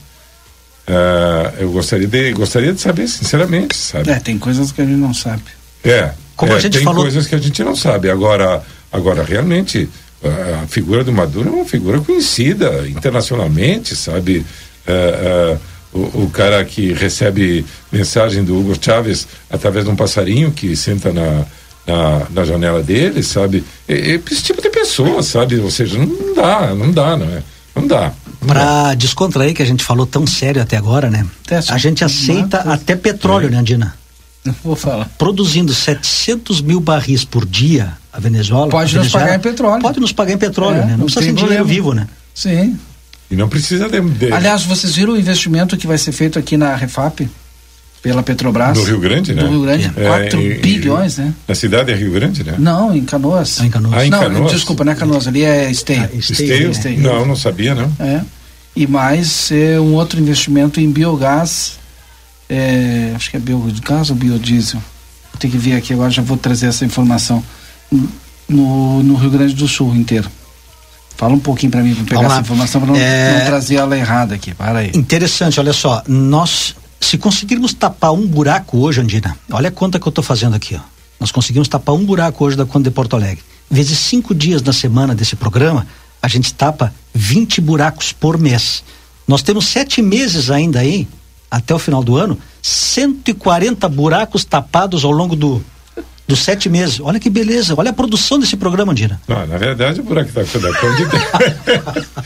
Uh, 0.87 1.61
eu 1.61 1.71
gostaria 1.71 2.07
de 2.07 2.31
gostaria 2.33 2.71
de 2.71 2.79
saber 2.79 3.07
sinceramente, 3.07 3.75
sabe? 3.75 4.09
É, 4.11 4.19
tem 4.19 4.37
coisas 4.37 4.71
que 4.71 4.81
a 4.81 4.85
gente 4.85 4.97
não 4.99 5.13
sabe. 5.13 5.43
É, 5.83 6.11
Como 6.35 6.53
é, 6.53 6.55
a 6.55 6.59
gente 6.59 6.73
tem 6.73 6.83
falou... 6.83 7.01
coisas 7.01 7.25
que 7.25 7.35
a 7.35 7.39
gente 7.39 7.63
não 7.63 7.75
sabe. 7.75 8.09
Agora, 8.09 8.61
agora 8.91 9.23
realmente 9.23 9.89
a 10.63 10.67
figura 10.67 11.03
do 11.03 11.11
Maduro 11.11 11.49
é 11.49 11.51
uma 11.51 11.65
figura 11.65 11.99
conhecida 11.99 12.87
internacionalmente, 12.87 13.95
sabe? 13.95 14.45
É, 14.87 14.91
é, 14.91 15.57
o, 15.93 16.23
o, 16.23 16.29
cara 16.31 16.63
que 16.65 16.91
recebe 16.93 17.65
mensagem 17.91 18.43
do 18.43 18.57
Hugo 18.57 18.75
Chávez 18.79 19.27
através 19.49 19.85
de 19.85 19.91
um 19.91 19.95
passarinho 19.95 20.51
que 20.51 20.75
senta 20.75 21.11
na, 21.13 21.45
na, 21.87 22.27
na 22.29 22.43
janela 22.43 22.83
dele, 22.83 23.23
sabe? 23.23 23.63
esse 23.87 24.43
tipo 24.43 24.61
de 24.61 24.69
pessoa, 24.69 25.23
sabe? 25.23 25.57
Ou 25.59 25.71
seja, 25.71 25.97
não 25.97 26.33
dá, 26.33 26.75
não 26.75 26.91
dá, 26.91 27.15
não 27.15 27.27
é? 27.27 27.43
Não 27.75 27.87
dá. 27.87 28.11
Para 28.45 28.93
descontrair 28.95 29.53
que 29.53 29.61
a 29.61 29.65
gente 29.65 29.83
falou 29.83 30.05
tão 30.05 30.25
sério 30.25 30.61
até 30.61 30.77
agora, 30.77 31.09
né? 31.09 31.25
A 31.69 31.77
gente 31.77 32.03
aceita 32.03 32.59
até 32.59 32.95
petróleo, 32.95 33.47
é. 33.47 33.51
né, 33.51 33.57
Andina? 33.57 33.95
Vou 34.63 34.75
falar. 34.75 35.09
Produzindo 35.17 35.73
700 35.73 36.61
mil 36.61 36.79
barris 36.79 37.25
por 37.25 37.45
dia, 37.45 37.93
a 38.13 38.19
Venezuela. 38.19 38.69
Pode 38.69 38.97
a 38.97 39.01
nos 39.01 39.11
pagar 39.11 39.35
em 39.35 39.39
petróleo. 39.39 39.81
Pode 39.81 39.99
nos 39.99 40.11
pagar 40.11 40.33
em 40.33 40.37
petróleo, 40.37 40.77
é, 40.77 40.85
né? 40.85 40.91
Não, 40.91 40.97
não 40.99 41.05
precisa 41.05 41.25
ser 41.25 41.33
dinheiro 41.33 41.65
vivo, 41.65 41.93
né? 41.93 42.07
Sim. 42.33 42.77
E 43.29 43.35
não 43.35 43.49
precisa 43.49 43.89
de, 43.89 43.99
de, 44.01 44.31
Aliás, 44.31 44.63
vocês 44.63 44.95
viram 44.95 45.13
o 45.13 45.17
investimento 45.17 45.75
que 45.75 45.87
vai 45.87 45.97
ser 45.97 46.11
feito 46.11 46.37
aqui 46.37 46.57
na 46.57 46.75
Refap? 46.75 47.27
Pela 48.09 48.23
Petrobras. 48.23 48.77
No 48.77 48.83
Rio 48.83 48.99
Grande, 48.99 49.33
né? 49.33 49.43
No 49.43 49.49
Rio 49.49 49.61
Grande, 49.63 49.91
é, 49.95 50.03
4 50.03 50.39
é, 50.39 50.53
bilhões, 50.55 51.17
né? 51.17 51.33
Na 51.47 51.55
cidade 51.55 51.91
é 51.91 51.95
Rio 51.95 52.11
Grande, 52.11 52.43
né? 52.43 52.55
Não, 52.57 52.95
em 52.95 53.03
Canoas. 53.03 53.59
Ah, 53.59 53.65
em 53.65 53.69
Canoas. 53.69 53.93
Ah, 53.95 54.05
em 54.05 54.09
não, 54.09 54.19
Canoas? 54.19 54.51
desculpa, 54.51 54.85
não 54.85 54.91
é 54.91 54.95
Canoas, 54.95 55.27
ali 55.27 55.43
é 55.43 55.69
Esteio. 55.71 56.03
Ah, 56.03 56.15
Esteio? 56.15 56.71
Esteio? 56.71 56.99
Não, 56.99 57.25
não 57.25 57.35
sabia, 57.35 57.73
não. 57.73 57.91
É. 57.99 58.21
E 58.75 58.85
mais 58.85 59.51
é, 59.51 59.79
um 59.79 59.93
outro 59.93 60.19
investimento 60.19 60.79
em 60.79 60.91
biogás, 60.91 61.79
é, 62.49 63.11
acho 63.15 63.31
que 63.31 63.37
é 63.37 63.39
biogás 63.39 64.09
ou 64.09 64.15
biodiesel 64.15 64.81
tem 65.37 65.49
que 65.49 65.57
ver 65.57 65.73
aqui 65.73 65.93
agora, 65.93 66.09
já 66.09 66.21
vou 66.21 66.37
trazer 66.37 66.67
essa 66.67 66.85
informação. 66.85 67.43
No, 68.47 69.01
no 69.01 69.15
Rio 69.15 69.31
Grande 69.31 69.55
do 69.55 69.67
Sul 69.67 69.95
inteiro. 69.95 70.29
Fala 71.17 71.33
um 71.33 71.39
pouquinho 71.39 71.71
para 71.71 71.81
mim, 71.81 71.95
para 71.95 72.03
pegar 72.03 72.27
essa 72.27 72.41
informação, 72.41 72.81
para 72.81 72.91
não, 72.91 72.99
é... 72.99 73.39
não, 73.39 73.45
trazer 73.45 73.75
ela 73.75 73.97
errada 73.97 74.35
aqui. 74.35 74.53
Para 74.53 74.79
aí. 74.79 74.91
Interessante, 74.93 75.59
olha 75.59 75.73
só. 75.73 76.03
Nós, 76.07 76.75
se 77.05 77.19
conseguirmos 77.19 77.71
tapar 77.71 78.11
um 78.13 78.25
buraco 78.25 78.79
hoje, 78.79 78.99
Andina, 78.99 79.37
olha 79.51 79.69
a 79.69 79.71
conta 79.71 79.99
que 79.99 80.07
eu 80.07 80.09
estou 80.09 80.23
fazendo 80.23 80.55
aqui, 80.55 80.75
ó. 80.75 80.79
Nós 81.19 81.31
conseguimos 81.31 81.67
tapar 81.67 81.93
um 81.93 82.03
buraco 82.03 82.43
hoje 82.43 82.57
da 82.57 82.65
conta 82.65 82.89
de 82.89 82.95
Porto 82.95 83.15
Alegre. 83.15 83.43
Vezes 83.69 83.99
cinco 83.99 84.33
dias 84.33 84.61
na 84.63 84.73
semana 84.73 85.13
desse 85.13 85.35
programa, 85.35 85.85
a 86.19 86.27
gente 86.27 86.51
tapa 86.53 86.91
20 87.13 87.61
buracos 87.61 88.11
por 88.11 88.39
mês. 88.39 88.83
Nós 89.27 89.43
temos 89.43 89.67
sete 89.67 90.01
meses 90.01 90.49
ainda 90.49 90.79
aí, 90.79 91.07
até 91.49 91.75
o 91.75 91.79
final 91.79 92.03
do 92.03 92.17
ano, 92.17 92.39
140 92.61 93.87
buracos 93.87 94.43
tapados 94.43 95.05
ao 95.05 95.11
longo 95.11 95.35
do, 95.35 95.63
dos 96.27 96.39
sete 96.39 96.69
meses. 96.69 96.99
Olha 96.99 97.19
que 97.19 97.29
beleza, 97.29 97.75
olha 97.77 97.91
a 97.91 97.93
produção 97.93 98.39
desse 98.39 98.57
programa, 98.57 98.93
Dina. 98.93 99.19
Não, 99.27 99.45
na 99.45 99.57
verdade, 99.57 99.99
o 99.99 100.03
buraco 100.03 100.31
da, 100.31 100.41
da 100.41 100.79
Conde 100.79 101.03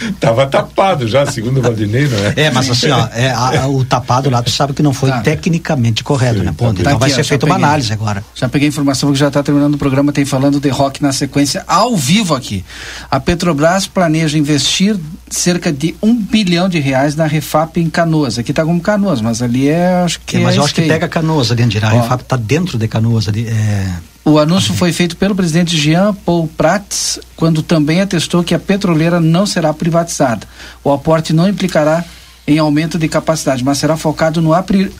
estava 0.09 0.47
tapado 0.47 1.07
já, 1.07 1.26
segundo 1.26 1.59
o 1.59 1.61
Valdinei, 1.61 2.07
não 2.07 2.17
é? 2.17 2.34
É, 2.35 2.51
mas 2.51 2.69
assim, 2.69 2.89
ó, 2.89 3.07
é, 3.13 3.30
a, 3.31 3.63
a, 3.63 3.67
o 3.67 3.84
tapado 3.84 4.30
lá, 4.30 4.41
tu 4.41 4.51
sabe 4.51 4.73
que 4.73 4.81
não 4.81 4.93
foi 4.93 5.09
tá. 5.09 5.21
tecnicamente 5.21 6.03
correto, 6.03 6.39
Sim, 6.39 6.45
né? 6.45 6.53
Ponto. 6.55 6.76
Tá 6.76 6.81
então 6.81 6.93
aqui, 6.93 6.99
vai 6.99 7.09
ser 7.09 7.23
feita 7.23 7.45
uma 7.45 7.55
análise 7.55 7.91
agora. 7.91 8.23
Já 8.34 8.47
peguei 8.47 8.67
informação 8.67 9.11
que 9.11 9.19
já 9.19 9.27
está 9.27 9.43
terminando 9.43 9.76
o 9.76 9.77
programa, 9.77 10.11
tem 10.11 10.26
falando 10.26 10.59
de 10.59 10.69
rock 10.69 11.01
na 11.01 11.11
sequência 11.11 11.63
ao 11.67 11.95
vivo 11.95 12.35
aqui. 12.35 12.63
A 13.11 13.19
Petrobras 13.19 13.88
planeja 13.88 14.38
investir 14.38 14.97
cerca 15.30 15.72
de 15.72 15.95
um 16.01 16.15
bilhão 16.15 16.68
de 16.68 16.80
reais 16.80 17.15
na 17.15 17.26
Refap 17.26 17.77
em 17.80 17.89
Canoas. 17.89 18.38
Aqui 18.39 18.51
está 18.51 18.64
como 18.65 18.80
Canoas, 18.81 19.22
mas 19.22 19.41
ali 19.41 19.68
é, 19.68 20.01
acho 20.03 20.19
que. 20.26 20.38
É, 20.38 20.39
mas 20.39 20.56
é 20.56 20.60
eu 20.60 20.64
acho 20.64 20.73
que 20.73 20.81
pega 20.81 21.07
Canoas 21.07 21.51
ali, 21.51 21.64
Andira. 21.64 21.88
A 21.88 21.91
Refap 21.91 22.22
está 22.22 22.35
dentro 22.35 22.77
de 22.77 22.88
Canoas 22.88 23.27
ali. 23.27 23.47
É... 23.47 23.88
O 24.26 24.38
anúncio 24.38 24.73
foi 24.73 24.91
feito 24.91 25.18
pelo 25.18 25.35
presidente 25.35 25.76
Jean 25.76 26.14
Paul 26.14 26.47
Prats, 26.47 27.19
quando 27.35 27.64
também 27.64 28.01
atestou 28.01 28.43
que 28.43 28.53
a 28.53 28.60
petroleira 28.60 29.19
não 29.19 29.45
será 29.45 29.73
privatizada. 29.73 30.45
O 30.84 30.91
aporte 30.91 31.34
não 31.34 31.47
implicará 31.47 32.03
em 32.45 32.57
aumento 32.57 32.97
de 32.97 33.07
capacidade, 33.07 33.64
mas 33.64 33.77
será 33.77 33.95
focado 33.95 34.41
no 34.41 34.51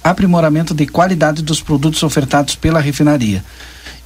aprimoramento 0.04 0.74
de 0.74 0.86
qualidade 0.86 1.42
dos 1.42 1.62
produtos 1.62 2.02
ofertados 2.04 2.56
pela 2.56 2.80
refinaria. 2.80 3.44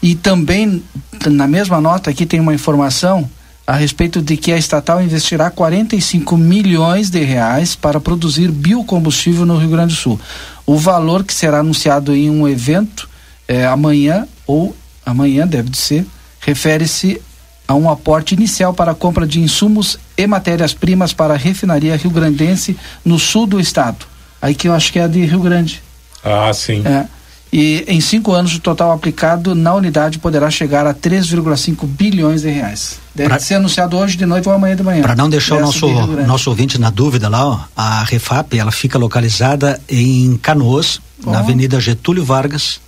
E 0.01 0.15
também, 0.15 0.83
na 1.25 1.47
mesma 1.47 1.79
nota 1.79 2.09
aqui, 2.09 2.25
tem 2.25 2.39
uma 2.39 2.53
informação 2.53 3.29
a 3.65 3.75
respeito 3.75 4.21
de 4.21 4.35
que 4.35 4.51
a 4.51 4.57
estatal 4.57 5.01
investirá 5.01 5.49
45 5.49 6.37
milhões 6.37 7.09
de 7.09 7.23
reais 7.23 7.75
para 7.75 7.99
produzir 7.99 8.51
biocombustível 8.51 9.45
no 9.45 9.57
Rio 9.57 9.69
Grande 9.69 9.93
do 9.93 9.99
Sul. 9.99 10.19
O 10.65 10.77
valor 10.77 11.23
que 11.23 11.33
será 11.33 11.59
anunciado 11.59 12.13
em 12.15 12.29
um 12.29 12.47
evento 12.47 13.09
é, 13.47 13.65
amanhã 13.65 14.27
ou 14.45 14.75
amanhã 15.05 15.47
deve 15.47 15.69
de 15.69 15.77
ser, 15.77 16.05
refere-se 16.39 17.21
a 17.67 17.73
um 17.73 17.89
aporte 17.89 18.35
inicial 18.35 18.73
para 18.73 18.91
a 18.91 18.95
compra 18.95 19.25
de 19.25 19.39
insumos 19.39 19.97
e 20.17 20.27
matérias-primas 20.27 21.13
para 21.13 21.33
a 21.33 21.37
refinaria 21.37 21.95
rio-grandense 21.95 22.77
no 23.03 23.17
sul 23.17 23.47
do 23.47 23.59
estado. 23.59 24.05
Aí 24.41 24.53
que 24.53 24.67
eu 24.67 24.73
acho 24.73 24.91
que 24.91 24.99
é 24.99 25.03
a 25.03 25.07
de 25.07 25.25
Rio 25.25 25.39
Grande. 25.39 25.81
Ah, 26.23 26.53
sim. 26.53 26.83
É. 26.85 27.07
E 27.55 27.85
em 27.87 28.01
cinco 28.01 28.31
anos 28.31 28.55
o 28.55 28.59
total 28.59 28.91
aplicado 28.91 29.53
na 29.53 29.75
unidade 29.75 30.17
poderá 30.17 30.49
chegar 30.49 30.87
a 30.87 30.93
3,5 30.93 31.85
bilhões 31.85 32.41
de 32.41 32.49
reais. 32.49 32.97
Deve 33.13 33.29
pra, 33.29 33.37
ser 33.37 33.53
anunciado 33.53 33.95
hoje 33.95 34.17
de 34.17 34.25
noite 34.25 34.49
ou 34.49 34.55
amanhã 34.55 34.75
de 34.75 34.81
manhã. 34.81 35.03
Para 35.03 35.15
não 35.15 35.29
deixar 35.29 35.57
o 35.57 35.61
nosso, 35.61 35.87
nosso 36.25 36.49
ouvinte 36.49 36.79
na 36.79 36.89
dúvida 36.89 37.29
lá, 37.29 37.45
ó, 37.45 37.59
a 37.77 38.03
Refap 38.05 38.57
ela 38.57 38.71
fica 38.71 38.97
localizada 38.97 39.79
em 39.87 40.35
Canoas, 40.37 40.99
oh. 41.23 41.29
na 41.29 41.39
Avenida 41.39 41.79
Getúlio 41.79 42.25
Vargas, 42.25 42.81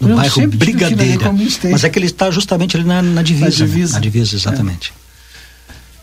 no 0.00 0.08
eu 0.08 0.16
bairro 0.16 0.48
Brigadeira. 0.48 1.32
Mas 1.70 1.84
é 1.84 1.88
que 1.88 1.96
ele 1.96 2.06
está 2.06 2.28
justamente 2.28 2.76
ali 2.76 2.84
na, 2.84 3.00
na 3.02 3.22
divisa. 3.22 3.44
Na 3.44 3.66
divisa. 3.66 3.92
Né? 3.92 3.94
Na 3.94 4.00
divisa, 4.00 4.34
exatamente. 4.34 4.92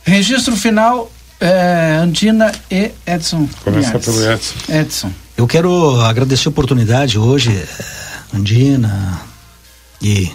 É. 0.06 0.12
Registro 0.12 0.56
final 0.56 1.12
É, 1.42 1.98
Andina 2.02 2.52
e 2.72 2.92
Edson. 3.06 3.48
Começa 3.64 4.00
pelo 4.00 4.32
Edson. 4.32 4.56
Edson. 4.70 5.12
Eu 5.40 5.48
quero 5.48 6.02
agradecer 6.02 6.50
a 6.50 6.52
oportunidade 6.52 7.18
hoje, 7.18 7.50
eh, 7.50 7.66
Andina 8.36 9.22
e 10.02 10.30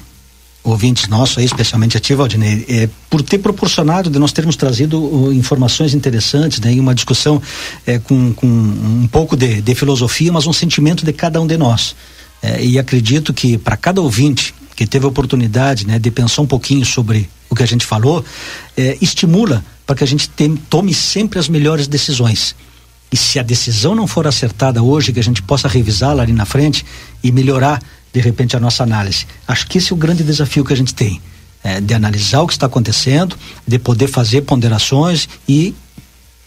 ouvintes 0.62 1.08
nossos 1.08 1.36
aí, 1.36 1.44
especialmente 1.44 1.94
a 1.94 2.00
Tia 2.00 2.16
Valdinei, 2.16 2.64
é, 2.66 2.88
por 3.10 3.20
ter 3.20 3.36
proporcionado 3.36 4.08
de 4.08 4.18
nós 4.18 4.32
termos 4.32 4.56
trazido 4.56 4.98
uh, 4.98 5.30
informações 5.30 5.92
interessantes, 5.92 6.58
né, 6.58 6.72
e 6.72 6.80
uma 6.80 6.94
discussão 6.94 7.42
é, 7.86 7.98
com, 7.98 8.32
com 8.32 8.46
um 8.46 9.06
pouco 9.12 9.36
de, 9.36 9.60
de, 9.60 9.74
filosofia, 9.74 10.32
mas 10.32 10.46
um 10.46 10.54
sentimento 10.54 11.04
de 11.04 11.12
cada 11.12 11.38
um 11.38 11.46
de 11.46 11.58
nós. 11.58 11.94
É, 12.42 12.64
e 12.64 12.78
acredito 12.78 13.34
que 13.34 13.58
para 13.58 13.76
cada 13.76 14.00
ouvinte 14.00 14.54
que 14.74 14.86
teve 14.86 15.04
a 15.04 15.08
oportunidade 15.08 15.86
né, 15.86 15.98
de 15.98 16.10
pensar 16.10 16.40
um 16.40 16.46
pouquinho 16.46 16.86
sobre 16.86 17.28
o 17.50 17.54
que 17.54 17.62
a 17.62 17.66
gente 17.66 17.84
falou, 17.84 18.24
estimula 19.02 19.62
para 19.86 19.96
que 19.96 20.02
a 20.02 20.06
gente 20.06 20.30
tome 20.70 20.94
sempre 20.94 21.38
as 21.38 21.46
melhores 21.46 21.86
decisões. 21.86 22.56
E 23.14 23.16
se 23.16 23.38
a 23.38 23.44
decisão 23.44 23.94
não 23.94 24.08
for 24.08 24.26
acertada 24.26 24.82
hoje, 24.82 25.12
que 25.12 25.20
a 25.20 25.22
gente 25.22 25.40
possa 25.40 25.68
revisá-la 25.68 26.24
ali 26.24 26.32
na 26.32 26.44
frente 26.44 26.84
e 27.22 27.30
melhorar 27.30 27.80
de 28.12 28.18
repente 28.18 28.56
a 28.56 28.60
nossa 28.60 28.82
análise. 28.82 29.24
Acho 29.46 29.68
que 29.68 29.78
esse 29.78 29.92
é 29.92 29.94
o 29.94 29.96
grande 29.96 30.24
desafio 30.24 30.64
que 30.64 30.72
a 30.72 30.76
gente 30.76 30.92
tem, 30.92 31.22
é, 31.62 31.80
de 31.80 31.94
analisar 31.94 32.40
o 32.40 32.46
que 32.48 32.54
está 32.54 32.66
acontecendo, 32.66 33.36
de 33.64 33.78
poder 33.78 34.08
fazer 34.08 34.40
ponderações 34.40 35.28
e 35.48 35.76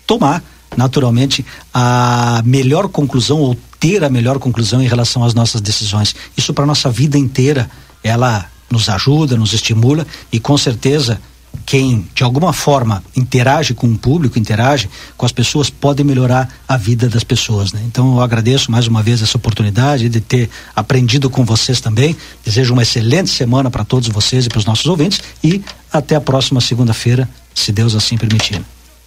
tomar 0.06 0.44
naturalmente 0.76 1.46
a 1.74 2.42
melhor 2.44 2.90
conclusão 2.90 3.40
ou 3.40 3.56
ter 3.80 4.04
a 4.04 4.10
melhor 4.10 4.38
conclusão 4.38 4.82
em 4.82 4.88
relação 4.88 5.24
às 5.24 5.34
nossas 5.34 5.62
decisões. 5.62 6.14
Isso 6.36 6.54
para 6.54 6.66
nossa 6.66 6.90
vida 6.90 7.18
inteira, 7.18 7.72
ela 8.04 8.46
nos 8.70 8.90
ajuda, 8.90 9.38
nos 9.38 9.54
estimula 9.54 10.06
e 10.34 10.38
com 10.38 10.58
certeza 10.58 11.22
quem 11.66 12.08
de 12.14 12.24
alguma 12.24 12.54
forma 12.54 13.04
interage 13.16 13.74
com 13.74 13.88
o 13.88 13.98
público, 13.98 14.40
interage 14.40 14.90
com 15.16 15.26
as 15.26 15.32
pessoas, 15.32 15.70
pode 15.70 16.04
melhorar 16.04 16.48
a 16.68 16.78
vida 16.78 17.10
das 17.10 17.24
pessoas. 17.24 17.74
Né? 17.74 17.82
Então 17.86 18.16
eu 18.16 18.22
agradeço 18.22 18.72
mais 18.72 18.88
uma 18.88 19.04
vez 19.04 19.22
essa 19.22 19.38
oportunidade 19.38 20.10
de 20.10 20.22
ter 20.22 20.50
aprendido 20.76 21.30
com 21.30 21.44
vocês 21.44 21.82
também. 21.82 22.16
Desejo 22.44 22.74
uma 22.74 22.84
excelente 22.84 23.30
semana 23.30 23.70
para 23.70 23.84
todos 23.84 24.08
vocês 24.10 24.46
e 24.46 24.50
para 24.50 24.60
os 24.60 24.66
nossos 24.66 24.86
ouvintes 24.86 25.22
e 25.44 25.62
até 25.92 26.16
a 26.16 26.22
próxima 26.22 26.62
segunda-feira, 26.62 27.28
se 27.54 27.72
Deus 27.72 27.96
assim 27.96 28.18
permitir. 28.18 28.62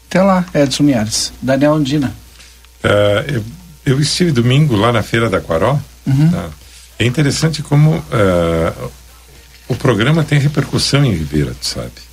Até 0.09 0.23
lá, 0.23 0.45
Edson 0.53 0.83
Miares. 0.83 1.33
Daniel 1.41 1.75
Andina. 1.75 2.13
Uh, 2.83 3.31
eu, 3.33 3.45
eu, 3.87 4.01
estive 4.01 4.33
domingo 4.33 4.75
lá 4.75 4.93
na 4.93 5.03
Feira 5.03 5.29
da 5.31 5.41
Quaró. 5.41 5.79
Uhum. 6.07 6.31
Tá? 6.31 6.49
É 6.99 7.07
interessante 7.07 7.63
como 7.63 7.97
uh, 7.97 8.91
o 9.69 9.77
programa 9.77 10.25
tem 10.25 10.39
repercussão 10.39 11.05
em 11.05 11.15
Ribeira, 11.15 11.55
tu 11.59 11.67
sabe? 11.67 12.10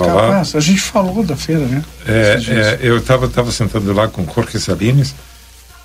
Tava 0.00 0.06
Capaz, 0.06 0.52
lá. 0.52 0.58
a 0.58 0.62
gente 0.62 0.80
falou 0.80 1.22
da 1.22 1.36
feira, 1.36 1.64
né? 1.66 1.84
É, 2.06 2.38
é 2.48 2.78
eu 2.80 2.98
estava 2.98 3.28
tava 3.28 3.50
sentando 3.50 3.92
lá 3.92 4.08
com 4.08 4.24
Jorge 4.24 4.60
Salines, 4.60 5.14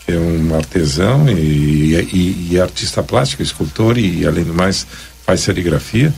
que 0.05 0.11
é 0.11 0.17
um 0.17 0.55
artesão 0.55 1.29
e, 1.29 1.95
e, 1.95 2.47
e, 2.51 2.61
artista 2.61 3.03
plástico, 3.03 3.41
escultor 3.41 3.97
e, 3.97 4.25
além 4.25 4.43
do 4.43 4.53
mais, 4.53 4.85
faz 5.25 5.41
serigrafia. 5.41 6.13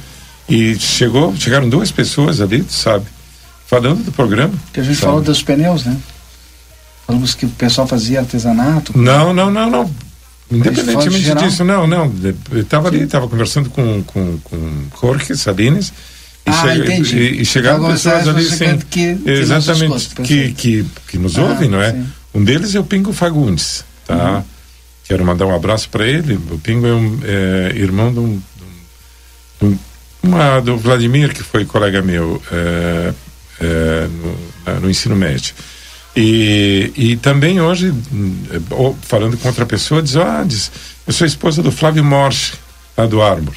E 0.47 0.75
chegou, 0.75 1.35
chegaram 1.35 1.69
duas 1.69 1.91
pessoas 1.91 2.41
ali, 2.41 2.65
sabe? 2.69 3.05
Falando 3.65 4.03
do 4.03 4.11
programa. 4.11 4.53
Que 4.73 4.79
a 4.79 4.83
gente 4.83 4.95
sabe? 4.95 5.07
falou 5.07 5.21
dos 5.21 5.41
pneus, 5.41 5.85
né? 5.85 5.97
Falamos 7.05 7.35
que 7.35 7.45
o 7.45 7.49
pessoal 7.49 7.87
fazia 7.87 8.19
artesanato. 8.19 8.97
Não, 8.97 9.33
não, 9.33 9.49
não, 9.51 9.69
não. 9.69 9.91
Independentemente 10.51 11.33
disso, 11.35 11.63
não, 11.63 11.87
não. 11.87 12.13
Eu 12.51 12.61
estava 12.61 12.87
ali, 12.87 13.01
estava 13.01 13.27
conversando 13.27 13.69
com, 13.69 14.03
com, 14.03 14.37
com 14.43 14.85
Jorge 14.99 15.35
Salines 15.35 15.91
e, 16.45 16.49
ah, 16.49 16.61
chega, 16.61 16.83
entendi. 16.83 17.17
e, 17.17 17.41
e 17.41 17.45
chegaram 17.45 17.87
pessoas 17.87 18.27
ali 18.27 18.43
sem, 18.43 18.77
que, 18.77 19.17
exatamente 19.25 20.09
que, 20.23 20.51
que, 20.51 20.85
que, 21.07 21.17
nos 21.17 21.37
ah, 21.37 21.43
ouvem, 21.43 21.69
não 21.69 21.81
é? 21.81 21.91
Sim. 21.91 22.05
Um 22.33 22.43
deles 22.43 22.75
é 22.75 22.79
o 22.79 22.83
Pingo 22.83 23.13
Fagundes, 23.13 23.85
tá? 24.05 24.37
Uhum. 24.37 24.43
Quero 25.05 25.25
mandar 25.25 25.45
um 25.45 25.55
abraço 25.55 25.89
para 25.89 26.07
ele. 26.07 26.35
O 26.49 26.57
Pingo 26.59 26.87
é, 26.87 26.93
um, 26.93 27.19
é 27.23 27.73
irmão 27.75 28.11
de 28.11 28.19
um, 28.19 28.41
de 29.59 29.65
um, 29.67 29.77
uma, 30.23 30.59
do 30.59 30.77
Vladimir, 30.77 31.33
que 31.33 31.43
foi 31.43 31.65
colega 31.65 32.01
meu 32.01 32.41
é, 32.51 33.13
é, 33.61 34.07
no, 34.65 34.79
no, 34.81 34.89
ensino 34.89 35.15
médio. 35.15 35.53
E, 36.15 36.91
e 36.95 37.17
também 37.17 37.59
hoje, 37.59 37.93
falando 39.01 39.37
com 39.37 39.47
outra 39.47 39.65
pessoa, 39.65 40.01
diz: 40.01 40.15
ah, 40.15 40.43
diz, 40.45 40.71
eu 41.05 41.13
sou 41.13 41.27
esposa 41.27 41.61
do 41.61 41.71
Flávio 41.71 42.03
Morse, 42.03 42.53
lá 42.97 43.05
do 43.05 43.21
Arbor. 43.21 43.55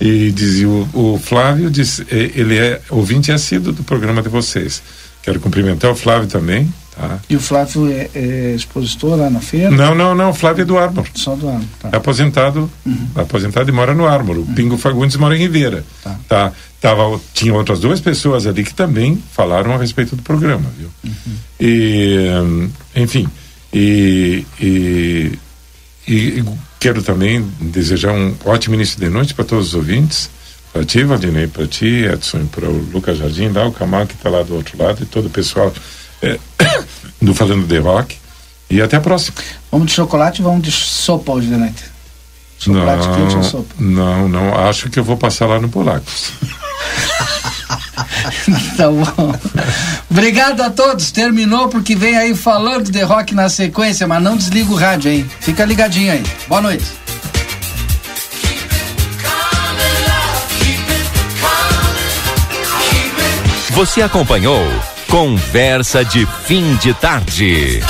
E 0.00 0.30
dizia 0.30 0.68
o, 0.68 0.88
o 0.92 1.18
Flávio, 1.18 1.70
diz, 1.70 2.02
ele 2.10 2.58
é 2.58 2.80
ouvinte 2.90 3.32
assíduo 3.32 3.72
do 3.72 3.82
programa 3.82 4.22
de 4.22 4.28
vocês. 4.28 4.82
Quero 5.22 5.40
cumprimentar 5.40 5.90
o 5.90 5.94
Flávio 5.94 6.28
também. 6.28 6.72
Tá? 6.94 7.18
E 7.28 7.34
o 7.34 7.40
Flávio 7.40 7.90
é, 7.90 8.08
é 8.14 8.54
expositor 8.54 9.16
lá 9.16 9.28
na 9.28 9.40
feira? 9.40 9.70
Não, 9.70 9.94
não, 9.94 10.14
não. 10.14 10.30
O 10.30 10.34
Flávio 10.34 10.62
é 10.62 10.64
do 10.64 10.78
Ármor. 10.78 11.06
Só 11.14 11.34
do 11.34 11.48
Ármor. 11.48 11.66
Tá. 11.80 11.88
É 11.92 11.96
aposentado, 11.96 12.70
uhum. 12.86 13.08
aposentado 13.16 13.68
e 13.68 13.72
mora 13.72 13.94
no 13.94 14.06
Ármor. 14.06 14.36
O 14.36 14.40
uhum. 14.40 14.54
Pingo 14.54 14.76
Fagundes 14.76 15.16
mora 15.16 15.34
em 15.34 15.40
Ribeira. 15.40 15.84
Tá. 16.02 16.16
tá. 16.28 16.52
Tava, 16.80 17.18
tinha 17.32 17.54
outras 17.54 17.80
duas 17.80 18.00
pessoas 18.00 18.46
ali 18.46 18.62
que 18.62 18.74
também 18.74 19.20
falaram 19.32 19.72
a 19.72 19.78
respeito 19.78 20.14
do 20.14 20.22
programa, 20.22 20.70
viu? 20.78 20.90
Uhum. 21.02 21.36
E, 21.58 22.18
enfim, 22.94 23.26
e, 23.72 24.46
e, 24.60 25.32
e 26.06 26.44
Quero 26.84 27.02
também 27.02 27.40
desejar 27.58 28.12
um 28.12 28.36
ótimo 28.44 28.74
início 28.74 29.00
de 29.00 29.08
noite 29.08 29.32
para 29.32 29.42
todos 29.42 29.68
os 29.68 29.74
ouvintes. 29.74 30.28
Para 30.70 30.84
ti, 30.84 31.02
Valdinei, 31.02 31.46
para 31.46 31.66
ti, 31.66 32.04
Edson, 32.04 32.44
para 32.44 32.68
o 32.68 32.76
Lucas 32.92 33.16
Jardim, 33.16 33.48
lá 33.48 33.66
o 33.66 33.72
Camargo 33.72 34.08
que 34.08 34.14
está 34.16 34.28
lá 34.28 34.42
do 34.42 34.54
outro 34.54 34.76
lado, 34.76 35.02
e 35.02 35.06
todo 35.06 35.28
o 35.28 35.30
pessoal 35.30 35.72
é, 36.20 36.38
do 37.22 37.34
Falando 37.34 37.66
de 37.66 37.78
Rock. 37.78 38.18
E 38.68 38.82
até 38.82 38.98
a 38.98 39.00
próxima. 39.00 39.34
Vamos 39.72 39.86
de 39.86 39.94
chocolate 39.94 40.42
ou 40.42 40.48
vamos 40.50 40.62
de 40.62 40.70
sopa 40.70 41.32
hoje 41.32 41.46
de 41.46 41.56
noite? 41.56 41.84
Chocolate 42.58 43.08
não, 43.08 43.14
quente 43.14 43.36
ou 43.36 43.42
sopa? 43.42 43.74
Não, 43.78 44.28
não. 44.28 44.54
Acho 44.54 44.90
que 44.90 44.98
eu 44.98 45.04
vou 45.04 45.16
passar 45.16 45.46
lá 45.46 45.58
no 45.58 45.70
Polacos. 45.70 46.32
tá 48.76 48.90
bom. 48.90 49.34
Obrigado 50.10 50.60
a 50.62 50.70
todos. 50.70 51.10
Terminou 51.10 51.68
porque 51.68 51.94
vem 51.94 52.16
aí 52.16 52.34
falando 52.34 52.90
de 52.90 53.02
rock 53.02 53.34
na 53.34 53.48
sequência, 53.48 54.06
mas 54.06 54.22
não 54.22 54.36
desliga 54.36 54.72
o 54.72 54.76
rádio, 54.76 55.10
hein? 55.10 55.30
Fica 55.40 55.64
ligadinho 55.64 56.12
aí. 56.12 56.22
Boa 56.48 56.60
noite. 56.60 56.84
Você 63.70 64.02
acompanhou 64.02 64.64
Conversa 65.08 66.04
de 66.04 66.26
Fim 66.46 66.76
de 66.76 66.94
Tarde. 66.94 67.82